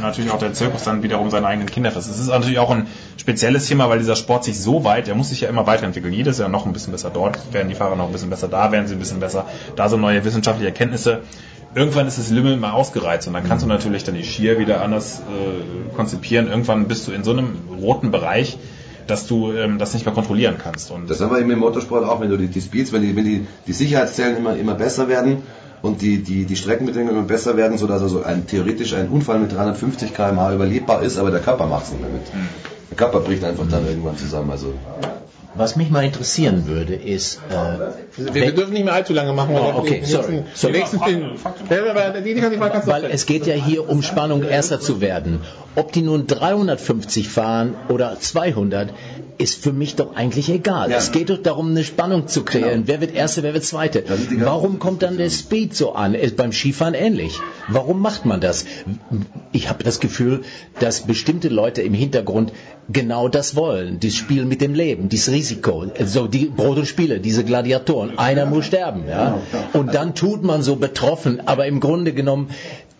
[0.00, 2.10] natürlich auch der Zirkus dann wiederum seine eigenen Kinder frisst.
[2.10, 5.28] Es ist natürlich auch ein spezielles Thema, weil dieser Sport sich so weit, der muss
[5.28, 6.12] sich ja immer weiterentwickeln.
[6.12, 8.72] Jedes Jahr noch ein bisschen besser dort, werden die Fahrer noch ein bisschen besser, da
[8.72, 11.20] werden sie ein bisschen besser, da so neue wissenschaftliche Erkenntnisse.
[11.72, 14.82] Irgendwann ist das Limit mal ausgereizt und dann kannst du natürlich dann die Skier wieder
[14.82, 16.48] anders äh, konzipieren.
[16.48, 18.58] Irgendwann bist du in so einem roten Bereich,
[19.06, 20.90] dass du ähm, das nicht mehr kontrollieren kannst.
[20.90, 23.14] Und Das haben wir eben im Motorsport auch, wenn du die, die Speeds, wenn die,
[23.16, 25.42] wenn die, die Sicherheitszellen immer, immer besser werden
[25.82, 29.52] und die, die, die Streckenbedingungen immer besser werden, sodass also ein, theoretisch ein Unfall mit
[29.52, 32.22] 350 km/h überlebbar ist, aber der Körper macht es nicht mehr mit.
[32.90, 34.50] Der Körper bricht einfach dann irgendwann zusammen.
[34.50, 34.74] Also
[35.54, 37.40] Was mich mal interessieren würde, ist.
[37.50, 37.54] Äh,
[38.16, 40.84] Wir, wir dürfen nicht mehr allzu lange machen, weil Oh, okay, sorry, sorry.
[42.86, 45.40] Weil es geht ja hier um Spannung, Erster zu werden.
[45.74, 48.90] Ob die nun 350 fahren oder 200,
[49.40, 50.90] ist für mich doch eigentlich egal.
[50.90, 50.98] Ja.
[50.98, 52.82] Es geht doch darum, eine Spannung zu kreieren.
[52.86, 54.02] Wer wird Erster, wer wird Zweiter?
[54.36, 56.14] Warum kommt dann der Speed so an?
[56.14, 57.40] Ist beim Skifahren ähnlich.
[57.66, 58.66] Warum macht man das?
[59.52, 60.42] Ich habe das Gefühl,
[60.78, 62.52] dass bestimmte Leute im Hintergrund
[62.92, 63.98] genau das wollen.
[64.00, 65.86] Das Spiel mit dem Leben, dieses Risiko.
[66.04, 68.18] So die Brot und Spiele, diese Gladiatoren.
[68.18, 69.04] Einer muss sterben.
[69.08, 69.40] Ja?
[69.72, 72.50] Und dann tut man so betroffen, aber im Grunde genommen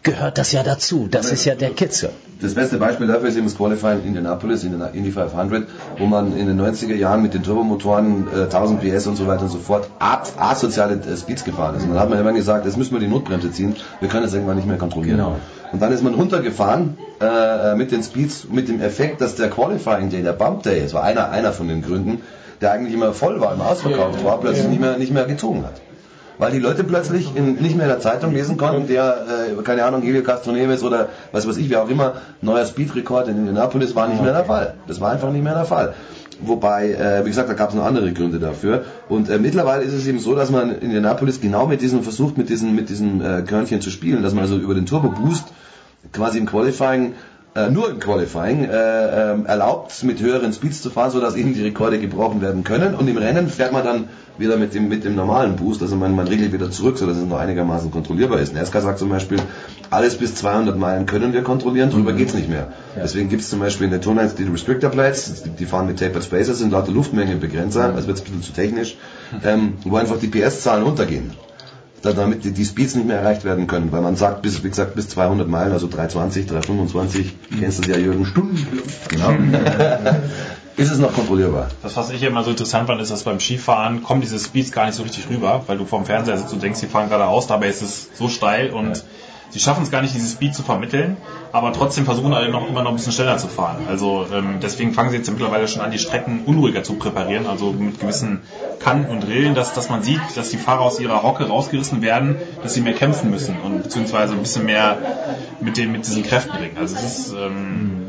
[0.03, 1.09] gehört das ja dazu.
[1.11, 2.11] Das ist ja der Kitzel.
[2.41, 5.67] Das beste Beispiel dafür ist eben das Qualifying in Indianapolis, in der Indy 500,
[5.99, 9.43] wo man in den 90er Jahren mit den Turbomotoren äh, 1000 PS und so weiter
[9.43, 11.83] und so fort asoziale äh, Speeds gefahren ist.
[11.83, 14.33] Und dann hat man irgendwann gesagt, jetzt müssen wir die Notbremse ziehen, wir können das
[14.33, 15.19] irgendwann nicht mehr kontrollieren.
[15.19, 15.37] Genau.
[15.73, 20.09] Und dann ist man runtergefahren äh, mit den Speeds, mit dem Effekt, dass der Qualifying
[20.09, 22.23] Day, der Bump Day, das war einer, einer von den Gründen,
[22.63, 25.75] der eigentlich immer voll war, immer ausverkauft war, plötzlich nicht mehr, nicht mehr gezogen hat.
[26.41, 29.27] Weil die Leute plötzlich in, nicht mehr in der Zeitung lesen konnten, der,
[29.59, 33.37] äh, keine Ahnung, Helio Castroneves oder was weiß ich, wer auch immer, neuer Speedrekord in
[33.37, 34.73] Indianapolis war nicht mehr der Fall.
[34.89, 35.95] Das war einfach nicht mehr der Fall.
[36.41, 38.85] Wobei, äh, wie gesagt, da gab es noch andere Gründe dafür.
[39.11, 42.39] Und äh, mittlerweile ist es eben so, dass man in Indianapolis genau mit diesem versucht,
[42.39, 45.45] mit diesen, mit diesen äh, Körnchen zu spielen, dass man also über den Turbo Boost
[46.15, 47.13] quasi im Qualifying
[47.55, 51.63] äh, nur im Qualifying äh, ähm, erlaubt, mit höheren Speeds zu fahren, sodass eben die
[51.63, 52.95] Rekorde gebrochen werden können.
[52.95, 54.09] Und im Rennen fährt man dann
[54.39, 57.27] wieder mit dem, mit dem normalen Boost, also man, man regelt wieder zurück, sodass es
[57.27, 58.55] noch einigermaßen kontrollierbar ist.
[58.55, 59.39] Nerska sagt zum Beispiel,
[59.91, 62.69] alles bis 200 Meilen können wir kontrollieren, drüber geht's nicht mehr.
[62.97, 66.59] Deswegen gibt's zum Beispiel in der Tourlines die Restrictor Plates, die, fahren mit Tapered Spacers,
[66.59, 68.97] sind lauter Luftmengenbegrenzer, also wird's ein bisschen zu technisch,
[69.45, 71.50] ähm, wo einfach die PS-Zahlen runtergehen da-
[72.03, 74.95] damit die, die Speeds nicht mehr erreicht werden können, weil man sagt, bis, wie gesagt,
[74.95, 78.25] bis 200 Meilen, also 320, 325, kennst du ja, Jürgen?
[78.25, 78.67] Stunden.
[79.09, 79.31] Genau.
[80.77, 81.69] ist es noch kontrollierbar.
[81.83, 84.87] Das, was ich immer so interessant fand, ist, dass beim Skifahren kommen diese Speeds gar
[84.87, 87.69] nicht so richtig rüber, weil du vom Fernseher sitzt und denkst, die fahren geradeaus, dabei
[87.69, 89.05] ist es so steil und
[89.51, 91.17] sie schaffen es gar nicht, diese Speed zu vermitteln,
[91.53, 93.79] aber trotzdem versuchen alle noch immer noch ein bisschen schneller zu fahren.
[93.89, 97.73] Also ähm, deswegen fangen sie jetzt mittlerweile schon an, die Strecken unruhiger zu präparieren, also
[97.73, 98.41] mit gewissen
[98.79, 102.37] Kanten und Rillen, dass, dass man sieht, dass die Fahrer aus ihrer Hocke rausgerissen werden,
[102.63, 104.99] dass sie mehr kämpfen müssen und beziehungsweise ein bisschen mehr
[105.61, 106.77] mit, den, mit diesen Kräften ringen.
[106.79, 108.09] Also es ist ähm,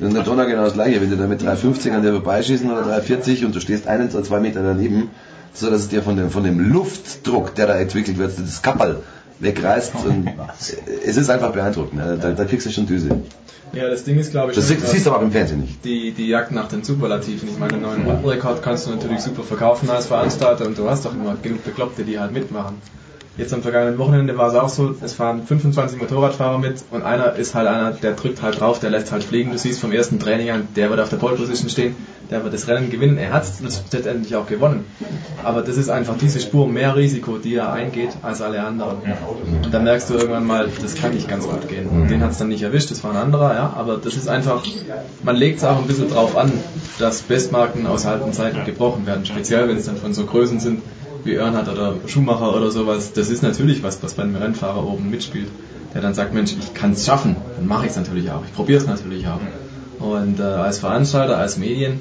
[0.00, 2.82] In der Donau genau das gleiche, wenn du da mit 350 an dir vorbeischießen oder
[2.82, 5.10] 340 und du stehst einen oder zwei Meter daneben,
[5.52, 9.02] so dass es dir von dem, von dem Luftdruck, der da entwickelt wird, das Kappel
[9.40, 9.92] wegreißt.
[10.04, 10.28] Und
[11.06, 11.94] es ist einfach beeindruckend.
[11.98, 12.18] ne?
[12.20, 13.08] Da, da kriegst du schon Düse.
[13.72, 15.84] Ja, das Ding ist, glaube ich, Das schon, siehst- du aber im Fernsehen nicht.
[15.84, 17.48] Die, die Jagd nach den Superlativen.
[17.48, 21.04] Ich meine, einen neuen Rundenrekord kannst du natürlich super verkaufen als Veranstalter und du hast
[21.04, 22.76] doch immer genug Bekloppte, die halt mitmachen.
[23.40, 27.36] Jetzt am vergangenen Wochenende war es auch so, es fahren 25 Motorradfahrer mit und einer
[27.36, 29.50] ist halt einer, der drückt halt drauf, der lässt halt fliegen.
[29.50, 31.96] Du siehst vom ersten Training an, der wird auf der Pole Position stehen,
[32.30, 33.16] der wird das Rennen gewinnen.
[33.16, 33.62] Er hat es
[33.92, 34.84] letztendlich auch gewonnen.
[35.42, 38.98] Aber das ist einfach diese Spur mehr Risiko, die er eingeht, als alle anderen.
[39.64, 41.88] Und dann merkst du irgendwann mal, das kann nicht ganz gut gehen.
[41.88, 43.72] Und den hat es dann nicht erwischt, das war ein anderer, ja.
[43.74, 44.62] Aber das ist einfach,
[45.22, 46.52] man legt es auch ein bisschen drauf an,
[46.98, 49.24] dass Bestmarken aus alten Zeiten gebrochen werden.
[49.24, 50.82] Speziell, wenn es dann von so Größen sind
[51.24, 53.12] wie Earnhardt oder Schumacher oder sowas.
[53.12, 55.48] Das ist natürlich was, was beim Rennfahrer oben mitspielt.
[55.94, 57.36] Der dann sagt, Mensch, ich kann es schaffen.
[57.56, 58.44] Dann mache ich es natürlich auch.
[58.44, 59.40] Ich probiere es natürlich auch.
[59.98, 62.00] Und äh, als Veranstalter, als Medien,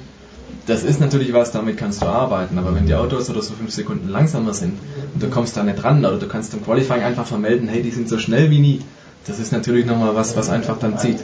[0.68, 3.72] das ist natürlich was, damit kannst du arbeiten, aber wenn die Autos oder so fünf
[3.72, 4.78] Sekunden langsamer sind
[5.14, 7.92] und du kommst da nicht ran oder du kannst im Qualifying einfach vermelden, hey, die
[7.92, 8.82] sind so schnell wie nie,
[9.26, 11.20] das ist natürlich nochmal was, was einfach dann zieht.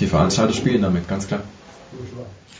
[0.00, 1.40] Die Veranstalter spielen damit, ganz klar.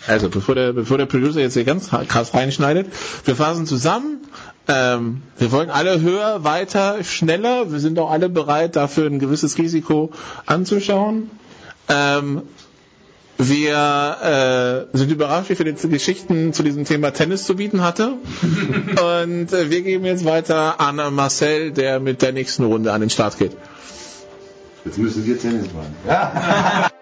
[0.07, 2.87] Also, bevor der, bevor der Producer jetzt hier ganz krass reinschneidet,
[3.25, 4.19] wir fassen zusammen.
[4.69, 7.71] Ähm, wir wollen alle höher, weiter, schneller.
[7.71, 10.11] Wir sind auch alle bereit, dafür ein gewisses Risiko
[10.45, 11.31] anzuschauen.
[11.89, 12.43] Ähm,
[13.39, 18.15] wir äh, sind überrascht, wie viele Geschichten zu diesem Thema Tennis zu bieten hatte.
[18.91, 23.11] Und äh, wir geben jetzt weiter an Marcel, der mit der nächsten Runde an den
[23.11, 23.53] Start geht.
[24.85, 26.91] Jetzt müssen wir Tennis fahren.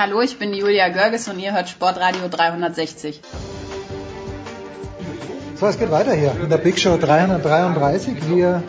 [0.00, 3.20] Hallo, ich bin Julia Görges und ihr hört Sportradio 360.
[5.56, 8.14] So, es geht weiter hier in der Big Show 333.
[8.26, 8.62] Wir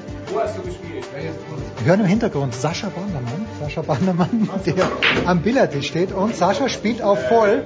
[1.86, 3.46] hören im Hintergrund Sascha Bandermann.
[3.62, 4.92] Sascha Bandermann, der
[5.26, 6.12] am Billardtisch steht.
[6.12, 7.64] Und Sascha spielt auf voll.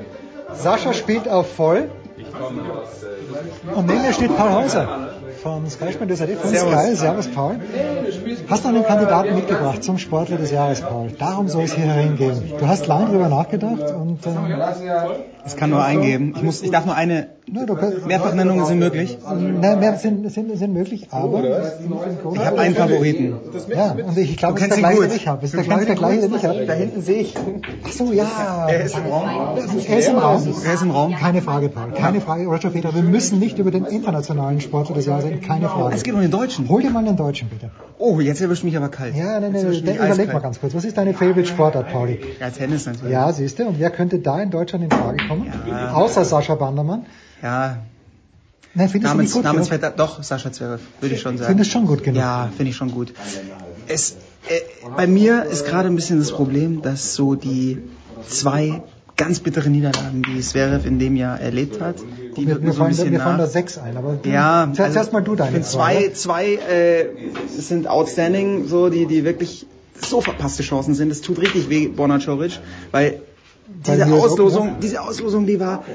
[0.53, 1.89] Sascha spielt auf voll.
[3.73, 5.09] Und neben mir steht Paul Häuser
[5.45, 6.73] von Sky Sport DSRD von Servus.
[6.73, 6.95] Sky.
[6.95, 7.59] Servus Paul.
[8.49, 11.11] Hast du einen Kandidaten mitgebracht zum Sportler des Jahres, Paul?
[11.19, 12.51] Darum soll es hier herangehen.
[12.59, 14.35] Du hast lange drüber nachgedacht und ähm,
[15.45, 16.33] Es kann nur eingeben.
[16.35, 17.34] Ich, muss, ich darf nur eine.
[17.47, 19.17] Mehrfachnennungen sind möglich.
[19.23, 21.43] Nein, mehr sind, sind, sind möglich, aber
[22.33, 23.35] Ich habe einen Favoriten.
[23.69, 25.45] Ja, und ich glaube, Du es ist der gleiche, den ich habe.
[25.45, 26.65] Es ist der gleiche, der den ich habe.
[26.65, 27.35] Da hinten sehe ich.
[27.83, 28.67] Ach so, ja.
[28.67, 29.29] Er ist im Raum.
[29.87, 30.55] Er ist im Raum.
[30.65, 31.15] Er ist im Raum.
[31.15, 31.91] Keine Frage, Paul.
[31.91, 32.95] Keine Frage, Roger Federer.
[32.95, 35.41] Wir müssen nicht über den internationalen Sportler des Jahres reden.
[35.41, 35.95] Keine Frage.
[35.95, 36.67] Es geht um den Deutschen.
[36.69, 37.69] Hol dir mal den Deutschen, bitte.
[37.97, 39.15] Oh, jetzt erwischt mich aber kalt.
[39.15, 40.73] Ja, nein, nein, überleg mal ganz kurz.
[40.73, 42.19] Was ist deine Favorite Sportart, Pauli?
[42.39, 43.11] Ja, Tennis natürlich.
[43.13, 43.65] Ja, siehst du.
[43.67, 45.51] Und wer könnte da in Deutschland in Frage kommen?
[45.93, 47.05] Außer Sascha Bandermann.
[47.45, 47.77] Ja.
[48.73, 49.43] Nein, findest du Namens, nicht gut?
[49.43, 51.49] Namensvetter, doch, Sascha Zverev, würde ich schon sagen.
[51.49, 52.17] Findest schon gut genug?
[52.19, 53.13] Ja, finde ich schon gut.
[53.87, 54.13] Es,
[54.49, 54.61] äh,
[54.97, 57.77] bei mir ist gerade ein bisschen das Problem, dass so die
[58.27, 58.81] zwei
[59.15, 61.97] ganz bittere Niederlagen, die Zverev in dem Jahr erlebt hat,
[62.35, 64.93] die Wir, wir, so ein bisschen wir fallen da sechs ein, aber Ja, zuerst, also,
[64.93, 67.05] zuerst mal du ich deine finde zwei, zwei äh,
[67.47, 69.67] sind outstanding, so die, die wirklich
[70.01, 71.11] so verpasste Chancen sind.
[71.11, 72.59] Es tut richtig weh, Borna Coric,
[72.91, 73.21] weil
[73.85, 75.85] diese Auslosung, diese Auslosung, die war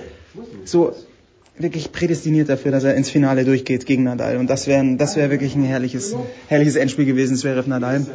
[0.64, 0.94] so
[1.62, 4.36] wirklich prädestiniert dafür, dass er ins Finale durchgeht gegen Nadal.
[4.36, 6.14] Und das wäre das wäre wirklich ein herrliches,
[6.48, 8.06] herrliches Endspiel gewesen, Zverev Nadal.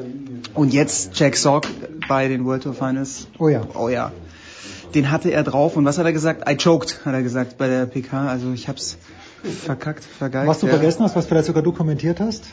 [0.53, 1.67] Und jetzt Jack Sock
[2.07, 3.27] bei den World Tour Finals.
[3.39, 3.67] Oh ja.
[3.75, 4.11] Oh ja.
[4.93, 5.75] Den hatte er drauf.
[5.75, 6.49] Und was hat er gesagt?
[6.49, 8.27] I choked, hat er gesagt bei der PK.
[8.27, 8.97] Also ich hab's
[9.43, 10.47] verkackt, vergeigt.
[10.47, 10.73] Was du ja.
[10.73, 12.45] vergessen hast, was vielleicht sogar du kommentiert hast?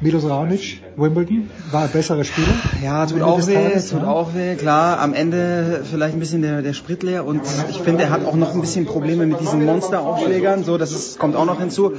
[0.00, 2.48] Milos Raonic, Wimbledon, war ein besserer Spieler.
[2.84, 4.08] Ja, tut auch weh, Tages, tut ja.
[4.08, 5.00] auch weh, klar.
[5.00, 7.40] Am Ende vielleicht ein bisschen der, der Sprit leer und
[7.70, 11.18] ich finde, er hat auch noch ein bisschen Probleme mit diesen Monsteraufschlägern, so, das ist,
[11.18, 11.92] kommt auch noch hinzu.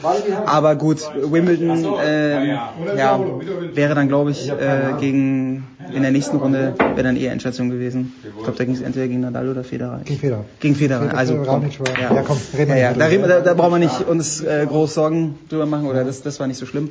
[0.45, 2.53] Aber gut, Wimbledon, äh,
[2.95, 3.19] ja,
[3.73, 8.13] wäre dann, glaube ich, äh, gegen, in der nächsten Runde wäre dann eher Endstation gewesen.
[8.23, 10.01] Ich glaube, da ging es entweder gegen Nadal oder Federer.
[10.05, 10.45] Gegen Federer.
[10.59, 11.63] Gegen Federer, also komm,
[11.99, 12.13] ja.
[12.13, 14.93] ja, komm, reden wir ja, ja, da, da, da brauchen wir nicht uns äh, groß
[14.93, 16.89] Sorgen drüber machen oder das, das war nicht so schlimm.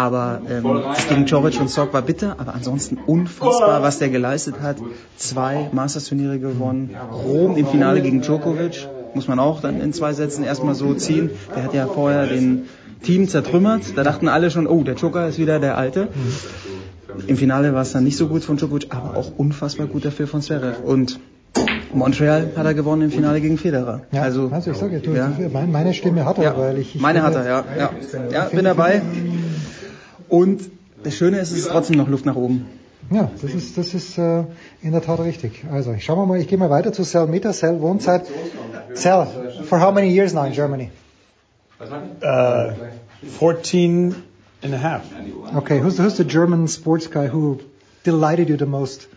[0.00, 0.64] Aber ähm,
[0.94, 4.76] das gegen Coric und Sock war bitter, aber ansonsten unfassbar, was der geleistet hat.
[5.18, 10.42] Zwei Masters-Turniere gewonnen, Rom im Finale gegen Djokovic, muss man auch dann in zwei Sätzen
[10.42, 11.28] erstmal so ziehen.
[11.54, 12.62] Der hat ja vorher den
[13.02, 16.08] Team zertrümmert, da dachten alle schon, oh, der Joker ist wieder der Alte.
[17.26, 20.26] Im Finale war es dann nicht so gut von Djokovic, aber auch unfassbar gut dafür
[20.28, 20.76] von Zverev.
[20.82, 21.20] Und
[21.92, 24.00] Montreal hat er gewonnen im Finale gegen Federer.
[24.12, 25.30] Ja, also, also ich sage, ja.
[25.52, 27.64] mein- meine Stimme hat er, Ja, weil ich, ich meine hat er, ja.
[27.78, 27.90] Ja,
[28.32, 29.02] ja bin dabei.
[30.30, 30.62] Und
[31.04, 32.66] das Schöne ist, es ist trotzdem noch Luft nach oben.
[33.10, 34.44] Ja, das ist, das ist äh,
[34.82, 35.64] in der Tat richtig.
[35.72, 37.52] Also, ich schauen wir mal, ich gehe mal weiter zu Sal Mita.
[37.52, 38.22] Sal wohnt seit,
[38.94, 39.26] Sal,
[39.64, 40.90] for how many years now in Germany?
[41.80, 42.74] Uh,
[43.38, 44.14] 14
[44.62, 45.02] and a half.
[45.56, 47.58] Okay, who's, who's the German sports guy who
[48.04, 49.08] delighted you the most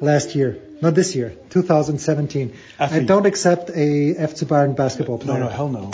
[0.00, 0.56] last year?
[0.82, 2.52] Not this year, 2017.
[2.78, 3.06] I Athlete.
[3.06, 5.40] don't accept a FC Bayern basketball No, player.
[5.40, 5.90] no, hell no.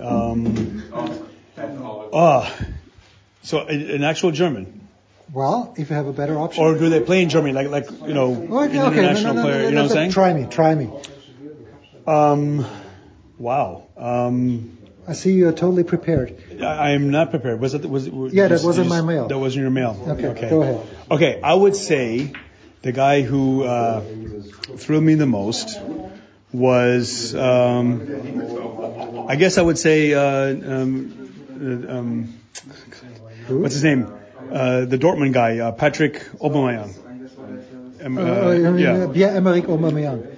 [0.00, 0.82] Um,
[2.12, 2.50] ah,
[3.42, 4.88] so an actual German,
[5.32, 6.62] Well, if you have a better option.
[6.64, 9.42] or do they play in Germany like like you know okay, an okay, international no,
[9.42, 9.64] no, no, player?
[9.68, 10.10] you know what I'm saying?
[10.10, 10.90] Try me, try me.
[12.06, 12.66] Um,
[13.38, 13.86] wow.
[13.96, 16.36] Um, I see you're totally prepared.
[16.60, 17.60] I, I am not prepared.
[17.60, 19.28] Was it was Yeah, that wasn't my mail.
[19.28, 19.96] That wasn't your mail.
[20.06, 20.86] Okay, go ahead.
[21.10, 22.32] Okay, I would say
[22.82, 24.02] the guy who uh,
[24.76, 25.78] thrilled me the most
[26.52, 32.34] was, um, I guess I would say, uh, um, uh, um,
[33.50, 34.06] what's his name?
[34.50, 36.94] Uh, the Dortmund guy, uh, Patrick Aubameyang.
[38.04, 38.92] Um, uh, Uh, mean, yeah.
[38.92, 40.36] uh, Pierre-Emerick Aubameyang.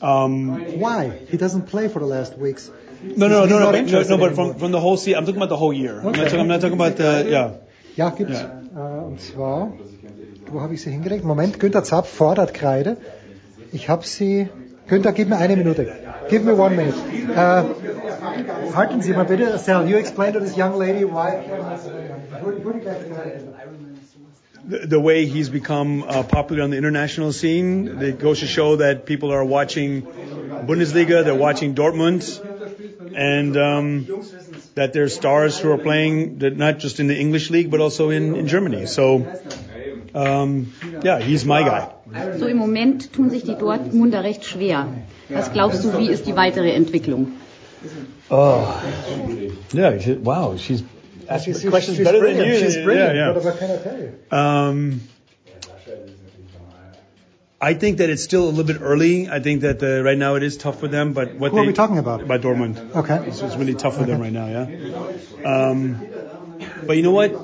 [0.00, 1.10] Um, Why?
[1.28, 2.70] He doesn't play for the last weeks.
[3.02, 5.18] no, no, no, no, but, no, no, but from, from the whole season.
[5.18, 5.98] I'm talking about the whole year.
[5.98, 7.50] I'm, not talking, I'm not talking about the, yeah.
[7.96, 8.40] Ja, gibt's.
[8.40, 9.72] Äh, und zwar,
[10.52, 11.24] wo habe ich sie hingelegt?
[11.24, 12.96] Moment, Günther Zapf fordert Kreide.
[13.72, 14.48] Ich habe sie.
[14.86, 15.86] Günther, gib mir eine Minute.
[16.30, 16.94] Give me one minute.
[17.34, 17.64] Äh,
[18.74, 19.58] halten Sie mal bitte.
[19.58, 21.40] Sal, you explain to this young lady why.
[24.68, 28.02] The, the way he's become uh, popular on the international scene.
[28.02, 32.40] It goes to show that people are watching Bundesliga, they're watching Dortmund,
[33.14, 34.06] and um,
[34.74, 38.10] that there's stars who are playing that not just in the English league but also
[38.10, 38.86] in, in Germany.
[38.86, 39.32] So,
[40.14, 40.72] um,
[41.02, 41.92] yeah, he's my guy.
[42.38, 44.86] So im Moment tun sich die Dortmunder recht schwer.
[45.28, 47.32] Was glaubst du, wie ist die weitere Entwicklung?
[48.30, 48.66] Oh,
[49.72, 50.16] yeah.
[50.22, 50.82] Wow, she's
[51.28, 52.58] asking She's- questions she's better than you.
[52.58, 53.14] She's brilliant.
[53.14, 53.32] Yeah, yeah.
[53.34, 54.18] What, what can I tell you?
[54.30, 55.00] Um,
[57.60, 59.28] I think that it's still a little bit early.
[59.28, 61.12] I think that uh, right now it is tough for them.
[61.12, 62.22] But what Who are we talking about?
[62.22, 62.94] About Dortmund.
[62.94, 63.26] Okay.
[63.26, 64.46] It's, it's really tough for them right now.
[64.46, 65.44] Yeah.
[65.44, 66.06] Um,
[66.86, 67.34] but you know what?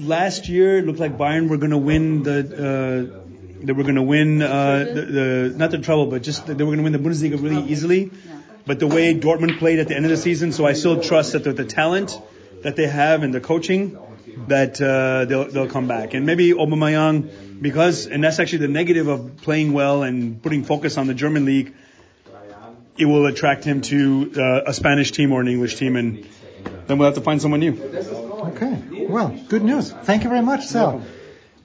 [0.00, 2.38] Last year it looked like Bayern were going to win the.
[2.40, 3.20] Uh,
[3.64, 6.74] they were going to win uh, the, the not the trouble, but just they were
[6.76, 8.10] going to win the Bundesliga really easily.
[8.66, 11.32] But the way Dortmund played at the end of the season, so I still trust
[11.32, 12.20] that with the talent
[12.64, 13.96] that they have and the coaching,
[14.48, 16.14] that uh, they'll they'll come back.
[16.14, 20.98] And maybe Aubameyang, because and that's actually the negative of playing well and putting focus
[20.98, 21.74] on the German league.
[22.96, 26.26] It will attract him to uh, a Spanish team or an English team, and
[26.86, 27.72] then we'll have to find someone new.
[28.54, 29.90] Okay, well, good news.
[29.90, 31.02] Thank you very much, Sal.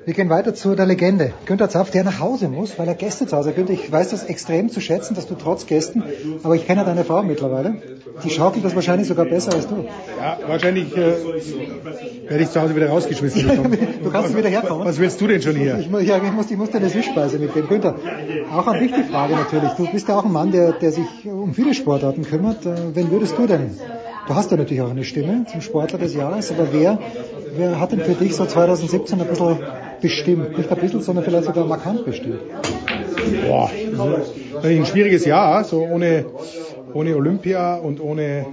[0.10, 1.34] Wir gehen weiter zu der Legende.
[1.46, 3.58] Günther Zapf, der nach Hause muss, weil er Gäste zu Hause hat.
[3.58, 6.02] Günther, ich weiß das extrem zu schätzen, dass du trotz Gästen,
[6.42, 7.76] aber ich kenne ja deine Frau mittlerweile,
[8.24, 9.86] die schaukelt das wahrscheinlich sogar besser als du.
[10.20, 11.14] Ja, wahrscheinlich äh,
[12.28, 13.78] werde ich zu Hause wieder rausgeschmissen bekommen.
[14.04, 14.84] Du kannst wieder herkommen.
[14.84, 15.78] Was willst du denn schon hier?
[15.78, 17.70] Ich, ja, ich, muss, ich muss dir eine Süßspeise mitgeben.
[17.70, 17.94] Günther,
[18.52, 19.74] auch an dich die Frage natürlich.
[19.74, 22.66] Du bist ja auch ein Mann, der, der sich um viele Sportarten kümmert.
[22.66, 23.78] Äh, Wen würdest du denn?
[24.28, 26.98] Du hast ja natürlich auch eine Stimme zum Sportler des Jahres, aber wer,
[27.56, 29.60] wer hat denn für dich so 2017 ein bisschen
[30.02, 30.58] bestimmt?
[30.58, 32.40] Nicht ein bisschen, sondern vielleicht sogar markant bestimmt.
[33.48, 33.70] Boah,
[34.56, 36.26] das ist ein schwieriges Jahr, so ohne,
[36.94, 38.46] ohne Olympia und ohne,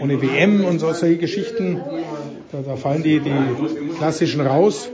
[0.00, 1.80] ohne WM und so, solche Geschichten.
[2.52, 3.32] Da, da fallen die, die
[3.98, 4.88] klassischen raus.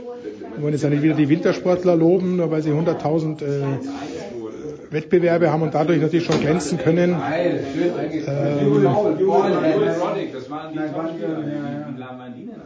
[0.55, 3.45] Wir wollen jetzt ja nicht wieder die Wintersportler loben, nur weil sie 100.000 äh,
[4.91, 7.15] Wettbewerbe haben und dadurch natürlich schon glänzen können.
[7.31, 7.59] Ähm,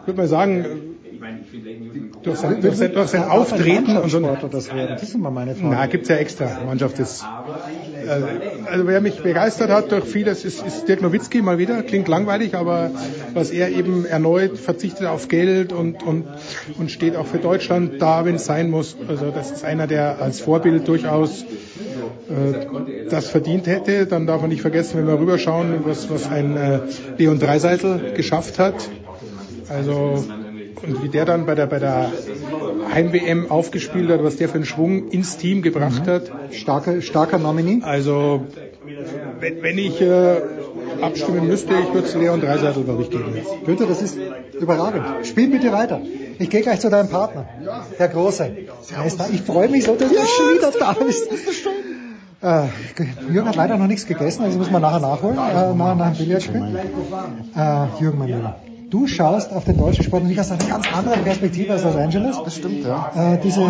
[0.02, 0.66] ich würde mal sagen,
[2.24, 4.96] durch sein, durch sein, durch sein Auftreten und so das werden?
[4.96, 5.76] Das ist immer meine Frage.
[5.76, 7.24] na, gibt's ja extra Mannschaft des
[8.70, 11.84] also wer mich begeistert hat durch vieles ist, ist Dirk Nowitzki mal wieder.
[11.84, 12.92] Klingt langweilig, aber
[13.34, 16.26] was er eben erneut verzichtet auf Geld und, und,
[16.78, 18.98] und steht auch für Deutschland da, wenn es sein muss.
[19.08, 24.06] Also das ist einer, der als Vorbild durchaus äh, das verdient hätte.
[24.06, 26.80] Dann darf man nicht vergessen, wenn wir rüberschauen, was, was ein äh,
[27.18, 28.90] Leon Dreiseitel geschafft hat.
[29.70, 30.24] Also
[30.82, 32.12] und wie der dann bei der, bei der
[32.94, 36.32] Heim-WM aufgespielt hat, was der für einen Schwung ins Team gebracht hat.
[36.52, 37.82] Starker, starker Nominee.
[37.84, 38.46] Also,
[39.40, 40.42] wenn, wenn ich äh,
[41.02, 43.36] abstimmen müsste, ich würde es Leon Dreiseitel, glaube ich, geben.
[43.66, 44.18] Günther, das ist
[44.60, 45.06] überragend.
[45.26, 46.02] Spiel bitte weiter.
[46.40, 47.46] Ich gehe gleich zu deinem Partner,
[47.98, 48.52] Herr Große.
[48.96, 49.28] Er ist da.
[49.32, 51.30] Ich freue mich so, dass du schon wieder da bist.
[52.42, 52.68] Äh,
[53.32, 56.26] Jürgen hat leider noch nichts gegessen, also müssen wir nachher nachholen, äh, nach, nach dem
[56.26, 56.62] Billardspiel.
[57.56, 58.56] Äh, Jürgen, mein Lieber.
[58.94, 62.38] Du schaust auf den deutschen Sport nicht aus einer ganz anderen Perspektive als Los Angeles.
[62.46, 63.34] Das stimmt, ja.
[63.34, 63.68] Äh, diese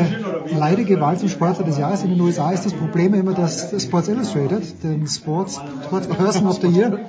[0.51, 3.83] leidige Wahl zum Sportler des Jahres in den USA ist das Problem immer, dass das
[3.83, 6.99] Sports Illustrated, den Sports, Sports Person of the Year,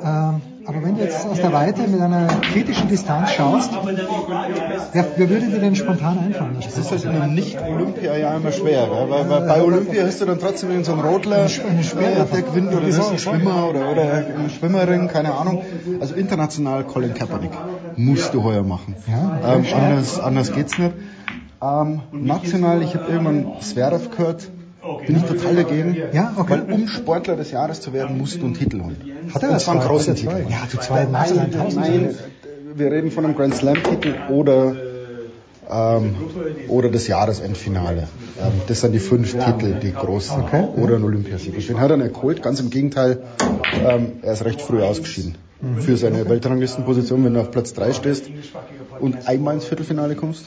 [0.00, 3.70] ähm, aber wenn du jetzt aus der Weite mit einer kritischen Distanz schaust,
[4.92, 6.56] wer, wer würde dir denn spontan einfallen?
[6.62, 9.06] Das ist halt in einem Nicht-Olympia-Jahr immer schwer, gell?
[9.10, 12.86] Weil, weil bei Olympia hast du dann trotzdem irgendeinen so Rodler, Schwer- der gewinnt oder
[12.86, 15.62] ist ein Schwimmer oder, oder eine Schwimmerin, keine Ahnung.
[16.00, 17.52] Also international Colin Kaepernick
[17.96, 18.96] musst du heuer machen.
[19.06, 20.92] Ja, ähm, anders, anders geht's nicht.
[21.62, 24.48] Ähm, national, ich habe irgendwann Zverev gehört,
[25.06, 25.96] bin ich total dagegen.
[26.12, 26.62] Ja, okay.
[26.66, 28.96] Weil um Sportler des Jahres zu werden, musst du einen Titel holen.
[29.34, 29.88] Hat er das zwar einen zwei?
[29.88, 30.50] großen Hat er Titel.
[30.50, 31.76] Ja, du zwei 1000.
[31.76, 32.14] Nein,
[32.74, 34.76] wir reden von einem Grand Slam-Titel oder,
[35.70, 36.14] ähm,
[36.68, 38.08] oder das Jahresendfinale.
[38.40, 40.42] Ähm, das sind die fünf Titel, die großen.
[40.42, 40.68] Okay.
[40.76, 41.66] Oder ein Olympiasieg.
[41.66, 42.42] Den hat er nicht geholt.
[42.42, 43.22] Ganz im Gegenteil,
[43.84, 45.34] ähm, er ist recht früh ausgeschieden.
[45.60, 45.80] Mhm.
[45.82, 48.30] Für seine Weltranglistenposition, wenn du auf Platz 3 stehst
[48.98, 50.46] und einmal ins Viertelfinale kommst,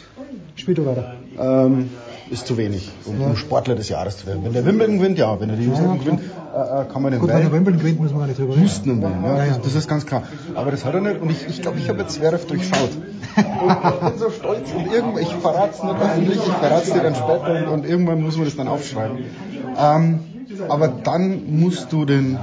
[0.56, 1.16] Spiel du weiter.
[1.40, 1.90] ähm,
[2.30, 4.44] ist zu wenig, um, um Sportler des Jahres zu werden.
[4.44, 5.40] Wenn der Wimbledon gewinnt, ja.
[5.40, 7.80] Wenn er die US Ja, gewinnt, äh, äh, kann man den Gut, wenn der Wimbledon
[7.80, 8.64] gewinnt, müssen wir gar nicht drüber reden.
[8.64, 9.58] Müssten ihn wählen, ja, Ja, ja.
[9.64, 10.24] Das, ist ganz klar.
[10.56, 12.90] Aber das hat er nicht und ich glaube, ich, glaub, ich habe jetzt Zverev durchschaut.
[13.36, 16.94] Und ich bin so stolz und irgendwann, ich verrate es nicht öffentlich, ich verrate es
[16.94, 19.18] dir dann später und, und irgendwann muss man das dann aufschreiben.
[19.78, 20.20] Ähm,
[20.70, 22.38] aber dann musst du den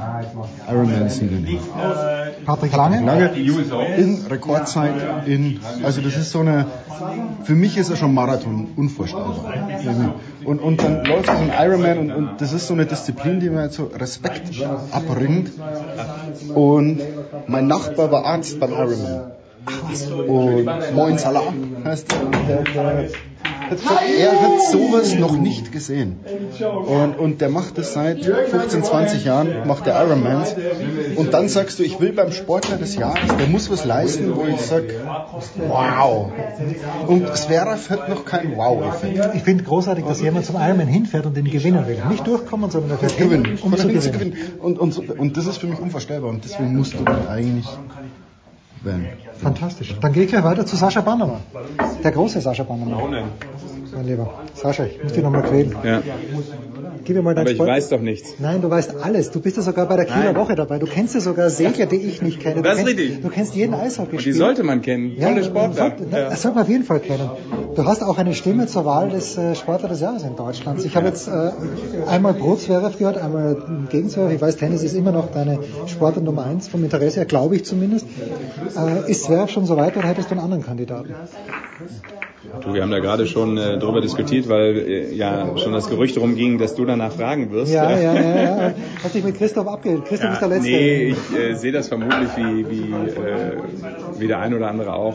[0.69, 1.61] Ironman-Sieger nehmen.
[2.45, 3.05] Patrick Lange?
[3.05, 3.31] Lange
[3.97, 6.67] in Rekordzeit, in, also das ist so eine,
[7.45, 9.55] für mich ist er schon Marathon unvorstellbar.
[10.45, 13.51] Und, und dann läuft so ein Ironman und, und das ist so eine Disziplin, die
[13.51, 14.51] mir so Respekt
[14.91, 15.51] abbringt.
[16.55, 17.01] Und
[17.47, 19.33] mein Nachbar war Arzt beim Ironman.
[20.27, 21.53] Und Moin Salah
[21.85, 22.07] heißt
[22.49, 23.09] der,
[23.71, 26.19] er hat sowas noch nicht gesehen.
[26.87, 30.57] Und, und der macht das seit 15, 20 Jahren, macht der Ironmans.
[31.17, 34.45] Und dann sagst du, ich will beim Sportler des Jahres, der muss was leisten, wo
[34.45, 34.85] ich sag,
[35.69, 36.33] wow.
[37.07, 39.35] Und Zverev hat noch keinen Wow-Effekt.
[39.35, 41.99] Ich finde großartig, dass jemand zum Ironman hinfährt und den gewinnen will.
[42.09, 44.37] Nicht durchkommen, sondern er fährt Gewinnen, um zu gewinnen.
[44.61, 46.31] Und, und, und das ist für mich unvorstellbar.
[46.31, 47.67] Und deswegen musst du dann eigentlich
[48.83, 49.09] werden.
[49.43, 49.97] Fantastisch.
[50.01, 51.41] Dann gehe ich gleich weiter zu Sascha Bannermann.
[52.05, 53.25] Der große Sascha Bannermann.
[53.95, 54.31] Mein Lieber.
[54.55, 55.75] Sascha, ich muss dich nochmal quälen.
[55.83, 56.03] Ja.
[57.05, 58.35] Gib mir mal dein Aber ich Sport- weiß doch nichts.
[58.39, 59.31] Nein, du weißt alles.
[59.31, 60.37] Du bist ja sogar bei der Kieler Nein.
[60.37, 60.79] Woche dabei.
[60.79, 62.57] Du kennst ja sogar Segler, die ich nicht kenne.
[62.57, 63.23] Du Das ist kennst, richtig.
[63.23, 64.17] Du kennst jeden Eishockey.
[64.17, 65.17] Und die sollte man kennen.
[65.19, 65.75] Tolle Sportler.
[65.97, 66.29] Sollte, Ja.
[66.31, 67.31] Das sollte man auf jeden Fall kennen.
[67.77, 70.85] Du hast auch eine Stimme zur Wahl des äh, Sportler des Jahres in Deutschland.
[70.85, 71.51] Ich habe jetzt äh,
[72.09, 74.35] einmal Pro Zverev gehört, einmal gegen Zverev.
[74.35, 77.65] Ich weiß, Tennis ist immer noch deine Sportart Nummer eins vom Interesse her, glaube ich
[77.65, 78.07] zumindest.
[78.77, 81.15] Äh, ist Zverev schon so weit oder hättest du einen anderen Kandidaten?
[82.63, 86.17] Du, wir haben da gerade schon äh, drüber diskutiert, weil äh, ja schon das Gerücht
[86.17, 87.73] darum ging, dass du danach fragen wirst.
[87.73, 88.75] Ja, ja, ja, ja.
[89.05, 90.07] Hast dich mit Christoph abgehört.
[90.07, 90.71] Christoph Ja, ist der Letzte.
[90.71, 93.59] nee, ich äh, sehe das vermutlich wie, wie, äh,
[94.19, 95.15] wie der ein oder andere auch.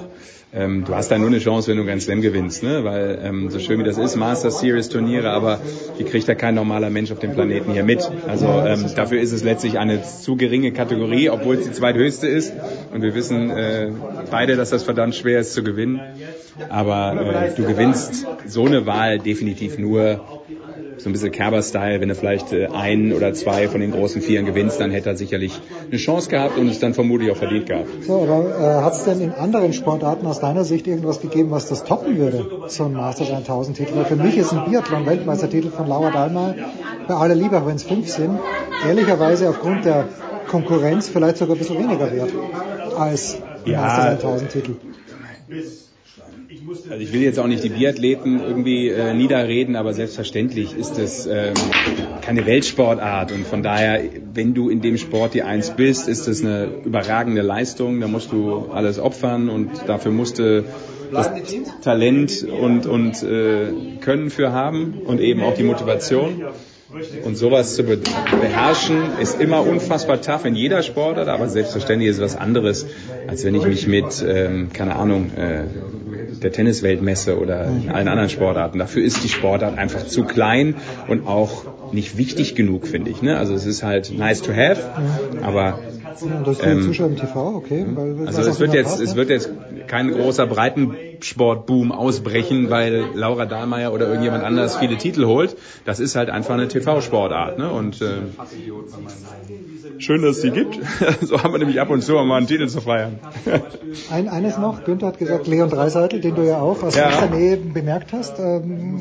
[0.55, 2.85] Ähm, du hast da nur eine Chance, wenn du Grand Slam gewinnst, ne?
[2.85, 5.59] weil ähm, so schön wie das ist, Master Series Turniere, aber
[5.99, 8.09] die kriegt ja kein normaler Mensch auf dem Planeten hier mit.
[8.27, 12.53] Also ähm, dafür ist es letztlich eine zu geringe Kategorie, obwohl es die zweithöchste ist.
[12.93, 13.91] Und wir wissen äh,
[14.31, 15.99] beide, dass das verdammt schwer ist zu gewinnen.
[16.69, 20.21] Aber äh, du gewinnst so eine Wahl definitiv nur
[20.97, 24.45] so ein bisschen Kerber-Style, wenn du vielleicht äh, ein oder zwei von den großen Vieren
[24.45, 25.59] gewinnst, dann hätte er sicherlich
[25.89, 27.87] eine Chance gehabt und es dann vermutlich auch verdient gehabt.
[28.05, 31.67] So, aber äh, hat es denn in anderen Sportarten aus deiner Sicht irgendwas gegeben, was
[31.67, 33.95] das toppen würde, so ein Masters 1000 Titel?
[33.95, 36.55] Weil für mich ist ein Biathlon-Weltmeistertitel von Laura Dahlmeier,
[37.07, 38.39] bei aller Liebe, auch wenn es fünf sind,
[38.87, 40.07] ehrlicherweise aufgrund der
[40.47, 42.31] Konkurrenz vielleicht sogar ein bisschen weniger wert
[42.97, 44.75] als ein Ja, Masters 1000 Titel.
[46.89, 51.25] Also ich will jetzt auch nicht die Biathleten irgendwie äh, niederreden, aber selbstverständlich ist es
[51.25, 51.53] ähm,
[52.21, 54.01] keine Weltsportart und von daher,
[54.33, 58.01] wenn du in dem Sport die Eins bist, ist es eine überragende Leistung.
[58.01, 60.65] Da musst du alles opfern und dafür musst du
[61.11, 61.31] das
[61.81, 66.43] Talent und, und äh, Können für haben und eben auch die Motivation.
[67.23, 72.17] Und sowas zu be beherrschen ist immer unfassbar tough in jeder Sportart, aber selbstverständlich ist
[72.17, 72.85] es was anderes,
[73.27, 75.63] als wenn ich mich mit, ähm, keine Ahnung, äh,
[76.41, 78.79] der Tenniswelt messe oder in allen anderen Sportarten.
[78.79, 80.75] Dafür ist die Sportart einfach zu klein
[81.07, 83.21] und auch nicht wichtig genug, finde ich.
[83.21, 83.37] Ne?
[83.37, 84.81] Also es ist halt nice to have,
[85.41, 85.79] aber
[86.21, 87.85] Und das ähm, Zuschauer im TV, okay.
[87.87, 89.49] Weil, also es wird jetzt, es wird jetzt
[89.87, 90.47] kein großer
[91.15, 95.55] Breitensportboom ausbrechen, weil Laura Dahlmeier oder irgendjemand anders viele Titel holt.
[95.85, 97.69] Das ist halt einfach eine TV-Sportart, ne?
[97.71, 98.21] Und äh,
[99.97, 100.79] schön, dass es die gibt.
[101.21, 103.19] so haben wir nämlich ab und zu mal einen Titel zu feiern.
[104.09, 107.07] Ein, eines noch, Günther hat gesagt, Leon Dreiseitel, den du ja auch aus ja.
[107.07, 108.39] nächster Nähe bemerkt hast.
[108.39, 108.99] Ähm,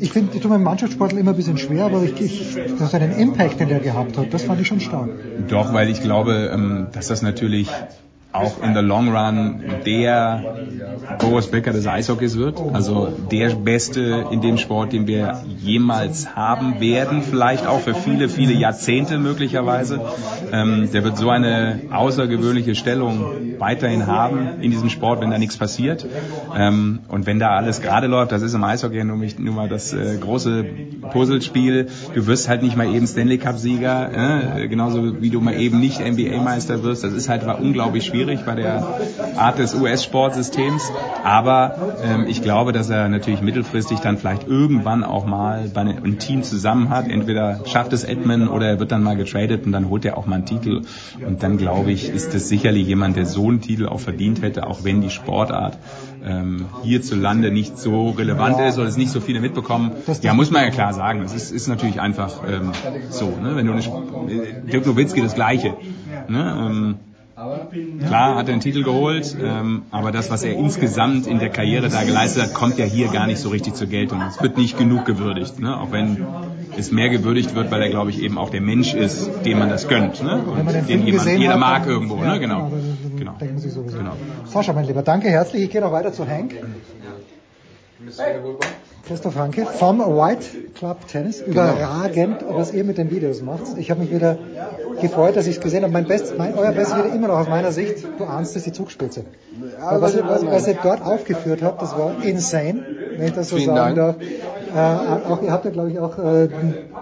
[0.00, 2.56] ich finde, ich tue meinem Mannschaftssportler immer ein bisschen schwer, aber ich, ich,
[2.92, 5.10] einen Impact, den der gehabt hat, das fand ich schon stark.
[5.48, 7.68] Doch, weil ich glaube, ähm, dass das natürlich
[8.36, 10.56] auch in the long run der
[11.18, 12.60] Boris Becker des Eishockeys wird.
[12.72, 17.22] Also der Beste in dem Sport, den wir jemals haben werden.
[17.22, 20.00] Vielleicht auch für viele, viele Jahrzehnte möglicherweise.
[20.52, 23.24] Ähm, der wird so eine außergewöhnliche Stellung
[23.58, 26.06] weiterhin haben in diesem Sport, wenn da nichts passiert.
[26.54, 29.92] Ähm, und wenn da alles gerade läuft, das ist im Eishockey nur, nur mal das
[29.92, 30.64] äh, große
[31.12, 31.88] Puzzlespiel.
[32.14, 35.80] Du wirst halt nicht mal eben Stanley Cup Sieger, äh, genauso wie du mal eben
[35.80, 37.04] nicht NBA Meister wirst.
[37.04, 38.84] Das ist halt war unglaublich schwierig schwierig bei der
[39.36, 40.90] Art des US-Sportsystems.
[41.22, 46.18] Aber ähm, ich glaube, dass er natürlich mittelfristig dann vielleicht irgendwann auch mal bei einem
[46.18, 47.08] Team zusammen hat.
[47.08, 50.26] Entweder schafft es Edmund oder er wird dann mal getradet und dann holt er auch
[50.26, 50.82] mal einen Titel.
[51.24, 54.66] Und dann glaube ich, ist das sicherlich jemand, der so einen Titel auch verdient hätte,
[54.66, 55.78] auch wenn die Sportart
[56.24, 59.92] ähm, hierzulande nicht so relevant ist oder es nicht so viele mitbekommen.
[60.22, 61.20] Ja, muss man ja klar sagen.
[61.22, 62.72] Das ist, ist natürlich einfach ähm,
[63.10, 63.26] so.
[63.26, 63.54] Ne?
[63.54, 63.90] Wenn du nicht,
[64.72, 65.74] Dirk Nowitzki das Gleiche.
[66.28, 66.66] Ne?
[66.66, 66.94] Ähm,
[67.36, 71.90] Klar hat er einen Titel geholt, ähm, aber das, was er insgesamt in der Karriere
[71.90, 74.22] da geleistet hat, kommt ja hier gar nicht so richtig zur Geltung.
[74.22, 75.78] Es wird nicht genug gewürdigt, ne?
[75.78, 76.26] auch wenn
[76.78, 79.68] es mehr gewürdigt wird, weil er, glaube ich, eben auch der Mensch ist, dem man
[79.68, 80.22] das gönnt.
[80.22, 80.42] Ne?
[80.44, 82.16] Und den jemand, jeder hat, mag irgendwo.
[82.16, 82.40] Ja, ne?
[82.40, 82.70] Genau.
[83.18, 83.34] genau.
[83.38, 83.82] genau.
[83.84, 84.12] genau.
[84.46, 85.64] Sascha, mein Lieber, danke herzlich.
[85.64, 86.54] Ich gehe noch weiter zu Hank.
[89.06, 91.38] Christoph Hanke vom White Club Tennis.
[91.38, 91.50] Genau.
[91.52, 93.78] Überragend, was ihr mit den Videos macht.
[93.78, 94.36] Ich habe mich wieder
[95.00, 95.92] gefreut, dass ich es gesehen habe.
[95.92, 98.06] Mein Best, mein, euer Bestes wieder immer noch aus meiner Sicht.
[98.18, 99.24] Du ahnst es, die Zugspitze.
[99.80, 102.84] Aber was, was, was ihr dort aufgeführt habt, das war insane,
[103.16, 104.18] wenn ich das so Vielen sagen Dank.
[104.18, 104.26] darf.
[104.76, 106.48] Äh, auch, ihr habt ja, glaube ich, auch, äh,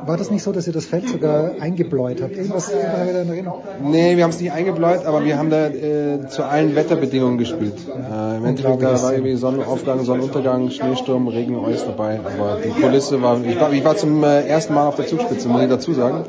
[0.07, 2.37] war das nicht so, dass ihr das Feld sogar eingebläut habt?
[2.37, 3.63] Irgendwas, ich da in Erinnerung?
[3.83, 7.75] Nee, wir haben es nicht eingebläut, aber wir haben da äh, zu allen Wetterbedingungen gespielt.
[7.89, 12.21] Äh, Im Endeffekt da war irgendwie Sonnenaufgang, Sonnenuntergang, Schneesturm, Regen, alles dabei.
[12.21, 15.49] Aber die Kulisse war, ich war, ich war zum äh, ersten Mal auf der Zugspitze,
[15.49, 16.25] muss ich dazu sagen.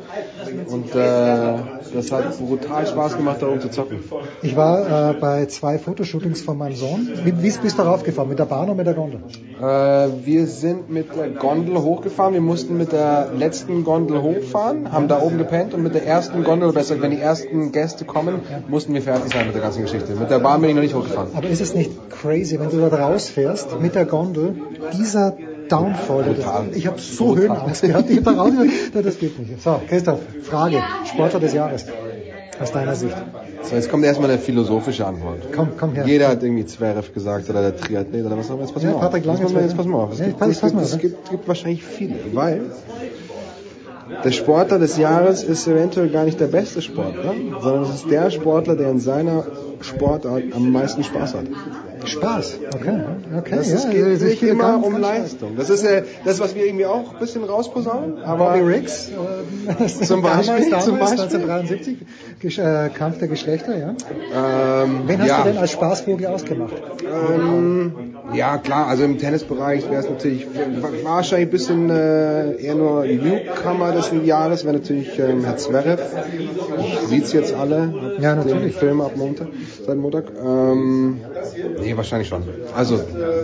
[0.68, 1.54] Und äh,
[1.94, 3.98] das hat brutal Spaß gemacht, da oben zu zocken.
[4.42, 7.08] Ich war äh, bei zwei Fotoshootings von meinem Sohn.
[7.24, 8.28] Wie, wie bist du darauf gefahren?
[8.28, 9.20] Mit der Bahn oder mit der Gondel?
[9.58, 9.62] Äh,
[10.24, 12.34] wir sind mit der Gondel hochgefahren.
[12.34, 16.44] Wir mussten mit der letzten Gondel hochfahren, haben da oben gepennt und mit der ersten
[16.44, 20.14] Gondel, besser wenn die ersten Gäste kommen, mussten wir fertig sein mit der ganzen Geschichte.
[20.14, 21.30] Mit der Bahn bin ich noch nicht hochgefahren.
[21.34, 24.54] Aber ist es nicht crazy, wenn du da rausfährst mit der Gondel,
[24.96, 25.36] dieser
[25.68, 26.34] Downfall.
[26.74, 27.42] Ich habe so Brutal.
[27.42, 28.10] Höhenangst gehabt.
[28.10, 28.52] Ich hab da raus,
[28.92, 29.62] das geht nicht.
[29.62, 30.82] So, Christoph, Frage.
[31.04, 31.86] Sportler des Jahres.
[32.58, 33.14] Aus deiner Sicht.
[33.64, 35.40] So, jetzt kommt erstmal eine philosophische Antwort.
[35.54, 36.06] Komm, komm her.
[36.06, 38.62] Jeder hat irgendwie Zverev gesagt oder der Triathlet oder was auch immer.
[38.62, 39.00] Jetzt pass mal Ja, auf.
[39.02, 40.12] Patrick Lange Jetzt jetzt pass mal auf.
[40.12, 42.62] Es, Ja, gibt, pass- es, pass mal, es gibt, gibt wahrscheinlich viele, weil
[44.24, 48.30] der Sportler des Jahres ist eventuell gar nicht der beste Sportler, sondern es ist der
[48.30, 49.44] Sportler, der in seiner
[49.82, 51.44] Sportart am meisten Spaß hat.
[52.04, 53.00] Spaß, okay.
[53.36, 55.56] okay Das ja, ist, geht also ich nicht bin immer um Leistung.
[55.56, 58.22] Das ist ja das, was wir irgendwie auch ein bisschen rausposaunen.
[58.22, 59.10] Aber Bobby Riggs,
[59.78, 61.50] äh, Zum Beispiel, damals, zum damals, Beispiel.
[61.50, 61.96] 1973,
[62.40, 63.94] Gesch äh, Kampf der Geschlechter, ja.
[64.34, 65.42] Ähm, Wen hast ja.
[65.42, 66.74] du denn als Spaßvogel ausgemacht?
[67.02, 70.46] Ähm, ja, klar, also im Tennisbereich wäre es natürlich
[71.02, 76.00] wahrscheinlich ein bisschen äh, eher nur Newcomer des Jahres, wäre natürlich ähm, Herr Zverev.
[77.06, 77.92] Sieht's jetzt alle.
[78.20, 78.76] Ja, natürlich.
[78.76, 79.48] Film ab Montag,
[79.86, 80.24] seit Montag.
[80.44, 81.20] Ähm,
[81.80, 82.42] nee, wahrscheinlich schon.
[82.74, 83.00] Also,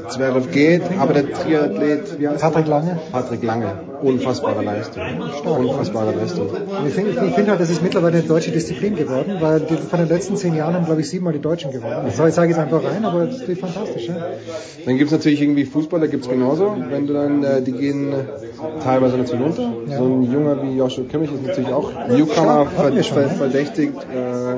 [0.08, 2.66] Zverev geht, aber der Triathlet, wie heißt Patrick?
[2.66, 2.98] Lange.
[3.10, 3.91] Patrick Lange.
[4.02, 5.02] Unfassbare Leistung.
[5.44, 6.48] Unfassbare Leistung.
[6.86, 9.98] Ich finde ich find halt, das ist mittlerweile eine deutsche Disziplin geworden, weil die, von
[9.98, 12.06] den letzten zehn Jahren haben, glaube ich, siebenmal die Deutschen gewonnen.
[12.08, 14.08] Ich sage jetzt einfach rein, aber das ist fantastisch.
[14.08, 14.16] Ja?
[14.84, 16.76] Dann gibt's natürlich irgendwie Fußball, da gibt's genauso.
[16.88, 18.12] Wenn du dann, äh, die gehen
[18.82, 19.72] teilweise natürlich runter.
[19.88, 19.98] Ja.
[19.98, 23.96] So ein Junger wie Joshua Kimmich ist natürlich auch Newcomer, ver ver verdächtigt.
[24.12, 24.54] Äh,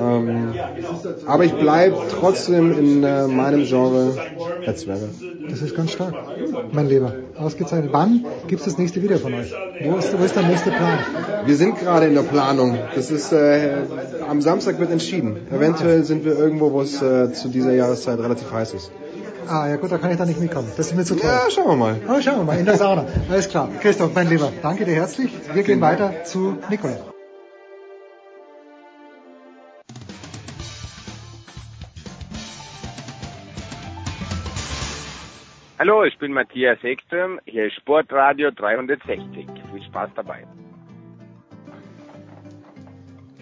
[0.00, 0.54] ähm,
[1.26, 4.14] aber ich bleibe trotzdem in äh, meinem Genre
[4.74, 5.10] Zverev.
[5.48, 6.14] Das ist ganz stark.
[6.72, 7.90] Mein Lieber, ausgezeichnet.
[7.92, 9.54] Wann gibt's das nächste Video von euch?
[9.82, 10.98] Wo ist, wo ist der nächste Plan?
[11.46, 12.78] Wir sind gerade in der Planung.
[12.94, 13.76] Das ist äh,
[14.28, 15.36] am Samstag wird entschieden.
[15.50, 18.90] Eventuell sind wir irgendwo, wo es äh, zu dieser Jahreszeit relativ heiß ist.
[19.50, 20.70] Ah, ja gut, da kann ich da nicht mitkommen.
[20.76, 21.44] Das ist mir zu teuer.
[21.44, 21.96] Ja, schauen wir mal.
[22.06, 23.06] Ah, schauen wir mal, in der Sauna.
[23.30, 23.70] Alles klar.
[23.80, 25.32] Christoph, mein Lieber, danke dir herzlich.
[25.54, 26.98] Wir gehen weiter zu Nikola.
[35.78, 39.46] Hallo, ich bin Matthias Ekström, hier ist Sportradio 360.
[39.72, 40.44] Viel Spaß dabei.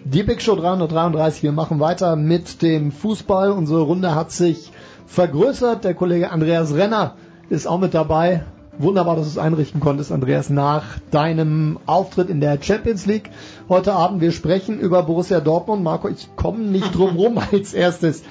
[0.05, 3.51] Die Big Show 333, wir machen weiter mit dem Fußball.
[3.51, 4.71] Unsere Runde hat sich
[5.07, 5.83] vergrößert.
[5.83, 7.15] Der Kollege Andreas Renner
[7.49, 8.43] ist auch mit dabei.
[8.79, 13.31] Wunderbar, dass du es einrichten konntest, Andreas, nach deinem Auftritt in der Champions League
[13.69, 14.21] heute Abend.
[14.21, 15.83] Wir sprechen über Borussia Dortmund.
[15.83, 18.21] Marco, ich komme nicht drum rum, als erstes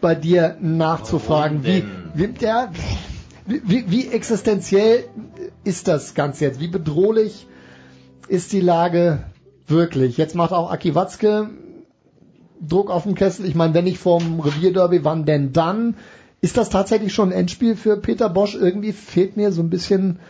[0.00, 1.82] bei dir nachzufragen, wie,
[2.14, 2.70] wie, der,
[3.46, 5.04] wie, wie existenziell
[5.64, 6.60] ist das Ganze jetzt?
[6.60, 7.46] Wie bedrohlich
[8.28, 9.24] ist die Lage
[9.66, 10.16] wirklich?
[10.18, 11.50] Jetzt macht auch Aki Watzke
[12.60, 13.46] Druck auf den Kessel.
[13.46, 15.96] Ich meine, wenn nicht vom Revierderby, wann denn dann?
[16.46, 18.54] Ist das tatsächlich schon ein Endspiel für Peter Bosch?
[18.54, 20.20] Irgendwie fehlt mir so ein bisschen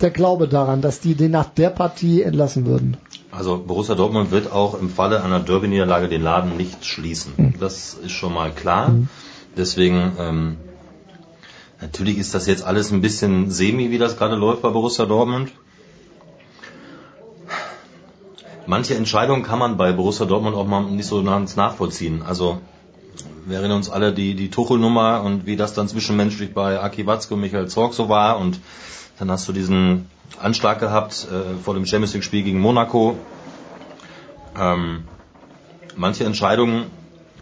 [0.00, 2.96] der Glaube daran, dass die den nach der Partie entlassen würden.
[3.32, 7.56] Also Borussia Dortmund wird auch im Falle einer Derby-Niederlage den Laden nicht schließen.
[7.58, 8.94] Das ist schon mal klar.
[9.56, 10.58] Deswegen ähm,
[11.80, 15.50] natürlich ist das jetzt alles ein bisschen semi, wie das gerade läuft bei Borussia Dortmund.
[18.64, 22.22] Manche Entscheidungen kann man bei Borussia Dortmund auch mal nicht so ganz nachvollziehen.
[22.22, 22.60] Also
[23.46, 27.34] wir erinnern uns alle die, die Tuchel-Nummer und wie das dann zwischenmenschlich bei Aki Watzke
[27.34, 28.38] und Michael Zorg so war.
[28.38, 28.60] Und
[29.18, 30.06] dann hast du diesen
[30.40, 33.16] Anschlag gehabt äh, vor dem Champions League-Spiel gegen Monaco.
[34.58, 35.04] Ähm,
[35.96, 36.86] manche Entscheidungen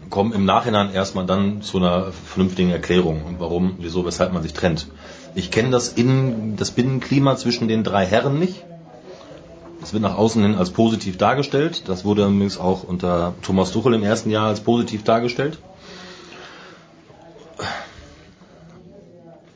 [0.09, 4.53] kommen im Nachhinein erstmal dann zu einer vernünftigen Erklärung und warum, wieso, weshalb man sich
[4.53, 4.87] trennt.
[5.35, 8.65] Ich kenne das, Innen, das Binnenklima zwischen den drei Herren nicht.
[9.81, 11.87] Es wird nach außen hin als positiv dargestellt.
[11.87, 15.59] Das wurde übrigens auch unter Thomas Tuchel im ersten Jahr als positiv dargestellt.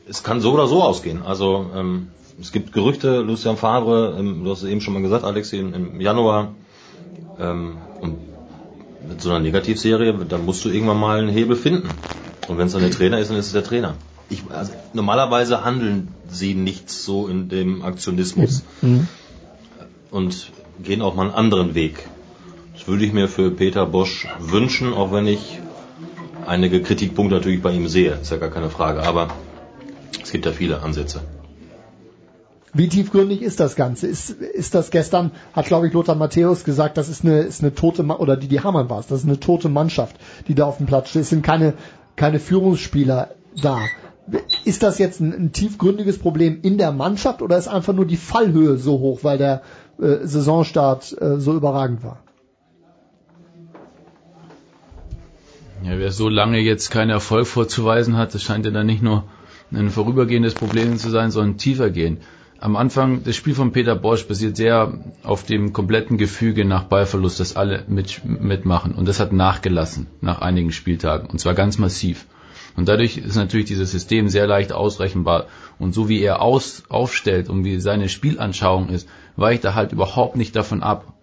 [0.08, 1.22] Es kann so oder so ausgehen.
[1.22, 2.08] Also ähm,
[2.40, 5.72] es gibt Gerüchte, Lucian Favre, ähm, du hast es eben schon mal gesagt, Alex, im,
[5.72, 6.54] im Januar.
[7.40, 8.16] Ähm, und
[9.08, 11.88] mit so einer Negativserie, dann musst du irgendwann mal einen Hebel finden.
[12.48, 13.94] Und wenn es dann der Trainer ist, dann ist es der Trainer.
[14.30, 19.06] Ich, also, normalerweise handeln sie nicht so in dem Aktionismus Mhm.
[20.10, 20.50] und
[20.82, 22.08] gehen auch mal einen anderen Weg.
[22.74, 25.60] Das würde ich mir für Peter Bosch wünschen, auch wenn ich
[26.46, 29.02] einige Kritikpunkte natürlich bei ihm sehe, ist ja gar keine Frage.
[29.02, 29.28] Aber
[30.24, 31.20] es gibt ja viele Ansätze.
[32.72, 34.08] Wie tiefgründig ist das Ganze?
[34.08, 37.72] Ist, ist das gestern, hat glaube ich Lothar Matthäus gesagt, das ist eine, ist eine
[37.72, 40.16] tote, oder die, die Hamann war es, das ist eine tote Mannschaft,
[40.48, 41.22] die da auf dem Platz steht.
[41.22, 41.74] Es sind keine,
[42.16, 43.30] keine Führungsspieler
[43.62, 43.80] da.
[44.64, 48.16] Ist das jetzt ein, ein tiefgründiges Problem in der Mannschaft oder ist einfach nur die
[48.16, 49.62] Fallhöhe so hoch, weil der
[50.00, 52.24] äh, Saisonstart äh, so überragend war?
[55.84, 59.24] Ja, wer so lange jetzt keinen Erfolg vorzuweisen hat, das scheint ja dann nicht nur
[59.76, 62.18] ein vorübergehendes Problem zu sein, sondern tiefer gehen.
[62.58, 67.40] Am Anfang, das Spiel von Peter Bosch basiert sehr auf dem kompletten Gefüge nach Ballverlust,
[67.40, 68.94] das alle mit, mitmachen.
[68.94, 71.28] Und das hat nachgelassen nach einigen Spieltagen.
[71.28, 72.26] Und zwar ganz massiv.
[72.76, 75.46] Und dadurch ist natürlich dieses System sehr leicht ausrechenbar.
[75.78, 80.36] Und so wie er aus, aufstellt und wie seine Spielanschauung ist, weicht er halt überhaupt
[80.36, 81.13] nicht davon ab.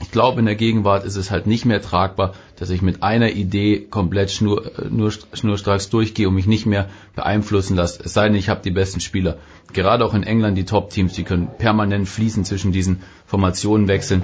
[0.00, 3.30] Ich glaube, in der Gegenwart ist es halt nicht mehr tragbar, dass ich mit einer
[3.30, 8.02] Idee komplett schnur, äh, nur, schnurstracks durchgehe und mich nicht mehr beeinflussen lasse.
[8.04, 9.38] Es sei denn, ich habe die besten Spieler.
[9.72, 14.22] Gerade auch in England die Top-Teams, die können permanent fließen zwischen diesen Formationen wechseln.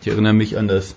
[0.00, 0.94] Ich erinnere mich an das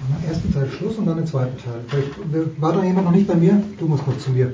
[0.00, 1.80] Im ersten Teil Schluss und dann im zweiten Teil.
[1.88, 3.62] Vielleicht, war da jemand noch nicht bei mir?
[3.78, 4.52] Du musst kurz zu mir.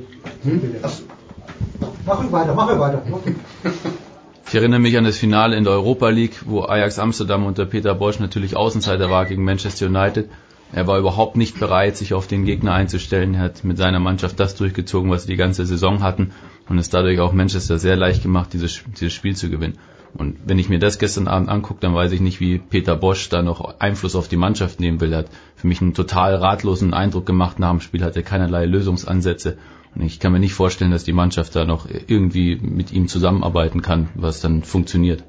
[2.07, 3.03] Mach weiter, mach weiter.
[3.07, 3.73] Ich
[4.53, 8.19] erinnere mich an das Finale in der Europa League, wo Ajax Amsterdam unter Peter Bosch
[8.19, 10.29] natürlich Außenseiter war gegen Manchester United.
[10.73, 13.35] Er war überhaupt nicht bereit, sich auf den Gegner einzustellen.
[13.35, 16.33] Er hat mit seiner Mannschaft das durchgezogen, was sie die ganze Saison hatten
[16.69, 19.79] und es dadurch auch Manchester sehr leicht gemacht, dieses, dieses Spiel zu gewinnen.
[20.15, 23.29] Und wenn ich mir das gestern Abend angucke, dann weiß ich nicht, wie Peter Bosch
[23.29, 25.13] da noch Einfluss auf die Mannschaft nehmen will.
[25.13, 29.59] Er hat für mich einen total ratlosen Eindruck gemacht nach dem Spiel, hatte keinerlei Lösungsansätze.
[30.01, 34.09] Ich kann mir nicht vorstellen, dass die Mannschaft da noch irgendwie mit ihm zusammenarbeiten kann,
[34.15, 35.23] was dann funktioniert.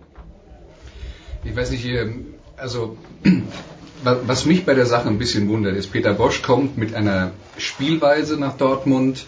[1.44, 2.98] Ich weiß nicht, ähm, also
[4.04, 8.38] was mich bei der Sache ein bisschen wundert, ist, Peter Bosch kommt mit einer Spielweise
[8.38, 9.26] nach Dortmund,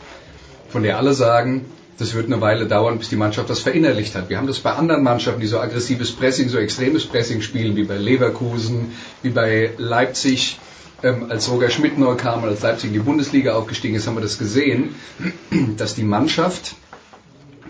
[0.69, 1.65] von der alle sagen,
[1.97, 4.29] das wird eine Weile dauern, bis die Mannschaft das verinnerlicht hat.
[4.29, 7.83] Wir haben das bei anderen Mannschaften, die so aggressives Pressing, so extremes Pressing spielen, wie
[7.83, 8.91] bei Leverkusen,
[9.23, 10.59] wie bei Leipzig.
[11.03, 14.15] Ähm, als Roger Schmidt neu kam und als Leipzig in die Bundesliga aufgestiegen ist, haben
[14.15, 14.95] wir das gesehen,
[15.77, 16.75] dass die Mannschaft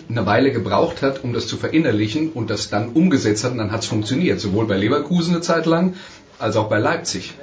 [0.10, 3.72] eine Weile gebraucht hat, um das zu verinnerlichen und das dann umgesetzt hat und dann
[3.72, 4.40] hat es funktioniert.
[4.40, 5.96] Sowohl bei Leverkusen eine Zeit lang
[6.40, 7.34] als auch bei Leipzig.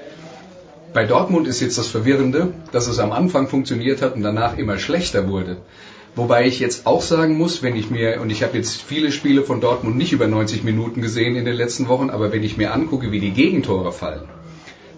[0.95, 4.79] Bei Dortmund ist jetzt das Verwirrende, dass es am Anfang funktioniert hat und danach immer
[4.79, 5.59] schlechter wurde.
[6.17, 9.43] Wobei ich jetzt auch sagen muss, wenn ich mir, und ich habe jetzt viele Spiele
[9.43, 12.73] von Dortmund nicht über 90 Minuten gesehen in den letzten Wochen, aber wenn ich mir
[12.73, 14.29] angucke, wie die Gegentore fallen,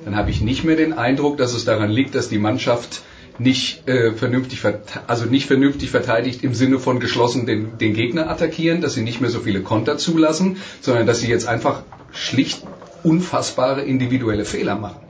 [0.07, 3.03] dann habe ich nicht mehr den Eindruck, dass es daran liegt, dass die Mannschaft
[3.39, 4.63] nicht äh, vernünftig
[5.09, 9.21] also nicht vernünftig verteidigt im Sinne von geschlossen den, den Gegner attackieren, dass sie nicht
[9.21, 12.63] mehr so viele Konter zulassen, sondern dass sie jetzt einfach schlicht
[13.03, 15.01] unfassbare individuelle Fehler machen.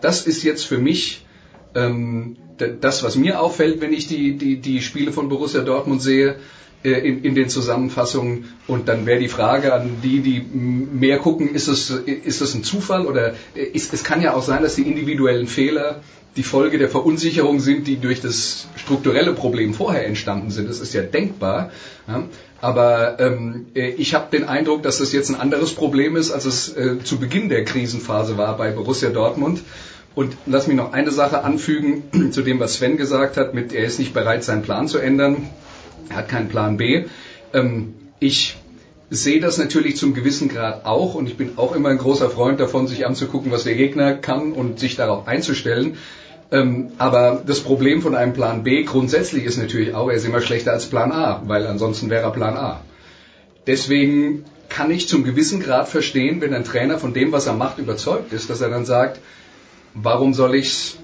[0.00, 1.26] Das ist jetzt für mich
[1.74, 2.36] ähm,
[2.80, 6.36] das, was mir auffällt, wenn ich die, die, die Spiele von Borussia Dortmund sehe
[6.90, 8.52] in, in den Zusammenfassungen.
[8.66, 12.64] Und dann wäre die Frage an die, die mehr gucken, ist es, ist es ein
[12.64, 16.00] Zufall oder äh, ist, es kann ja auch sein, dass die individuellen Fehler
[16.36, 20.68] die Folge der Verunsicherung sind, die durch das strukturelle Problem vorher entstanden sind.
[20.68, 21.70] Das ist ja denkbar.
[22.06, 22.24] Ja.
[22.60, 26.44] Aber ähm, äh, ich habe den Eindruck, dass das jetzt ein anderes Problem ist, als
[26.44, 29.60] es äh, zu Beginn der Krisenphase war bei Borussia Dortmund.
[30.14, 33.84] Und lass mich noch eine Sache anfügen zu dem, was Sven gesagt hat, mit er
[33.84, 35.48] ist nicht bereit, seinen Plan zu ändern.
[36.08, 37.04] Er hat keinen Plan B.
[37.52, 38.56] Ähm, ich
[39.10, 42.58] sehe das natürlich zum gewissen Grad auch und ich bin auch immer ein großer Freund
[42.58, 45.96] davon, sich anzugucken, was der Gegner kann und sich darauf einzustellen.
[46.50, 50.40] Ähm, aber das Problem von einem Plan B grundsätzlich ist natürlich auch, er ist immer
[50.40, 52.80] schlechter als Plan A, weil ansonsten wäre er Plan A.
[53.66, 57.78] Deswegen kann ich zum gewissen Grad verstehen, wenn ein Trainer von dem, was er macht,
[57.78, 59.20] überzeugt ist, dass er dann sagt,
[59.94, 60.96] warum soll ich es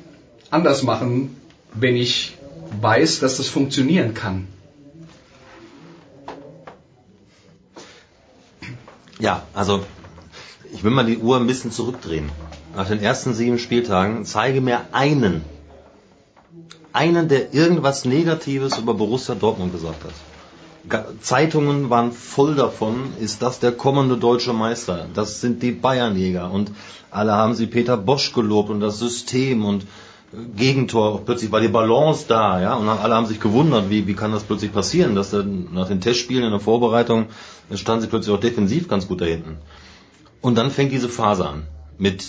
[0.51, 1.37] anders machen,
[1.75, 2.37] wenn ich
[2.81, 4.47] weiß, dass das funktionieren kann.
[9.23, 9.85] Ja, also
[10.75, 12.29] ich will mal die Uhr ein bisschen zurückdrehen.
[12.75, 15.45] Nach den ersten sieben Spieltagen zeige mir einen,
[16.93, 21.15] einen, der irgendwas Negatives über Borussia Dortmund gesagt hat.
[21.21, 25.07] Zeitungen waren voll davon, ist das der kommende deutsche Meister.
[25.15, 26.73] Das sind die Bayernjäger und
[27.13, 29.87] alle haben sie Peter Bosch gelobt und das System und
[30.57, 34.33] Gegentor, plötzlich war die Balance da, ja, und alle haben sich gewundert, wie, wie kann
[34.33, 37.27] das plötzlich passieren, dass dann nach den Testspielen in der Vorbereitung
[37.75, 39.59] standen sie plötzlich auch defensiv ganz gut da hinten.
[40.41, 41.65] Und dann fängt diese Phase an.
[41.99, 42.25] Mit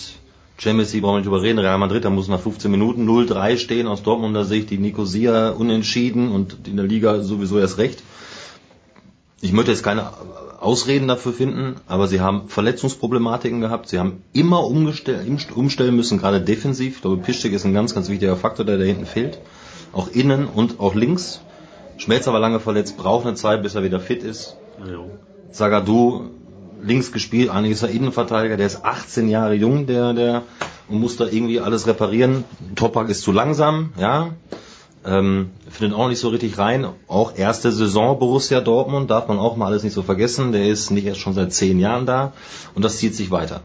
[0.58, 3.88] Champions League brauchen wir nicht überreden, Real Madrid, da muss nach 15 Minuten 0-3 stehen
[3.88, 8.04] aus Dortmunder Sicht, die Nicosia unentschieden und in der Liga sowieso erst recht.
[9.40, 10.12] Ich möchte jetzt keine
[10.64, 16.96] Ausreden dafür finden, aber sie haben Verletzungsproblematiken gehabt, sie haben immer umstellen müssen, gerade defensiv.
[16.96, 19.40] Ich glaube, Piszczek ist ein ganz, ganz wichtiger Faktor, der da hinten fehlt.
[19.92, 21.42] Auch innen und auch links.
[21.98, 24.56] Schmelzer war lange verletzt, braucht eine Zeit, bis er wieder fit ist.
[25.52, 26.30] Zagadou
[26.82, 30.44] links gespielt, eigentlich ist er Innenverteidiger, der ist 18 Jahre jung, der, der,
[30.90, 32.44] und muss da irgendwie alles reparieren.
[32.76, 34.30] Topak ist zu langsam, ja.
[35.06, 36.88] Ähm, findet auch nicht so richtig rein.
[37.08, 40.52] Auch erste Saison Borussia Dortmund, darf man auch mal alles nicht so vergessen.
[40.52, 42.34] Der ist nicht erst schon seit zehn Jahren da
[42.76, 43.62] und das zieht sich weiter.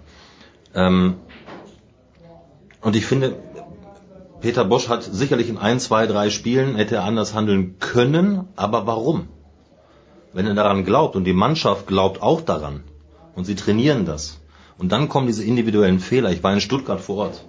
[0.74, 1.16] Ähm,
[2.80, 3.36] und ich finde,
[4.40, 8.86] Peter Bosch hat sicherlich in ein, zwei, drei Spielen hätte er anders handeln können, aber
[8.86, 9.28] warum?
[10.32, 12.84] Wenn er daran glaubt und die Mannschaft glaubt auch daran
[13.34, 14.38] und sie trainieren das
[14.78, 16.30] und dann kommen diese individuellen Fehler.
[16.30, 17.44] Ich war in Stuttgart vor Ort.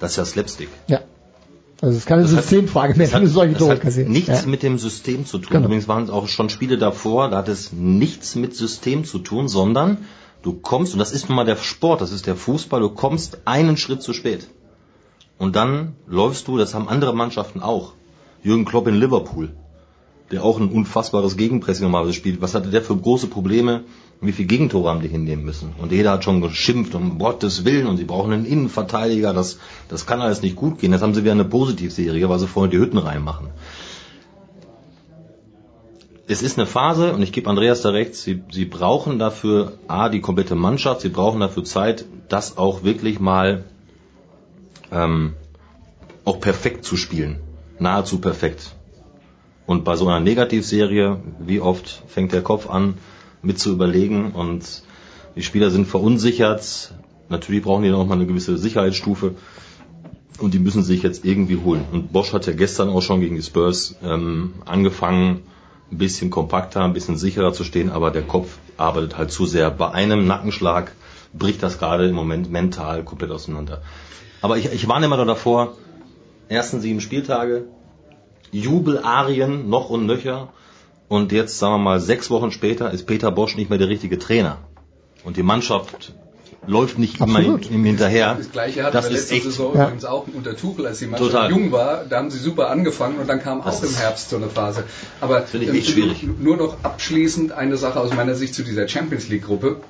[0.00, 0.70] Das ist ja Slapstick.
[0.88, 1.00] Ja.
[1.82, 3.80] Also es ist keine Das hat- Systemfrage mehr, Das wenn du hat, solche Tore hat
[3.82, 4.08] kassierst.
[4.08, 4.46] nichts ja.
[4.48, 5.50] mit dem System zu tun.
[5.50, 5.66] Genau.
[5.66, 9.48] Übrigens waren es auch schon Spiele davor, da hat es nichts mit System zu tun,
[9.48, 9.98] sondern
[10.42, 13.40] du kommst, und das ist nun mal der Sport, das ist der Fußball, du kommst
[13.46, 14.46] einen Schritt zu spät.
[15.38, 17.94] Und dann läufst du, das haben andere Mannschaften auch.
[18.44, 19.50] Jürgen Klopp in Liverpool,
[20.30, 22.40] der auch ein unfassbares Gegenpressing normalerweise spielt.
[22.40, 23.82] Was hatte der für große Probleme?
[24.24, 25.74] Wie viele Gegentore haben die hinnehmen müssen?
[25.78, 30.06] Und jeder hat schon geschimpft, um Gottes Willen, und sie brauchen einen Innenverteidiger, das, das
[30.06, 30.92] kann alles nicht gut gehen.
[30.92, 33.48] Jetzt haben sie wieder eine Positivserie, weil sie vorhin die Hütten reinmachen.
[36.28, 40.08] Es ist eine Phase, und ich gebe Andreas da recht, sie, sie brauchen dafür A,
[40.08, 43.64] die komplette Mannschaft, sie brauchen dafür Zeit, das auch wirklich mal
[44.92, 45.34] ähm,
[46.24, 47.40] auch perfekt zu spielen.
[47.80, 48.76] Nahezu perfekt.
[49.66, 52.94] Und bei so einer Negativserie, wie oft fängt der Kopf an,
[53.42, 54.82] mit zu überlegen und
[55.36, 56.94] die Spieler sind verunsichert.
[57.28, 59.34] Natürlich brauchen die noch mal eine gewisse Sicherheitsstufe
[60.38, 61.84] und die müssen sich jetzt irgendwie holen.
[61.92, 65.42] Und Bosch hat ja gestern auch schon gegen die Spurs ähm, angefangen,
[65.90, 69.70] ein bisschen kompakter, ein bisschen sicherer zu stehen, aber der Kopf arbeitet halt zu sehr.
[69.70, 70.92] Bei einem Nackenschlag
[71.32, 73.82] bricht das gerade im Moment mental komplett auseinander.
[74.40, 75.74] Aber ich, ich warne immer noch davor,
[76.48, 77.64] ersten sieben Spieltage,
[78.50, 80.48] Jubelarien noch und nöcher.
[81.12, 84.18] Und jetzt, sagen wir mal, sechs Wochen später ist Peter Bosch nicht mehr der richtige
[84.18, 84.56] Trainer.
[85.24, 86.14] Und die Mannschaft
[86.66, 87.66] läuft nicht Absolut.
[87.66, 88.34] Immer ihm hinterher.
[88.38, 89.44] das gleiche hatten Das wir ist letzte echt.
[89.44, 89.84] Saison Ja.
[89.84, 91.50] übrigens auch unter Tuchel, als die Mannschaft Total.
[91.50, 92.06] jung war.
[92.08, 94.84] Da haben sie super angefangen und dann kam Das auch im Herbst so eine Phase.
[95.20, 96.26] Aber finde ich ähm, echt schwierig.
[96.40, 99.82] Nur noch abschließend eine Sache aus meiner Sicht zu dieser Champions League Gruppe.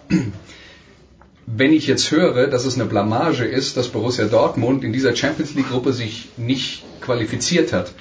[1.47, 5.55] Wenn ich jetzt höre, dass es eine Blamage ist, dass Borussia Dortmund in dieser Champions
[5.55, 7.92] League Gruppe sich nicht qualifiziert hat,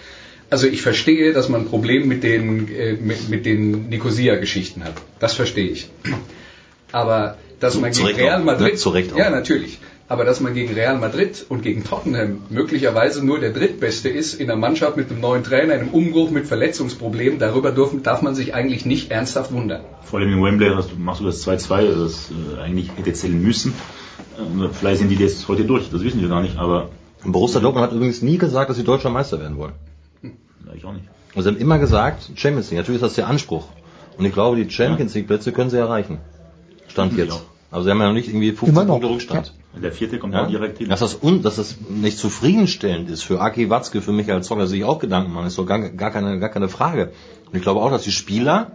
[0.51, 4.93] also ich verstehe, dass man ein Problem mit den, äh, mit, mit den Nicosia-Geschichten hat.
[5.17, 5.89] Das verstehe ich.
[6.91, 8.77] Aber dass man Zu gegen Recht Real auch, Madrid, ne?
[8.77, 9.17] Zu Recht auch.
[9.17, 14.09] ja natürlich, aber dass man gegen Real Madrid und gegen Tottenham möglicherweise nur der drittbeste
[14.09, 18.21] ist in einer Mannschaft mit einem neuen Trainer, einem Umbruch mit Verletzungsproblemen, darüber dürfen, darf
[18.21, 19.83] man sich eigentlich nicht ernsthaft wundern.
[20.03, 23.41] Vor allem in Wembley hast du, machst du das 2-2, das äh, eigentlich hätte zählen
[23.41, 23.73] müssen.
[24.37, 26.89] Äh, vielleicht sind die jetzt heute durch, das wissen wir gar nicht, aber
[27.23, 29.73] Borussia Dortmund hat übrigens nie gesagt, dass sie deutscher Meister werden wollen.
[30.71, 31.05] Ja, ich auch nicht.
[31.33, 32.79] Und sie haben immer gesagt, Champions League.
[32.79, 33.67] Natürlich ist das der Anspruch.
[34.17, 36.19] Und ich glaube, die Champions League Plätze können sie erreichen.
[36.87, 37.43] Stand jetzt.
[37.71, 39.53] Aber sie haben ja noch nicht irgendwie 15 Punkte Rückstand.
[39.81, 40.43] Der vierte kommt Ja?
[40.43, 40.89] auch direkt hin.
[40.89, 44.83] Dass das, un, dass das nicht zufriedenstellend ist für Aki Watzke, für Michael Zocker, sich
[44.83, 47.13] auch Gedanken machen, ist doch gar, gar, keine, gar keine Frage.
[47.45, 48.73] Und ich glaube auch, dass die Spieler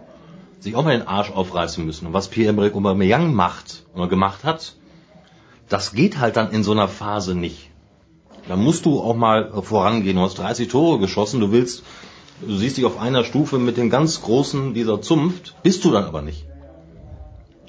[0.59, 2.07] sich auch mal den Arsch aufreißen müssen.
[2.07, 4.73] Und was Pierre-Emerick Aubameyang macht oder gemacht hat,
[5.69, 7.66] das geht halt dann in so einer Phase nicht.
[8.47, 10.15] Da musst du auch mal vorangehen.
[10.15, 11.83] Du hast 30 Tore geschossen, du willst,
[12.41, 16.05] du siehst dich auf einer Stufe mit den ganz Großen dieser Zunft, bist du dann
[16.05, 16.45] aber nicht.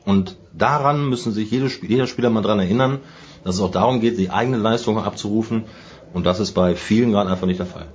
[0.05, 3.01] Und daran müssen sich jede, jeder Spieler mal dran erinnern,
[3.45, 5.65] dass es auch darum geht, die eigene Leistung abzurufen.
[6.15, 7.87] Und das ist bei vielen gerade einfach nicht der Fall.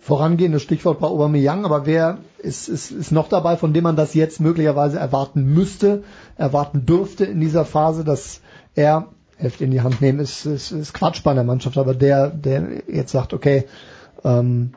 [0.00, 4.14] Vorangehendes Stichwort bei Aubameyang, aber wer ist, ist, ist noch dabei, von dem man das
[4.14, 6.02] jetzt möglicherweise erwarten müsste,
[6.36, 8.40] erwarten dürfte in dieser Phase, dass
[8.74, 9.08] er
[9.42, 12.82] Heft in die Hand nehmen, ist, ist, ist Quatsch bei einer Mannschaft, aber der, der
[12.88, 13.64] jetzt sagt, okay,
[14.24, 14.74] ähm,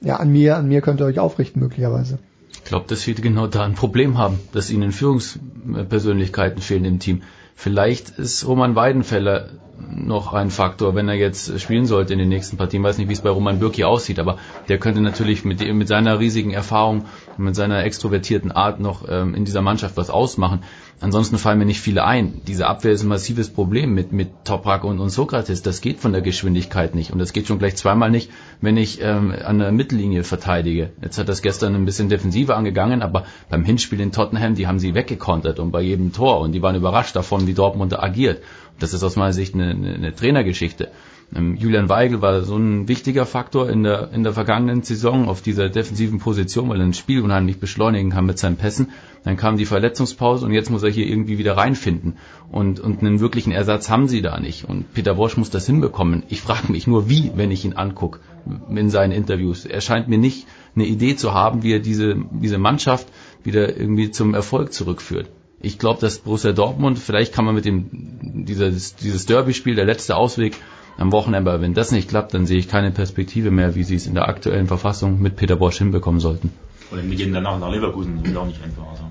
[0.00, 2.18] ja, an mir, an mir könnt ihr euch aufrichten möglicherweise.
[2.52, 7.22] Ich glaube, dass wir genau da ein Problem haben, dass ihnen Führungspersönlichkeiten fehlen im Team.
[7.56, 9.48] Vielleicht ist Roman Weidenfeller
[9.90, 12.82] noch ein Faktor, wenn er jetzt spielen sollte in den nächsten Partien.
[12.82, 15.88] Ich weiß nicht, wie es bei Roman Bürki aussieht, aber der könnte natürlich mit, mit
[15.88, 17.04] seiner riesigen Erfahrung,
[17.36, 20.62] mit seiner extrovertierten Art noch ähm, in dieser Mannschaft was ausmachen.
[21.00, 22.40] Ansonsten fallen mir nicht viele ein.
[22.46, 25.62] Diese Abwehr ist ein massives Problem mit, mit Toprak und, und Sokrates.
[25.62, 27.10] Das geht von der Geschwindigkeit nicht.
[27.10, 30.90] Und das geht schon gleich zweimal nicht, wenn ich ähm, an der Mittellinie verteidige.
[31.02, 34.78] Jetzt hat das gestern ein bisschen defensiver angegangen, aber beim Hinspiel in Tottenham, die haben
[34.78, 36.40] sie weggekontert und bei jedem Tor.
[36.40, 38.42] Und die waren überrascht davon, wie Dortmund agiert.
[38.78, 40.90] Das ist aus meiner Sicht eine, eine, eine Trainergeschichte.
[41.34, 45.42] Ähm, Julian Weigel war so ein wichtiger Faktor in der, in der vergangenen Saison auf
[45.42, 48.90] dieser defensiven Position, weil er ein Spiel unheimlich beschleunigen kann mit seinen Pässen.
[49.24, 52.16] Dann kam die Verletzungspause und jetzt muss er hier irgendwie wieder reinfinden.
[52.50, 54.64] Und, und einen wirklichen Ersatz haben sie da nicht.
[54.68, 56.22] Und Peter Bosch muss das hinbekommen.
[56.28, 58.20] Ich frage mich nur, wie, wenn ich ihn angucke
[58.68, 59.64] in seinen Interviews.
[59.64, 63.08] Er scheint mir nicht eine Idee zu haben, wie er diese, diese Mannschaft
[63.42, 65.30] wieder irgendwie zum Erfolg zurückführt.
[65.60, 70.14] Ich glaube, dass Borussia Dortmund, vielleicht kann man mit dem dieses, dieses Derby-Spiel, der letzte
[70.14, 70.56] Ausweg
[70.96, 73.96] am Wochenende, aber wenn das nicht klappt, dann sehe ich keine Perspektive mehr, wie sie
[73.96, 76.52] es in der aktuellen Verfassung mit Peter Bosch hinbekommen sollten.
[76.92, 78.86] Oder wir gehen danach nach Leverkusen, das ist auch nicht einfach.
[78.90, 79.04] Also.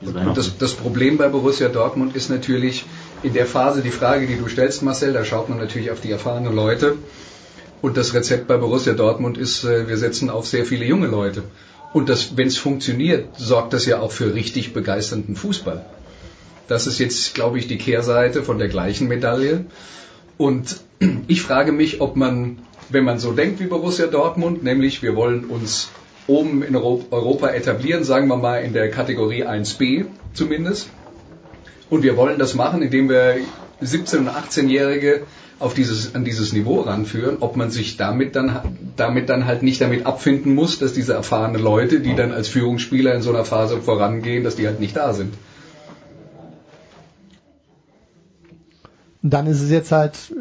[0.00, 2.84] Bis Und das, das Problem bei Borussia Dortmund ist natürlich
[3.22, 6.10] in der Phase die Frage, die du stellst, Marcel, da schaut man natürlich auf die
[6.10, 6.96] erfahrenen Leute.
[7.80, 11.44] Und das Rezept bei Borussia Dortmund ist, äh, wir setzen auf sehr viele junge Leute.
[11.92, 15.86] Und das, wenn es funktioniert, sorgt das ja auch für richtig begeisternden Fußball.
[16.68, 19.64] Das ist jetzt, glaube ich, die Kehrseite von der gleichen Medaille.
[20.38, 20.80] Und
[21.28, 22.58] ich frage mich, ob man,
[22.88, 25.88] wenn man so denkt wie Borussia Dortmund, nämlich wir wollen uns
[26.26, 30.88] oben in Euro- Europa etablieren, sagen wir mal in der Kategorie 1b zumindest.
[31.88, 33.36] Und wir wollen das machen, indem wir
[33.82, 35.22] 17- und 18-Jährige
[35.58, 38.60] auf dieses, an dieses Niveau ranführen, ob man sich damit dann,
[38.96, 43.14] damit dann halt nicht damit abfinden muss, dass diese erfahrenen Leute, die dann als Führungsspieler
[43.14, 45.32] in so einer Phase vorangehen, dass die halt nicht da sind.
[49.26, 50.32] Und dann ist es jetzt halt,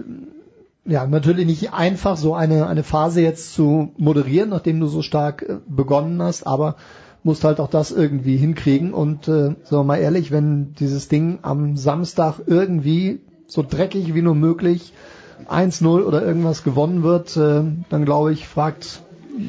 [0.86, 5.42] ja, natürlich nicht einfach, so eine, eine Phase jetzt zu moderieren, nachdem du so stark
[5.42, 6.76] äh, begonnen hast, aber
[7.24, 8.94] musst halt auch das irgendwie hinkriegen.
[8.94, 14.22] Und äh, sagen wir mal ehrlich, wenn dieses Ding am Samstag irgendwie so dreckig wie
[14.22, 14.94] nur möglich
[15.50, 19.02] 1-0 oder irgendwas gewonnen wird, äh, dann glaube ich, fragt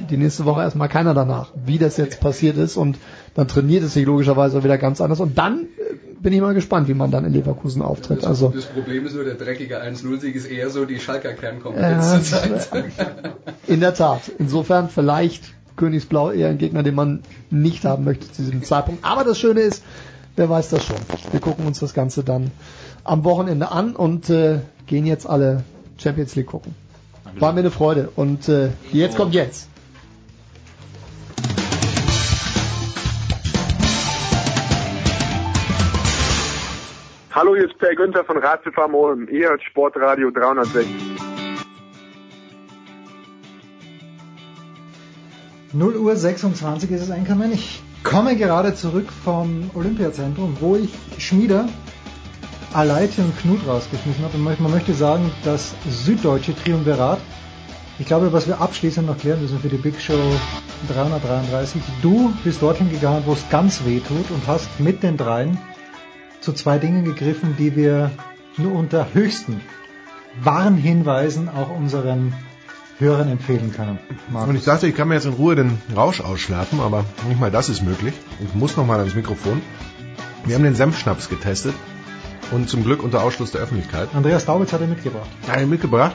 [0.09, 2.97] die nächste Woche erstmal keiner danach, wie das jetzt passiert ist und
[3.35, 6.89] dann trainiert es sich logischerweise wieder ganz anders und dann äh, bin ich mal gespannt,
[6.89, 8.19] wie man dann in Leverkusen auftritt.
[8.19, 12.31] Das, Also das Problem ist nur, der dreckige 1-0-Sieg ist eher so die Schalker Kernkompetenz
[12.31, 12.39] Ja,
[13.67, 14.23] in der Tat.
[14.39, 19.05] Insofern vielleicht Königsblau eher ein Gegner, den man nicht haben möchte zu diesem Zeitpunkt.
[19.05, 19.83] Aber das Schöne ist,
[20.37, 20.97] wer weiß das schon.
[21.31, 22.51] Wir gucken uns das Ganze dann
[23.05, 25.63] am Wochenende an und äh, gehen jetzt alle
[25.99, 26.75] Champions League gucken.
[27.39, 28.09] War mir eine Freude.
[28.17, 29.69] Und äh, jetzt kommt jetzt.
[37.37, 39.29] Hallo, hier ist Per Günther von Ratiofarm.
[39.29, 40.87] Ihr hört Sportradio 360.
[45.75, 47.27] 0 Uhr 26 ist es ein.
[47.53, 51.69] Ich komme gerade zurück vom Olympiazentrum, wo ich Schmieder,
[52.73, 54.39] Aleite und Knut rausgeschmissen habe.
[54.39, 57.19] Und man möchte sagen, das süddeutsche Triumvirat
[57.99, 60.19] Ich glaube, was wir abschließend noch klären müssen für die Big Show
[60.89, 61.83] 333.
[62.01, 65.59] Du bist dorthin gegangen, wo es ganz weh tut und hast mit den dreien
[66.47, 68.13] zu zwei Dingen gegriffen, die wir
[68.57, 69.61] nur unter höchsten
[70.41, 72.33] Warnhinweisen auch unseren
[73.01, 73.99] Hörern empfehlen können.
[74.31, 74.51] Markus.
[74.51, 77.51] Und ich dachte, ich kann mir jetzt in Ruhe den Rausch ausschlafen, aber nicht mal
[77.51, 78.15] das ist möglich.
[78.39, 79.61] Ich muss noch mal ans Mikrofon.
[80.45, 81.75] Wir haben den Senfschnaps getestet
[82.53, 84.09] und zum Glück unter Ausschluss der Öffentlichkeit.
[84.15, 85.29] Andreas Daubitz hat ihn mitgebracht.
[85.49, 86.15] Hat ihn mitgebracht.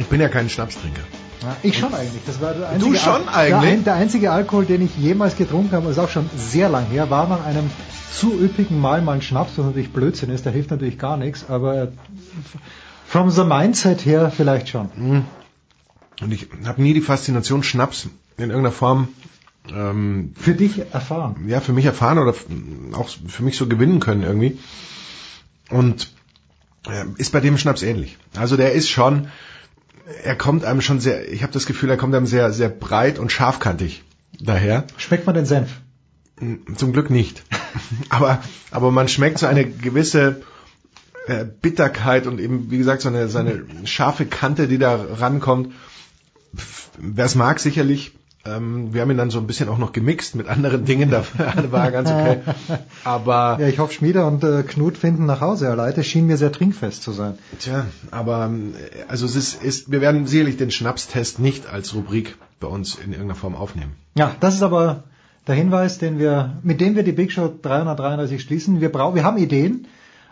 [0.00, 1.02] Ich bin ja kein Schnapstrinker.
[1.42, 2.22] Ja, ich schon eigentlich.
[2.26, 3.74] Das war der Du schon Al- eigentlich?
[3.84, 7.08] Der, der einzige Alkohol, den ich jemals getrunken habe, ist auch schon sehr lang her,
[7.10, 7.70] war nach einem
[8.12, 11.48] zu üppigen Mal mal ein Schnaps, was natürlich Blödsinn ist, der hilft natürlich gar nichts,
[11.48, 11.92] aber
[13.06, 14.90] from the mindset her vielleicht schon.
[14.96, 15.24] Mhm.
[16.20, 19.08] Und ich habe nie die Faszination Schnaps in irgendeiner Form
[19.72, 21.48] ähm, für dich erfahren.
[21.48, 22.34] Ja, für mich erfahren oder
[22.92, 24.58] auch für mich so gewinnen können irgendwie.
[25.70, 26.12] Und
[26.86, 28.18] äh, ist bei dem Schnaps ähnlich.
[28.36, 29.28] Also der ist schon,
[30.22, 33.18] er kommt einem schon sehr, ich habe das Gefühl, er kommt einem sehr, sehr breit
[33.18, 34.04] und scharfkantig
[34.40, 34.84] daher.
[34.96, 35.70] Schmeckt man den Senf?
[36.76, 37.42] Zum Glück nicht.
[38.08, 40.42] Aber, aber man schmeckt so eine gewisse
[41.26, 45.72] äh, Bitterkeit und eben, wie gesagt, so eine, so eine scharfe Kante, die da rankommt.
[46.98, 48.12] Wer es mag, sicherlich.
[48.46, 51.24] Ähm, wir haben ihn dann so ein bisschen auch noch gemixt mit anderen Dingen, da
[51.70, 52.40] war er ganz okay.
[53.02, 55.94] Aber Ja, ich hoffe, Schmieder und äh, Knut finden nach Hause allein.
[55.96, 57.38] Es schien mir sehr trinkfest zu sein.
[57.58, 58.74] Tja, aber ähm,
[59.08, 63.12] also es ist, ist, wir werden sicherlich den Schnapstest nicht als Rubrik bei uns in
[63.12, 63.92] irgendeiner Form aufnehmen.
[64.14, 65.04] Ja, das ist aber
[65.46, 68.80] der Hinweis, den wir, mit dem wir die Big Show 333 schließen.
[68.80, 69.86] Wir brauchen, wir haben Ideen,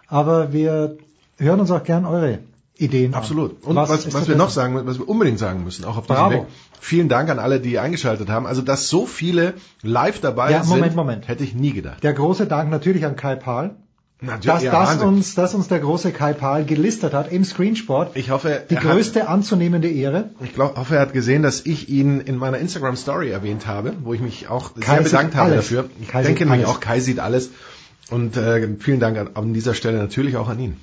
[0.09, 0.97] aber wir
[1.39, 2.39] hören uns auch gern eure
[2.77, 3.63] Ideen Absolut.
[3.63, 3.71] an.
[3.71, 6.17] Und was, was, ist wir noch sagen, was wir unbedingt sagen müssen, auch auf diesem
[6.17, 6.35] Bravo.
[6.35, 6.47] Weg.
[6.81, 8.47] Vielen Dank an alle, die eingeschaltet haben.
[8.47, 11.29] Also, dass so viele live dabei Ja, Moment, sind, Moment.
[11.29, 12.03] hätte ich nie gedacht.
[12.03, 13.77] Der große Dank natürlich an Kai Pahl.
[14.25, 15.09] Natürlich, Dass, ja, Wahnsinn.
[15.09, 18.17] uns, dass uns der große Kai Pahl gelistet hat im Screensport.
[18.17, 20.31] Ich hoffe, die er hat- größte anzunehmende Ehre.
[20.41, 23.95] Ich glaub, hoffe, er hat gesehen, dass ich ihn in meiner Instagram Story erwähnt habe,
[24.05, 25.65] wo ich mich auch Kai sehr bedankt habe alles.
[25.65, 25.91] dafür.
[26.01, 27.51] Ich Kai denke nämlich auch, Kai sieht alles.
[28.11, 30.77] Und äh, vielen Dank an, an dieser Stelle natürlich auch an ihn.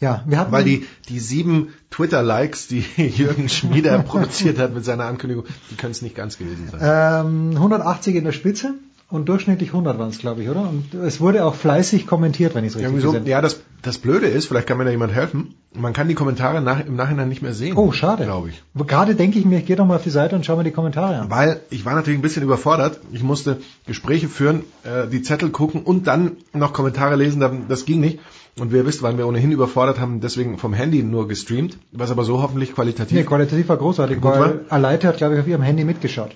[0.00, 5.04] Ja, wir hatten Weil die, die sieben Twitter-Likes, die Jürgen Schmieder produziert hat mit seiner
[5.04, 7.26] Ankündigung, die können es nicht ganz gewesen sein.
[7.26, 8.72] ähm, 180 in der Spitze
[9.10, 10.60] und durchschnittlich 100 waren es, glaube ich, oder?
[10.68, 13.60] Und es wurde auch fleißig kommentiert, wenn ich es richtig Irgendwie so, gesehen ja, das,
[13.82, 16.96] das Blöde ist, vielleicht kann mir da jemand helfen, man kann die Kommentare nach, im
[16.96, 17.76] Nachhinein nicht mehr sehen.
[17.76, 18.24] Oh, schade.
[18.24, 18.62] Glaube ich.
[18.86, 20.70] Gerade denke ich mir, ich gehe doch mal auf die Seite und schaue mir die
[20.70, 21.30] Kommentare an.
[21.30, 23.00] Weil ich war natürlich ein bisschen überfordert.
[23.12, 27.40] Ich musste Gespräche führen, äh, die Zettel gucken und dann noch Kommentare lesen.
[27.40, 28.18] Da- Das ging nicht.
[28.58, 32.10] Und wie ihr wisst, waren wir ohnehin überfordert, haben deswegen vom Handy nur gestreamt, was
[32.10, 33.16] aber so hoffentlich qualitativ.
[33.16, 34.52] Nee, qualitativ war großartig, Gut weil war.
[34.70, 36.30] Aleite hat, glaube ich, auf ihrem Handy mitgeschaut.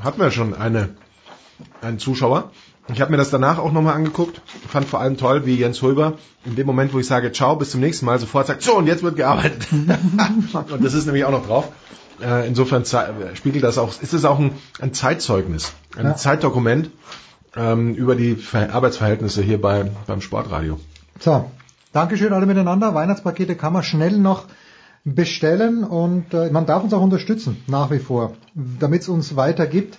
[0.00, 0.90] hatten wir schon eine,
[1.80, 2.50] einen Zuschauer.
[2.92, 4.42] Ich habe mir das danach auch nochmal angeguckt.
[4.68, 7.70] Fand vor allem toll, wie Jens Hulber in dem Moment, wo ich sage, ciao, bis
[7.70, 9.66] zum nächsten Mal, sofort sagt, so, und jetzt wird gearbeitet.
[9.72, 11.68] und das ist nämlich auch noch drauf.
[12.22, 16.16] Äh, insofern zei- spiegelt das auch, ist es auch ein, ein Zeitzeugnis, ein Ja.
[16.16, 16.90] Zeitdokument
[17.56, 20.78] ähm, über die Ver Arbeitsverhältnisse hier bei, beim Sportradio.
[21.20, 21.50] So,
[21.92, 22.94] Dankeschön alle miteinander.
[22.94, 24.44] Weihnachtspakete kann man schnell noch
[25.04, 29.66] bestellen und äh, man darf uns auch unterstützen, nach wie vor, damit es uns weiter
[29.66, 29.98] gibt.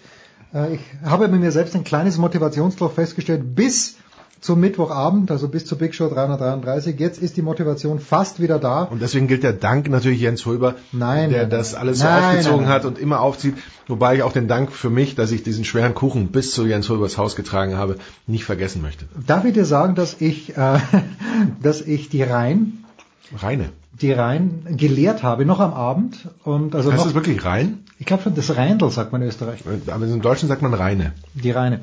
[0.56, 3.98] Äh, ich habe mit mir selbst ein kleines Motivationsloch festgestellt bis
[4.42, 7.00] zum Mittwochabend, also bis zur Big Show 333.
[7.00, 8.84] Jetzt ist die Motivation fast wieder da.
[8.84, 11.82] Und deswegen gilt der Dank natürlich Jens Hulber, Nein, der nein, das nein.
[11.82, 12.74] alles so Nein, aufgezogen nein, nein.
[12.74, 13.56] hat und immer aufzieht.
[13.88, 16.90] Wobei ich auch den Dank für mich, dass ich diesen schweren Kuchen bis zu Jens
[16.90, 19.06] Hulbers Haus getragen habe, nicht vergessen möchte.
[19.25, 20.80] Darf ich dir sagen, dass ich, äh,
[21.61, 22.84] dass ich die Rhein,
[23.35, 23.69] Reine.
[24.01, 27.80] Die Rhein gelehrt habe, noch am Abend und also heißt noch, das wirklich rein?
[27.99, 29.64] ich glaube schon das Rheindl sagt man in Österreich.
[29.88, 31.14] Aber im Deutschen sagt man reine.
[31.33, 31.80] Die reine.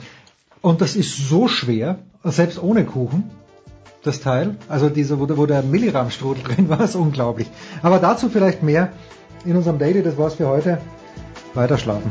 [0.60, 3.24] Und das ist so schwer, selbst ohne Kuchen,
[4.02, 4.56] das Teil.
[4.68, 7.48] Also diese, wo, der- wo der Millirahmstrudel drin war, ist unglaublich.
[7.82, 8.92] Aber dazu vielleicht mehr
[9.44, 10.02] in unserem Daily.
[10.02, 10.78] Das war's für heute.
[11.54, 12.10] Weiter schlafen.